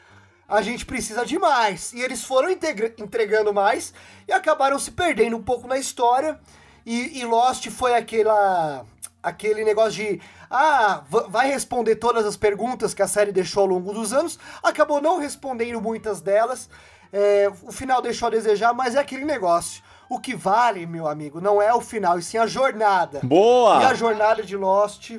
A 0.48 0.62
gente 0.62 0.86
precisa 0.86 1.26
de 1.26 1.40
mais. 1.40 1.94
E 1.94 2.02
eles 2.02 2.26
foram 2.26 2.50
entregando 2.52 3.54
mais 3.54 3.94
e 4.28 4.34
acabaram 4.34 4.78
se 4.78 4.92
perdendo 4.92 5.38
um 5.38 5.42
pouco 5.42 5.66
na 5.66 5.78
história. 5.78 6.38
E, 6.86 7.20
e 7.20 7.24
Lost 7.24 7.70
foi 7.70 7.96
aquela, 7.96 8.86
aquele 9.24 9.64
negócio 9.64 9.94
de 9.94 10.22
ah, 10.52 11.04
vai 11.30 11.50
responder 11.50 11.96
todas 11.96 12.26
as 12.26 12.36
perguntas 12.36 12.94
que 12.94 13.02
a 13.02 13.08
série 13.08 13.32
deixou 13.32 13.62
ao 13.62 13.68
longo 13.68 13.94
dos 13.94 14.12
anos, 14.12 14.38
acabou 14.62 15.02
não 15.02 15.18
respondendo 15.18 15.80
muitas 15.80 16.20
delas. 16.20 16.70
É, 17.14 17.50
o 17.64 17.72
final 17.72 18.02
deixou 18.02 18.28
a 18.28 18.32
desejar, 18.32 18.74
mas 18.74 18.96
é 18.96 19.00
aquele 19.00 19.24
negócio. 19.24 19.82
O 20.10 20.20
que 20.20 20.36
vale, 20.36 20.86
meu 20.86 21.08
amigo, 21.08 21.40
não 21.40 21.62
é 21.62 21.74
o 21.74 21.80
final, 21.80 22.20
e 22.20 22.22
sim 22.22 22.38
a 22.38 22.46
jornada. 22.46 23.22
Boa! 23.24 23.82
E 23.82 23.86
a 23.86 23.94
jornada 23.94 24.44
de 24.44 24.58
Lost. 24.58 25.12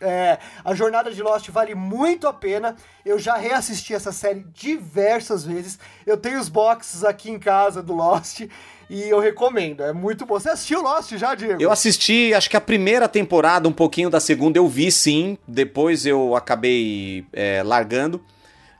É, 0.00 0.38
a 0.64 0.74
jornada 0.74 1.12
de 1.12 1.22
Lost 1.22 1.48
vale 1.50 1.74
muito 1.76 2.26
a 2.26 2.32
pena. 2.32 2.74
Eu 3.04 3.16
já 3.16 3.36
reassisti 3.36 3.94
essa 3.94 4.10
série 4.10 4.44
diversas 4.52 5.44
vezes. 5.44 5.78
Eu 6.04 6.16
tenho 6.16 6.40
os 6.40 6.48
boxes 6.48 7.04
aqui 7.04 7.30
em 7.30 7.38
casa 7.38 7.80
do 7.80 7.94
Lost 7.94 8.40
e 8.88 9.02
eu 9.02 9.18
recomendo, 9.18 9.82
é 9.82 9.92
muito 9.92 10.26
bom. 10.26 10.38
Você 10.38 10.50
assistiu 10.50 10.82
Lost 10.82 11.12
já, 11.16 11.34
Diego? 11.34 11.60
Eu 11.60 11.70
assisti, 11.70 12.32
acho 12.34 12.48
que 12.48 12.56
a 12.56 12.60
primeira 12.60 13.08
temporada, 13.08 13.68
um 13.68 13.72
pouquinho 13.72 14.10
da 14.10 14.20
segunda 14.20 14.58
eu 14.58 14.68
vi 14.68 14.90
sim, 14.90 15.38
depois 15.46 16.06
eu 16.06 16.36
acabei 16.36 17.24
é, 17.32 17.62
largando. 17.62 18.20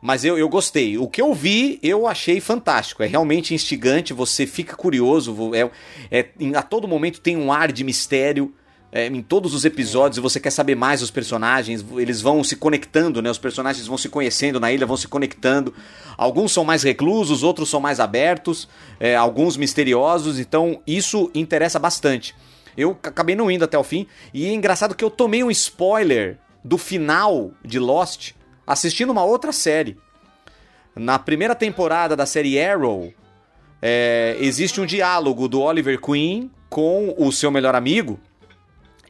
Mas 0.01 0.23
eu, 0.23 0.37
eu 0.37 0.51
gostei. 0.51 0.99
O 0.99 1.09
que 1.09 1.23
eu 1.23 1.33
vi, 1.33 1.79
eu 1.83 2.07
achei 2.07 2.39
fantástico. 2.39 3.03
É 3.03 3.07
realmente 3.07 3.55
instigante, 3.55 4.13
você 4.13 4.47
fica 4.47 4.77
curioso. 4.77 5.35
É, 5.55 5.71
é, 6.11 6.29
a 6.55 6.63
todo 6.63 6.87
momento 6.87 7.23
tem 7.23 7.39
um 7.39 7.51
ar 7.51 7.73
de 7.73 7.83
mistério 7.83 8.53
é, 8.95 9.09
em 9.09 9.21
todos 9.21 9.53
os 9.55 9.65
episódios 9.65 10.23
você 10.23 10.39
quer 10.39 10.51
saber 10.51 10.77
mais 10.77 11.01
dos 11.01 11.11
personagens, 11.11 11.85
eles 11.97 12.21
vão 12.21 12.45
se 12.45 12.55
conectando, 12.55 13.21
né? 13.21 13.29
Os 13.29 13.39
personagens 13.39 13.89
vão 13.89 13.99
se 13.99 14.09
conhecendo 14.09 14.61
na 14.61 14.71
ilha, 14.71 14.87
vão 14.87 14.97
se 14.97 15.09
conectando. 15.09 15.75
Alguns 16.17 16.53
são 16.53 16.65
mais 16.65 16.85
reclusos, 16.85 17.43
outros 17.43 17.69
são 17.69 17.81
mais 17.81 17.99
abertos, 17.99 18.69
é, 19.01 19.17
alguns 19.17 19.57
misteriosos, 19.57 20.39
então 20.39 20.81
isso 20.87 21.29
interessa 21.35 21.77
bastante. 21.77 22.37
Eu 22.77 22.97
acabei 23.03 23.35
não 23.35 23.51
indo 23.51 23.65
até 23.65 23.77
o 23.77 23.83
fim, 23.83 24.07
e 24.33 24.47
é 24.47 24.53
engraçado 24.53 24.95
que 24.95 25.05
eu 25.05 25.11
tomei 25.11 25.43
um 25.43 25.51
spoiler 25.51 26.39
do 26.63 26.79
final 26.79 27.51
de 27.65 27.81
Lost 27.81 28.31
assistindo 28.65 29.11
uma 29.11 29.25
outra 29.25 29.51
série. 29.51 29.99
Na 30.95 31.19
primeira 31.19 31.57
temporada 31.57 32.15
da 32.15 32.27
série 32.27 32.63
Arrow, 32.63 33.13
é, 33.83 34.37
existe 34.39 34.81
um 34.81 34.87
diálogo 34.87 35.49
do 35.49 35.61
Oliver 35.61 36.01
Queen 36.01 36.49
com 36.71 37.13
o 37.19 37.33
seu 37.33 37.51
melhor 37.51 37.75
amigo, 37.75 38.21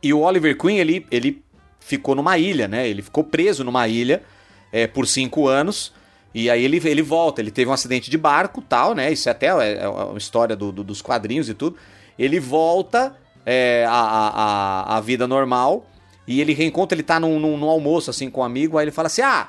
e 0.05 0.13
o 0.13 0.21
Oliver 0.21 0.57
Queen, 0.59 0.77
ele, 0.79 1.07
ele 1.11 1.43
ficou 1.81 2.15
numa 2.15 2.37
ilha, 2.37 2.69
né? 2.69 2.87
Ele 2.87 3.01
ficou 3.01 3.25
preso 3.25 3.65
numa 3.65 3.89
ilha 3.89 4.23
é, 4.71 4.87
por 4.87 5.07
cinco 5.07 5.49
anos. 5.49 5.95
E 6.35 6.51
aí 6.51 6.63
ele, 6.63 6.77
ele 6.85 7.01
volta, 7.01 7.41
ele 7.41 7.51
teve 7.51 7.71
um 7.71 7.73
acidente 7.73 8.11
de 8.11 8.19
barco 8.19 8.61
tal, 8.61 8.95
né? 8.95 9.11
Isso 9.11 9.31
é 9.31 9.33
até 9.33 9.47
é, 9.47 9.83
é 9.83 9.89
uma 9.89 10.19
história 10.19 10.55
do, 10.55 10.71
do, 10.71 10.85
dos 10.85 11.01
quadrinhos 11.01 11.49
e 11.49 11.55
tudo. 11.55 11.79
Ele 12.19 12.39
volta 12.39 13.17
é, 13.47 13.87
a, 13.89 13.93
a, 13.93 14.97
a, 14.99 15.01
vida 15.01 15.27
normal 15.27 15.87
e 16.27 16.39
ele 16.39 16.53
reencontra, 16.53 16.95
ele 16.95 17.03
tá 17.03 17.19
num, 17.19 17.41
num, 17.41 17.57
num, 17.57 17.69
almoço 17.71 18.11
assim 18.11 18.29
com 18.29 18.43
um 18.43 18.45
amigo, 18.45 18.77
aí 18.77 18.85
ele 18.85 18.91
fala 18.91 19.07
assim: 19.07 19.23
Ah, 19.23 19.49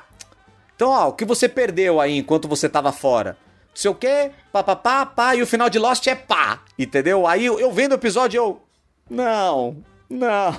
então 0.74 0.88
ó, 0.88 1.08
o 1.08 1.12
que 1.12 1.24
você 1.26 1.50
perdeu 1.50 2.00
aí 2.00 2.16
enquanto 2.16 2.48
você 2.48 2.66
tava 2.66 2.92
fora? 2.92 3.36
Não 3.68 3.76
sei 3.76 3.90
o 3.90 3.94
quê, 3.94 4.30
pá, 4.50 4.62
pá, 4.62 4.74
pá, 4.74 5.04
pá, 5.04 5.34
e 5.34 5.42
o 5.42 5.46
final 5.46 5.68
de 5.68 5.78
Lost 5.78 6.06
é 6.06 6.14
pá, 6.14 6.60
entendeu? 6.78 7.26
Aí 7.26 7.44
eu, 7.44 7.60
eu 7.60 7.70
vendo 7.70 7.92
o 7.92 7.96
episódio, 7.96 8.38
eu. 8.38 8.62
Não, 9.08 9.76
não. 10.08 10.54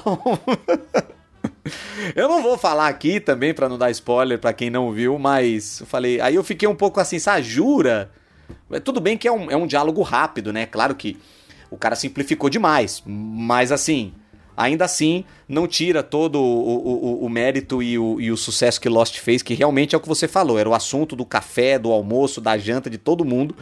eu 2.16 2.28
não 2.28 2.42
vou 2.42 2.58
falar 2.58 2.88
aqui 2.88 3.20
também 3.20 3.54
para 3.54 3.70
não 3.70 3.78
dar 3.78 3.92
spoiler 3.92 4.40
para 4.40 4.54
quem 4.54 4.70
não 4.70 4.92
viu, 4.92 5.18
mas 5.18 5.82
eu 5.82 5.86
falei. 5.86 6.20
Aí 6.22 6.36
eu 6.36 6.44
fiquei 6.44 6.68
um 6.68 6.76
pouco 6.76 7.00
assim, 7.00 7.20
sabe, 7.20 7.44
jura? 7.44 8.12
Tudo 8.84 9.00
bem 9.00 9.18
que 9.18 9.28
é 9.28 9.32
um, 9.32 9.52
é 9.52 9.56
um 9.56 9.68
diálogo 9.68 10.02
rápido, 10.02 10.54
né? 10.54 10.66
Claro 10.66 10.96
que 10.96 11.18
o 11.70 11.78
cara 11.78 11.96
simplificou 11.96 12.50
demais, 12.50 13.04
mas 13.06 13.72
assim, 13.72 14.14
ainda 14.56 14.86
assim, 14.86 15.24
não 15.48 15.68
tira 15.68 16.02
todo 16.02 16.42
o, 16.42 17.22
o, 17.22 17.26
o 17.26 17.30
mérito 17.30 17.84
e 17.84 18.00
o, 18.00 18.20
e 18.20 18.32
o, 18.32 18.38
sucesso 18.38 18.82
que 18.82 18.90
Lost 18.90 19.20
fez, 19.20 19.44
que 19.44 19.54
realmente 19.54 19.94
é 19.94 19.98
o 19.98 20.02
que 20.02 20.08
você 20.08 20.28
falou, 20.28 20.58
era 20.58 20.68
o 20.68 20.74
assunto 20.74 21.16
do 21.16 21.26
café, 21.26 21.78
do 21.78 21.92
almoço, 21.92 22.42
da 22.42 22.58
janta 22.58 22.90
de 22.90 22.98
todo 22.98 23.24
mundo, 23.24 23.56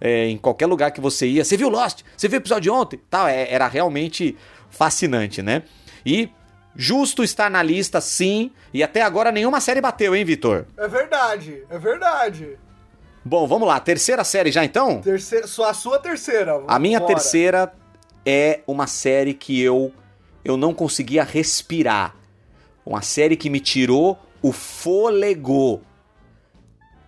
é, 0.00 0.26
em 0.26 0.36
qualquer 0.36 0.66
lugar 0.66 0.90
que 0.90 1.00
você 1.00 1.28
ia. 1.28 1.44
Você 1.44 1.56
viu 1.56 1.68
Lost? 1.68 2.00
Você 2.16 2.26
viu 2.28 2.38
o 2.38 2.42
episódio 2.42 2.62
de 2.62 2.70
ontem? 2.70 3.00
Tal, 3.08 3.28
é, 3.28 3.46
era 3.50 3.68
realmente 3.68 4.36
fascinante, 4.70 5.42
né? 5.42 5.62
E 6.04 6.30
justo 6.74 7.22
estar 7.22 7.50
na 7.50 7.62
lista, 7.62 8.00
sim, 8.00 8.50
e 8.72 8.82
até 8.82 9.02
agora 9.02 9.32
nenhuma 9.32 9.60
série 9.60 9.80
bateu, 9.80 10.14
hein, 10.14 10.24
Vitor? 10.24 10.66
É 10.76 10.88
verdade, 10.88 11.64
é 11.68 11.78
verdade. 11.78 12.58
Bom, 13.24 13.46
vamos 13.46 13.68
lá, 13.68 13.78
terceira 13.78 14.24
série 14.24 14.50
já 14.50 14.64
então? 14.64 15.00
Terceira, 15.02 15.44
a 15.44 15.74
sua 15.74 15.98
terceira. 15.98 16.62
A 16.66 16.78
minha 16.78 17.00
terceira 17.00 17.72
é 18.24 18.60
uma 18.66 18.86
série 18.86 19.34
que 19.34 19.60
eu 19.60 19.92
eu 20.42 20.56
não 20.56 20.72
conseguia 20.72 21.22
respirar. 21.22 22.16
Uma 22.84 23.02
série 23.02 23.36
que 23.36 23.50
me 23.50 23.60
tirou 23.60 24.18
o 24.40 24.52
fôlego. 24.52 25.82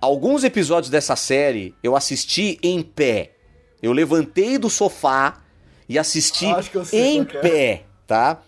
Alguns 0.01 0.45
episódios 0.45 0.91
dessa 0.91 1.17
série 1.17 1.75
eu 1.83 1.97
assisti 1.97 2.59
em 2.63 2.83
pé. 2.83 3.33
Eu 3.83 3.93
levantei 3.93 4.59
do 4.59 4.69
sofá 4.69 5.43
e 5.89 5.99
assisti 5.99 6.47
em 6.93 7.21
é. 7.21 7.25
pé, 7.25 7.83
tá? 8.07 8.39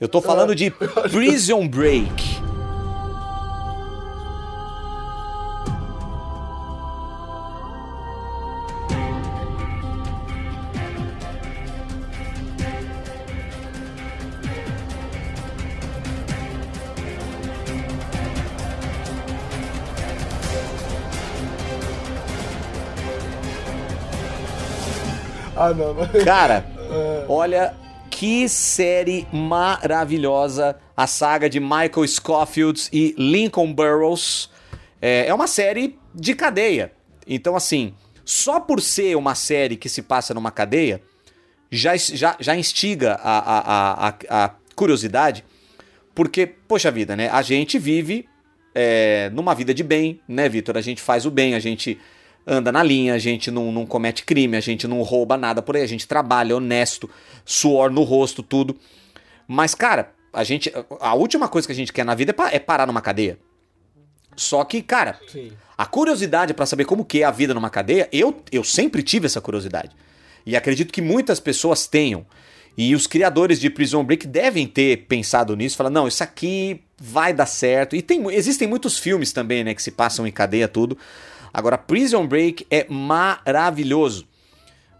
Eu 0.00 0.08
tô 0.08 0.20
falando 0.20 0.54
de 0.54 0.70
Prison 1.10 1.66
Break. 1.68 2.44
Ah, 25.56 25.72
não. 25.72 25.94
Cara, 26.24 26.73
olha 27.28 27.74
que 28.10 28.48
série 28.48 29.26
maravilhosa 29.32 30.76
a 30.96 31.06
saga 31.06 31.50
de 31.50 31.58
Michael 31.58 32.06
Scofield 32.06 32.88
e 32.92 33.14
Lincoln 33.18 33.72
Burrows. 33.72 34.50
É, 35.02 35.26
é 35.26 35.34
uma 35.34 35.46
série 35.46 35.98
de 36.14 36.34
cadeia. 36.34 36.92
Então, 37.26 37.56
assim, 37.56 37.94
só 38.24 38.60
por 38.60 38.80
ser 38.80 39.16
uma 39.16 39.34
série 39.34 39.76
que 39.76 39.88
se 39.88 40.02
passa 40.02 40.32
numa 40.32 40.50
cadeia, 40.50 41.02
já, 41.70 41.96
já, 41.96 42.36
já 42.38 42.56
instiga 42.56 43.14
a, 43.14 43.38
a, 43.38 44.08
a, 44.08 44.44
a 44.44 44.50
curiosidade, 44.76 45.44
porque, 46.14 46.46
poxa 46.46 46.90
vida, 46.90 47.16
né? 47.16 47.28
A 47.30 47.42
gente 47.42 47.78
vive 47.78 48.28
é, 48.74 49.30
numa 49.30 49.54
vida 49.54 49.74
de 49.74 49.82
bem, 49.82 50.20
né, 50.28 50.48
Vitor? 50.48 50.76
A 50.76 50.80
gente 50.80 51.02
faz 51.02 51.26
o 51.26 51.30
bem, 51.30 51.54
a 51.54 51.58
gente 51.58 51.98
anda 52.46 52.70
na 52.70 52.82
linha, 52.82 53.14
a 53.14 53.18
gente 53.18 53.50
não, 53.50 53.72
não 53.72 53.86
comete 53.86 54.24
crime, 54.24 54.56
a 54.56 54.60
gente 54.60 54.86
não 54.86 55.02
rouba 55.02 55.36
nada 55.36 55.62
por 55.62 55.76
aí, 55.76 55.82
a 55.82 55.88
gente 55.88 56.06
trabalha 56.06 56.56
honesto, 56.56 57.08
suor 57.44 57.90
no 57.90 58.02
rosto, 58.02 58.42
tudo. 58.42 58.76
Mas, 59.46 59.74
cara, 59.74 60.12
a 60.32 60.44
gente. 60.44 60.72
A 61.00 61.14
última 61.14 61.48
coisa 61.48 61.66
que 61.66 61.72
a 61.72 61.76
gente 61.76 61.92
quer 61.92 62.04
na 62.04 62.14
vida 62.14 62.34
é, 62.50 62.56
é 62.56 62.58
parar 62.58 62.86
numa 62.86 63.00
cadeia. 63.00 63.38
Só 64.36 64.64
que, 64.64 64.82
cara, 64.82 65.18
Sim. 65.28 65.52
a 65.78 65.86
curiosidade 65.86 66.52
para 66.52 66.66
saber 66.66 66.84
como 66.84 67.04
que 67.04 67.22
é 67.22 67.24
a 67.24 67.30
vida 67.30 67.54
numa 67.54 67.70
cadeia, 67.70 68.08
eu, 68.12 68.42
eu 68.50 68.64
sempre 68.64 69.02
tive 69.02 69.26
essa 69.26 69.40
curiosidade. 69.40 69.90
E 70.44 70.56
acredito 70.56 70.92
que 70.92 71.00
muitas 71.00 71.38
pessoas 71.40 71.86
tenham. 71.86 72.26
E 72.76 72.94
os 72.94 73.06
criadores 73.06 73.60
de 73.60 73.70
Prison 73.70 74.02
Break 74.02 74.26
devem 74.26 74.66
ter 74.66 75.06
pensado 75.06 75.54
nisso, 75.54 75.76
falar, 75.76 75.90
não, 75.90 76.08
isso 76.08 76.24
aqui 76.24 76.82
vai 76.98 77.32
dar 77.32 77.46
certo. 77.46 77.94
E 77.94 78.02
tem, 78.02 78.26
existem 78.32 78.66
muitos 78.66 78.98
filmes 78.98 79.32
também, 79.32 79.62
né, 79.62 79.74
que 79.74 79.82
se 79.82 79.92
passam 79.92 80.26
em 80.26 80.32
cadeia 80.32 80.66
tudo. 80.66 80.98
Agora, 81.54 81.78
Prison 81.78 82.26
Break 82.26 82.66
é 82.68 82.84
maravilhoso. 82.90 84.26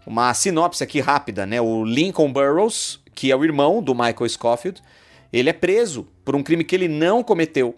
Uma 0.07 0.33
sinopse 0.33 0.81
aqui 0.81 1.01
rápida, 1.01 1.45
né? 1.45 1.59
O 1.59 1.83
Lincoln 1.83 2.31
Burrows, 2.31 3.01
que 3.13 3.29
é 3.29 3.35
o 3.35 3.43
irmão 3.43 3.83
do 3.83 3.93
Michael 3.93 4.29
Scofield, 4.29 4.81
ele 5.33 5.49
é 5.49 5.53
preso 5.53 6.07
por 6.23 6.33
um 6.33 6.41
crime 6.41 6.63
que 6.63 6.73
ele 6.73 6.87
não 6.87 7.21
cometeu. 7.21 7.75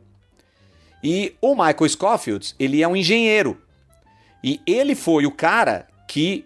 E 1.04 1.36
o 1.42 1.56
Michael 1.56 1.90
Scofield, 1.90 2.54
ele 2.60 2.84
é 2.84 2.88
um 2.88 2.96
engenheiro. 2.96 3.60
E 4.44 4.62
ele 4.68 4.94
foi 4.94 5.26
o 5.26 5.32
cara 5.32 5.88
que 6.08 6.46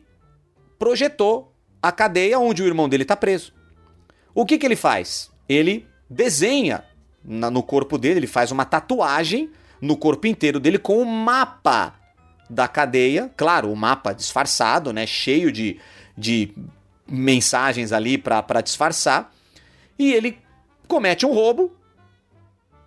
projetou 0.79 1.53
a 1.83 1.91
cadeia 1.91 2.39
onde 2.39 2.63
o 2.63 2.65
irmão 2.65 2.87
dele 2.87 3.03
está 3.03 3.17
preso. 3.17 3.53
O 4.33 4.45
que, 4.45 4.57
que 4.57 4.65
ele 4.65 4.77
faz? 4.77 5.29
Ele 5.49 5.85
desenha 6.09 6.85
no 7.25 7.61
corpo 7.61 7.97
dele, 7.97 8.19
ele 8.19 8.27
faz 8.27 8.51
uma 8.51 8.63
tatuagem 8.63 9.51
no 9.81 9.97
corpo 9.97 10.27
inteiro 10.27 10.61
dele 10.61 10.77
com 10.77 11.01
um 11.01 11.05
mapa 11.05 11.99
da 12.51 12.67
cadeia. 12.67 13.31
Claro, 13.35 13.71
o 13.71 13.75
mapa 13.75 14.13
disfarçado, 14.13 14.91
né? 14.91 15.07
Cheio 15.07 15.51
de, 15.51 15.79
de 16.17 16.53
mensagens 17.07 17.91
ali 17.91 18.17
para 18.17 18.61
disfarçar. 18.61 19.33
E 19.97 20.13
ele 20.13 20.37
comete 20.87 21.25
um 21.25 21.33
roubo 21.33 21.71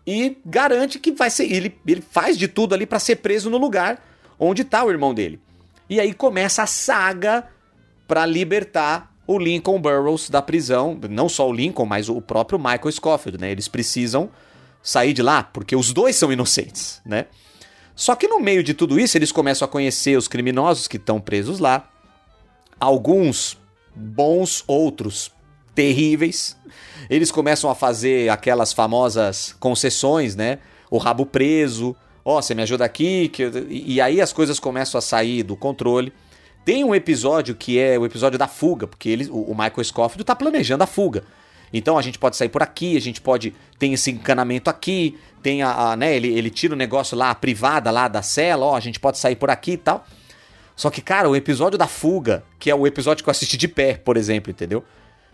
e 0.07 0.37
garante 0.45 0.99
que 0.99 1.13
vai 1.13 1.31
ser. 1.31 1.51
Ele, 1.51 1.77
ele 1.87 2.03
faz 2.03 2.37
de 2.37 2.47
tudo 2.47 2.75
ali 2.75 2.85
para 2.85 2.99
ser 2.99 3.17
preso 3.17 3.49
no 3.49 3.57
lugar 3.57 4.05
onde 4.39 4.63
está 4.63 4.85
o 4.85 4.91
irmão 4.91 5.15
dele. 5.15 5.41
E 5.89 6.01
aí 6.01 6.13
começa 6.13 6.63
a 6.63 6.67
saga 6.67 7.49
para 8.07 8.27
libertar 8.27 9.13
o 9.27 9.39
Lincoln 9.39 9.81
Burroughs 9.81 10.29
da 10.29 10.43
prisão, 10.43 10.99
não 11.09 11.29
só 11.29 11.49
o 11.49 11.53
Lincoln, 11.53 11.87
mas 11.87 12.11
o 12.11 12.21
próprio 12.21 12.59
Michael 12.59 12.93
Scofield, 12.93 13.41
né? 13.41 13.51
Eles 13.51 13.69
precisam 13.69 14.29
sair 14.83 15.15
de 15.15 15.23
lá 15.23 15.43
porque 15.43 15.75
os 15.75 15.93
dois 15.95 16.17
são 16.17 16.31
inocentes, 16.31 17.01
né? 17.07 17.27
Só 17.95 18.17
que 18.17 18.27
no 18.27 18.41
meio 18.41 18.63
de 18.63 18.75
tudo 18.75 18.99
isso, 18.99 19.17
eles 19.17 19.31
começam 19.31 19.67
a 19.67 19.69
conhecer 19.69 20.17
os 20.17 20.27
criminosos 20.27 20.89
que 20.89 20.97
estão 20.97 21.21
presos 21.21 21.59
lá. 21.59 21.89
Alguns 22.79 23.57
bons, 23.95 24.65
outros 24.67 25.31
terríveis. 25.75 26.57
Eles 27.09 27.31
começam 27.31 27.71
a 27.71 27.75
fazer 27.75 28.31
aquelas 28.31 28.73
famosas 28.73 29.55
concessões, 29.61 30.35
né? 30.35 30.59
O 30.91 30.99
rabo 30.99 31.25
preso. 31.25 31.95
Ó, 32.25 32.39
oh, 32.39 32.43
você 32.43 32.55
me 32.55 32.63
ajuda 32.63 32.85
aqui. 32.85 33.31
E 33.69 34.01
aí 34.01 34.21
as 34.21 34.33
coisas 34.33 34.59
começam 34.59 34.99
a 34.99 35.03
sair 35.03 35.43
do 35.43 35.57
controle. 35.57 36.13
Tem 36.65 36.83
um 36.83 36.95
episódio 36.95 37.55
que 37.55 37.79
é 37.79 37.99
o 37.99 38.07
episódio 38.07 38.39
da 38.39 38.49
fuga, 38.49 38.87
porque 38.87 39.29
o 39.31 39.51
Michael 39.51 39.85
Scofield 39.85 40.23
está 40.23 40.35
planejando 40.35 40.83
a 40.83 40.87
fuga. 40.87 41.25
Então 41.77 41.99
a 41.99 42.03
gente 42.03 42.21
pode 42.21 42.37
sair 42.37 42.49
por 42.49 42.63
aqui, 42.63 42.97
a 42.97 43.01
gente 43.01 43.21
pode. 43.21 43.53
Tem 43.81 43.93
esse 43.93 44.09
encanamento 44.13 44.71
aqui, 44.71 45.19
tem 45.43 45.61
a. 45.61 45.91
a 45.91 45.97
né, 45.97 46.15
ele, 46.15 46.29
ele 46.29 46.49
tira 46.49 46.73
o 46.73 46.77
negócio 46.77 47.19
lá, 47.19 47.31
a 47.31 47.35
privada 47.35 47.91
lá 47.91 48.07
da 48.07 48.23
cela, 48.23 48.65
ó, 48.65 48.77
a 48.77 48.81
gente 48.81 49.01
pode 49.01 49.19
sair 49.19 49.35
por 49.35 49.51
aqui 49.51 49.73
e 49.73 49.77
tal. 49.77 50.07
Só 50.77 50.89
que, 50.89 51.03
cara, 51.03 51.29
o 51.29 51.35
episódio 51.35 51.77
da 51.77 51.89
fuga, 51.89 52.45
que 52.61 52.71
é 52.71 52.75
o 52.75 52.87
episódio 52.87 53.25
que 53.25 53.29
eu 53.29 53.33
assisti 53.33 53.57
de 53.57 53.67
pé, 53.67 53.95
por 53.95 54.17
exemplo, 54.17 54.53
entendeu? 54.53 54.85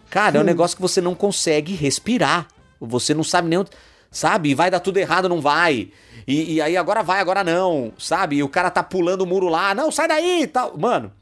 Cara, 0.08 0.38
é 0.38 0.40
um 0.40 0.42
hum. 0.42 0.46
negócio 0.46 0.74
que 0.74 0.82
você 0.82 1.00
não 1.00 1.14
consegue 1.14 1.74
respirar. 1.74 2.48
Você 2.80 3.12
não 3.12 3.22
sabe 3.22 3.48
nem 3.48 3.58
onde. 3.58 3.70
Sabe? 4.10 4.54
Vai 4.54 4.70
dar 4.70 4.80
tudo 4.80 4.96
errado, 4.96 5.28
não 5.28 5.42
vai. 5.42 5.90
E, 6.26 6.54
e, 6.54 6.62
aí 6.62 6.74
agora 6.74 7.02
vai, 7.02 7.20
agora 7.20 7.44
não. 7.44 7.92
Sabe? 7.98 8.36
E 8.36 8.42
o 8.42 8.48
cara 8.48 8.70
tá 8.70 8.82
pulando 8.82 9.22
o 9.22 9.26
muro 9.26 9.48
lá. 9.48 9.74
Não, 9.74 9.92
sai 9.92 10.08
daí 10.08 10.42
e 10.42 10.46
tal. 10.46 10.76
Mano. 10.76 11.12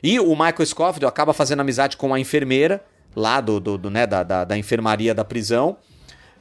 E 0.00 0.20
o 0.20 0.30
Michael 0.30 0.66
Scofield 0.66 1.04
acaba 1.04 1.32
fazendo 1.32 1.60
amizade 1.60 1.96
com 1.96 2.14
a 2.14 2.18
enfermeira 2.18 2.82
lá 3.14 3.40
do, 3.40 3.60
do, 3.60 3.78
do 3.78 3.90
né, 3.90 4.06
da, 4.06 4.22
da, 4.22 4.44
da, 4.44 4.58
enfermaria 4.58 5.14
da 5.14 5.24
prisão. 5.24 5.76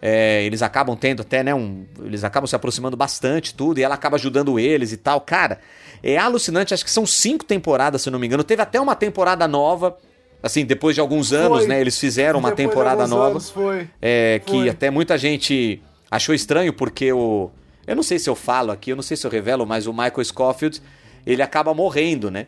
É, 0.02 0.44
eles 0.44 0.62
acabam 0.64 0.96
tendo 0.96 1.22
até, 1.22 1.44
né, 1.44 1.54
um, 1.54 1.86
eles 2.04 2.24
acabam 2.24 2.48
se 2.48 2.56
aproximando 2.56 2.98
bastante, 2.98 3.54
tudo, 3.54 3.80
e 3.80 3.84
ela 3.84 3.94
acaba 3.94 4.16
ajudando 4.16 4.60
eles 4.60 4.92
e 4.92 4.98
tal. 4.98 5.22
Cara, 5.22 5.60
é 6.02 6.18
alucinante, 6.18 6.74
acho 6.74 6.84
que 6.84 6.90
são 6.90 7.06
cinco 7.06 7.46
temporadas, 7.46 8.02
se 8.02 8.10
não 8.10 8.18
me 8.18 8.26
engano. 8.26 8.44
Teve 8.44 8.62
até 8.64 8.82
uma 8.82 8.96
temporada 8.96 9.48
nova, 9.48 9.96
assim, 10.42 10.66
depois 10.66 10.96
de 10.96 11.02
alguns 11.02 11.32
anos, 11.32 11.60
foi. 11.60 11.68
né, 11.68 11.80
eles 11.80 12.00
fizeram 12.00 12.40
uma 12.40 12.50
depois 12.50 12.68
temporada 12.68 13.06
nova. 13.06 13.32
Anos, 13.32 13.50
foi. 13.52 13.88
É, 14.02 14.42
foi. 14.46 14.64
Que 14.64 14.70
até 14.70 14.90
muita 14.90 15.18
gente 15.18 15.82
achou 16.10 16.34
estranho, 16.34 16.74
porque 16.74 17.14
o... 17.14 17.52
Eu 17.86 17.96
não 17.96 18.04
sei 18.04 18.18
se 18.20 18.30
eu 18.30 18.36
falo 18.36 18.72
aqui, 18.72 18.92
eu 18.92 18.96
não 18.96 19.04
sei 19.04 19.18
se 19.18 19.26
eu 19.26 19.32
revelo, 19.32 19.66
mas 19.66 19.86
o 19.88 19.94
Michael 19.94 20.24
Scofield, 20.24 20.82
ele 21.26 21.42
acaba 21.42 21.74
morrendo, 21.74 22.32
né? 22.32 22.48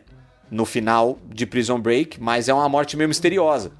No 0.50 0.64
final 0.64 1.18
de 1.28 1.46
Prison 1.46 1.78
Break, 1.78 2.20
mas 2.20 2.48
é 2.48 2.54
uma 2.54 2.68
morte 2.68 2.96
meio 2.96 3.08
misteriosa. 3.08 3.72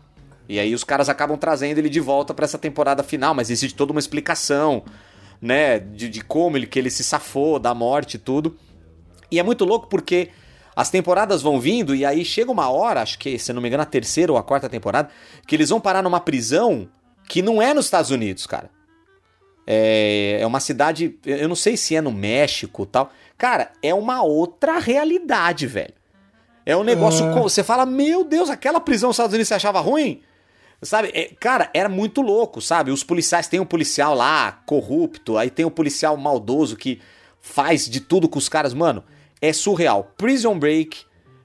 E 0.48 0.58
aí 0.58 0.74
os 0.74 0.84
caras 0.84 1.08
acabam 1.08 1.36
trazendo 1.38 1.78
ele 1.78 1.88
de 1.88 2.00
volta 2.00 2.34
para 2.34 2.44
essa 2.44 2.58
temporada 2.58 3.02
final, 3.02 3.34
mas 3.34 3.50
existe 3.50 3.74
toda 3.74 3.92
uma 3.92 3.98
explicação, 3.98 4.82
né, 5.40 5.78
de, 5.78 6.08
de 6.08 6.20
como 6.20 6.56
ele 6.56 6.66
que 6.66 6.78
ele 6.78 6.90
se 6.90 7.02
safou 7.02 7.58
da 7.58 7.74
morte 7.74 8.14
e 8.14 8.18
tudo. 8.18 8.56
E 9.30 9.38
é 9.38 9.42
muito 9.42 9.64
louco 9.64 9.88
porque 9.88 10.30
as 10.76 10.90
temporadas 10.90 11.40
vão 11.40 11.58
vindo 11.58 11.94
e 11.94 12.04
aí 12.04 12.24
chega 12.24 12.50
uma 12.50 12.68
hora, 12.68 13.00
acho 13.00 13.18
que, 13.18 13.38
se 13.38 13.52
não 13.52 13.62
me 13.62 13.68
engano, 13.68 13.82
a 13.82 13.86
terceira 13.86 14.32
ou 14.32 14.38
a 14.38 14.42
quarta 14.42 14.68
temporada, 14.68 15.08
que 15.46 15.54
eles 15.56 15.70
vão 15.70 15.80
parar 15.80 16.02
numa 16.02 16.20
prisão 16.20 16.88
que 17.28 17.40
não 17.40 17.62
é 17.62 17.72
nos 17.72 17.86
Estados 17.86 18.10
Unidos, 18.10 18.46
cara. 18.46 18.70
É, 19.66 20.38
é 20.40 20.46
uma 20.46 20.60
cidade, 20.60 21.18
eu 21.24 21.48
não 21.48 21.56
sei 21.56 21.76
se 21.76 21.96
é 21.96 22.00
no 22.00 22.12
México 22.12 22.84
tal. 22.84 23.10
Cara, 23.38 23.72
é 23.82 23.94
uma 23.94 24.22
outra 24.22 24.78
realidade, 24.78 25.66
velho. 25.66 25.94
É 26.66 26.76
um 26.76 26.84
negócio. 26.84 27.26
É. 27.26 27.40
Você 27.40 27.62
fala, 27.62 27.86
meu 27.86 28.24
Deus, 28.24 28.50
aquela 28.50 28.80
prisão 28.80 29.08
nos 29.08 29.16
Estados 29.16 29.32
Unidos 29.32 29.48
você 29.48 29.54
achava 29.54 29.80
ruim? 29.80 30.22
Sabe, 30.84 31.10
é, 31.14 31.30
cara, 31.40 31.70
era 31.72 31.88
muito 31.88 32.20
louco, 32.20 32.60
sabe? 32.60 32.90
Os 32.90 33.02
policiais, 33.02 33.48
tem 33.48 33.58
um 33.58 33.64
policial 33.64 34.14
lá 34.14 34.52
corrupto, 34.66 35.38
aí 35.38 35.48
tem 35.48 35.64
um 35.64 35.70
policial 35.70 36.16
maldoso 36.16 36.76
que 36.76 37.00
faz 37.40 37.88
de 37.88 38.00
tudo 38.00 38.28
com 38.28 38.38
os 38.38 38.48
caras, 38.48 38.74
mano. 38.74 39.02
É 39.40 39.52
surreal. 39.52 40.12
Prison 40.16 40.58
Break 40.58 40.98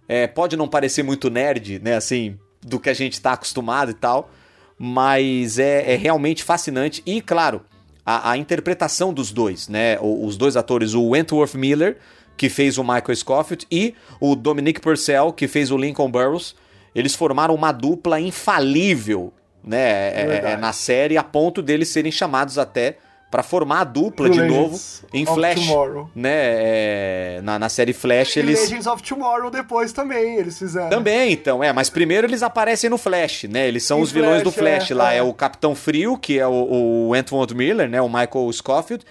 é, 0.07 0.27
pode 0.27 0.57
não 0.57 0.67
parecer 0.67 1.03
muito 1.03 1.29
nerd, 1.29 1.79
né? 1.79 1.95
Assim, 1.95 2.37
do 2.61 2.79
que 2.79 2.89
a 2.89 2.93
gente 2.93 3.21
tá 3.21 3.33
acostumado 3.33 3.91
e 3.91 3.93
tal, 3.93 4.29
mas 4.77 5.57
é, 5.57 5.93
é 5.93 5.95
realmente 5.95 6.43
fascinante. 6.43 7.01
E, 7.05 7.21
claro, 7.21 7.61
a, 8.05 8.31
a, 8.31 8.37
interpretação 8.37 9.13
dos 9.13 9.31
dois, 9.31 9.67
né? 9.67 9.97
Os 10.01 10.35
dois 10.35 10.57
atores, 10.57 10.93
o 10.93 11.09
Wentworth 11.09 11.55
Miller, 11.55 11.97
que 12.35 12.49
fez 12.49 12.77
o 12.77 12.83
Michael 12.83 13.15
Scofield, 13.15 13.67
e 13.71 13.95
o 14.19 14.35
Dominic 14.35 14.81
Purcell, 14.81 15.31
que 15.31 15.47
fez 15.47 15.71
o 15.71 15.77
Lincoln 15.77 16.09
Burrows 16.09 16.55
eles 16.93 17.15
formaram 17.15 17.53
uma 17.53 17.71
dupla 17.71 18.19
infalível, 18.19 19.33
né, 19.63 19.77
é, 19.77 20.41
é, 20.53 20.57
na 20.57 20.73
série, 20.73 21.17
a 21.17 21.23
ponto 21.23 21.61
deles 21.61 21.89
serem 21.89 22.11
chamados 22.11 22.57
até 22.57 22.97
para 23.29 23.43
formar 23.43 23.81
a 23.81 23.83
dupla 23.83 24.29
de 24.29 24.41
novo 24.41 24.79
em 25.13 25.23
Flash, 25.25 25.59
Tomorrow. 25.59 26.09
né? 26.15 26.31
É, 26.33 27.41
na, 27.43 27.59
na 27.59 27.69
série 27.69 27.93
Flash 27.93 28.35
e 28.35 28.39
eles 28.39 28.59
Legends 28.61 28.87
of 28.87 29.03
Tomorrow 29.03 29.51
depois 29.51 29.93
também 29.93 30.37
eles 30.37 30.57
fizeram. 30.57 30.89
Também, 30.89 31.33
então, 31.33 31.63
é, 31.63 31.71
mas 31.71 31.89
primeiro 31.91 32.25
eles 32.25 32.41
aparecem 32.41 32.89
no 32.89 32.97
Flash, 32.97 33.43
né? 33.43 33.67
Eles 33.67 33.83
são 33.83 33.99
em 33.99 34.01
os 34.01 34.11
vilões 34.11 34.41
do 34.41 34.51
Flash 34.51 34.89
é, 34.89 34.95
lá, 34.95 35.13
é. 35.13 35.17
é. 35.17 35.21
o 35.21 35.31
Capitão 35.31 35.75
Frio, 35.75 36.17
que 36.17 36.39
é 36.39 36.47
o, 36.47 37.09
o 37.09 37.13
Antoine 37.13 37.53
Miller, 37.53 37.87
né? 37.87 38.01
O 38.01 38.09
Michael 38.09 38.51
Scofield 38.51 39.05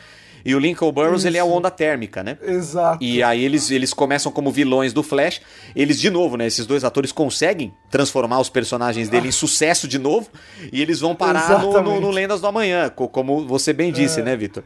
e 0.49 0.55
o 0.55 0.59
Lincoln 0.59 0.90
Burrows, 0.90 1.18
Isso. 1.18 1.26
ele 1.26 1.36
é 1.36 1.44
o 1.44 1.51
onda 1.51 1.70
térmica, 1.70 2.22
né? 2.22 2.38
Exato. 2.40 3.05
E 3.05 3.22
aí 3.22 3.44
eles, 3.44 3.70
eles 3.70 3.92
começam 3.92 4.32
como 4.32 4.51
vilões 4.51 4.94
do 4.94 5.03
Flash. 5.03 5.42
Eles, 5.76 6.01
de 6.01 6.09
novo, 6.09 6.38
né? 6.38 6.46
Esses 6.46 6.64
dois 6.64 6.84
atores 6.84 7.12
conseguem 7.12 7.70
transformar 7.90 8.40
os 8.40 8.49
personagens 8.49 9.11
dele 9.11 9.26
ah. 9.26 9.28
em 9.28 9.32
sucesso 9.32 9.86
de 9.86 9.99
novo. 9.99 10.30
E 10.72 10.80
eles 10.80 11.01
vão 11.01 11.14
parar 11.14 11.61
no, 11.61 11.82
no, 11.82 12.01
no, 12.01 12.11
Lendas 12.11 12.40
do 12.40 12.46
Amanhã, 12.46 12.88
como 12.88 13.46
você 13.46 13.74
bem 13.74 13.92
disse, 13.92 14.20
é. 14.20 14.24
né, 14.24 14.34
Vitor? 14.34 14.64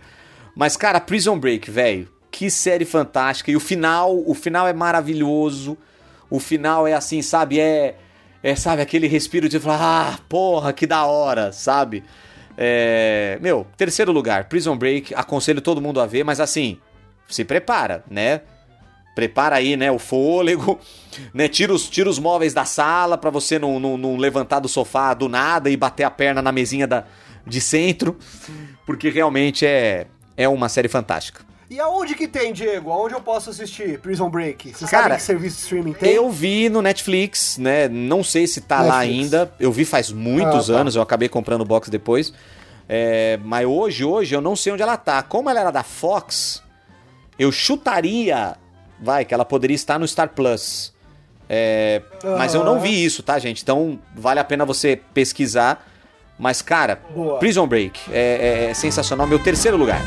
Mas, 0.54 0.76
cara, 0.76 1.00
Prison 1.00 1.36
Break, 1.36 1.68
velho. 1.68 2.08
Que 2.30 2.48
série 2.48 2.84
fantástica. 2.84 3.50
E 3.50 3.56
o 3.56 3.60
final, 3.60 4.22
o 4.24 4.34
final 4.34 4.68
é 4.68 4.72
maravilhoso. 4.72 5.76
O 6.30 6.38
final 6.38 6.86
é 6.86 6.92
assim, 6.92 7.22
sabe? 7.22 7.58
É, 7.58 7.96
é 8.40 8.54
sabe, 8.54 8.82
aquele 8.82 9.08
respiro 9.08 9.48
de 9.48 9.58
falar, 9.58 10.12
ah, 10.14 10.18
porra, 10.28 10.72
que 10.72 10.86
da 10.86 11.06
hora, 11.06 11.50
sabe? 11.50 12.04
É, 12.56 13.38
meu, 13.40 13.66
terceiro 13.76 14.12
lugar, 14.12 14.44
Prison 14.44 14.76
Break, 14.76 15.14
aconselho 15.14 15.60
todo 15.60 15.80
mundo 15.80 16.00
a 16.00 16.06
ver, 16.06 16.24
mas 16.24 16.40
assim, 16.40 16.78
se 17.28 17.44
prepara, 17.44 18.04
né? 18.10 18.42
Prepara 19.14 19.56
aí, 19.56 19.76
né, 19.76 19.90
o 19.90 19.98
fôlego, 19.98 20.78
né? 21.32 21.48
Tira 21.48 21.72
os, 21.72 21.88
tira 21.88 22.08
os 22.08 22.18
móveis 22.18 22.54
da 22.54 22.64
sala 22.64 23.18
para 23.18 23.30
você 23.30 23.58
não, 23.58 23.78
não, 23.78 23.96
não, 23.96 24.16
levantar 24.16 24.60
do 24.60 24.68
sofá 24.68 25.14
do 25.14 25.28
nada 25.28 25.70
e 25.70 25.76
bater 25.76 26.04
a 26.04 26.10
perna 26.10 26.40
na 26.40 26.52
mesinha 26.52 26.86
da, 26.86 27.04
de 27.46 27.60
centro, 27.60 28.16
porque 28.86 29.08
realmente 29.10 29.66
é, 29.66 30.06
é 30.36 30.48
uma 30.48 30.68
série 30.68 30.88
fantástica. 30.88 31.51
E 31.70 31.80
aonde 31.80 32.14
que 32.14 32.28
tem, 32.28 32.52
Diego? 32.52 32.90
Aonde 32.90 33.14
eu 33.14 33.20
posso 33.20 33.50
assistir 33.50 33.98
Prison 33.98 34.28
Break? 34.28 34.72
Você 34.74 34.86
Cara, 34.86 35.04
sabe 35.04 35.16
que 35.16 35.22
serviço 35.22 35.56
de 35.56 35.62
streaming 35.62 35.92
tem? 35.94 36.12
Eu 36.12 36.30
vi 36.30 36.68
no 36.68 36.82
Netflix, 36.82 37.56
né? 37.56 37.88
Não 37.88 38.22
sei 38.22 38.46
se 38.46 38.60
tá 38.60 38.82
Netflix. 38.82 38.94
lá 38.94 39.00
ainda. 39.00 39.54
Eu 39.58 39.72
vi 39.72 39.84
faz 39.84 40.12
muitos 40.12 40.68
ah, 40.68 40.74
tá. 40.74 40.80
anos, 40.80 40.96
eu 40.96 41.02
acabei 41.02 41.28
comprando 41.28 41.62
o 41.62 41.64
box 41.64 41.88
depois. 41.88 42.32
É, 42.88 43.38
mas 43.44 43.66
hoje, 43.66 44.04
hoje, 44.04 44.34
eu 44.34 44.40
não 44.40 44.54
sei 44.54 44.72
onde 44.72 44.82
ela 44.82 44.96
tá. 44.96 45.22
Como 45.22 45.48
ela 45.48 45.60
era 45.60 45.70
da 45.70 45.82
Fox, 45.82 46.62
eu 47.38 47.50
chutaria, 47.50 48.56
vai, 49.00 49.24
que 49.24 49.32
ela 49.32 49.44
poderia 49.44 49.74
estar 49.74 49.98
no 49.98 50.06
Star 50.06 50.28
Plus. 50.28 50.92
É, 51.48 52.00
Mas 52.38 52.54
eu 52.54 52.64
não 52.64 52.80
vi 52.80 53.04
isso, 53.04 53.22
tá, 53.22 53.38
gente? 53.38 53.62
Então 53.62 53.98
vale 54.14 54.40
a 54.40 54.44
pena 54.44 54.64
você 54.64 54.98
pesquisar. 55.12 55.86
Mas, 56.38 56.62
cara, 56.62 57.00
Boa. 57.14 57.38
Prison 57.38 57.66
Break 57.66 58.00
é, 58.10 58.64
é, 58.66 58.70
é 58.70 58.74
sensacional. 58.74 59.26
Meu 59.26 59.38
terceiro 59.38 59.76
lugar. 59.76 60.00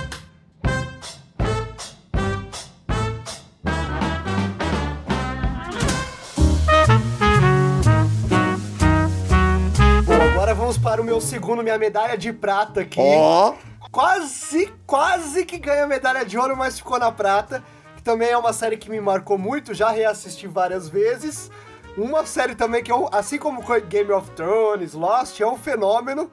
Para 10.96 11.02
o 11.02 11.06
meu 11.06 11.20
segundo, 11.20 11.62
minha 11.62 11.78
medalha 11.78 12.18
de 12.18 12.32
prata 12.32 12.80
aqui. 12.82 13.02
Ó, 13.02 13.54
Quase, 13.92 14.74
quase 14.88 15.46
que 15.46 15.58
ganha 15.58 15.86
medalha 15.86 16.24
de 16.26 16.38
ouro, 16.38 16.56
mas 16.56 16.78
ficou 16.78 16.98
na 16.98 17.12
prata. 17.12 17.62
Que 17.98 18.02
também 18.02 18.30
é 18.30 18.38
uma 18.38 18.54
série 18.54 18.78
que 18.78 18.90
me 18.90 19.02
marcou 19.02 19.38
muito, 19.38 19.74
já 19.74 19.90
reassisti 19.90 20.48
várias 20.48 20.88
vezes. 20.88 21.52
Uma 21.98 22.26
série 22.26 22.56
também 22.56 22.82
que, 22.82 22.92
eu, 22.92 23.10
assim 23.12 23.38
como 23.38 23.62
com 23.62 23.78
Game 23.82 24.10
of 24.12 24.30
Thrones, 24.32 24.94
Lost, 24.94 25.38
é 25.42 25.46
um 25.46 25.58
fenômeno, 25.58 26.32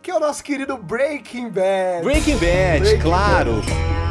que 0.00 0.10
é 0.10 0.14
o 0.14 0.20
nosso 0.20 0.42
querido 0.42 0.78
Breaking 0.78 1.50
Bad. 1.50 2.02
Breaking 2.02 2.38
Bad, 2.38 2.80
Breaking 2.80 3.00
claro. 3.02 3.52
Não 3.52 4.07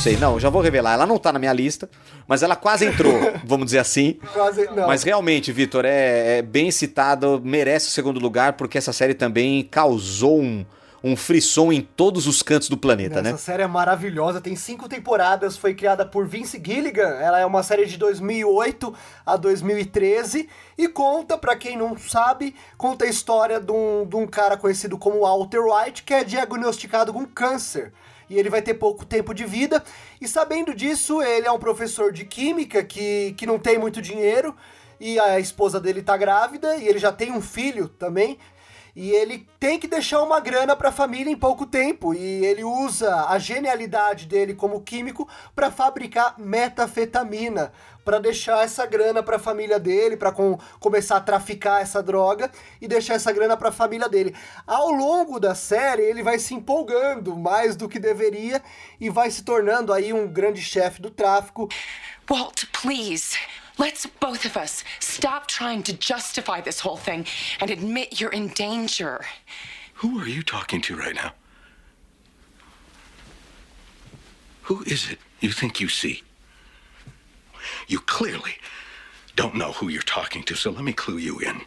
sei, 0.00 0.16
não, 0.16 0.40
já 0.40 0.48
vou 0.48 0.62
revelar. 0.62 0.94
Ela 0.94 1.06
não 1.06 1.18
tá 1.18 1.30
na 1.30 1.38
minha 1.38 1.52
lista, 1.52 1.88
mas 2.26 2.42
ela 2.42 2.56
quase 2.56 2.86
entrou, 2.86 3.12
vamos 3.44 3.66
dizer 3.66 3.78
assim. 3.78 4.18
Quase, 4.32 4.64
não. 4.70 4.86
Mas 4.86 5.02
realmente, 5.02 5.52
Vitor, 5.52 5.84
é, 5.84 6.38
é 6.38 6.42
bem 6.42 6.70
citado, 6.70 7.40
merece 7.44 7.88
o 7.88 7.90
segundo 7.90 8.18
lugar, 8.18 8.54
porque 8.54 8.78
essa 8.78 8.94
série 8.94 9.12
também 9.12 9.62
causou 9.62 10.40
um, 10.40 10.64
um 11.04 11.14
frisson 11.14 11.70
em 11.70 11.82
todos 11.82 12.26
os 12.26 12.42
cantos 12.42 12.70
do 12.70 12.78
planeta, 12.78 13.20
Essa 13.20 13.22
né? 13.22 13.36
série 13.36 13.62
é 13.62 13.66
maravilhosa, 13.66 14.40
tem 14.40 14.56
cinco 14.56 14.88
temporadas, 14.88 15.58
foi 15.58 15.74
criada 15.74 16.06
por 16.06 16.26
Vince 16.26 16.60
Gilligan, 16.64 17.16
ela 17.20 17.38
é 17.38 17.44
uma 17.44 17.62
série 17.62 17.84
de 17.84 17.98
2008 17.98 18.94
a 19.26 19.36
2013 19.36 20.48
e 20.78 20.88
conta, 20.88 21.36
pra 21.36 21.56
quem 21.56 21.76
não 21.76 21.94
sabe, 21.98 22.54
conta 22.78 23.04
a 23.04 23.08
história 23.08 23.60
de 23.60 23.70
um, 23.70 24.06
de 24.06 24.16
um 24.16 24.26
cara 24.26 24.56
conhecido 24.56 24.96
como 24.96 25.20
Walter 25.20 25.60
White, 25.60 26.04
que 26.04 26.14
é 26.14 26.24
diagnosticado 26.24 27.12
com 27.12 27.26
câncer. 27.26 27.92
E 28.30 28.38
ele 28.38 28.48
vai 28.48 28.62
ter 28.62 28.74
pouco 28.74 29.04
tempo 29.04 29.34
de 29.34 29.44
vida, 29.44 29.84
e 30.20 30.28
sabendo 30.28 30.72
disso, 30.72 31.20
ele 31.20 31.46
é 31.48 31.52
um 31.52 31.58
professor 31.58 32.12
de 32.12 32.24
química 32.24 32.82
que, 32.82 33.34
que 33.36 33.44
não 33.44 33.58
tem 33.58 33.76
muito 33.76 34.00
dinheiro, 34.00 34.56
e 35.00 35.18
a 35.18 35.40
esposa 35.40 35.80
dele 35.80 36.00
tá 36.00 36.16
grávida, 36.16 36.76
e 36.76 36.86
ele 36.86 36.98
já 36.98 37.10
tem 37.10 37.32
um 37.32 37.42
filho 37.42 37.88
também, 37.88 38.38
e 38.94 39.10
ele 39.10 39.48
tem 39.58 39.78
que 39.78 39.86
deixar 39.86 40.22
uma 40.22 40.40
grana 40.40 40.74
para 40.76 40.88
a 40.88 40.92
família 40.92 41.32
em 41.32 41.36
pouco 41.36 41.64
tempo. 41.64 42.12
E 42.12 42.44
ele 42.44 42.64
usa 42.64 43.26
a 43.26 43.38
genialidade 43.38 44.26
dele 44.26 44.54
como 44.54 44.80
químico 44.80 45.28
para 45.54 45.70
fabricar 45.70 46.34
metafetamina, 46.38 47.72
para 48.10 48.18
deixar 48.18 48.64
essa 48.64 48.84
grana 48.86 49.22
para 49.22 49.36
a 49.36 49.38
família 49.38 49.78
dele, 49.78 50.16
para 50.16 50.32
com, 50.32 50.58
começar 50.80 51.18
a 51.18 51.20
traficar 51.20 51.80
essa 51.80 52.02
droga 52.02 52.50
e 52.80 52.88
deixar 52.88 53.14
essa 53.14 53.30
grana 53.30 53.56
para 53.56 53.68
a 53.68 53.72
família 53.72 54.08
dele. 54.08 54.34
Ao 54.66 54.90
longo 54.90 55.38
da 55.38 55.54
série, 55.54 56.02
ele 56.02 56.20
vai 56.20 56.36
se 56.40 56.52
empolgando 56.52 57.36
mais 57.36 57.76
do 57.76 57.88
que 57.88 58.00
deveria 58.00 58.60
e 59.00 59.08
vai 59.08 59.30
se 59.30 59.44
tornando 59.44 59.92
aí 59.92 60.12
um 60.12 60.26
grande 60.26 60.60
chefe 60.60 61.00
do 61.00 61.08
tráfico. 61.08 61.68
Walt, 62.28 62.64
please. 62.72 63.38
Let's 63.78 64.06
both 64.18 64.44
of 64.44 64.58
us 64.58 64.84
stop 64.98 65.46
trying 65.46 65.84
to 65.84 65.92
justify 65.92 66.60
this 66.60 66.84
whole 66.84 66.98
thing 66.98 67.24
and 67.60 67.70
admit 67.70 68.20
you're 68.20 68.34
in 68.34 68.48
danger. 68.48 69.20
Who 70.02 70.18
are 70.18 70.28
you 70.28 70.42
talking 70.42 70.80
to 70.82 70.96
right 70.96 71.14
now? 71.14 71.30
Who 74.62 74.82
is 74.82 75.08
it 75.08 75.20
you 75.38 75.52
think 75.52 75.80
you 75.80 75.88
see? 75.88 76.24
You 77.90 77.98
clearly 77.98 78.54
don't 79.34 79.56
know 79.56 79.72
who 79.72 79.88
you're 79.88 80.02
talking 80.02 80.44
to, 80.44 80.54
so 80.54 80.70
let 80.70 80.84
me 80.84 80.92
clue 80.92 81.18
you 81.18 81.40
in. 81.40 81.62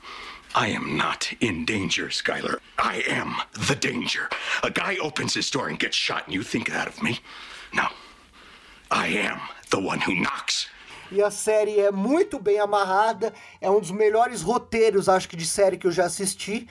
I 0.56 0.70
am 0.70 0.96
not 0.96 1.34
in 1.42 1.66
danger, 1.66 2.08
Skylar. 2.08 2.60
I 2.78 3.04
am 3.10 3.36
the 3.68 3.76
danger. 3.76 4.30
A 4.64 4.72
guy 4.72 4.96
opens 5.02 5.34
his 5.34 5.52
door 5.52 5.68
and 5.68 5.78
gets 5.78 5.98
shot, 5.98 6.24
and 6.26 6.34
you 6.34 6.42
think 6.42 6.70
that 6.70 6.88
of 6.88 7.04
me? 7.04 7.20
No. 7.74 7.88
I 8.90 9.08
am 9.08 9.42
the 9.70 9.82
one 9.82 10.00
who 10.00 10.16
knocks. 10.16 10.70
E 11.12 11.22
a 11.22 11.30
série 11.30 11.78
é 11.82 11.92
muito 11.92 12.40
bem 12.40 12.58
amarrada, 12.58 13.34
é 13.60 13.70
um 13.70 13.82
dos 13.82 13.92
melhores 13.92 14.42
roteiros, 14.42 15.10
acho 15.10 15.28
que, 15.28 15.36
de 15.36 15.46
série 15.46 15.76
que 15.76 15.88
eu 15.88 15.92
já 15.92 16.06
assisti. 16.06 16.70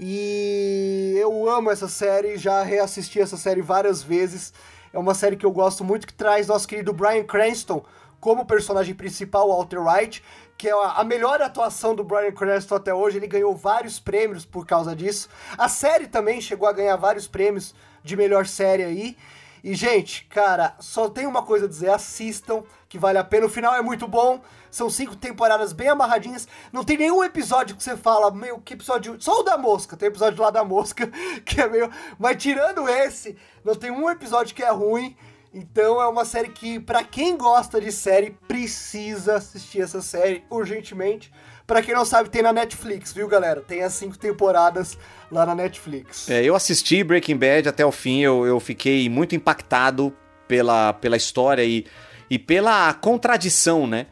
E 0.00 1.14
eu 1.18 1.46
amo 1.50 1.70
essa 1.70 1.88
série, 1.88 2.38
já 2.38 2.62
reassisti 2.62 3.20
essa 3.20 3.36
série 3.36 3.60
várias 3.60 4.02
vezes. 4.02 4.54
É 4.94 4.98
uma 4.98 5.12
série 5.12 5.36
que 5.36 5.44
eu 5.44 5.52
gosto 5.52 5.84
muito, 5.84 6.06
que 6.06 6.14
traz 6.14 6.46
nosso 6.46 6.66
querido 6.66 6.94
Bryan 6.94 7.24
Cranston 7.24 7.84
como 8.24 8.46
personagem 8.46 8.94
principal, 8.94 9.48
Walter 9.48 9.86
White, 9.86 10.24
que 10.56 10.66
é 10.66 10.72
a 10.72 11.04
melhor 11.04 11.42
atuação 11.42 11.94
do 11.94 12.02
Bryan 12.02 12.32
Cranston 12.32 12.76
até 12.76 12.94
hoje. 12.94 13.18
Ele 13.18 13.26
ganhou 13.26 13.54
vários 13.54 14.00
prêmios 14.00 14.46
por 14.46 14.66
causa 14.66 14.96
disso. 14.96 15.28
A 15.58 15.68
série 15.68 16.06
também 16.06 16.40
chegou 16.40 16.66
a 16.66 16.72
ganhar 16.72 16.96
vários 16.96 17.28
prêmios 17.28 17.74
de 18.02 18.16
melhor 18.16 18.46
série 18.46 18.82
aí. 18.82 19.16
E, 19.62 19.74
gente, 19.74 20.24
cara, 20.24 20.74
só 20.80 21.10
tem 21.10 21.26
uma 21.26 21.42
coisa 21.42 21.66
a 21.66 21.68
dizer: 21.68 21.90
assistam, 21.90 22.62
que 22.88 22.98
vale 22.98 23.18
a 23.18 23.24
pena. 23.24 23.44
O 23.44 23.50
final 23.50 23.74
é 23.74 23.82
muito 23.82 24.08
bom. 24.08 24.40
São 24.70 24.88
cinco 24.88 25.14
temporadas 25.14 25.74
bem 25.74 25.88
amarradinhas. 25.88 26.48
Não 26.72 26.82
tem 26.82 26.96
nenhum 26.96 27.22
episódio 27.22 27.76
que 27.76 27.84
você 27.84 27.94
fala, 27.94 28.30
meu, 28.30 28.58
que 28.58 28.72
episódio. 28.72 29.20
Só 29.20 29.40
o 29.40 29.42
da 29.42 29.58
mosca. 29.58 29.98
Tem 29.98 30.08
episódio 30.08 30.42
lá 30.42 30.48
da 30.48 30.64
mosca, 30.64 31.10
que 31.44 31.60
é 31.60 31.68
meio. 31.68 31.90
Mas 32.18 32.42
tirando 32.42 32.88
esse, 32.88 33.36
não 33.62 33.74
tem 33.74 33.90
um 33.90 34.08
episódio 34.08 34.54
que 34.54 34.62
é 34.62 34.70
ruim. 34.70 35.14
Então 35.54 36.02
é 36.02 36.08
uma 36.08 36.24
série 36.24 36.48
que, 36.48 36.80
pra 36.80 37.04
quem 37.04 37.36
gosta 37.36 37.80
de 37.80 37.92
série, 37.92 38.36
precisa 38.48 39.36
assistir 39.36 39.82
essa 39.82 40.02
série 40.02 40.42
urgentemente. 40.50 41.32
Pra 41.64 41.80
quem 41.80 41.94
não 41.94 42.04
sabe, 42.04 42.28
tem 42.28 42.42
na 42.42 42.52
Netflix, 42.52 43.12
viu, 43.12 43.28
galera? 43.28 43.60
Tem 43.60 43.82
as 43.82 43.92
cinco 43.94 44.18
temporadas 44.18 44.98
lá 45.30 45.46
na 45.46 45.54
Netflix. 45.54 46.28
É, 46.28 46.42
eu 46.42 46.56
assisti 46.56 47.04
Breaking 47.04 47.36
Bad 47.36 47.68
até 47.68 47.86
o 47.86 47.92
fim, 47.92 48.20
eu, 48.20 48.44
eu 48.44 48.58
fiquei 48.58 49.08
muito 49.08 49.36
impactado 49.36 50.12
pela, 50.48 50.92
pela 50.92 51.16
história 51.16 51.64
e, 51.64 51.86
e 52.28 52.36
pela 52.36 52.92
contradição, 52.92 53.86
né? 53.86 54.06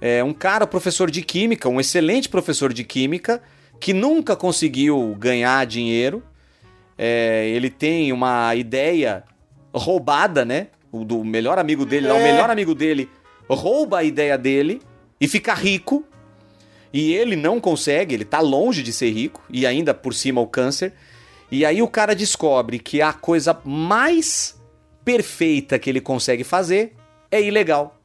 É 0.00 0.22
um 0.22 0.34
cara, 0.34 0.66
professor 0.66 1.10
de 1.10 1.22
química, 1.22 1.66
um 1.66 1.80
excelente 1.80 2.28
professor 2.28 2.74
de 2.74 2.84
química, 2.84 3.42
que 3.80 3.94
nunca 3.94 4.36
conseguiu 4.36 5.16
ganhar 5.18 5.64
dinheiro. 5.64 6.22
É, 6.96 7.48
ele 7.48 7.70
tem 7.70 8.12
uma 8.12 8.54
ideia 8.54 9.24
roubada, 9.74 10.44
né? 10.44 10.68
O 10.92 11.04
do 11.04 11.24
melhor 11.24 11.58
amigo 11.58 11.84
dele, 11.84 12.06
lá, 12.06 12.14
o 12.14 12.18
É. 12.18 12.32
melhor 12.32 12.48
amigo 12.50 12.74
dele 12.74 13.10
rouba 13.48 13.98
a 13.98 14.04
ideia 14.04 14.38
dele 14.38 14.80
e 15.20 15.26
fica 15.28 15.52
rico. 15.54 16.04
E 16.92 17.12
ele 17.12 17.34
não 17.34 17.60
consegue, 17.60 18.14
ele 18.14 18.24
tá 18.24 18.38
longe 18.40 18.82
de 18.82 18.92
ser 18.92 19.10
rico, 19.10 19.42
e 19.50 19.66
ainda 19.66 19.92
por 19.92 20.14
cima 20.14 20.40
o 20.40 20.46
câncer. 20.46 20.92
E 21.50 21.66
aí 21.66 21.82
o 21.82 21.88
cara 21.88 22.14
descobre 22.14 22.78
que 22.78 23.02
a 23.02 23.12
coisa 23.12 23.58
mais 23.64 24.56
perfeita 25.04 25.78
que 25.78 25.90
ele 25.90 26.00
consegue 26.00 26.44
fazer 26.44 26.94
é 27.30 27.42
ilegal. 27.42 28.00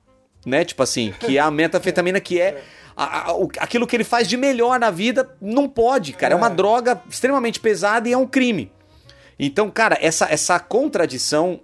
Né? 0.46 0.66
Tipo 0.66 0.82
assim, 0.84 1.14
que 1.20 1.38
é 1.38 1.42
a 1.42 1.52
metafetamina 1.52 2.20
que 2.20 2.40
é. 2.42 2.62
a- 2.98 3.30
a- 3.30 3.34
o- 3.34 3.48
aquilo 3.60 3.88
que 3.88 3.96
ele 3.96 4.04
faz 4.04 4.28
de 4.28 4.36
melhor 4.36 4.78
na 4.78 4.92
vida 4.92 5.30
não 5.40 5.70
pode, 5.70 6.12
cara. 6.12 6.34
É 6.34 6.38
uma 6.38 6.50
droga 6.50 7.02
extremamente 7.10 7.58
pesada 7.58 8.10
e 8.10 8.12
é 8.12 8.18
um 8.18 8.28
crime. 8.28 8.70
Então, 9.40 9.70
cara, 9.72 9.98
essa, 10.02 10.26
essa 10.30 10.60
contradição 10.60 11.60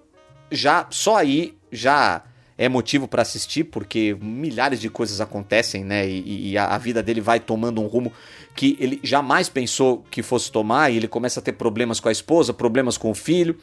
já 0.52 0.88
só 0.90 1.18
aí 1.18 1.54
já 1.72 2.24
é 2.58 2.70
motivo 2.70 3.06
pra 3.06 3.22
assistir, 3.22 3.66
porque 3.66 4.16
milhares 4.22 4.80
de 4.80 4.90
coisas 4.90 5.20
acontecem, 5.20 5.84
né? 5.84 6.08
E, 6.08 6.52
e 6.52 6.58
a, 6.58 6.78
vida 6.78 7.04
dele 7.04 7.20
vai 7.20 7.38
tomando 7.40 7.82
um 7.82 7.88
rumo 7.88 8.14
que 8.56 8.78
ele 8.80 9.00
jamais 9.04 9.50
pensou 9.50 10.06
que 10.10 10.24
fosse 10.24 10.50
tomar, 10.50 10.90
e 10.90 10.96
ele 10.96 11.08
começa 11.08 11.42
a 11.42 11.44
ter 11.44 11.52
problemas 11.52 12.00
com 12.00 12.08
a 12.08 12.12
esposa, 12.14 12.54
problemas 12.54 12.98
com 12.98 13.12
o 13.12 13.14
filho. 13.16 13.58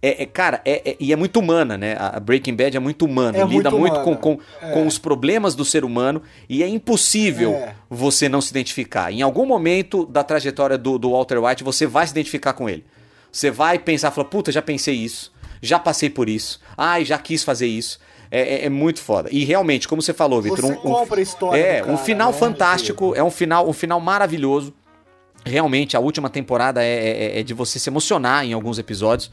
É, 0.00 0.22
é, 0.22 0.26
cara, 0.26 0.60
é, 0.64 0.90
é- 0.90 0.96
e 1.00 1.12
é 1.12 1.16
muito 1.16 1.40
humana, 1.40 1.76
né? 1.76 1.96
A 1.98 2.20
Breaking 2.20 2.54
Bad 2.54 2.76
é 2.76 2.78
muito 2.80 3.04
humana, 3.04 3.36
É 3.38 3.44
lida 3.44 3.68
muito 3.70 3.80
muito, 3.80 3.94
com, 4.04 4.30
humana. 4.30 4.38
com, 4.60 4.70
com 4.72 4.86
os 4.86 4.96
problemas 4.98 5.56
do 5.56 5.64
ser 5.64 5.84
humano, 5.84 6.22
e 6.48 6.62
é 6.62 6.68
impossível 6.68 7.52
É. 7.54 7.74
você 7.90 8.28
não 8.28 8.40
se 8.40 8.50
identificar. 8.50 9.10
Em 9.10 9.22
algum 9.22 9.44
momento 9.46 10.06
da 10.06 10.22
trajetória 10.22 10.78
do, 10.78 10.98
do 10.98 11.10
Walter 11.10 11.38
White, 11.42 11.64
você 11.64 11.84
vai 11.84 12.06
se 12.06 12.12
identificar 12.12 12.52
com 12.52 12.68
ele. 12.68 12.84
Você 13.34 13.50
vai 13.50 13.80
pensar, 13.80 14.12
falar, 14.12 14.28
puta, 14.28 14.52
já 14.52 14.62
pensei 14.62 14.94
isso, 14.94 15.32
já 15.60 15.76
passei 15.78 16.08
por 16.08 16.28
isso, 16.28 16.60
ai, 16.76 17.04
já 17.04 17.18
quis 17.18 17.42
fazer 17.42 17.66
isso. 17.66 17.98
É, 18.30 18.40
é- 18.40 18.64
é 18.66 18.68
muito 18.68 19.00
foda. 19.00 19.28
E 19.32 19.44
realmente, 19.44 19.86
como 19.88 20.00
você 20.00 20.12
falou, 20.14 20.40
Vitor, 20.40 20.64
um, 20.64 20.70
um- 20.72 20.76
compra 20.76 21.18
a 21.18 21.22
história 21.22 21.60
É, 21.60 21.80
cara, 21.80 21.92
um 21.92 21.96
final 21.98 22.30
né? 22.32 22.38
fantástico, 22.38 23.12
é 23.16 23.22
um 23.24 23.30
final, 23.30 23.68
um 23.68 23.72
final 23.72 24.00
maravilhoso. 24.00 24.72
Realmente, 25.44 25.96
a 25.96 26.00
última 26.00 26.30
temporada 26.30 26.82
é, 26.82 27.36
é- 27.36 27.40
é 27.40 27.42
de 27.42 27.52
você 27.52 27.78
se 27.78 27.90
emocionar 27.90 28.44
em 28.44 28.52
alguns 28.52 28.78
episódios. 28.78 29.30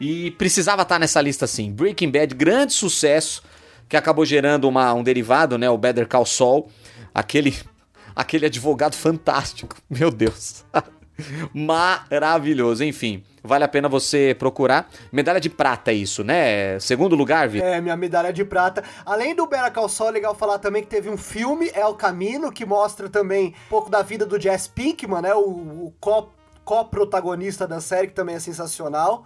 E 0.00 0.30
precisava 0.32 0.82
estar 0.82 0.98
nessa 0.98 1.20
lista 1.20 1.46
sim. 1.46 1.70
Breaking 1.72 2.10
Bad, 2.10 2.34
grande 2.34 2.72
sucesso, 2.72 3.42
que 3.88 3.96
acabou 3.96 4.24
gerando 4.24 4.68
uma, 4.68 4.92
um 4.94 5.02
derivado, 5.02 5.58
né? 5.58 5.68
O 5.70 5.76
Better 5.78 6.06
Call 6.08 6.24
Saul. 6.26 6.68
Aquele, 7.14 7.54
aquele 8.16 8.46
advogado 8.46 8.94
fantástico. 8.94 9.76
Meu 9.90 10.10
Deus. 10.10 10.64
Maravilhoso. 11.52 12.82
Enfim, 12.84 13.22
vale 13.42 13.64
a 13.64 13.68
pena 13.68 13.88
você 13.88 14.34
procurar. 14.38 14.88
Medalha 15.12 15.40
de 15.40 15.48
prata 15.48 15.90
é 15.90 15.94
isso, 15.94 16.24
né? 16.24 16.78
Segundo 16.80 17.14
lugar, 17.14 17.48
Vitor. 17.48 17.68
É, 17.68 17.80
minha 17.80 17.96
medalha 17.96 18.32
de 18.32 18.44
prata. 18.44 18.82
Além 19.06 19.34
do 19.34 19.46
Better 19.46 19.72
Call 19.72 19.88
Saul, 19.88 20.10
é 20.10 20.12
legal 20.14 20.34
falar 20.34 20.58
também 20.58 20.82
que 20.82 20.88
teve 20.88 21.08
um 21.08 21.16
filme, 21.16 21.70
El 21.74 21.94
Camino, 21.94 22.50
que 22.50 22.64
mostra 22.64 23.08
também 23.08 23.54
um 23.66 23.68
pouco 23.70 23.90
da 23.90 24.02
vida 24.02 24.26
do 24.26 24.40
Jess 24.40 24.66
Pinkman, 24.66 25.22
né? 25.22 25.34
O, 25.34 25.40
o 25.40 25.94
co- 26.00 26.30
co-protagonista 26.64 27.66
da 27.66 27.80
série, 27.80 28.08
que 28.08 28.14
também 28.14 28.36
é 28.36 28.40
sensacional. 28.40 29.24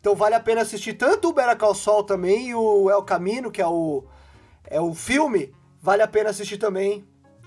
Então 0.00 0.14
vale 0.14 0.34
a 0.34 0.40
pena 0.40 0.62
assistir 0.62 0.94
tanto 0.94 1.28
o 1.28 1.32
Better 1.32 1.56
Call 1.56 1.74
Saul 1.74 2.04
também 2.04 2.48
e 2.48 2.54
o 2.54 2.90
El 2.90 3.02
Camino, 3.02 3.50
que 3.50 3.60
é 3.60 3.66
o, 3.66 4.04
é 4.64 4.80
o 4.80 4.94
filme. 4.94 5.52
Vale 5.82 6.02
a 6.02 6.08
pena 6.08 6.30
assistir 6.30 6.58
também 6.58 7.04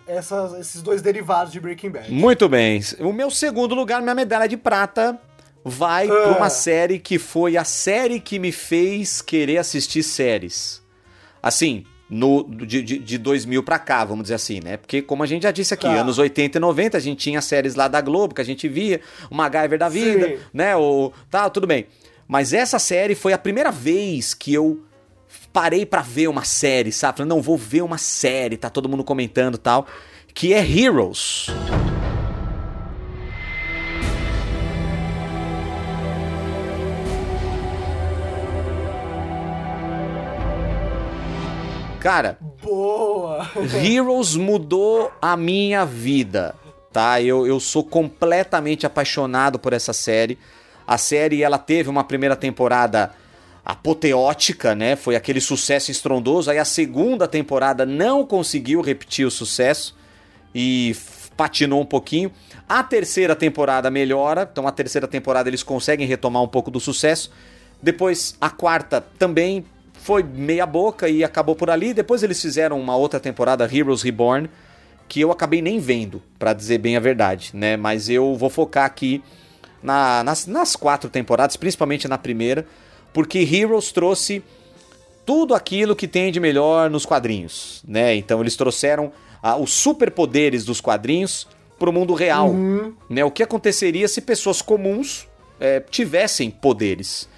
essas, 0.08 0.54
esses 0.60 0.82
dois 0.82 1.02
derivados 1.02 1.52
de 1.52 1.60
Breaking 1.60 1.90
Bad. 1.90 2.12
Muito 2.12 2.48
bem. 2.50 2.82
O 3.00 3.12
meu 3.14 3.30
segundo 3.30 3.74
lugar, 3.76 4.02
minha 4.02 4.16
medalha 4.16 4.48
de 4.48 4.58
prata, 4.58 5.20
vai 5.64 6.06
Ah. 6.08 6.14
pra 6.14 6.38
uma 6.38 6.50
série 6.50 7.00
que 7.00 7.18
foi 7.18 7.56
a 7.58 7.64
série 7.64 8.20
que 8.20 8.38
me 8.40 8.52
fez 8.52 9.22
querer 9.22 9.58
assistir 9.58 10.04
séries. 10.04 10.82
Assim, 11.42 11.86
no, 12.10 12.44
de, 12.44 12.82
de, 12.82 13.00
de 13.00 13.18
2000 13.18 13.64
pra 13.64 13.80
cá, 13.80 14.06
vamos 14.06 14.24
dizer 14.24 14.36
assim, 14.36 14.60
né? 14.64 14.78
Porque, 14.78 15.02
como 15.02 15.24
a 15.24 15.26
gente 15.26 15.44
já 15.44 15.52
disse 15.52 15.74
aqui, 15.74 15.88
Tá. 15.88 15.94
anos 15.94 16.18
80 16.20 16.58
e 16.58 16.62
90, 16.62 16.98
a 16.98 17.00
gente 17.00 17.18
tinha 17.20 17.42
séries 17.42 17.76
lá 17.76 17.88
da 17.88 18.02
Globo 18.02 18.36
que 18.36 18.42
a 18.42 18.46
gente 18.46 18.68
via, 18.68 19.02
o 19.32 19.36
MacGyver 19.36 19.80
da 19.80 19.90
vida, 19.90 20.28
Sim. 20.28 20.38
né? 20.54 20.76
O, 20.76 21.12
tá, 21.30 21.50
tudo 21.50 21.66
bem. 21.66 21.88
Mas 22.28 22.54
essa 22.54 22.78
série 22.80 23.16
foi 23.16 23.34
a 23.34 23.38
primeira 23.38 23.72
vez 23.72 24.34
que 24.34 24.54
eu 24.54 24.82
parei 25.54 25.86
pra 25.86 26.02
ver 26.02 26.28
uma 26.28 26.44
série, 26.44 26.92
sabe? 26.92 27.20
Falei, 27.20 27.30
não, 27.30 27.42
vou 27.42 27.56
ver 27.56 27.84
uma 27.84 28.00
série, 28.00 28.58
tá 28.58 28.70
todo 28.70 28.90
mundo 28.90 29.04
comentando 29.04 29.58
tal, 29.58 29.86
que 30.34 30.52
é 30.52 30.60
Heroes. 30.60 31.48
Cara, 42.00 42.38
Boa! 42.62 43.50
Heroes 43.82 44.36
mudou 44.36 45.10
a 45.22 45.38
minha 45.38 45.86
vida, 45.86 46.54
tá? 46.92 47.22
Eu, 47.22 47.48
eu 47.48 47.60
sou 47.62 47.82
completamente 47.82 48.86
apaixonado 48.86 49.58
por 49.58 49.72
essa 49.72 49.94
série. 49.94 50.38
A 50.86 50.98
série, 50.98 51.44
ela 51.44 51.58
teve 51.58 51.90
uma 51.90 52.04
primeira 52.04 52.36
temporada 52.36 53.14
apoteótica, 53.66 54.76
né? 54.76 54.96
Foi 54.96 55.16
aquele 55.16 55.40
sucesso 55.40 55.92
estrondoso. 55.92 56.50
Aí 56.52 56.58
a 56.58 56.66
segunda 56.66 57.28
temporada 57.28 57.86
não 57.86 58.26
conseguiu 58.26 58.82
repetir 58.82 59.26
o 59.26 59.32
sucesso 59.32 59.96
e 60.54 60.96
patinou 61.38 61.82
um 61.82 61.86
pouquinho. 61.86 62.32
A 62.68 62.84
terceira 62.84 63.36
temporada 63.36 63.90
melhora, 63.90 64.48
então 64.52 64.68
a 64.68 64.72
terceira 64.72 65.08
temporada 65.08 65.50
eles 65.50 65.64
conseguem 65.64 66.06
retomar 66.08 66.42
um 66.44 66.48
pouco 66.48 66.70
do 66.70 66.80
sucesso. 66.80 67.32
Depois 67.82 68.36
a 68.40 68.50
quarta 68.50 69.02
também 69.18 69.66
foi 69.94 70.24
meia 70.24 70.66
boca 70.66 71.08
e 71.08 71.24
acabou 71.24 71.56
por 71.56 71.70
ali. 71.70 71.94
Depois 71.94 72.24
eles 72.24 72.42
fizeram 72.42 72.80
uma 72.80 72.96
outra 72.96 73.20
temporada, 73.20 73.70
Heroes 73.72 74.02
Reborn, 74.02 74.50
que 75.08 75.22
eu 75.22 75.32
acabei 75.32 75.62
nem 75.62 75.80
vendo, 75.80 76.22
pra 76.38 76.54
dizer 76.54 76.78
bem 76.78 76.96
a 76.98 77.00
verdade, 77.00 77.52
né? 77.54 77.78
Mas 77.78 78.10
eu 78.10 78.36
vou 78.36 78.50
focar 78.50 78.86
aqui 78.86 79.24
na- 79.82 80.24
nas, 80.24 80.46
nas 80.48 80.76
quatro 80.76 81.10
temporadas, 81.10 81.56
principalmente 81.58 82.08
na 82.08 82.18
primeira, 82.18 82.66
porque 83.14 83.40
Heroes 83.40 83.92
trouxe 83.92 84.44
tudo 85.26 85.56
aquilo 85.56 85.96
que 85.96 86.08
tem 86.08 86.32
de 86.32 86.40
melhor 86.40 86.90
nos 86.90 87.06
quadrinhos, 87.06 87.82
né? 87.88 88.16
Então 88.16 88.42
eles 88.42 88.56
trouxeram 88.56 89.12
ah, 89.42 89.56
os 89.58 89.72
superpoderes 89.72 90.66
dos 90.66 90.82
quadrinhos 90.82 91.48
para 91.80 91.90
o 91.90 91.94
mundo 91.94 92.14
real, 92.14 92.54
né? 93.10 93.24
O 93.24 93.32
que 93.32 93.44
aconteceria 93.44 94.08
se 94.08 94.22
pessoas 94.22 94.62
comuns 94.62 95.28
eh, 95.60 95.82
tivessem 95.90 96.50
poderes 96.50 97.30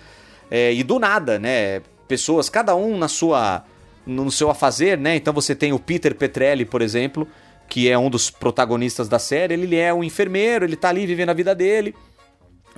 É, 0.51 0.71
e 0.71 0.83
do 0.83 0.99
nada, 0.99 1.39
né? 1.39 1.81
Pessoas, 2.07 2.49
cada 2.49 2.75
um 2.75 2.97
na 2.97 3.07
sua, 3.07 3.65
no 4.05 4.31
seu 4.31 4.51
afazer, 4.51 4.97
né? 4.97 5.15
Então 5.15 5.33
você 5.33 5.55
tem 5.55 5.73
o 5.73 5.79
Peter 5.79 6.13
Petrelli, 6.13 6.65
por 6.65 6.83
exemplo, 6.83 7.27
que 7.67 7.89
é 7.89 7.97
um 7.97 8.11
dos 8.11 8.29
protagonistas 8.29 9.09
da 9.09 9.17
série. 9.17 9.55
Ele 9.55 9.75
é 9.75 9.91
um 9.91 10.03
enfermeiro, 10.03 10.63
ele 10.63 10.75
tá 10.75 10.89
ali 10.89 11.07
vivendo 11.07 11.29
a 11.31 11.33
vida 11.33 11.55
dele. 11.55 11.95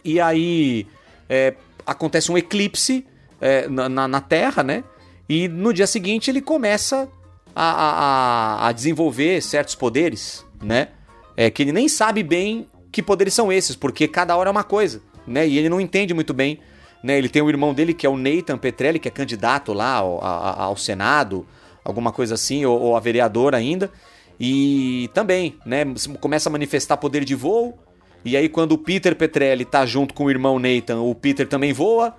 E 0.03 0.17
aí 0.21 0.87
é, 1.27 1.53
acontece 1.87 2.31
um 2.31 2.37
eclipse 2.37 3.05
é, 3.41 3.67
na, 3.67 4.07
na- 4.07 4.21
Terra, 4.21 4.61
né? 4.63 4.83
E 5.29 5.47
no 5.47 5.73
dia 5.73 5.87
seguinte 5.87 6.29
ele 6.29 6.41
começa 6.41 7.07
a, 7.55 7.71
a- 7.71 8.67
a- 8.67 8.71
desenvolver 8.71 9.41
certos 9.41 9.73
poderes, 9.75 10.45
né? 10.61 10.89
É, 11.35 11.49
que 11.49 11.63
ele 11.63 11.71
nem 11.71 11.87
sabe 11.87 12.23
bem 12.23 12.67
que 12.91 13.01
poderes 13.01 13.33
são 13.33 13.51
esses, 13.51 13.75
porque 13.75 14.07
cada 14.07 14.35
hora 14.35 14.49
é 14.49 14.51
uma 14.51 14.63
coisa, 14.63 15.01
né? 15.25 15.47
E 15.47 15.57
ele 15.57 15.69
não 15.69 15.79
entende 15.81 16.13
muito 16.13 16.33
bem. 16.33 16.59
Né? 17.03 17.15
Ele 17.17 17.29
tem 17.29 17.41
o 17.43 17.49
irmão 17.49 17.73
dele 17.75 17.93
que 17.93 18.07
é 18.07 18.09
o 18.09 18.17
Nathan 18.17 18.57
Petrelli, 18.57 18.97
que 18.99 19.07
é 19.07 19.11
candidato 19.11 19.71
lá 19.71 19.93
ao, 19.95 20.23
a- 20.23 20.63
ao 20.63 20.75
Senado, 20.75 21.45
alguma 21.85 22.11
coisa 22.11 22.33
assim, 22.33 22.65
ou, 22.65 22.79
ou 22.79 22.95
a 22.97 22.99
vereador 22.99 23.53
ainda. 23.53 23.91
E 24.39 25.09
também, 25.13 25.57
né? 25.65 25.83
Começa 26.19 26.49
a 26.49 26.51
manifestar 26.51 26.97
poder 26.97 27.23
de 27.23 27.35
voo. 27.35 27.77
E 28.25 28.35
aí, 28.35 28.49
quando 28.49 28.73
o 28.73 28.77
Peter 28.77 29.15
Petrelli 29.15 29.65
tá 29.65 29.85
junto 29.85 30.13
com 30.13 30.25
o 30.25 30.29
irmão 30.29 30.59
Nathan, 30.59 30.99
o 30.99 31.15
Peter 31.15 31.47
também 31.47 31.73
voa. 31.73 32.15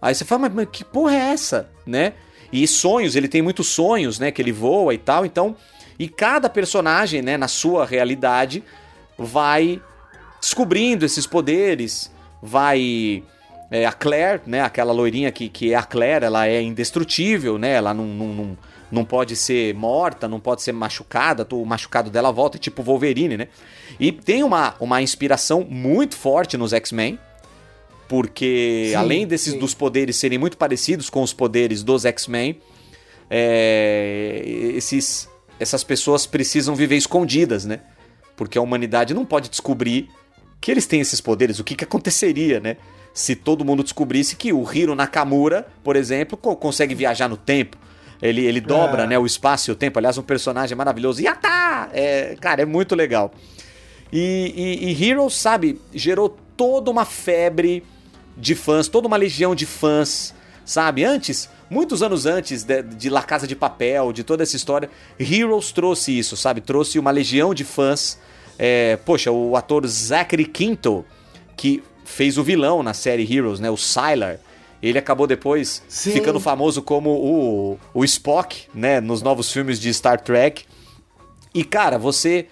Aí 0.00 0.14
você 0.14 0.24
fala, 0.24 0.42
mas, 0.42 0.54
mas 0.54 0.68
que 0.70 0.84
porra 0.84 1.14
é 1.14 1.32
essa, 1.32 1.70
né? 1.86 2.14
E 2.52 2.66
sonhos, 2.66 3.16
ele 3.16 3.28
tem 3.28 3.42
muitos 3.42 3.68
sonhos, 3.68 4.18
né? 4.18 4.30
Que 4.30 4.42
ele 4.42 4.52
voa 4.52 4.94
e 4.94 4.98
tal. 4.98 5.24
Então, 5.24 5.56
e 5.98 6.08
cada 6.08 6.48
personagem, 6.48 7.22
né? 7.22 7.36
Na 7.36 7.48
sua 7.48 7.86
realidade, 7.86 8.62
vai 9.18 9.80
descobrindo 10.40 11.04
esses 11.04 11.26
poderes, 11.26 12.10
vai 12.42 13.22
é, 13.70 13.86
a 13.86 13.92
Claire, 13.92 14.42
né, 14.44 14.60
aquela 14.60 14.92
loirinha 14.92 15.30
que, 15.30 15.48
que 15.48 15.72
é 15.72 15.76
a 15.76 15.82
Claire, 15.82 16.24
ela 16.24 16.46
é 16.46 16.60
indestrutível, 16.60 17.56
né, 17.56 17.72
ela 17.72 17.94
não, 17.94 18.04
não, 18.04 18.26
não, 18.28 18.58
não 18.92 19.04
pode 19.04 19.34
ser 19.34 19.74
morta, 19.74 20.28
não 20.28 20.38
pode 20.38 20.62
ser 20.62 20.70
machucada, 20.72 21.44
o 21.50 21.64
machucado 21.64 22.10
dela 22.10 22.30
volta, 22.30 22.58
é 22.58 22.60
tipo 22.60 22.82
Wolverine, 22.82 23.36
né? 23.38 23.48
E 23.98 24.12
tem 24.12 24.44
uma, 24.44 24.74
uma 24.78 25.00
inspiração 25.02 25.66
muito 25.68 26.14
forte 26.14 26.56
nos 26.58 26.72
X-Men, 26.72 27.18
porque 28.06 28.88
Sim, 28.90 28.94
além 28.94 29.26
desses 29.26 29.54
sim. 29.54 29.58
dos 29.58 29.72
poderes 29.72 30.16
serem 30.16 30.38
muito 30.38 30.58
parecidos 30.58 31.08
com 31.08 31.22
os 31.22 31.32
poderes 31.32 31.82
dos 31.82 32.04
X-Men, 32.04 32.60
é, 33.30 34.42
esses, 34.76 35.28
essas 35.58 35.82
pessoas 35.82 36.26
precisam 36.26 36.74
viver 36.74 36.96
escondidas, 36.96 37.64
né? 37.64 37.80
Porque 38.36 38.58
a 38.58 38.62
humanidade 38.62 39.14
não 39.14 39.24
pode 39.24 39.48
descobrir 39.48 40.08
que 40.60 40.70
eles 40.70 40.86
têm 40.86 41.00
esses 41.00 41.20
poderes. 41.20 41.58
O 41.58 41.64
que, 41.64 41.74
que 41.74 41.84
aconteceria, 41.84 42.60
né? 42.60 42.76
Se 43.14 43.34
todo 43.34 43.64
mundo 43.64 43.82
descobrisse 43.82 44.36
que 44.36 44.52
o 44.52 44.70
Hiro 44.70 44.94
Nakamura, 44.94 45.66
por 45.82 45.96
exemplo, 45.96 46.36
co- 46.36 46.56
consegue 46.56 46.94
viajar 46.94 47.28
no 47.28 47.36
tempo. 47.36 47.76
Ele, 48.22 48.44
ele 48.46 48.60
dobra 48.60 49.02
É. 49.02 49.06
né, 49.08 49.18
o 49.18 49.26
espaço 49.26 49.70
e 49.70 49.72
o 49.72 49.74
tempo. 49.74 49.98
Aliás, 49.98 50.16
um 50.16 50.22
personagem 50.22 50.76
maravilhoso. 50.76 51.20
Yata! 51.20 51.90
É, 51.92 52.36
cara, 52.40 52.62
é 52.62 52.64
muito 52.64 52.94
legal. 52.94 53.32
E, 54.12 54.78
e, 54.80 54.92
e 54.92 55.10
Heroes, 55.10 55.34
sabe, 55.34 55.80
gerou 55.92 56.36
toda 56.56 56.90
uma 56.90 57.04
febre 57.04 57.82
de 58.36 58.54
fãs, 58.54 58.86
toda 58.86 59.08
uma 59.08 59.16
legião 59.16 59.54
de 59.54 59.66
fãs, 59.66 60.34
sabe? 60.64 61.04
Antes, 61.04 61.48
muitos 61.68 62.02
anos 62.02 62.24
antes 62.26 62.62
de, 62.62 62.82
de 62.82 63.10
La 63.10 63.22
Casa 63.22 63.46
de 63.46 63.56
Papel, 63.56 64.12
de 64.12 64.22
toda 64.22 64.42
essa 64.42 64.54
história, 64.54 64.88
Heroes 65.18 65.72
trouxe 65.72 66.16
isso, 66.16 66.36
sabe? 66.36 66.60
Trouxe 66.60 66.98
uma 66.98 67.10
legião 67.10 67.52
de 67.52 67.64
fãs. 67.64 68.18
É, 68.58 68.96
poxa, 69.04 69.30
o 69.32 69.56
ator 69.56 69.86
Zachary 69.86 70.44
Quinto, 70.44 71.04
que 71.56 71.82
fez 72.04 72.38
o 72.38 72.44
vilão 72.44 72.82
na 72.82 72.94
série 72.94 73.22
Heroes, 73.30 73.58
né? 73.58 73.70
O 73.70 73.76
Sylar. 73.76 74.38
Ele 74.82 74.98
acabou 74.98 75.26
depois 75.26 75.82
Sim. 75.88 76.10
ficando 76.12 76.40
famoso 76.40 76.82
como 76.82 77.10
o, 77.10 77.78
o 77.94 78.04
Spock, 78.04 78.66
né? 78.74 79.00
Nos 79.00 79.22
novos 79.22 79.52
filmes 79.52 79.78
de 79.78 79.92
Star 79.94 80.20
Trek. 80.20 80.64
E, 81.54 81.62
cara, 81.64 81.98
você 81.98 82.46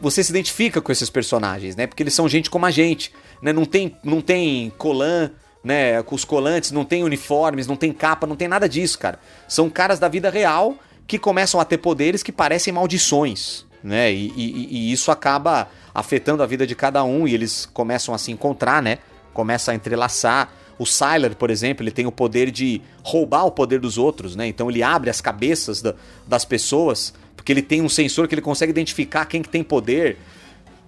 você 0.00 0.24
se 0.24 0.30
identifica 0.30 0.80
com 0.80 0.90
esses 0.90 1.10
personagens, 1.10 1.76
né? 1.76 1.86
Porque 1.86 2.02
eles 2.02 2.14
são 2.14 2.26
gente 2.26 2.48
como 2.48 2.64
a 2.64 2.70
gente, 2.70 3.12
né? 3.42 3.52
Não 3.52 3.66
tem, 3.66 3.94
não 4.02 4.22
tem 4.22 4.72
colan, 4.78 5.30
né? 5.62 6.02
Com 6.02 6.14
os 6.14 6.24
colantes, 6.24 6.70
não 6.70 6.86
tem 6.86 7.04
uniformes, 7.04 7.66
não 7.66 7.76
tem 7.76 7.92
capa, 7.92 8.26
não 8.26 8.34
tem 8.36 8.48
nada 8.48 8.66
disso, 8.66 8.98
cara. 8.98 9.18
São 9.46 9.68
caras 9.68 9.98
da 9.98 10.08
vida 10.08 10.30
real 10.30 10.74
que 11.06 11.18
começam 11.18 11.60
a 11.60 11.64
ter 11.66 11.76
poderes 11.76 12.22
que 12.22 12.32
parecem 12.32 12.72
maldições, 12.72 13.66
né? 13.84 14.10
E, 14.10 14.28
e- 14.34 14.68
e 14.70 14.92
isso 14.92 15.10
acaba 15.10 15.68
afetando 15.94 16.42
a 16.42 16.46
vida 16.46 16.66
de 16.66 16.74
cada 16.74 17.04
um 17.04 17.28
e 17.28 17.34
eles 17.34 17.66
começam 17.66 18.14
a 18.14 18.18
se 18.18 18.32
encontrar, 18.32 18.80
né? 18.82 18.96
Começa 19.34 19.72
a 19.72 19.74
entrelaçar. 19.74 20.50
O 20.80 20.86
Sylar, 20.86 21.36
por 21.36 21.50
exemplo, 21.50 21.82
ele 21.84 21.90
tem 21.90 22.06
o 22.06 22.12
poder 22.12 22.50
de 22.50 22.80
roubar 23.02 23.44
o 23.44 23.50
poder 23.50 23.78
dos 23.80 23.98
outros, 23.98 24.34
né? 24.34 24.46
Então 24.46 24.70
ele 24.70 24.82
abre 24.82 25.10
as 25.10 25.20
cabeças 25.20 25.82
da- 25.82 25.94
das 26.26 26.46
pessoas, 26.46 27.12
porque 27.36 27.52
ele 27.52 27.60
tem 27.60 27.82
um 27.82 27.88
sensor 27.88 28.26
que 28.26 28.34
ele 28.34 28.40
consegue 28.40 28.70
identificar 28.70 29.26
quem 29.26 29.42
que 29.42 29.48
tem 29.50 29.62
poder 29.62 30.16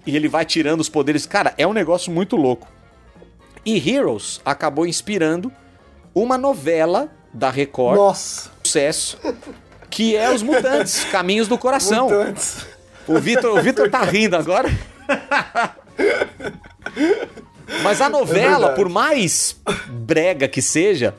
e 0.05 0.15
ele 0.15 0.27
vai 0.27 0.45
tirando 0.45 0.79
os 0.79 0.89
poderes. 0.89 1.27
Cara, 1.27 1.53
é 1.59 1.67
um 1.67 1.73
negócio 1.73 2.11
muito 2.11 2.35
louco. 2.35 2.67
E 3.63 3.77
Heroes 3.87 4.41
acabou 4.43 4.87
inspirando 4.87 5.51
uma 6.15 6.39
novela 6.39 7.07
da 7.31 7.51
Record, 7.51 7.97
Nossa, 7.97 8.49
sucesso, 8.63 9.19
que 9.91 10.15
é 10.15 10.31
Os 10.33 10.41
Mutantes, 10.41 11.03
Caminhos 11.11 11.47
do 11.47 11.55
Coração. 11.57 12.05
mutantes. 12.09 12.65
O 13.07 13.19
Vitor, 13.19 13.59
o 13.59 13.61
Vitor 13.61 13.91
tá 13.91 14.01
rindo 14.03 14.35
agora. 14.35 14.69
Mas 17.81 18.01
a 18.01 18.09
novela, 18.09 18.67
verdade. 18.67 18.75
por 18.75 18.89
mais 18.89 19.55
brega 19.87 20.47
que 20.47 20.61
seja, 20.61 21.15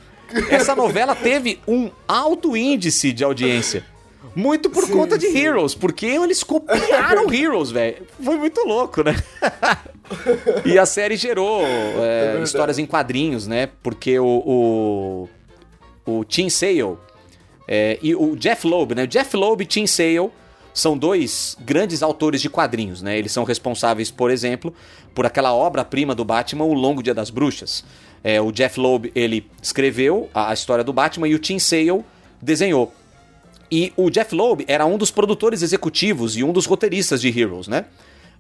essa 0.51 0.75
novela 0.75 1.15
teve 1.15 1.61
um 1.67 1.91
alto 2.07 2.57
índice 2.57 3.13
de 3.13 3.25
audiência. 3.25 3.85
muito 4.35 4.69
por 4.71 4.85
Sim, 4.85 4.93
conta 4.93 5.17
de 5.19 5.29
sim. 5.29 5.39
Heroes, 5.39 5.75
porque 5.75 6.07
eles 6.07 6.43
copiaram 6.43 7.31
Heroes, 7.33 7.71
velho. 7.71 8.07
Foi 8.23 8.37
muito 8.37 8.61
louco, 8.67 9.03
né? 9.03 9.15
e 10.65 10.79
a 10.79 10.87
série 10.87 11.17
gerou 11.17 11.63
é, 11.63 12.23
verdade. 12.25 12.45
histórias 12.45 12.79
em 12.79 12.87
quadrinhos, 12.87 13.47
né? 13.47 13.69
Porque 13.83 14.19
o, 14.19 15.29
o, 16.07 16.11
o 16.19 16.25
Tim 16.25 16.49
Sale 16.49 16.97
é, 17.67 17.99
e 18.03 18.15
o 18.15 18.37
Jeff 18.37 18.67
Loeb, 18.67 18.95
né? 18.95 19.05
O 19.05 19.07
Jeff 19.07 19.37
Loeb 19.37 19.63
e 19.63 19.67
Tim 19.67 19.87
Sale 19.87 20.31
são 20.75 20.99
dois 20.99 21.57
grandes 21.61 22.03
autores 22.03 22.43
de 22.43 22.51
quadrinhos, 22.51 23.01
né? 23.01 23.17
Eles 23.17 23.31
são 23.31 23.45
responsáveis, 23.45 24.11
por 24.11 24.29
exemplo, 24.29 24.75
por 25.15 25.25
aquela 25.25 25.55
obra-prima 25.55 26.17
do 26.17 26.25
Batman, 26.25 26.65
O 26.65 26.75
Longo 26.75 27.01
Dia 27.01 27.15
das 27.15 27.31
Bruxas. 27.31 27.85
É, 28.25 28.41
o 28.41 28.51
Jeff 28.51 28.81
Loeb, 28.81 29.13
ele 29.15 29.49
escreveu 29.63 30.29
a, 30.35 30.51
a 30.51 30.55
história 30.55 30.83
do 30.83 30.93
Batman 30.93 31.29
e 31.29 31.35
o 31.35 31.39
Tim 31.39 31.61
Sale 31.61 32.05
desenhou. 32.43 32.93
E 33.71 33.93
o 33.97 34.11
Jeff 34.11 34.35
Loeb 34.35 34.65
era 34.67 34.85
um 34.85 34.99
dos 34.99 35.13
produtores 35.13 35.63
executivos 35.63 36.37
e 36.37 36.43
um 36.43 36.53
dos 36.53 36.67
roteiristas 36.67 37.21
de 37.21 37.29
Heroes, 37.29 37.69
né? 37.69 37.85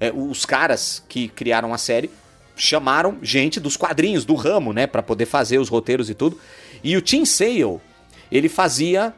É, 0.01 0.11
os 0.13 0.45
caras 0.45 1.05
que 1.09 1.29
criaram 1.29 1.73
a 1.73 1.79
série 1.79 2.11
chamaram 2.57 3.19
gente 3.23 3.61
dos 3.61 3.77
quadrinhos, 3.77 4.25
do 4.25 4.35
ramo, 4.35 4.73
né? 4.73 4.89
Pra 4.89 5.03
poder 5.03 5.27
fazer 5.27 5.59
os 5.59 5.69
roteiros 5.69 6.11
e 6.11 6.15
tudo. 6.15 6.39
E 6.83 6.97
o 6.97 7.01
Tim 7.01 7.25
Sale, 7.25 7.79
ele 8.31 8.49
fazia 8.49 9.15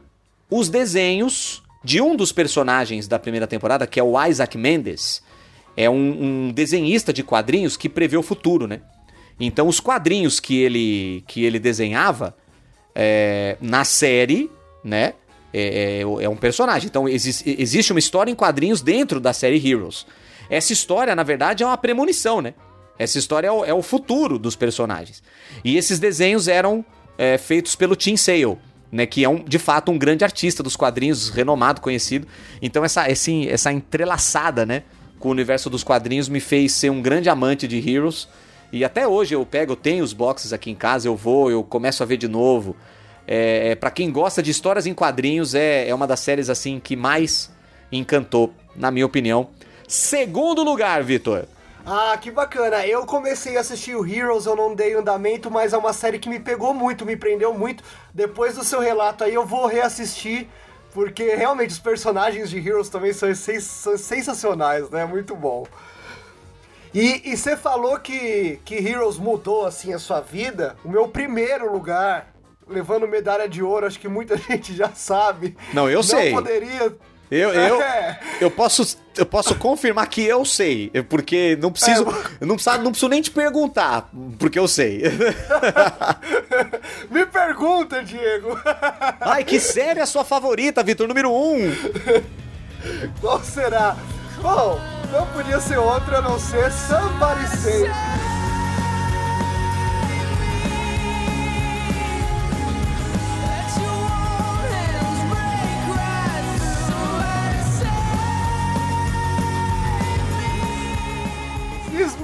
os 0.50 0.68
desenhos 0.68 1.62
de 1.86 2.00
um 2.00 2.16
dos 2.16 2.32
personagens 2.32 3.06
da 3.06 3.16
primeira 3.16 3.46
temporada, 3.46 3.86
que 3.86 4.00
é 4.00 4.02
o 4.02 4.20
Isaac 4.26 4.58
Mendes. 4.58 5.22
É 5.76 5.88
um, 5.88 6.48
um 6.48 6.52
desenhista 6.52 7.12
de 7.12 7.22
quadrinhos 7.22 7.76
que 7.76 7.88
prevê 7.88 8.16
o 8.16 8.22
futuro, 8.22 8.66
né? 8.66 8.80
Então 9.38 9.68
os 9.68 9.78
quadrinhos 9.78 10.40
que 10.40 10.56
ele, 10.60 11.22
que 11.28 11.44
ele 11.44 11.58
desenhava 11.60 12.34
é, 12.94 13.56
na 13.60 13.84
série, 13.84 14.50
né? 14.82 15.12
É, 15.54 16.00
é- 16.00 16.24
é 16.24 16.28
um 16.28 16.36
personagem. 16.36 16.88
Então 16.88 17.08
exis- 17.08 17.44
existe 17.46 17.92
uma 17.92 17.98
história 18.00 18.30
em 18.30 18.34
quadrinhos 18.34 18.82
dentro 18.82 19.20
da 19.20 19.32
série 19.32 19.64
Heroes. 19.64 20.06
Essa 20.50 20.72
história, 20.72 21.14
na 21.14 21.22
verdade, 21.22 21.62
é 21.62 21.66
uma 21.66 21.76
premonição, 21.78 22.40
né? 22.40 22.54
Essa 22.98 23.18
história 23.18 23.46
é 23.48 23.52
o, 23.52 23.64
é 23.64 23.72
o 23.74 23.82
futuro 23.82 24.38
dos 24.38 24.56
personagens. 24.56 25.22
E 25.62 25.76
esses 25.76 25.98
desenhos 26.00 26.48
eram 26.48 26.84
é, 27.16 27.38
feitos 27.38 27.76
pelo 27.76 27.94
Tim 27.94 28.16
Sale, 28.16 28.56
né? 28.96 29.06
Que 29.06 29.22
é 29.22 29.28
um, 29.28 29.44
de 29.44 29.58
fato 29.58 29.92
um 29.92 29.98
grande 29.98 30.24
artista 30.24 30.62
dos 30.62 30.74
quadrinhos, 30.74 31.28
renomado, 31.28 31.80
conhecido. 31.80 32.26
Então 32.60 32.84
essa, 32.84 33.08
esse, 33.10 33.48
essa 33.48 33.70
entrelaçada, 33.70 34.64
né? 34.64 34.82
Com 35.20 35.28
o 35.28 35.32
universo 35.32 35.70
dos 35.70 35.84
quadrinhos 35.84 36.28
me 36.28 36.40
fez 36.40 36.72
ser 36.72 36.90
um 36.90 37.00
grande 37.00 37.28
amante 37.28 37.68
de 37.68 37.78
Heroes. 37.78 38.28
E 38.72 38.84
até 38.84 39.06
hoje 39.06 39.34
eu 39.34 39.44
pego, 39.46 39.72
eu 39.72 39.76
tenho 39.76 40.02
os 40.02 40.12
boxes 40.12 40.52
aqui 40.52 40.70
em 40.70 40.74
casa, 40.74 41.06
eu 41.06 41.14
vou, 41.14 41.50
eu 41.50 41.62
começo 41.62 42.02
a 42.02 42.06
ver 42.06 42.16
de 42.16 42.26
novo. 42.26 42.74
É, 43.26 43.74
para 43.74 43.90
quem 43.90 44.10
gosta 44.10 44.42
de 44.42 44.50
histórias 44.50 44.86
em 44.86 44.94
quadrinhos, 44.94 45.54
é, 45.54 45.88
é 45.88 45.94
uma 45.94 46.06
das 46.06 46.20
séries 46.20 46.48
assim 46.48 46.80
que 46.80 46.96
mais 46.96 47.50
encantou, 47.92 48.52
na 48.74 48.90
minha 48.90 49.06
opinião. 49.06 49.48
Segundo 49.86 50.62
lugar, 50.64 51.02
Vitor. 51.04 51.46
Ah, 51.88 52.18
que 52.20 52.32
bacana. 52.32 52.84
Eu 52.84 53.06
comecei 53.06 53.56
a 53.56 53.60
assistir 53.60 53.94
o 53.94 54.04
Heroes, 54.04 54.44
eu 54.44 54.56
não 54.56 54.74
dei 54.74 54.94
andamento, 54.94 55.48
mas 55.50 55.72
é 55.72 55.76
uma 55.78 55.92
série 55.92 56.18
que 56.18 56.28
me 56.28 56.40
pegou 56.40 56.74
muito, 56.74 57.06
me 57.06 57.16
prendeu 57.16 57.54
muito. 57.54 57.84
Depois 58.12 58.56
do 58.56 58.64
seu 58.64 58.80
relato 58.80 59.22
aí, 59.22 59.32
eu 59.34 59.46
vou 59.46 59.66
reassistir, 59.66 60.48
porque 60.92 61.36
realmente 61.36 61.70
os 61.70 61.78
personagens 61.78 62.50
de 62.50 62.58
Heroes 62.58 62.88
também 62.88 63.12
são, 63.12 63.32
sens- 63.36 63.62
são 63.64 63.96
sensacionais, 63.96 64.90
né? 64.90 65.04
Muito 65.04 65.36
bom. 65.36 65.64
E 66.92 67.36
você 67.36 67.56
falou 67.56 67.98
que, 68.00 68.58
que 68.64 68.74
Heroes 68.74 69.16
mudou, 69.18 69.66
assim, 69.66 69.92
a 69.92 69.98
sua 69.98 70.20
vida. 70.20 70.76
O 70.82 70.88
meu 70.88 71.06
primeiro 71.08 71.70
lugar, 71.70 72.32
levando 72.66 73.06
medalha 73.06 73.46
de 73.48 73.62
ouro, 73.62 73.86
acho 73.86 74.00
que 74.00 74.08
muita 74.08 74.34
gente 74.48 74.74
já 74.74 74.88
sabe. 74.92 75.56
Não, 75.72 75.88
eu 75.88 76.02
sei. 76.02 76.32
Não 76.32 76.42
poderia... 76.42 76.96
Eu, 77.30 77.52
eu, 77.52 77.82
É. 77.86 78.18
eu, 78.40 78.50
posso, 78.50 78.98
eu 79.16 79.26
posso 79.26 79.54
confirmar 79.56 80.06
que 80.08 80.22
eu 80.22 80.44
sei, 80.44 80.90
porque 81.08 81.56
não 81.60 81.72
preciso, 81.72 82.02
É, 82.40 82.44
não, 82.44 82.54
precisa, 82.54 82.78
não 82.78 82.90
preciso 82.92 83.08
nem 83.08 83.20
te 83.22 83.30
perguntar, 83.30 84.08
porque 84.38 84.58
eu 84.58 84.68
sei. 84.68 85.02
Me 87.10 87.26
pergunta, 87.26 88.02
Diego. 88.02 88.58
Ai, 89.20 89.44
que 89.44 89.58
série 89.60 90.00
é 90.00 90.02
a 90.02 90.06
sua 90.06 90.24
favorita, 90.24 90.82
Vitor? 90.82 91.08
Número 91.08 91.30
1. 91.30 91.34
Um. 91.34 91.76
Qual 93.20 93.42
será? 93.42 93.96
Bom, 94.40 94.78
não 95.12 95.26
podia 95.28 95.58
ser 95.60 95.78
outra 95.78 96.18
a 96.18 96.22
não 96.22 96.38
ser 96.38 96.70
Somebody 96.70 97.46
Save. 97.56 97.90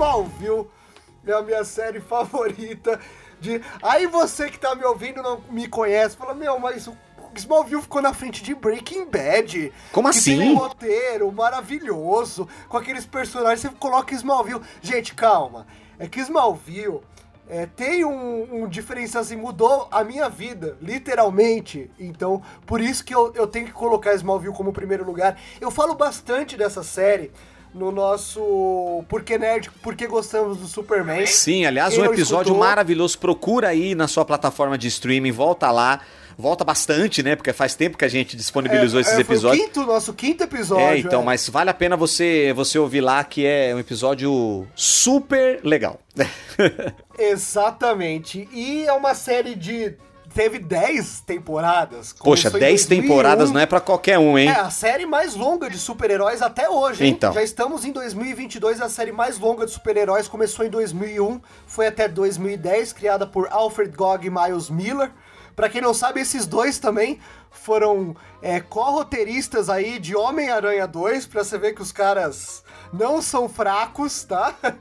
Smallville 0.03 0.67
é 1.25 1.33
a 1.33 1.43
minha 1.43 1.65
série 1.65 2.01
favorita. 2.01 2.99
De... 3.41 3.63
Aí 3.81 4.09
você 4.09 4.51
que 4.51 4.59
tá 4.59 4.75
me 4.75 4.85
ouvindo 4.85 5.23
não 5.23 5.41
me 5.49 5.69
conhece, 5.69 6.17
fala, 6.17 6.35
meu, 6.35 6.59
mas 6.59 6.89
o 6.89 6.97
Smallville 7.37 7.83
ficou 7.83 8.03
na 8.03 8.13
frente 8.13 8.43
de 8.43 8.53
Breaking 8.53 9.07
Bad. 9.07 9.73
Como 9.93 10.11
que 10.11 10.19
assim? 10.19 10.39
Tem 10.39 10.51
um 10.51 10.57
roteiro 10.57 11.31
maravilhoso, 11.31 12.49
com 12.69 12.77
aqueles 12.77 13.07
personagens, 13.07 13.61
você 13.61 13.69
coloca 13.79 14.13
Smallville. 14.15 14.61
Gente, 14.81 15.15
calma. 15.15 15.69
É 16.01 16.09
que 16.09 16.19
Smallville 16.21 17.01
é, 17.49 17.67
tem 17.67 18.05
um, 18.05 18.63
um 18.63 18.69
diferencial 18.69 19.23
assim, 19.23 19.37
mudou 19.37 19.87
a 19.91 20.03
minha 20.03 20.29
vida, 20.29 20.77
literalmente. 20.81 21.91
Então, 21.97 22.43
por 22.67 22.81
isso 22.81 23.05
que 23.05 23.15
eu, 23.15 23.33
eu 23.37 23.47
tenho 23.47 23.67
que 23.67 23.73
colocar 23.73 24.15
Smallville 24.15 24.55
como 24.55 24.73
primeiro 24.73 25.05
lugar. 25.05 25.39
Eu 25.61 25.71
falo 25.71 25.95
bastante 25.95 26.57
dessa 26.57 26.83
série 26.83 27.31
no 27.75 27.91
nosso 27.91 29.05
Porquê 29.09 29.39
Nerd, 29.39 29.71
Porque 29.83 30.07
Gostamos 30.07 30.59
do 30.59 30.67
Superman. 30.67 31.27
Sim, 31.27 31.65
aliás, 31.65 31.95
Quem 31.95 32.03
um 32.03 32.07
episódio 32.07 32.51
escutou, 32.51 32.59
maravilhoso. 32.59 33.19
Procura 33.19 33.69
aí 33.69 33.95
na 33.95 34.07
sua 34.07 34.25
plataforma 34.25 34.77
de 34.77 34.89
streaming, 34.89 35.33
volta 35.33 35.71
lá. 35.71 36.01
Volta 36.37 36.65
bastante, 36.65 37.23
né? 37.23 37.37
Porque 37.37 37.53
faz 37.53 37.75
tempo 37.75 37.99
que 37.99 38.05
a 38.05 38.09
gente 38.09 38.37
disponibilizou 38.37 38.99
esses 39.01 39.13
é, 39.13 39.21
episódios. 39.21 39.63
O 39.63 39.67
quinto, 39.67 39.87
nosso 39.87 40.13
quinto 40.15 40.43
episódio. 40.45 40.87
É, 40.87 40.99
então, 40.99 41.21
é. 41.21 41.25
mas 41.25 41.49
vale 41.49 41.71
a 41.71 41.75
pena 41.75 41.97
você, 41.97 42.53
você 42.55 42.79
ouvir 42.79 43.01
lá, 43.01 43.23
que 43.23 43.45
é 43.45 43.75
um 43.75 43.79
episódio 43.79 44.67
super 44.75 45.61
legal. 45.63 46.01
Exatamente. 47.19 48.49
E 48.53 48.87
é 48.87 48.93
uma 48.93 49.15
série 49.15 49.55
de. 49.55 49.95
Teve 50.35 50.59
10 50.59 51.21
temporadas. 51.21 52.13
Poxa, 52.13 52.51
Começou 52.51 52.59
em 52.59 52.61
10 52.61 52.87
2001. 52.87 53.03
temporadas 53.03 53.51
não 53.51 53.61
é 53.61 53.67
pra 53.67 53.81
qualquer 53.81 54.19
um, 54.19 54.39
hein? 54.39 54.49
É 54.49 54.61
a 54.61 54.71
série 54.71 55.05
mais 55.05 55.35
longa 55.35 55.69
de 55.69 55.79
super-heróis 55.79 56.41
até 56.41 56.69
hoje, 56.69 57.05
hein? 57.05 57.11
Então. 57.13 57.33
Já 57.33 57.43
estamos 57.43 57.85
em 57.85 57.93
2022, 57.93 58.81
a 58.81 58.89
série 58.89 59.13
mais 59.13 59.39
longa 59.39 59.67
de 59.67 59.73
super-heróis 59.73 60.29
começou 60.29 60.65
em 60.65 60.71
2001, 60.71 61.41
foi 61.67 61.87
até 61.87 62.09
2010, 62.09 62.93
criada 62.93 63.27
por 63.27 63.49
Alfred 63.51 63.95
Gog 63.97 64.27
e 64.27 64.31
Miles 64.31 64.71
Miller. 64.71 65.11
Pra 65.55 65.69
quem 65.69 65.83
não 65.83 65.93
sabe, 65.93 66.21
esses 66.21 66.47
dois 66.47 66.79
também 66.79 67.19
foram 67.51 68.17
é, 68.41 68.59
co-roteiristas 68.59 69.69
aí 69.69 69.99
de 69.99 70.17
Homem-Aranha 70.17 70.87
2, 70.87 71.27
pra 71.27 71.45
você 71.45 71.59
ver 71.59 71.75
que 71.75 71.83
os 71.83 71.93
caras 71.93 72.63
não 72.93 73.23
são 73.23 73.49
fracos, 73.49 74.25
tá? 74.25 74.55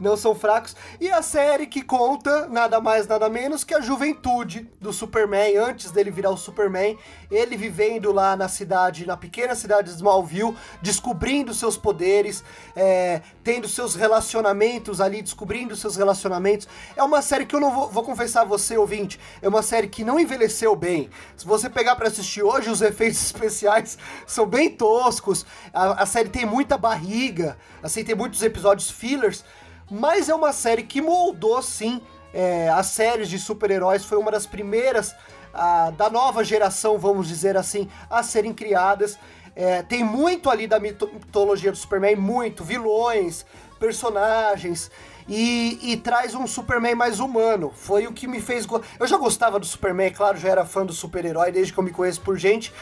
Não 0.00 0.16
são 0.16 0.32
fracos. 0.32 0.76
E 1.00 1.10
a 1.10 1.22
série 1.22 1.66
que 1.66 1.82
conta 1.82 2.46
nada 2.46 2.80
mais, 2.80 3.08
nada 3.08 3.28
menos 3.28 3.64
que 3.64 3.74
a 3.74 3.80
juventude 3.80 4.70
do 4.80 4.92
Superman, 4.92 5.56
antes 5.56 5.90
dele 5.90 6.08
virar 6.08 6.30
o 6.30 6.36
Superman, 6.36 6.96
ele 7.28 7.56
vivendo 7.56 8.12
lá 8.12 8.36
na 8.36 8.48
cidade, 8.48 9.04
na 9.04 9.16
pequena 9.16 9.56
cidade 9.56 9.90
de 9.90 9.96
Smallville, 9.96 10.56
descobrindo 10.80 11.52
seus 11.52 11.76
poderes, 11.76 12.44
é, 12.76 13.22
tendo 13.42 13.68
seus 13.68 13.96
relacionamentos 13.96 15.00
ali, 15.00 15.20
descobrindo 15.20 15.74
seus 15.74 15.96
relacionamentos. 15.96 16.68
É 16.96 17.02
uma 17.02 17.20
série 17.20 17.44
que 17.44 17.56
eu 17.56 17.60
não 17.60 17.72
vou, 17.72 17.88
vou 17.90 18.04
confessar 18.04 18.42
a 18.42 18.44
você, 18.44 18.76
ouvinte, 18.76 19.18
é 19.42 19.48
uma 19.48 19.62
série 19.62 19.88
que 19.88 20.04
não 20.04 20.20
envelheceu 20.20 20.76
bem. 20.76 21.10
Se 21.36 21.44
você 21.44 21.68
pegar 21.68 21.96
pra 21.96 22.06
assistir 22.06 22.42
hoje, 22.42 22.70
os 22.70 22.80
efeitos 22.82 23.20
especiais 23.20 23.98
são 24.26 24.46
bem 24.46 24.70
toscos, 24.70 25.44
a, 25.72 26.04
a 26.04 26.06
série 26.06 26.28
tem 26.28 26.46
muita 26.46 26.78
barriga, 26.78 27.57
assim, 27.82 28.04
tem 28.04 28.14
muitos 28.14 28.42
episódios 28.42 28.90
fillers, 28.90 29.44
mas 29.90 30.28
é 30.28 30.34
uma 30.34 30.52
série 30.52 30.82
que 30.82 31.00
moldou, 31.00 31.62
sim, 31.62 32.00
é, 32.32 32.68
as 32.68 32.86
séries 32.86 33.28
de 33.28 33.38
super-heróis, 33.38 34.04
foi 34.04 34.18
uma 34.18 34.30
das 34.30 34.46
primeiras 34.46 35.14
ah, 35.52 35.90
da 35.96 36.10
nova 36.10 36.44
geração, 36.44 36.98
vamos 36.98 37.26
dizer 37.26 37.56
assim, 37.56 37.88
a 38.10 38.22
serem 38.22 38.52
criadas. 38.52 39.18
É, 39.56 39.82
tem 39.82 40.04
muito 40.04 40.48
ali 40.50 40.66
da 40.66 40.78
mito- 40.78 41.10
mitologia 41.12 41.72
do 41.72 41.76
Superman, 41.76 42.14
muito, 42.14 42.62
vilões, 42.62 43.44
personagens, 43.80 44.90
e, 45.28 45.78
e 45.82 45.96
traz 45.96 46.34
um 46.34 46.46
Superman 46.46 46.94
mais 46.94 47.18
humano. 47.18 47.72
Foi 47.74 48.06
o 48.06 48.12
que 48.12 48.28
me 48.28 48.40
fez. 48.40 48.66
Eu 49.00 49.06
já 49.06 49.16
gostava 49.16 49.58
do 49.58 49.66
Superman, 49.66 50.06
é 50.06 50.10
claro, 50.10 50.38
já 50.38 50.48
era 50.48 50.64
fã 50.64 50.86
do 50.86 50.92
super-herói 50.92 51.50
desde 51.50 51.72
que 51.72 51.78
eu 51.78 51.84
me 51.84 51.90
conheço 51.90 52.20
por 52.20 52.38
gente. 52.38 52.72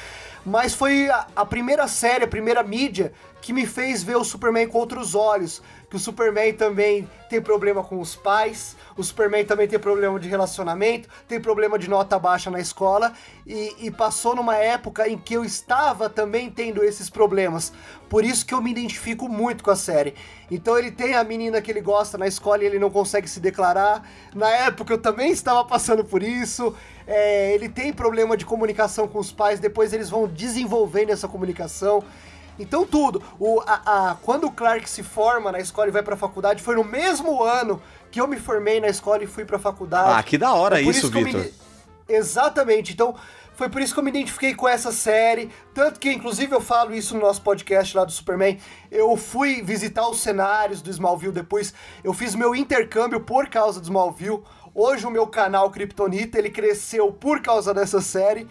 Mas 0.47 0.73
foi 0.74 1.10
a, 1.10 1.27
a 1.35 1.44
primeira 1.44 1.89
série, 1.89 2.23
a 2.23 2.28
primeira 2.28 2.62
mídia 2.62 3.12
que 3.43 3.52
me 3.52 3.66
fez 3.66 4.05
ver 4.05 4.16
o 4.16 4.24
Superman 4.24 4.68
com 4.68 4.78
outros 4.78 5.16
olhos. 5.16 5.60
Que 5.90 5.97
o 5.97 5.98
Superman 5.98 6.55
também 6.55 7.09
tem 7.28 7.43
problema 7.43 7.82
com 7.82 8.01
os 8.01 8.14
pais, 8.14 8.75
o 8.97 9.02
Superman 9.02 9.44
também 9.44 9.68
tem 9.68 9.78
problema 9.78 10.18
de 10.18 10.28
relacionamento, 10.28 11.09
tem 11.28 11.40
problema 11.40 11.78
de 11.78 11.89
nota 11.89 12.18
baixa 12.18 12.51
na 12.51 12.60
escola, 12.60 13.12
e, 13.47 13.86
e 13.86 13.90
passou 13.90 14.35
numa 14.35 14.56
época 14.56 15.09
em 15.09 15.18
que 15.18 15.35
eu 15.35 15.44
estava 15.44 16.09
também 16.09 16.51
tendo 16.51 16.82
esses 16.82 17.10
problemas. 17.10 17.73
Por 18.09 18.24
isso 18.24 18.47
que 18.47 18.55
eu 18.55 18.62
me 18.62 18.70
identifico 18.70 19.28
muito 19.28 19.62
com 19.62 19.70
a 19.70 19.77
série. 19.77 20.14
Então 20.51 20.78
ele 20.78 20.90
tem 20.90 21.14
a 21.14 21.24
menina 21.24 21.60
que 21.60 21.70
ele 21.70 21.81
gosta 21.81 22.16
na 22.16 22.27
escola 22.27 22.62
e 22.62 22.66
ele 22.66 22.78
não 22.78 22.90
consegue 22.90 23.28
se 23.28 23.40
declarar. 23.40 24.09
Na 24.35 24.48
época 24.48 24.94
eu 24.94 24.98
também 24.98 25.31
estava 25.31 25.64
passando 25.64 26.05
por 26.05 26.23
isso. 26.23 26.74
É, 27.06 27.55
ele 27.55 27.68
tem 27.68 27.93
problema 27.93 28.36
de 28.36 28.44
comunicação 28.44 29.06
com 29.09 29.18
os 29.18 29.32
pais, 29.32 29.60
depois 29.60 29.93
eles 29.93 30.09
vão 30.09 30.27
desenvolvendo 30.27 31.10
essa 31.10 31.28
comunicação. 31.28 32.02
Então 32.58 32.86
tudo. 32.86 33.22
O, 33.38 33.60
a, 33.66 34.10
a, 34.10 34.14
quando 34.16 34.46
o 34.46 34.50
Clark 34.50 34.88
se 34.88 35.02
forma 35.02 35.52
na 35.52 35.60
escola 35.60 35.88
e 35.88 35.90
vai 35.90 36.02
pra 36.02 36.16
faculdade, 36.16 36.62
foi 36.62 36.74
no 36.76 36.84
mesmo 36.84 37.42
ano 37.42 37.82
que 38.10 38.20
eu 38.20 38.26
me 38.26 38.36
formei 38.38 38.80
na 38.80 38.88
escola 38.88 39.22
e 39.22 39.26
fui 39.26 39.44
pra 39.44 39.58
faculdade. 39.58 40.18
Ah, 40.18 40.22
que 40.22 40.38
da 40.38 40.54
hora 40.54 40.78
É 40.80 40.82
isso, 40.82 41.10
que 41.10 41.18
eu 41.18 41.22
me- 41.22 41.32
Vitor. 41.32 41.50
Exatamente. 42.08 42.92
Então, 42.92 43.14
foi 43.54 43.68
por 43.68 43.80
isso 43.80 43.92
que 43.92 43.98
eu 44.00 44.04
me 44.04 44.10
identifiquei 44.10 44.54
com 44.54 44.68
essa 44.68 44.92
série. 44.92 45.50
Tanto 45.74 45.98
que, 45.98 46.12
inclusive, 46.12 46.54
eu 46.54 46.60
falo 46.60 46.94
isso 46.94 47.14
no 47.14 47.20
nosso 47.20 47.42
podcast 47.42 47.96
lá 47.96 48.04
do 48.04 48.12
Superman. 48.12 48.58
Eu 48.90 49.16
fui 49.16 49.62
visitar 49.62 50.08
os 50.08 50.20
cenários 50.20 50.80
do 50.82 50.90
Smallville 50.90 51.32
depois. 51.32 51.74
Eu 52.04 52.12
fiz 52.14 52.34
meu 52.34 52.54
intercâmbio 52.54 53.20
por 53.20 53.48
causa 53.48 53.80
do 53.80 53.84
Smallville. 53.84 54.42
Hoje 54.74 55.06
o 55.06 55.10
meu 55.10 55.26
canal 55.26 55.70
Kryptonita, 55.70 56.38
ele 56.38 56.50
cresceu 56.50 57.10
por 57.10 57.40
causa 57.40 57.72
dessa 57.74 58.00
série. 58.00 58.46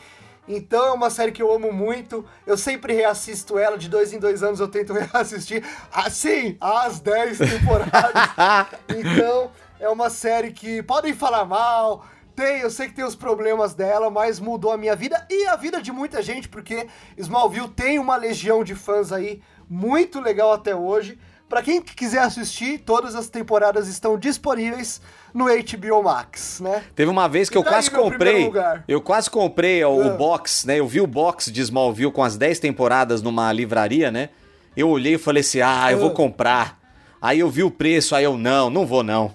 Então 0.48 0.86
é 0.88 0.92
uma 0.92 1.10
série 1.10 1.32
que 1.32 1.42
eu 1.42 1.52
amo 1.54 1.72
muito. 1.72 2.26
Eu 2.46 2.58
sempre 2.58 2.94
reassisto 2.94 3.58
ela, 3.58 3.78
de 3.78 3.90
dois 3.90 4.14
em 4.14 4.20
dois 4.20 4.44
anos 4.44 4.60
eu 4.60 4.68
tento 4.68 4.94
reassistir. 4.94 5.64
Assim, 5.92 6.58
as 6.60 7.00
10 7.00 7.38
temporadas. 7.38 8.30
então, 8.90 9.52
é 9.80 9.90
uma 9.90 10.10
série 10.10 10.52
que 10.52 10.84
podem 10.84 11.14
falar 11.14 11.46
mal. 11.46 12.06
Tem, 12.36 12.60
eu 12.60 12.70
sei 12.70 12.90
que 12.90 12.94
tem 12.94 13.06
os 13.06 13.16
problemas 13.16 13.74
dela, 13.74 14.10
mas 14.10 14.42
mudou 14.42 14.72
a 14.72 14.78
minha 14.78 14.96
vida 14.96 15.26
e 15.30 15.48
a 15.48 15.56
vida 15.56 15.82
de 15.82 15.92
muita 15.92 16.22
gente, 16.22 16.50
porque 16.50 16.86
Smallville 17.18 17.70
tem 17.70 17.98
uma 17.98 18.18
legião 18.18 18.62
de 18.62 18.76
fãs 18.76 19.14
aí 19.14 19.42
muito 19.70 20.20
legal 20.20 20.52
até 20.52 20.76
hoje. 20.76 21.18
Pra 21.48 21.62
quem 21.62 21.80
quiser 21.82 22.20
assistir, 22.20 22.80
todas 22.80 23.16
as 23.16 23.30
temporadas 23.30 23.88
estão 23.88 24.18
disponíveis 24.18 25.00
no 25.34 25.46
HBO 25.46 26.02
Max, 26.04 26.60
né? 26.60 26.84
Teve 26.96 27.10
uma 27.12 27.28
vez 27.30 27.50
que 27.50 27.58
eu 27.58 27.62
E 27.62 27.64
daí, 27.66 27.74
quase 27.74 27.92
meu 27.92 28.10
primeiro 28.10 28.46
comprei. 28.46 28.82
Eu 28.88 29.00
quase 29.02 29.30
comprei 29.30 29.84
ó, 29.84 29.92
o 29.94 30.08
Ah. 30.08 30.10
box, 30.10 30.66
né? 30.66 30.80
Eu 30.80 30.88
vi 30.88 31.00
o 31.02 31.08
box 31.08 31.52
de 31.52 31.62
Smallville 31.62 32.12
com 32.12 32.24
as 32.24 32.36
10 32.36 32.58
temporadas 32.60 33.22
numa 33.22 33.54
livraria, 33.54 34.10
né? 34.12 34.30
Eu 34.76 34.90
olhei 34.90 35.16
e 35.16 35.18
falei 35.20 35.42
assim: 35.42 35.62
ah, 35.62 35.88
eu 35.92 36.00
vou 36.00 36.10
Ah. 36.10 36.14
comprar. 36.16 36.80
Aí 37.22 37.40
eu 37.40 37.50
vi 37.50 37.64
o 37.64 37.72
preço, 37.72 38.16
aí 38.16 38.24
eu, 38.24 38.38
não, 38.38 38.70
não 38.70 38.86
vou 38.86 39.02
não. 39.04 39.34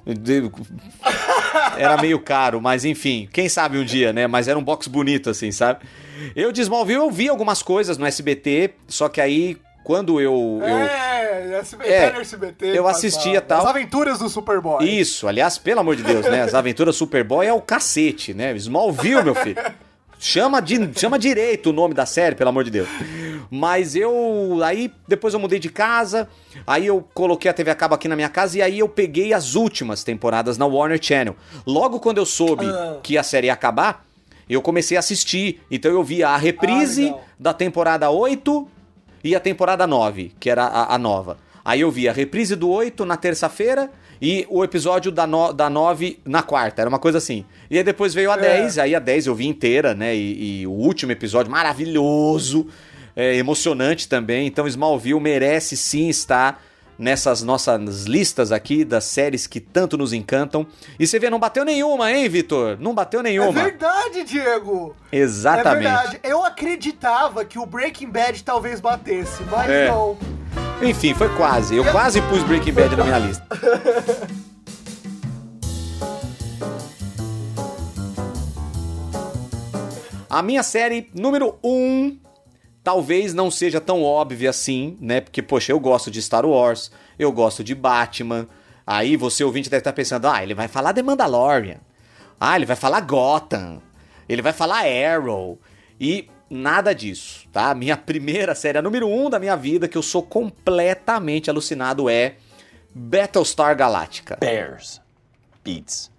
Era 1.76 1.96
meio 2.00 2.18
caro, 2.20 2.60
mas 2.60 2.84
enfim, 2.84 3.28
quem 3.32 3.48
sabe 3.48 3.78
um 3.78 3.84
dia, 3.84 4.12
né? 4.12 4.26
Mas 4.26 4.48
era 4.48 4.58
um 4.58 4.62
box 4.62 4.86
bonito, 4.88 5.30
assim, 5.30 5.50
sabe? 5.50 5.80
Eu 6.36 6.52
de 6.52 6.60
Smallville 6.60 7.00
eu 7.00 7.10
vi 7.10 7.28
algumas 7.28 7.62
coisas 7.62 7.96
no 7.98 8.06
SBT, 8.06 8.74
só 8.86 9.08
que 9.08 9.20
aí, 9.20 9.56
quando 9.84 10.20
eu. 10.20 10.58
eu... 10.62 10.66
É, 10.66 11.58
SBT, 11.60 11.90
É, 11.90 12.12
no 12.12 12.20
SBT. 12.20 12.66
eu 12.66 12.84
passava. 12.84 12.90
assistia 12.90 13.40
tal. 13.40 13.60
As 13.60 13.66
aventuras 13.66 14.18
do 14.18 14.28
Superboy. 14.28 14.84
Isso, 14.84 15.26
aliás, 15.28 15.58
pelo 15.58 15.80
amor 15.80 15.96
de 15.96 16.02
Deus, 16.02 16.24
né? 16.26 16.42
As 16.42 16.54
aventuras 16.54 16.96
Superboy 16.96 17.46
é 17.46 17.52
o 17.52 17.60
cacete, 17.60 18.32
né? 18.34 18.54
Smallville, 18.56 19.22
meu 19.24 19.34
filho. 19.34 19.56
Chama, 20.22 20.60
de, 20.60 20.90
chama 20.98 21.18
direito 21.18 21.70
o 21.70 21.72
nome 21.72 21.94
da 21.94 22.04
série, 22.04 22.34
pelo 22.34 22.50
amor 22.50 22.62
de 22.64 22.70
Deus. 22.70 22.88
Mas 23.50 23.96
eu. 23.96 24.58
Aí 24.62 24.92
depois 25.08 25.32
eu 25.32 25.40
mudei 25.40 25.58
de 25.58 25.70
casa. 25.70 26.28
Aí 26.66 26.86
eu 26.86 27.02
coloquei 27.14 27.50
a 27.50 27.54
TV 27.54 27.70
a 27.70 27.74
cabo 27.74 27.94
aqui 27.94 28.06
na 28.06 28.14
minha 28.14 28.28
casa. 28.28 28.58
E 28.58 28.62
aí 28.62 28.78
eu 28.78 28.88
peguei 28.88 29.32
as 29.32 29.54
últimas 29.54 30.04
temporadas 30.04 30.58
na 30.58 30.66
Warner 30.66 31.02
Channel. 31.02 31.34
Logo 31.66 31.98
quando 32.00 32.18
eu 32.18 32.26
soube 32.26 32.66
Ah. 32.66 32.98
que 33.02 33.16
a 33.16 33.22
série 33.22 33.46
ia 33.46 33.54
acabar, 33.54 34.04
eu 34.48 34.60
comecei 34.60 34.96
a 34.96 35.00
assistir. 35.00 35.62
Então 35.70 35.90
eu 35.90 36.04
vi 36.04 36.22
a 36.22 36.36
reprise 36.36 37.14
Ah, 37.16 37.20
da 37.38 37.54
temporada 37.54 38.10
8 38.10 38.68
e 39.22 39.34
a 39.34 39.40
temporada 39.40 39.86
9, 39.86 40.32
que 40.40 40.50
era 40.50 40.64
a, 40.64 40.94
a 40.94 40.98
nova. 40.98 41.38
Aí 41.64 41.80
eu 41.80 41.90
vi 41.90 42.08
a 42.08 42.12
reprise 42.12 42.56
do 42.56 42.70
8 42.70 43.04
na 43.04 43.16
terça-feira 43.16 43.90
e 44.20 44.46
o 44.48 44.64
episódio 44.64 45.10
da, 45.10 45.26
no, 45.26 45.52
da 45.52 45.70
9 45.70 46.18
na 46.24 46.42
quarta, 46.42 46.82
era 46.82 46.88
uma 46.88 46.98
coisa 46.98 47.18
assim. 47.18 47.44
E 47.70 47.78
aí 47.78 47.84
depois 47.84 48.12
veio 48.14 48.30
a 48.30 48.36
É. 48.36 48.62
10, 48.62 48.78
aí 48.78 48.94
a 48.94 48.98
10 48.98 49.26
eu 49.26 49.34
vi 49.34 49.46
inteira, 49.46 49.94
né? 49.94 50.14
E, 50.14 50.60
e 50.62 50.66
o 50.66 50.72
último 50.72 51.12
episódio 51.12 51.50
maravilhoso, 51.50 52.66
é, 53.14 53.36
emocionante 53.36 54.08
também. 54.08 54.46
Então 54.46 54.66
Smallville 54.66 55.20
merece 55.20 55.76
sim 55.76 56.08
estar 56.08 56.62
nessas 57.00 57.42
nossas 57.42 58.04
listas 58.04 58.52
aqui 58.52 58.84
das 58.84 59.04
séries 59.04 59.46
que 59.46 59.58
tanto 59.58 59.96
nos 59.96 60.12
encantam. 60.12 60.66
E 60.98 61.06
você 61.06 61.18
vê, 61.18 61.30
não 61.30 61.38
bateu 61.38 61.64
nenhuma, 61.64 62.12
hein, 62.12 62.28
Vitor? 62.28 62.76
Não 62.78 62.94
bateu 62.94 63.20
É 63.20 63.22
nenhuma. 63.24 63.52
verdade, 63.52 64.22
Diego. 64.22 64.94
Exatamente. 65.10 65.86
É 65.86 65.90
verdade. 65.96 66.20
Eu 66.22 66.44
acreditava 66.44 67.44
que 67.44 67.58
o 67.58 67.64
Breaking 67.64 68.10
Bad 68.10 68.44
talvez 68.44 68.80
batesse, 68.80 69.42
mas 69.50 69.70
É. 69.70 69.88
não. 69.88 70.16
Enfim, 70.82 71.14
foi 71.14 71.28
quase. 71.36 71.74
Eu 71.76 71.84
quase 71.90 72.20
pus 72.22 72.42
Breaking 72.42 72.72
Bad 72.72 72.94
na 72.96 73.04
minha 73.04 73.18
lista. 73.18 73.46
A 80.28 80.42
minha 80.42 80.62
série 80.62 81.10
número 81.14 81.58
1 81.62 81.68
um, 81.70 82.18
talvez 82.90 83.32
não 83.32 83.52
seja 83.52 83.80
tão 83.80 84.02
óbvia 84.02 84.50
assim, 84.50 84.98
né? 85.00 85.20
Porque, 85.20 85.40
poxa, 85.40 85.70
eu 85.70 85.78
gosto 85.78 86.10
de 86.10 86.20
Star 86.20 86.44
Wars, 86.44 86.90
eu 87.16 87.30
gosto 87.30 87.62
de 87.62 87.72
Batman. 87.72 88.48
Aí 88.84 89.16
você 89.16 89.44
ouvinte 89.44 89.70
deve 89.70 89.78
estar 89.78 89.92
pensando, 89.92 90.26
ah, 90.26 90.42
ele 90.42 90.54
vai 90.54 90.66
falar 90.66 90.92
The 90.92 91.00
Mandalorian. 91.00 91.78
Ah, 92.40 92.56
ele 92.56 92.66
vai 92.66 92.74
falar 92.74 93.02
Gotham. 93.02 93.80
Ele 94.28 94.42
vai 94.42 94.52
falar 94.52 94.86
Arrow. 94.86 95.56
E 96.00 96.28
nada 96.50 96.92
disso, 96.92 97.46
tá? 97.52 97.72
Minha 97.76 97.96
primeira 97.96 98.56
série, 98.56 98.78
a 98.78 98.82
número 98.82 99.06
1 99.06 99.26
um 99.26 99.30
da 99.30 99.38
minha 99.38 99.54
vida, 99.54 99.86
que 99.86 99.96
eu 99.96 100.02
sou 100.02 100.24
completamente 100.24 101.48
alucinado, 101.48 102.10
é 102.10 102.34
Battlestar 102.92 103.76
Galactica. 103.76 104.36
Bears 104.40 105.00
beats 105.62 106.10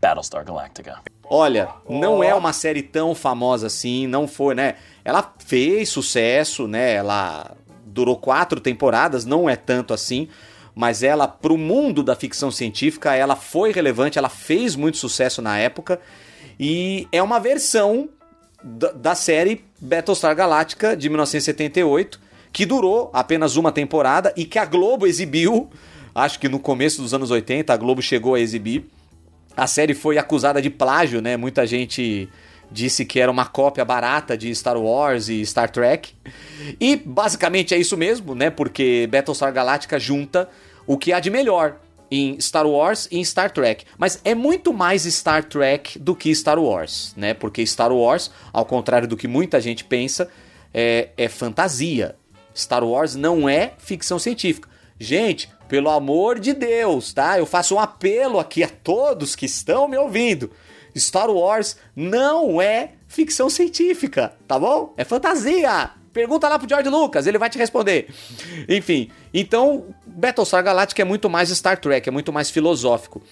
Battlestar 0.00 0.44
Galactica. 0.44 1.00
Olha, 1.30 1.68
não 1.88 2.24
é 2.24 2.34
uma 2.34 2.52
série 2.52 2.82
tão 2.82 3.14
famosa 3.14 3.66
assim, 3.66 4.06
não 4.06 4.26
foi, 4.26 4.54
né? 4.54 4.76
Ela 5.04 5.34
fez 5.38 5.88
sucesso, 5.90 6.66
né? 6.66 6.94
Ela 6.94 7.54
durou 7.84 8.16
quatro 8.16 8.60
temporadas, 8.60 9.24
não 9.24 9.48
é 9.48 9.56
tanto 9.56 9.92
assim, 9.92 10.28
mas 10.74 11.02
ela, 11.02 11.26
pro 11.26 11.58
mundo 11.58 12.02
da 12.02 12.14
ficção 12.14 12.50
científica, 12.50 13.14
ela 13.14 13.34
foi 13.34 13.72
relevante, 13.72 14.18
ela 14.18 14.28
fez 14.28 14.76
muito 14.76 14.96
sucesso 14.96 15.42
na 15.42 15.58
época 15.58 16.00
e 16.58 17.06
é 17.12 17.22
uma 17.22 17.38
versão 17.38 18.08
da, 18.62 18.92
da 18.92 19.14
série 19.14 19.64
Battlestar 19.80 20.34
Galactica 20.34 20.96
de 20.96 21.08
1978, 21.08 22.20
que 22.52 22.66
durou 22.66 23.10
apenas 23.12 23.56
uma 23.56 23.70
temporada 23.70 24.32
e 24.36 24.44
que 24.44 24.58
a 24.58 24.64
Globo 24.64 25.06
exibiu, 25.06 25.70
acho 26.14 26.38
que 26.38 26.48
no 26.48 26.58
começo 26.58 27.02
dos 27.02 27.14
anos 27.14 27.30
80 27.30 27.72
a 27.72 27.76
Globo 27.76 28.02
chegou 28.02 28.34
a 28.34 28.40
exibir. 28.40 28.86
A 29.58 29.66
série 29.66 29.92
foi 29.92 30.18
acusada 30.18 30.62
de 30.62 30.70
plágio, 30.70 31.20
né? 31.20 31.36
Muita 31.36 31.66
gente 31.66 32.28
disse 32.70 33.04
que 33.04 33.18
era 33.18 33.28
uma 33.28 33.44
cópia 33.44 33.84
barata 33.84 34.38
de 34.38 34.54
Star 34.54 34.78
Wars 34.78 35.28
e 35.28 35.44
Star 35.44 35.68
Trek. 35.68 36.14
E 36.80 36.94
basicamente 36.94 37.74
é 37.74 37.78
isso 37.78 37.96
mesmo, 37.96 38.36
né? 38.36 38.50
Porque 38.50 39.08
Battlestar 39.10 39.52
Galactica 39.52 39.98
junta 39.98 40.48
o 40.86 40.96
que 40.96 41.12
há 41.12 41.18
de 41.18 41.28
melhor 41.28 41.76
em 42.08 42.40
Star 42.40 42.68
Wars 42.68 43.08
e 43.10 43.18
em 43.18 43.24
Star 43.24 43.50
Trek. 43.50 43.84
Mas 43.98 44.20
é 44.24 44.32
muito 44.32 44.72
mais 44.72 45.02
Star 45.02 45.42
Trek 45.42 45.98
do 45.98 46.14
que 46.14 46.32
Star 46.32 46.58
Wars, 46.60 47.12
né? 47.16 47.34
Porque 47.34 47.66
Star 47.66 47.92
Wars, 47.92 48.30
ao 48.52 48.64
contrário 48.64 49.08
do 49.08 49.16
que 49.16 49.26
muita 49.26 49.60
gente 49.60 49.82
pensa, 49.82 50.28
é, 50.72 51.08
é 51.16 51.28
fantasia. 51.28 52.14
Star 52.54 52.84
Wars 52.84 53.16
não 53.16 53.48
é 53.48 53.72
ficção 53.78 54.20
científica. 54.20 54.68
Gente, 55.00 55.50
pelo 55.68 55.90
amor 55.90 56.38
de 56.38 56.52
Deus, 56.52 57.12
tá? 57.12 57.38
Eu 57.38 57.46
faço 57.46 57.74
um 57.74 57.78
apelo 57.78 58.38
aqui 58.38 58.62
a 58.62 58.68
todos 58.68 59.36
que 59.36 59.46
estão 59.46 59.86
me 59.86 59.96
ouvindo. 59.96 60.50
Star 60.96 61.30
Wars 61.30 61.76
não 61.94 62.60
é 62.60 62.92
ficção 63.06 63.48
científica, 63.48 64.34
tá 64.46 64.58
bom? 64.58 64.94
É 64.96 65.04
fantasia. 65.04 65.90
Pergunta 66.12 66.48
lá 66.48 66.58
pro 66.58 66.68
George 66.68 66.88
Lucas, 66.88 67.26
ele 67.26 67.38
vai 67.38 67.48
te 67.48 67.58
responder. 67.58 68.08
Enfim, 68.68 69.10
então 69.32 69.94
Battlestar 70.06 70.64
Galactica 70.64 71.02
é 71.02 71.04
muito 71.04 71.28
mais 71.30 71.50
Star 71.50 71.78
Trek, 71.78 72.08
é 72.08 72.12
muito 72.12 72.32
mais 72.32 72.50
filosófico. 72.50 73.22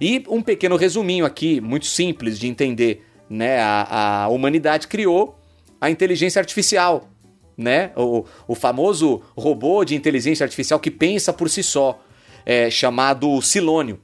E 0.00 0.24
um 0.28 0.42
pequeno 0.42 0.76
resuminho 0.76 1.24
aqui, 1.24 1.60
muito 1.60 1.86
simples 1.86 2.38
de 2.38 2.46
entender, 2.46 3.04
né? 3.28 3.60
A, 3.60 4.24
a 4.24 4.28
humanidade 4.28 4.86
criou 4.86 5.36
a 5.80 5.90
inteligência 5.90 6.38
artificial, 6.38 7.08
né? 7.56 7.92
O, 7.96 8.24
o 8.46 8.54
famoso 8.54 9.22
robô 9.36 9.84
de 9.84 9.94
inteligência 9.94 10.44
artificial 10.44 10.78
que 10.78 10.90
pensa 10.90 11.32
por 11.32 11.48
si 11.48 11.62
só, 11.62 12.00
é, 12.44 12.70
chamado 12.70 13.40
Silônio. 13.40 14.00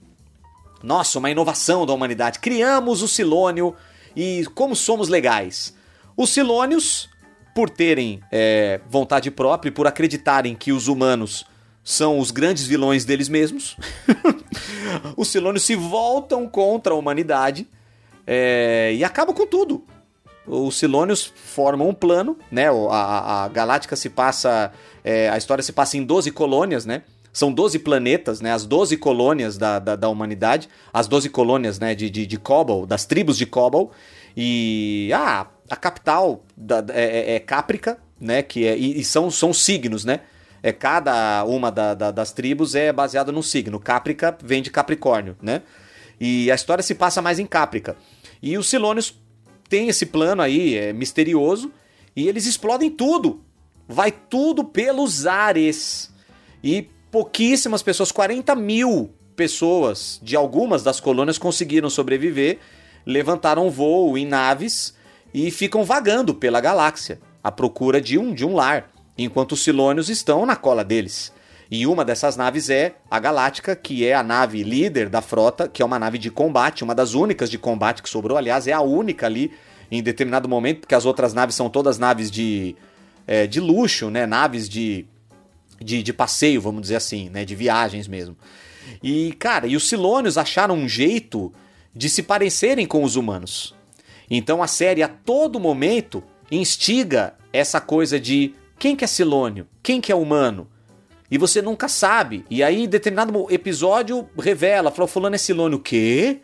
Nossa, 0.83 1.19
uma 1.19 1.31
inovação 1.31 1.87
da 1.87 1.93
humanidade. 1.93 2.41
Criamos 2.41 3.03
o 3.03 3.09
Silônio 3.09 3.75
e 4.17 4.45
como 4.55 4.75
somos 4.75 5.09
legais. 5.09 5.75
Os 6.17 6.31
Silônios 6.31 7.09
por 7.55 7.69
terem 7.69 8.21
é, 8.33 8.81
vontade 8.89 9.31
própria 9.31 9.69
e 9.69 9.73
por 9.73 9.87
acreditarem 9.87 10.55
que 10.55 10.73
os 10.73 10.89
humanos 10.89 11.45
são 11.85 12.19
os 12.19 12.31
grandes 12.31 12.67
vilões 12.67 13.05
deles 13.05 13.29
mesmos, 13.29 13.77
os 15.17 15.29
Silônios 15.29 15.65
se 15.65 15.75
voltam 15.75 16.49
contra 16.49 16.95
a 16.95 16.97
humanidade 16.97 17.67
é, 18.27 18.93
e 18.95 19.05
acabam 19.05 19.35
com 19.35 19.47
tudo. 19.47 19.85
Os 20.47 20.77
Silônios 20.79 21.33
formam 21.37 21.89
um 21.89 21.95
plano, 21.95 22.37
né? 22.51 22.67
A, 22.91 23.45
a 23.45 23.49
Galáctica 23.49 23.95
se 23.95 24.11
passa. 24.11 24.73
É, 25.05 25.29
a 25.29 25.39
história 25.39 25.63
se 25.63 25.73
passa 25.73 25.97
em 25.97 26.05
12 26.05 26.31
colônias, 26.33 26.85
né? 26.85 27.03
São 27.33 27.53
12 27.53 27.79
planetas, 27.79 28.41
né? 28.41 28.53
As 28.53 28.67
12 28.67 28.97
colônias 28.97 29.57
da, 29.57 29.79
da, 29.79 29.97
da 29.97 30.09
humanidade. 30.09 30.69
As 30.93 31.07
12 31.07 31.29
colônias, 31.31 31.79
né? 31.79 31.95
De, 31.95 32.11
de, 32.11 32.27
de 32.27 32.37
Cobol, 32.39 32.85
das 32.87 33.05
tribos 33.07 33.39
de 33.39 33.47
Cobol. 33.47 33.93
E. 34.37 35.11
Ah, 35.15 35.47
a 35.71 35.77
capital 35.77 36.45
da, 36.57 36.85
é, 36.91 37.33
é, 37.33 37.35
é 37.37 37.41
Caprica, 37.41 37.99
né? 38.21 38.43
Que 38.43 38.67
é, 38.67 38.77
e, 38.77 39.01
e, 39.01 39.05
são, 39.05 39.31
são 39.31 39.53
signos, 39.53 40.05
né? 40.05 40.21
É, 40.61 40.73
cada 40.73 41.45
uma 41.45 41.71
da, 41.71 41.95
da, 41.95 42.11
das 42.11 42.33
tribos 42.33 42.75
é 42.75 42.93
baseada 42.93 43.31
num 43.31 43.43
signo. 43.43 43.81
Caprica 43.81 44.37
vem 44.43 44.61
de 44.61 44.71
Capricórnio, 44.71 45.37
né? 45.41 45.63
E 46.21 46.51
a 46.51 46.55
história 46.55 46.83
se 46.83 46.95
passa 46.95 47.23
mais 47.23 47.39
em 47.39 47.47
Caprica. 47.47 47.97
E 48.43 48.59
os 48.59 48.69
Silônios 48.69 49.22
têm 49.73 49.89
esse 49.89 50.05
plano 50.05 50.43
aí, 50.43 50.77
é 50.77 50.93
misterioso, 50.93 51.73
e 52.15 52.29
eles 52.29 52.45
explodem 52.45 52.91
tudo. 52.91 53.43
Vai 53.89 54.13
tudo 54.13 54.63
pelos 54.63 55.27
ares. 55.27 56.13
E 56.63 56.91
pouquíssimas 57.11 57.83
pessoas, 57.83 58.13
40 58.13 58.55
mil 58.55 59.15
pessoas 59.35 60.21
de 60.23 60.37
algumas 60.37 60.83
das 60.83 61.01
colônias 61.01 61.39
conseguiram 61.39 61.89
sobreviver, 61.89 62.59
levantaram 63.07 63.71
voo 63.71 64.19
em 64.19 64.27
naves 64.27 64.95
e 65.33 65.51
ficam 65.51 65.85
vagando 65.85 66.35
pela 66.35 66.61
galáxia 66.61 67.19
à 67.43 67.51
procura 67.51 67.99
de 67.99 68.19
um 68.19 68.35
de 68.35 68.45
um 68.45 68.55
lar, 68.55 68.91
enquanto 69.17 69.53
os 69.53 69.63
Silônios 69.63 70.11
estão 70.11 70.45
na 70.45 70.55
cola 70.55 70.85
deles. 70.85 71.33
E 71.73 71.87
uma 71.87 72.05
dessas 72.05 72.37
naves 72.37 72.69
é 72.69 72.97
a 73.11 73.19
Galáctica, 73.19 73.75
que 73.75 74.07
é 74.07 74.13
a 74.13 74.23
nave 74.23 74.63
líder 74.63 75.09
da 75.09 75.23
frota, 75.23 75.67
que 75.67 75.81
é 75.81 75.85
uma 75.85 75.99
nave 75.99 76.19
de 76.19 76.31
combate, 76.31 76.85
uma 76.85 76.95
das 76.95 77.15
únicas 77.15 77.49
de 77.49 77.57
combate 77.57 78.03
que 78.03 78.11
sobrou. 78.11 78.37
Aliás, 78.37 78.67
é 78.67 78.73
a 78.75 78.83
única 78.83 79.25
ali 79.25 79.51
em 79.91 80.03
determinado 80.03 80.47
momento, 80.47 80.81
porque 80.81 80.95
as 80.95 81.07
outras 81.07 81.33
naves 81.33 81.55
são 81.55 81.71
todas 81.71 81.99
naves 81.99 82.31
de, 82.31 82.77
é, 83.27 83.47
de 83.47 83.59
luxo, 83.59 84.11
né? 84.11 84.27
Naves 84.27 84.69
de, 84.69 85.07
de, 85.81 86.03
de 86.03 86.13
passeio, 86.13 86.61
vamos 86.61 86.83
dizer 86.83 86.97
assim, 86.97 87.31
né? 87.31 87.43
De 87.43 87.55
viagens 87.55 88.07
mesmo. 88.07 88.37
E, 89.03 89.33
cara, 89.39 89.67
e 89.67 89.75
os 89.75 89.89
Silônios 89.89 90.37
acharam 90.37 90.75
um 90.75 90.87
jeito 90.87 91.51
de 91.97 92.11
se 92.11 92.23
parecerem 92.23 92.85
com 92.85 93.03
os 93.03 93.17
humanos. 93.17 93.75
Então 94.31 94.63
a 94.63 94.67
série 94.67 95.03
a 95.03 95.09
todo 95.09 95.59
momento 95.59 96.23
instiga 96.51 97.33
essa 97.51 97.81
coisa 97.81 98.21
de 98.21 98.55
quem 98.79 98.95
que 98.95 99.05
é 99.05 99.09
Silônio, 99.09 99.67
quem 99.83 100.03
que 100.03 100.13
é 100.13 100.15
humano, 100.15 100.69
e 101.33 101.39
você 101.39 101.63
nunca 101.63 101.89
sabe. 101.89 102.45
E 102.51 102.63
aí, 102.63 102.85
em 102.85 102.87
determinado 102.87 103.47
episódio, 103.49 104.29
revela, 104.39 104.91
falou, 104.91 105.09
fulano 105.09 105.35
é 105.35 105.39
Silônio. 105.39 105.79
O 105.79 105.81
quê? 105.81 106.43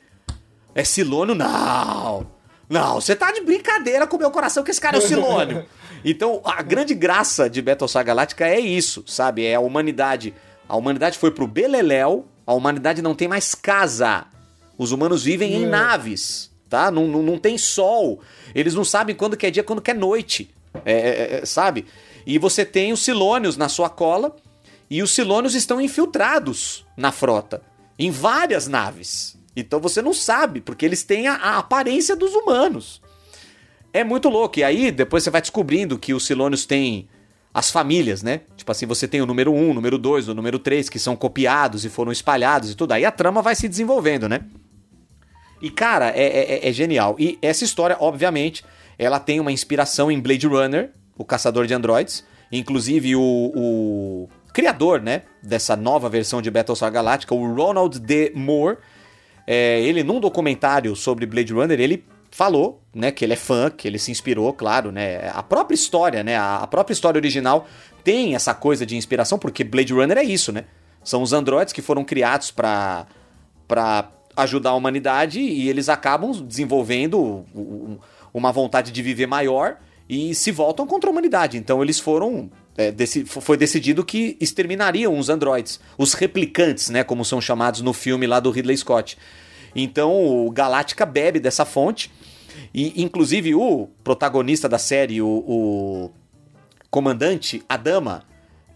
É 0.74 0.82
Silônio? 0.82 1.34
Não! 1.34 2.26
Não, 2.70 2.94
você 2.94 3.14
tá 3.14 3.30
de 3.30 3.42
brincadeira 3.42 4.06
com 4.06 4.16
o 4.16 4.18
meu 4.18 4.30
coração 4.30 4.64
que 4.64 4.70
esse 4.70 4.80
cara 4.80 4.96
é 4.96 4.98
o 4.98 5.02
Silônio. 5.02 5.66
então, 6.02 6.40
a 6.42 6.62
grande 6.62 6.94
graça 6.94 7.50
de 7.50 7.60
Battlestar 7.60 8.02
Galactica 8.02 8.48
é 8.48 8.58
isso, 8.58 9.04
sabe? 9.06 9.44
É 9.44 9.56
a 9.56 9.60
humanidade. 9.60 10.32
A 10.66 10.74
humanidade 10.74 11.18
foi 11.18 11.32
pro 11.32 11.46
Beleléu, 11.46 12.26
a 12.46 12.54
humanidade 12.54 13.02
não 13.02 13.14
tem 13.14 13.28
mais 13.28 13.54
casa. 13.54 14.24
Os 14.78 14.90
humanos 14.90 15.22
vivem 15.22 15.52
em 15.52 15.66
naves, 15.66 16.50
tá? 16.66 16.90
Não, 16.90 17.06
não, 17.06 17.22
não 17.22 17.36
tem 17.36 17.58
sol. 17.58 18.22
Eles 18.54 18.74
não 18.74 18.84
sabem 18.84 19.14
quando 19.14 19.36
que 19.36 19.46
é 19.46 19.50
dia, 19.50 19.62
quando 19.62 19.82
que 19.82 19.90
é 19.90 19.94
noite. 19.94 20.50
É, 20.82 20.92
é, 20.92 21.40
é, 21.42 21.44
sabe? 21.44 21.84
E 22.26 22.38
você 22.38 22.64
tem 22.64 22.90
os 22.90 23.00
Silônios 23.00 23.58
na 23.58 23.68
sua 23.68 23.90
cola 23.90 24.34
e 24.90 25.02
os 25.02 25.10
Silônios 25.10 25.54
estão 25.54 25.80
infiltrados 25.80 26.86
na 26.96 27.12
frota, 27.12 27.62
em 27.98 28.10
várias 28.10 28.66
naves. 28.66 29.38
Então 29.54 29.80
você 29.80 30.00
não 30.00 30.14
sabe, 30.14 30.60
porque 30.60 30.84
eles 30.84 31.02
têm 31.02 31.26
a, 31.26 31.34
a 31.34 31.58
aparência 31.58 32.14
dos 32.14 32.32
humanos. 32.34 33.02
É 33.92 34.04
muito 34.04 34.28
louco. 34.28 34.58
E 34.58 34.64
aí 34.64 34.90
depois 34.90 35.24
você 35.24 35.30
vai 35.30 35.40
descobrindo 35.40 35.98
que 35.98 36.14
os 36.14 36.24
Silônios 36.24 36.64
têm 36.64 37.08
as 37.52 37.70
famílias, 37.70 38.22
né? 38.22 38.42
Tipo 38.56 38.70
assim, 38.70 38.86
você 38.86 39.08
tem 39.08 39.20
o 39.20 39.26
número 39.26 39.52
1, 39.52 39.70
o 39.70 39.74
número 39.74 39.98
2, 39.98 40.28
o 40.28 40.34
número 40.34 40.58
3, 40.58 40.88
que 40.88 40.98
são 40.98 41.16
copiados 41.16 41.84
e 41.84 41.88
foram 41.88 42.12
espalhados 42.12 42.70
e 42.70 42.74
tudo. 42.74 42.92
Aí 42.92 43.04
a 43.04 43.10
trama 43.10 43.42
vai 43.42 43.54
se 43.54 43.68
desenvolvendo, 43.68 44.28
né? 44.28 44.42
E, 45.60 45.70
cara, 45.70 46.10
é, 46.10 46.22
é, 46.22 46.68
é, 46.68 46.72
genial. 46.72 47.16
E 47.18 47.36
essa 47.42 47.64
história, 47.64 47.96
obviamente, 47.98 48.64
ela 48.96 49.18
tem 49.18 49.40
uma 49.40 49.50
inspiração 49.50 50.10
em 50.10 50.20
Blade 50.20 50.46
Runner, 50.46 50.92
o 51.16 51.24
caçador 51.24 51.66
de 51.66 51.74
androids. 51.74 52.24
Inclusive, 52.52 53.16
o, 53.16 53.20
o 53.20 54.28
criador, 54.58 55.00
né, 55.00 55.22
dessa 55.40 55.76
nova 55.76 56.08
versão 56.08 56.42
de 56.42 56.50
Battlestar 56.50 56.90
Galactica, 56.90 57.32
o 57.32 57.54
Ronald 57.54 57.96
D. 58.00 58.32
Moore, 58.34 58.78
é, 59.46 59.80
ele 59.82 60.02
num 60.02 60.18
documentário 60.18 60.96
sobre 60.96 61.26
Blade 61.26 61.52
Runner, 61.52 61.78
ele 61.78 62.04
falou, 62.28 62.82
né, 62.92 63.12
que 63.12 63.24
ele 63.24 63.34
é 63.34 63.36
fã, 63.36 63.70
que 63.70 63.86
ele 63.86 64.00
se 64.00 64.10
inspirou, 64.10 64.52
claro, 64.52 64.90
né, 64.90 65.30
a 65.32 65.44
própria 65.44 65.76
história, 65.76 66.24
né, 66.24 66.36
a 66.36 66.66
própria 66.66 66.92
história 66.92 67.20
original 67.20 67.68
tem 68.02 68.34
essa 68.34 68.52
coisa 68.52 68.84
de 68.84 68.96
inspiração, 68.96 69.38
porque 69.38 69.62
Blade 69.62 69.92
Runner 69.92 70.18
é 70.18 70.24
isso, 70.24 70.50
né, 70.50 70.64
são 71.04 71.22
os 71.22 71.32
androides 71.32 71.72
que 71.72 71.80
foram 71.80 72.02
criados 72.02 72.50
para 72.50 73.06
para 73.68 74.10
ajudar 74.36 74.70
a 74.70 74.74
humanidade 74.74 75.38
e 75.38 75.68
eles 75.68 75.88
acabam 75.88 76.32
desenvolvendo 76.32 77.44
uma 78.34 78.50
vontade 78.50 78.90
de 78.90 79.02
viver 79.02 79.26
maior 79.28 79.76
e 80.08 80.34
se 80.34 80.50
voltam 80.50 80.86
contra 80.86 81.10
a 81.10 81.12
humanidade. 81.12 81.58
Então 81.58 81.82
eles 81.82 82.00
foram 82.00 82.50
é, 82.78 82.92
desse, 82.92 83.24
foi 83.24 83.56
decidido 83.56 84.04
que 84.04 84.36
exterminariam 84.40 85.18
os 85.18 85.28
androides, 85.28 85.80
os 85.98 86.14
replicantes, 86.14 86.88
né, 86.90 87.02
como 87.02 87.24
são 87.24 87.40
chamados 87.40 87.80
no 87.80 87.92
filme 87.92 88.24
lá 88.24 88.38
do 88.38 88.52
Ridley 88.52 88.76
Scott. 88.76 89.18
Então 89.74 90.24
o 90.24 90.48
Galáctica 90.52 91.04
bebe 91.04 91.40
dessa 91.40 91.64
fonte 91.64 92.10
e 92.72 93.02
inclusive 93.02 93.52
o 93.56 93.88
protagonista 94.04 94.68
da 94.68 94.78
série, 94.78 95.20
o, 95.20 95.26
o 95.26 96.10
comandante 96.88 97.64
Adama, 97.68 98.22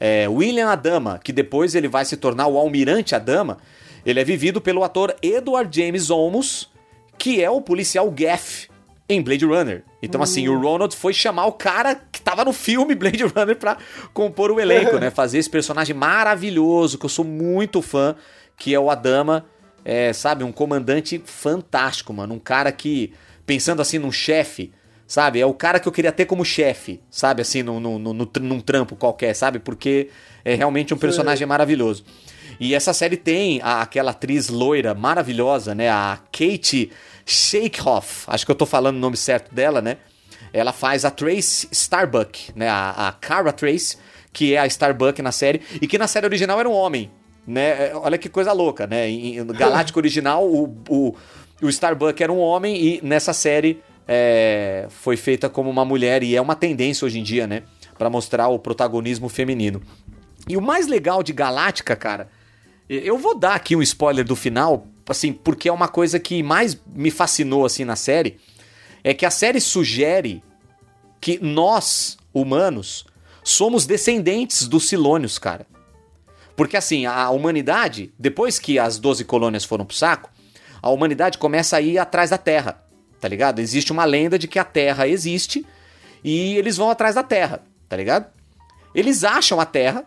é, 0.01 0.29
William 0.29 0.69
Adama, 0.69 1.21
que 1.23 1.33
depois 1.33 1.77
ele 1.77 1.87
vai 1.87 2.05
se 2.05 2.17
tornar 2.17 2.49
o 2.49 2.59
almirante 2.59 3.15
Adama, 3.15 3.59
ele 4.05 4.19
é 4.19 4.25
vivido 4.25 4.61
pelo 4.61 4.83
ator 4.83 5.15
Edward 5.23 5.81
James 5.81 6.11
Olmos, 6.11 6.69
que 7.17 7.41
é 7.41 7.49
o 7.49 7.61
policial 7.61 8.11
Gaff 8.11 8.69
em 9.09 9.21
Blade 9.21 9.45
Runner. 9.45 9.85
Então, 10.03 10.21
hum. 10.21 10.25
assim, 10.25 10.49
o 10.49 10.61
Ronald 10.61 10.95
foi 10.97 11.13
chamar 11.13 11.47
o 11.47 11.53
cara 11.53 11.95
que 11.95 12.21
tava 12.21 12.45
no 12.45 12.53
filme 12.53 12.95
Blade 12.97 13.25
Runner 13.25 13.57
pra 13.57 13.77
compor 14.13 14.51
o 14.51 14.61
elenco, 14.61 14.99
né? 14.99 15.11
Fazer 15.13 15.39
esse 15.39 15.51
personagem 15.51 15.95
maravilhoso, 15.95 16.99
que 16.99 17.05
eu 17.05 17.11
sou 17.11 17.25
muito 17.25 17.83
fã, 17.83 18.15
que 18.57 18.75
é 18.75 18.81
o 18.81 18.91
Adama, 18.91 19.45
é, 19.85 20.13
sabe? 20.13 20.45
Um 20.45 20.53
comandante 20.53 21.21
fantástico, 21.25 22.13
mano. 22.13 22.35
Um 22.35 22.39
cara 22.39 22.71
que, 22.73 23.13
pensando 23.45 23.83
assim 23.83 23.99
num 23.99 24.13
chefe, 24.13 24.73
sabe? 25.07 25.41
É 25.41 25.47
o 25.47 25.55
cara 25.55 25.79
que 25.79 25.89
eu 25.89 25.93
queria 25.93 26.13
ter 26.13 26.25
como 26.25 26.45
chefe, 26.45 27.01
sabe? 27.11 27.43
Assim, 27.43 27.63
no, 27.63 27.81
no, 27.81 27.99
no, 27.99 28.31
num 28.41 28.61
trampo 28.61 28.97
qualquer, 28.97 29.35
sabe? 29.35 29.59
Porque 29.59 30.09
é 30.45 30.55
realmente 30.55 30.95
um 30.95 30.99
personagem 30.99 31.47
maravilhoso. 31.47 32.05
E 32.59 32.75
essa 32.75 32.93
série 32.93 33.17
tem 33.17 33.61
a, 33.63 33.83
aquela 33.83 34.13
atriz 34.13 34.49
loira 34.49 34.95
maravilhosa, 34.95 35.75
né? 35.75 35.91
A 35.91 36.19
Kate 36.31 36.91
Shakehoff, 37.25 38.25
acho 38.27 38.45
que 38.45 38.51
eu 38.51 38.57
tô 38.57 38.67
falando 38.67 38.97
o 38.97 39.01
nome 39.01 39.17
certo 39.17 39.55
dela, 39.55 39.81
né? 39.81 39.99
Ela 40.53 40.73
faz 40.73 41.05
a 41.05 41.11
Trace 41.11 41.69
Starbuck, 41.71 42.53
né? 42.55 42.69
A, 42.69 43.09
a 43.09 43.13
Cara 43.13 43.53
Trace, 43.53 43.97
que 44.33 44.55
é 44.55 44.59
a 44.59 44.67
Starbuck 44.67 45.21
na 45.23 45.33
série, 45.33 45.63
e 45.81 45.87
que 45.87 45.99
na 45.99 46.07
série 46.07 46.27
original 46.27 46.61
era 46.61 46.69
um 46.69 46.73
homem, 46.73 47.11
né? 47.47 47.89
É, 47.89 47.93
olha 47.95 48.19
que 48.19 48.29
coisa 48.29 48.53
louca, 48.53 48.87
né? 48.87 49.09
Em, 49.09 49.45
Galáctico 49.47 49.99
original, 50.01 50.47
o, 50.47 50.77
o, 50.89 51.15
o 51.63 51.69
Starbuck 51.69 52.23
era 52.23 52.33
um 52.33 52.39
homem 52.39 52.77
e 52.77 53.01
nessa 53.03 53.33
série 53.33 53.83
é, 54.07 54.87
foi 54.91 55.17
feita 55.17 55.49
como 55.49 55.71
uma 55.71 55.85
mulher 55.85 56.23
e 56.23 56.37
é 56.37 56.41
uma 56.41 56.55
tendência 56.55 57.07
hoje 57.07 57.19
em 57.19 57.23
dia, 57.23 57.47
né? 57.47 57.63
Para 57.97 58.11
mostrar 58.11 58.49
o 58.49 58.59
protagonismo 58.59 59.29
feminino. 59.29 59.81
E 60.49 60.57
o 60.57 60.61
mais 60.61 60.87
legal 60.87 61.23
de 61.23 61.33
Galáctica, 61.33 61.95
cara, 61.95 62.29
eu 62.89 63.17
vou 63.17 63.39
dar 63.39 63.55
aqui 63.55 63.77
um 63.77 63.83
spoiler 63.83 64.25
do 64.25 64.35
final 64.35 64.87
assim, 65.09 65.33
porque 65.33 65.69
é 65.69 65.73
uma 65.73 65.89
coisa 65.89 66.19
que 66.19 66.43
mais 66.43 66.81
me 66.87 67.11
fascinou 67.11 67.65
assim 67.65 67.85
na 67.85 67.97
série, 67.97 68.39
é 69.03 69.13
que 69.13 69.27
a 69.27 69.31
série 69.31 69.61
sugere 69.61 70.43
que 71.21 71.39
nós, 71.43 72.17
humanos, 72.33 73.07
somos 73.43 73.87
descendentes 73.87 74.67
dos 74.67 74.89
Silônios, 74.89 75.39
cara. 75.39 75.67
Porque 76.57 76.77
assim, 76.77 77.07
a 77.07 77.31
humanidade, 77.31 78.13
depois 78.19 78.59
que 78.59 78.79
as 78.79 78.99
12 78.99 79.25
colônias 79.25 79.65
foram 79.65 79.85
pro 79.85 79.97
saco, 79.97 80.31
a 80.81 80.91
humanidade 80.91 81.39
começa 81.39 81.77
a 81.77 81.81
ir 81.81 81.99
atrás 81.99 82.31
da 82.31 82.39
Terra, 82.39 82.83
tá 83.21 83.29
ligado? 83.29 83.61
Existe 83.61 83.93
uma 83.93 84.05
lenda 84.05 84.39
de 84.39 84.49
que 84.49 84.59
a 84.59 84.65
Terra 84.65 85.07
existe 85.07 85.65
e 86.23 86.57
eles 86.57 86.77
vão 86.77 86.91
atrás 86.91 87.15
da 87.15 87.23
Terra, 87.23 87.63
tá 87.89 87.97
ligado? 87.97 88.27
Eles 88.95 89.25
acham 89.25 89.61
a 89.61 89.65
Terra, 89.65 90.05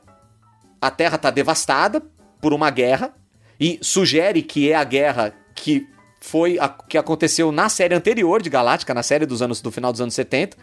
a 0.82 0.92
Terra 0.92 1.18
tá 1.18 1.32
devastada 1.32 2.04
por 2.40 2.54
uma 2.54 2.70
guerra, 2.70 3.14
e 3.60 3.80
sugere 3.82 4.42
que 4.42 4.72
é 4.72 4.76
a 4.76 4.84
guerra 4.84 5.34
que 5.54 5.88
foi 6.20 6.58
a, 6.60 6.68
que 6.68 6.98
aconteceu 6.98 7.52
na 7.52 7.70
série 7.70 7.94
anterior 7.94 8.42
de 8.42 8.50
Galáctica, 8.50 8.94
na 8.94 9.04
série 9.04 9.26
dos 9.26 9.42
anos 9.42 9.62
do 9.62 9.72
final 9.72 9.92
dos 9.92 10.02
anos 10.02 10.14
70. 10.14 10.58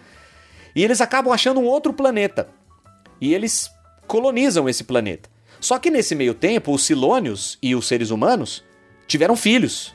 E 0.75 0.83
eles 0.83 1.01
acabam 1.01 1.33
achando 1.33 1.61
um 1.61 1.65
outro 1.65 1.93
planeta. 1.93 2.49
E 3.21 3.33
eles 3.33 3.71
colonizam 4.07 4.69
esse 4.69 4.85
planeta. 4.85 5.31
Só 5.61 5.79
que 5.79 5.91
nesse 5.91 6.15
meio 6.15 6.35
tempo, 6.35 6.73
os 6.73 6.85
Silônios 6.85 7.57
e 7.63 7.75
os 7.75 7.87
seres 7.87 8.11
humanos 8.11 8.65
tiveram 9.07 9.37
filhos. 9.37 9.95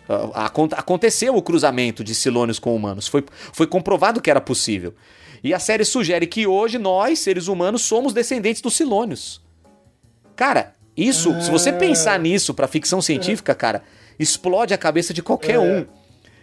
Aconteceu 0.72 1.36
o 1.36 1.41
cruzamento 1.41 2.03
de 2.03 2.15
Silônios 2.15 2.60
com 2.60 2.74
humanos. 2.76 3.07
Foi, 3.07 3.26
foi 3.52 3.68
comprovado 3.68 4.22
que 4.22 4.32
era 4.32 4.40
possível. 4.40 4.95
E 5.44 5.53
a 5.53 5.60
série 5.60 5.84
sugere 5.84 6.26
que 6.26 6.48
hoje 6.48 6.78
nós, 6.78 7.19
seres 7.19 7.48
humanos, 7.48 7.82
somos 7.82 8.14
descendentes 8.14 8.61
dos 8.61 8.76
Silônios. 8.76 9.41
Cara, 10.36 10.74
isso, 10.98 11.40
se 11.41 11.52
você 11.52 11.72
pensar 11.72 12.19
nisso 12.19 12.53
pra 12.53 12.68
ficção 12.68 13.02
científica, 13.02 13.53
cara, 13.53 13.84
explode 14.18 14.74
a 14.74 14.78
cabeça 14.78 15.14
de 15.14 15.22
qualquer 15.22 15.56
é... 15.56 15.60
um. 15.60 15.86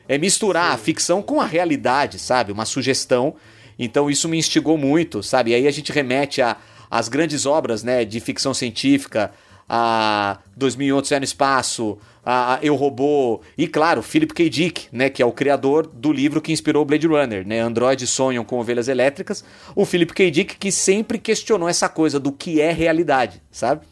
É 0.07 0.19
misturar 0.19 0.69
Sim. 0.69 0.75
a 0.75 0.79
ficção 0.79 1.23
com 1.23 1.41
a 1.41 1.47
realidade, 1.47 2.19
sabe? 2.19 2.53
Uma 2.53 2.67
sugestão. 2.67 3.35
Então 3.79 4.11
isso 4.11 4.29
me 4.29 4.39
instigou 4.39 4.77
muito, 4.77 5.23
sabe? 5.23 5.51
E 5.51 5.55
aí 5.55 5.67
a 5.67 5.71
gente 5.71 5.91
remete 5.91 6.43
a 6.43 6.57
as 6.95 7.09
grandes 7.09 7.45
obras 7.45 7.83
né, 7.83 8.05
de 8.05 8.21
ficção 8.21 8.55
científica, 8.55 9.33
a 9.69 10.39
2001 10.57 11.19
no 11.19 11.25
Espaço, 11.25 11.99
a 12.25 12.61
Eu 12.63 12.77
Robô 12.77 13.41
e 13.59 13.67
claro, 13.67 14.01
Philip 14.01 14.33
K. 14.33 14.49
Dick, 14.49 14.87
né, 14.93 15.11
que 15.11 15.21
é 15.21 15.27
o 15.27 15.33
criador 15.33 15.89
do 15.89 16.13
livro 16.13 16.41
que 16.41 16.53
inspirou 16.53 16.85
Blade 16.85 17.09
Runner, 17.09 17.45
né, 17.45 17.59
Androides 17.59 18.11
sonham 18.11 18.45
com 18.45 18.61
ovelhas 18.61 18.87
elétricas. 18.87 19.45
O 19.75 19.85
Philip 19.85 20.13
K. 20.15 20.31
Dick 20.31 20.57
que 20.57 20.71
sempre 20.71 21.19
questionou 21.19 21.69
essa 21.69 21.89
coisa 21.89 22.21
do 22.21 22.31
que 22.31 22.61
é 22.61 22.71
realidade, 22.71 23.43
sabe? 23.51 23.85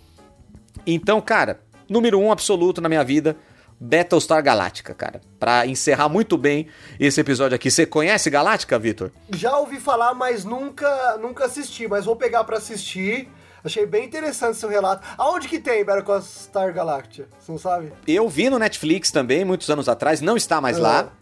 Então, 0.87 1.21
cara, 1.21 1.61
número 1.89 2.19
um 2.19 2.33
absoluto 2.33 2.81
na 2.81 2.89
minha 2.89 3.05
vida, 3.05 3.37
Battlestar 3.79 4.43
Galáctica, 4.43 4.95
cara. 4.95 5.21
Para 5.41 5.67
encerrar 5.67 6.09
muito 6.09 6.39
bem 6.39 6.69
esse 7.01 7.21
episódio 7.21 7.57
aqui. 7.57 7.71
Você 7.71 7.85
conhece 7.85 8.31
Galáctica, 8.31 8.79
Vitor? 8.79 9.11
Já 9.35 9.59
ouvi 9.59 9.81
falar, 9.81 10.15
mas 10.15 10.45
nunca, 10.45 11.19
nunca 11.19 11.47
assisti. 11.47 11.89
Mas 11.89 12.05
vou 12.05 12.15
pegar 12.15 12.45
para 12.45 12.59
assistir. 12.59 13.29
Achei 13.65 13.85
bem 13.85 14.05
interessante 14.05 14.57
seu 14.57 14.69
relato. 14.69 15.07
Aonde 15.19 15.49
que 15.49 15.59
tem 15.59 15.85
Battlestar 15.85 16.73
Galactica? 16.73 17.29
Você 17.39 17.51
não 17.51 17.59
sabe? 17.59 17.93
Eu 18.07 18.29
vi 18.29 18.49
no 18.49 18.59
Netflix 18.59 19.11
também, 19.11 19.45
muitos 19.45 19.69
anos 19.69 19.89
atrás. 19.89 20.21
Não 20.21 20.37
está 20.37 20.61
mais 20.61 20.77
uhum. 20.77 20.83
lá. 20.85 21.13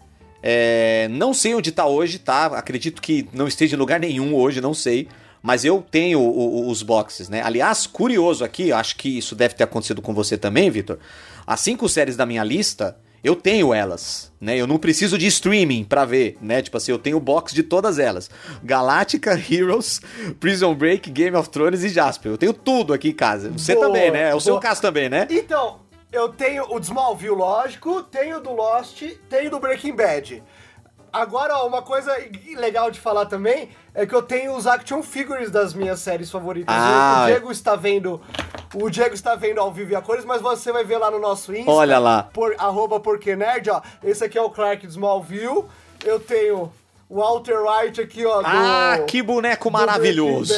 É, 0.43 1.07
não 1.11 1.35
sei 1.35 1.55
onde 1.55 1.71
está 1.71 1.87
hoje, 1.87 2.19
tá? 2.19 2.47
Acredito 2.47 3.01
que 3.01 3.29
não 3.33 3.47
esteja 3.47 3.75
em 3.75 3.79
lugar 3.79 4.01
nenhum 4.01 4.35
hoje, 4.35 4.61
não 4.61 4.75
sei. 4.75 5.09
Mas 5.43 5.65
eu 5.65 5.85
tenho 5.91 6.21
o, 6.21 6.67
o, 6.67 6.69
os 6.69 6.83
boxes, 6.83 7.29
né? 7.29 7.43
Aliás, 7.43 7.87
curioso 7.87 8.45
aqui, 8.45 8.73
acho 8.73 8.97
que 8.97 9.19
isso 9.19 9.35
deve 9.35 9.55
ter 9.55 9.65
acontecido 9.65 10.03
com 10.03 10.13
você 10.13 10.37
também, 10.37 10.71
Vitor. 10.71 10.99
As 11.47 11.61
cinco 11.61 11.89
séries 11.89 12.17
da 12.17 12.27
minha 12.27 12.45
lista, 12.45 12.97
eu 13.23 13.37
tenho 13.37 13.75
elas, 13.75 14.33
né? 14.41 14.57
Eu 14.57 14.67
não 14.67 14.79
preciso 14.79 15.19
de 15.19 15.27
streaming 15.27 15.85
para 15.85 16.05
ver, 16.05 16.37
né? 16.41 16.63
Tipo 16.63 16.77
assim, 16.77 16.93
eu 16.93 16.99
tenho 16.99 17.17
o 17.19 17.21
box 17.21 17.55
de 17.55 17.63
todas 17.63 17.99
elas. 17.99 18.31
Galáctica, 18.63 19.33
Heroes, 19.51 20.01
Prison 20.39 20.75
Break, 20.75 21.11
Game 21.11 21.37
of 21.37 21.49
Thrones 21.51 21.85
e 21.85 21.89
Jasper. 21.89 22.33
Eu 22.33 22.39
tenho 22.39 22.53
tudo 22.53 22.93
aqui 22.93 23.11
em 23.11 23.15
casa. 23.15 23.51
Você 23.51 23.75
boa, 23.75 23.87
também, 23.87 24.11
né? 24.11 24.25
É 24.25 24.29
o 24.29 24.33
boa. 24.33 24.41
seu 24.41 24.59
caso 24.59 24.81
também, 24.81 25.09
né? 25.09 25.27
Então, 25.31 25.81
eu 26.13 26.31
tenho 26.31 26.65
o 26.75 26.81
de 26.81 26.87
Smallville, 26.87 27.35
lógico, 27.35 28.03
tenho 28.03 28.41
do 28.41 28.53
Lost, 28.53 29.03
tenho 29.29 29.51
do 29.51 29.61
Breaking 29.61 29.95
Bad. 29.95 30.43
Agora, 31.13 31.59
ó, 31.59 31.67
uma 31.67 31.83
coisa 31.83 32.13
legal 32.57 32.91
de 32.91 33.01
falar 33.01 33.27
também 33.27 33.69
é 33.95 34.07
que 34.07 34.15
eu 34.15 34.23
tenho 34.23 34.55
os 34.55 34.67
action 34.67 35.03
figures 35.03 35.51
das 35.51 35.75
minhas 35.75 36.01
séries 36.01 36.31
favoritas. 36.31 36.75
Ah. 36.77 37.23
O 37.25 37.27
Diego 37.27 37.53
está 37.53 37.77
vendo. 37.77 38.21
O 38.75 38.89
Diego 38.89 39.15
está 39.15 39.35
vendo 39.35 39.61
ao 39.61 39.73
vivo 39.73 39.93
e 39.93 39.97
a 39.97 40.01
cores, 40.01 40.25
mas 40.25 40.41
você 40.41 40.71
vai 40.73 40.85
ver 40.85 40.99
lá 40.99 41.11
no 41.11 41.19
nosso 41.19 41.55
Insta. 41.55 41.71
Olha 41.71 41.99
lá. 41.99 42.25
Por, 42.33 42.55
arroba 42.59 43.01
porque 43.01 43.35
nerd, 43.35 43.69
ó. 43.71 43.83
Esse 44.03 44.25
aqui 44.25 44.39
é 44.39 44.43
o 44.43 44.51
Clark 44.51 44.87
de 44.87 44.93
Smallville. 44.93 45.65
Eu 46.05 46.21
tenho 46.21 46.73
o 47.09 47.17
Walter 47.21 47.59
White 47.61 48.01
aqui, 48.01 48.25
ó. 48.25 48.41
Ah, 48.45 48.99
do, 48.99 49.07
que 49.07 49.23
boneco 49.23 49.71
maravilhoso. 49.71 50.55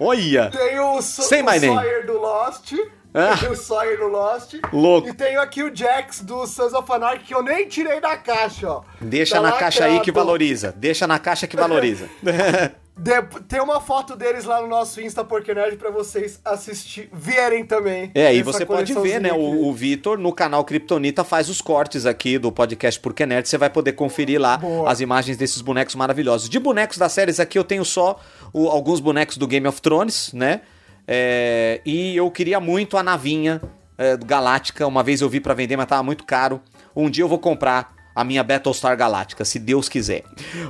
Olha. 0.00 0.50
Tenho 0.50 0.96
o, 0.96 1.02
Say 1.02 1.42
o 1.42 1.46
Sawyer 1.46 2.06
do 2.06 2.18
Lost. 2.18 2.72
Ah. 3.14 3.34
O 3.50 3.56
Sawyer 3.56 3.98
no 3.98 4.08
Lost. 4.08 4.54
Louco. 4.72 5.08
E 5.08 5.14
tenho 5.14 5.40
aqui 5.40 5.62
o 5.62 5.74
Jax 5.74 6.20
do 6.22 6.46
Sons 6.46 6.72
of 6.72 6.90
Anarchy, 6.92 7.24
que 7.24 7.34
eu 7.34 7.42
nem 7.42 7.66
tirei 7.66 8.00
da 8.00 8.16
caixa, 8.16 8.68
ó. 8.68 8.82
Deixa 9.00 9.36
tá 9.36 9.42
na 9.42 9.52
caixa 9.52 9.84
aí 9.84 10.00
que 10.00 10.12
valoriza. 10.12 10.72
Deixa 10.76 11.06
na 11.06 11.18
caixa 11.18 11.46
que 11.46 11.56
valoriza. 11.56 12.08
De, 12.98 13.22
tem 13.46 13.60
uma 13.60 13.80
foto 13.80 14.16
deles 14.16 14.44
lá 14.44 14.60
no 14.60 14.66
nosso 14.66 15.00
Insta 15.00 15.22
Porque 15.22 15.54
Nerd 15.54 15.76
pra 15.76 15.88
vocês 15.88 16.40
assistir, 16.44 17.08
verem 17.12 17.64
também. 17.64 18.10
É, 18.12 18.34
e 18.34 18.42
você 18.42 18.66
pode 18.66 18.92
ver, 18.94 19.20
né? 19.20 19.32
O, 19.32 19.68
o 19.68 19.72
Vitor 19.72 20.18
no 20.18 20.32
canal 20.32 20.64
Kryptonita 20.64 21.22
faz 21.22 21.48
os 21.48 21.60
cortes 21.60 22.04
aqui 22.06 22.38
do 22.38 22.50
podcast 22.50 22.98
Porque 22.98 23.24
Nerd. 23.24 23.48
Você 23.48 23.56
vai 23.56 23.70
poder 23.70 23.92
conferir 23.92 24.40
lá 24.40 24.56
Boa. 24.56 24.90
as 24.90 25.00
imagens 25.00 25.36
desses 25.36 25.62
bonecos 25.62 25.94
maravilhosos. 25.94 26.48
De 26.48 26.58
bonecos 26.58 26.98
das 26.98 27.12
séries 27.12 27.38
aqui, 27.38 27.56
eu 27.56 27.62
tenho 27.62 27.84
só 27.84 28.18
o, 28.52 28.68
alguns 28.68 28.98
bonecos 28.98 29.36
do 29.36 29.46
Game 29.46 29.68
of 29.68 29.80
Thrones, 29.80 30.32
né? 30.32 30.62
É, 31.10 31.80
e 31.86 32.14
eu 32.14 32.30
queria 32.30 32.60
muito 32.60 32.98
a 32.98 33.02
navinha 33.02 33.62
é, 33.96 34.16
Galáctica. 34.18 34.86
Uma 34.86 35.02
vez 35.02 35.22
eu 35.22 35.28
vi 35.28 35.40
para 35.40 35.54
vender, 35.54 35.76
mas 35.76 35.86
tava 35.86 36.02
muito 36.02 36.24
caro. 36.24 36.60
Um 36.94 37.08
dia 37.08 37.24
eu 37.24 37.28
vou 37.28 37.38
comprar 37.38 37.96
a 38.14 38.22
minha 38.22 38.42
Battlestar 38.44 38.96
Galáctica, 38.96 39.44
se 39.44 39.58
Deus 39.58 39.88
quiser. 39.88 40.24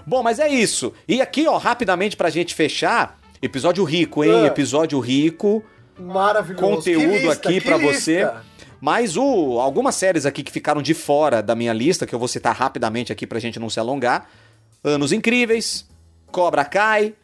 Bom, 0.06 0.22
mas 0.22 0.38
é 0.38 0.48
isso. 0.48 0.92
E 1.08 1.20
aqui, 1.20 1.48
ó, 1.48 1.56
rapidamente 1.56 2.16
pra 2.16 2.30
gente 2.30 2.54
fechar, 2.54 3.18
episódio 3.42 3.82
rico, 3.84 4.22
hein? 4.22 4.42
Uh, 4.42 4.46
episódio 4.46 5.00
rico. 5.00 5.64
Maravilhoso. 5.98 6.62
Conteúdo 6.62 7.08
lista, 7.08 7.48
aqui 7.48 7.60
para 7.60 7.76
você. 7.76 8.30
Mas 8.80 9.16
o, 9.16 9.58
algumas 9.58 9.94
séries 9.94 10.24
aqui 10.24 10.42
que 10.42 10.52
ficaram 10.52 10.80
de 10.80 10.94
fora 10.94 11.42
da 11.42 11.54
minha 11.54 11.72
lista, 11.72 12.06
que 12.06 12.14
eu 12.14 12.18
vou 12.18 12.28
citar 12.28 12.54
rapidamente 12.54 13.12
aqui 13.12 13.26
pra 13.26 13.40
gente 13.40 13.58
não 13.58 13.68
se 13.68 13.80
alongar. 13.80 14.28
Anos 14.84 15.10
Incríveis, 15.10 15.88
Cobra 16.30 16.64
Kai, 16.64 17.14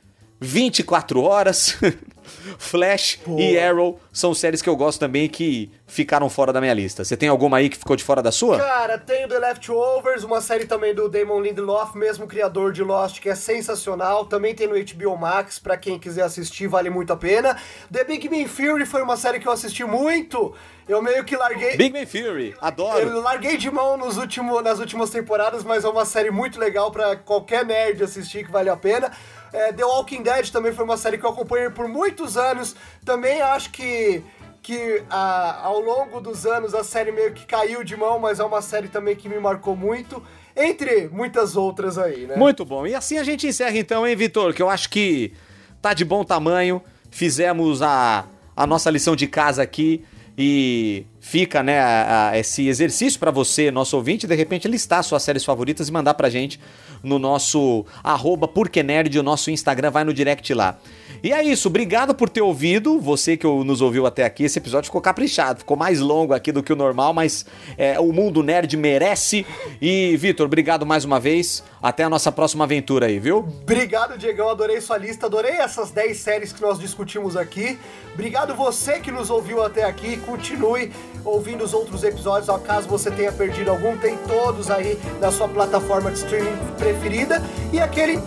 24 0.41 1.21
Horas, 1.21 1.79
Flash 2.59 3.17
Pô. 3.25 3.39
e 3.39 3.59
Arrow 3.59 4.01
são 4.13 4.35
séries 4.35 4.63
que 4.63 4.69
eu 4.69 4.77
gosto 4.77 5.01
também 5.01 5.29
que 5.29 5.71
ficaram 5.87 6.29
fora 6.29 6.53
da 6.53 6.61
minha 6.61 6.75
lista. 6.75 7.05
Você 7.05 7.17
tem 7.17 7.29
alguma 7.29 7.59
aí 7.59 7.69
que 7.69 7.77
ficou 7.77 7.97
de 7.97 8.03
fora 8.03 8.23
da 8.23 8.33
sua? 8.33 8.59
Cara, 8.59 8.99
tenho 8.99 9.29
The 9.29 9.39
Leftovers, 9.39 10.25
uma 10.25 10.41
série 10.41 10.67
também 10.67 10.95
do 10.95 11.09
Damon 11.09 11.41
Lindelof, 11.41 11.97
mesmo 11.97 12.27
criador 12.27 12.73
de 12.73 12.83
Lost, 12.83 13.21
que 13.21 13.29
é 13.29 13.35
sensacional. 13.35 14.25
Também 14.27 14.55
tem 14.55 14.67
no 14.67 14.75
HBO 14.75 15.17
Max, 15.17 15.59
para 15.59 15.77
quem 15.77 15.99
quiser 15.99 16.23
assistir, 16.23 16.67
vale 16.67 16.91
muito 16.91 17.13
a 17.13 17.17
pena. 17.17 17.57
The 17.93 18.05
Big 18.05 18.29
Man 18.29 18.49
Fury 18.49 18.87
foi 18.87 19.03
uma 19.03 19.17
série 19.17 19.39
que 19.39 19.47
eu 19.47 19.53
assisti 19.53 19.85
muito. 19.85 20.55
Eu 20.87 21.01
meio 21.01 21.25
que 21.25 21.35
larguei. 21.35 21.77
Big 21.77 21.99
Man 21.99 22.07
Fury, 22.07 22.55
adoro. 22.61 23.09
Eu 23.09 23.23
larguei 23.23 23.57
de 23.57 23.71
mão 23.71 23.97
nos 23.97 24.19
último, 24.19 24.61
nas 24.61 24.79
últimas 24.79 25.09
temporadas, 25.09 25.65
mas 25.65 25.85
é 25.85 25.89
uma 25.89 26.05
série 26.05 26.31
muito 26.31 26.59
legal 26.59 26.91
para 26.91 27.17
qualquer 27.17 27.65
nerd 27.65 28.03
assistir 28.03 28.45
que 28.45 28.51
vale 28.51 28.69
a 28.69 28.77
pena. 28.77 29.11
É, 29.55 29.73
The 29.73 29.85
Walking 29.85 30.23
Dead 30.23 30.51
também 30.51 30.73
foi 30.73 30.85
uma 30.85 30.97
série 30.97 31.17
que 31.17 31.25
eu 31.25 31.31
acompanhei 31.31 31.71
por 31.71 31.87
muitos 31.87 32.37
anos. 32.37 32.75
Também 33.05 33.41
acho 33.41 33.71
que 33.71 34.23
que 34.61 35.03
ao 35.11 35.79
longo 35.79 36.23
dos 36.23 36.47
anos 36.47 36.75
a 36.75 36.83
série 36.83 37.13
meio 37.13 37.35
que 37.35 37.45
caiu 37.45 37.85
de 37.85 37.95
mão, 37.95 38.19
mas 38.19 38.41
é 38.41 38.45
uma 38.45 38.63
série 38.63 38.89
também 38.89 39.15
que 39.15 39.29
me 39.29 39.39
marcou 39.39 39.77
muito, 39.77 40.23
entre 40.57 41.07
muitas 41.09 41.55
outras 41.55 41.99
aí, 41.99 42.27
né? 42.27 42.35
Muito 42.35 42.65
bom. 42.65 42.87
E 42.87 42.95
assim 42.95 43.19
a 43.19 43.23
gente 43.23 43.47
encerra 43.47 43.77
então, 43.77 44.07
hein, 44.07 44.17
Vitor? 44.17 44.55
Que 44.55 44.63
eu 44.63 44.71
acho 44.71 44.89
que 44.89 45.35
tá 45.83 45.93
de 45.93 46.03
bom 46.03 46.25
tamanho. 46.25 46.83
Fizemos 47.11 47.83
a, 47.83 48.25
a 48.57 48.67
nossa 48.67 48.91
lição 48.91 49.15
de 49.15 49.27
casa 49.27 49.63
aqui 49.63 50.03
e 50.37 51.05
fica, 51.21 51.63
né, 51.63 51.79
a, 51.79 52.31
a, 52.31 52.39
esse 52.39 52.67
exercício 52.67 53.21
para 53.21 53.31
você, 53.31 53.71
nosso 53.71 53.95
ouvinte, 53.97 54.27
de 54.27 54.35
repente 54.35 54.67
listar 54.67 55.05
suas 55.05 55.23
séries 55.23 55.45
favoritas 55.45 55.89
e 55.89 55.93
mandar 55.93 56.15
pra 56.15 56.31
gente 56.31 56.59
no 57.05 57.19
nosso 57.19 57.85
arroba 58.03 58.49
Nerd, 58.83 59.19
o 59.19 59.23
nosso 59.23 59.51
Instagram, 59.51 59.91
vai 59.91 60.05
no 60.05 60.13
direct 60.13 60.53
lá. 60.55 60.79
E 61.25 61.33
é 61.33 61.43
isso, 61.43 61.69
obrigado 61.69 62.15
por 62.15 62.29
ter 62.29 62.43
ouvido, 62.43 63.01
você 63.01 63.35
que 63.35 63.47
nos 63.47 63.81
ouviu 63.81 64.05
até 64.05 64.25
aqui. 64.25 64.45
Esse 64.45 64.59
episódio 64.59 64.89
ficou 64.89 65.01
caprichado, 65.01 65.61
ficou 65.61 65.75
mais 65.75 65.99
longo 65.99 66.35
aqui 66.35 66.53
do 66.53 66.63
que 66.63 66.71
o 66.71 66.77
normal, 66.77 67.15
mas 67.15 67.47
é, 67.79 67.99
o 67.99 68.13
mundo 68.13 68.43
nerd 68.43 68.77
merece. 68.77 69.47
E, 69.81 70.15
Vitor, 70.19 70.45
obrigado 70.45 70.85
mais 70.85 71.03
uma 71.03 71.19
vez. 71.19 71.65
Até 71.83 72.05
a 72.05 72.11
nossa 72.11 72.31
próxima 72.31 72.65
aventura 72.65 73.07
aí, 73.07 73.19
viu? 73.19 73.39
Obrigado, 73.39 74.19
Diegão. 74.19 74.51
Adorei 74.51 74.83
sua 74.83 74.99
lista, 74.99 75.25
adorei 75.25 75.53
essas 75.53 75.91
10 75.91 76.15
séries 76.15 76.53
que 76.53 76.61
nós 76.61 76.79
discutimos 76.79 77.39
aqui. 77.39 77.79
Obrigado 78.13 78.55
você 78.55 79.01
que 79.01 79.11
nos 79.11 79.31
ouviu 79.31 79.63
até 79.63 79.85
aqui. 79.85 80.19
Continue 80.19 80.93
ouvindo 81.25 81.65
os 81.65 81.73
outros 81.73 82.05
episódios. 82.05 82.55
Caso 82.67 82.87
você 82.87 83.11
tenha 83.11 83.33
perdido 83.33 83.71
algum, 83.71 83.97
tem 83.97 84.19
todos 84.29 84.71
aí 84.71 84.99
na 85.23 85.33
sua 85.33 85.49
plataforma 85.49 86.11
de 86.11 86.19
streaming 86.19 86.57
preferida. 86.79 87.43
E 87.73 87.81
aquele 87.81 88.19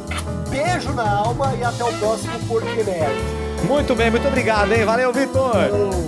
beijo 0.49 0.93
na 0.93 1.09
alma 1.09 1.53
e 1.55 1.63
até 1.63 1.83
o 1.83 1.93
próximo 1.99 2.39
Porque 2.47 2.83
Muito 3.65 3.95
bem, 3.95 4.11
muito 4.11 4.27
obrigado, 4.27 4.71
hein? 4.73 4.85
Valeu, 4.85 5.11
Vitor! 5.11 6.07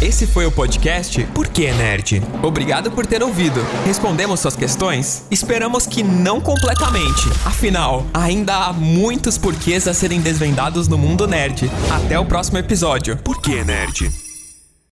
Esse 0.00 0.26
foi 0.26 0.46
o 0.46 0.50
podcast 0.50 1.22
Por 1.34 1.48
que 1.48 1.70
Nerd? 1.72 2.22
Obrigado 2.42 2.90
por 2.90 3.04
ter 3.04 3.22
ouvido. 3.22 3.60
Respondemos 3.84 4.40
suas 4.40 4.56
questões? 4.56 5.24
Esperamos 5.30 5.86
que 5.86 6.02
não 6.02 6.40
completamente. 6.40 7.28
Afinal, 7.44 8.06
ainda 8.14 8.54
há 8.54 8.72
muitos 8.72 9.36
porquês 9.36 9.86
a 9.86 9.94
serem 9.94 10.20
desvendados 10.20 10.88
no 10.88 10.96
mundo 10.96 11.26
nerd. 11.26 11.70
Até 11.90 12.18
o 12.18 12.24
próximo 12.24 12.58
episódio. 12.58 13.16
Por 13.18 13.40
que 13.40 13.62
Nerd? 13.62 14.27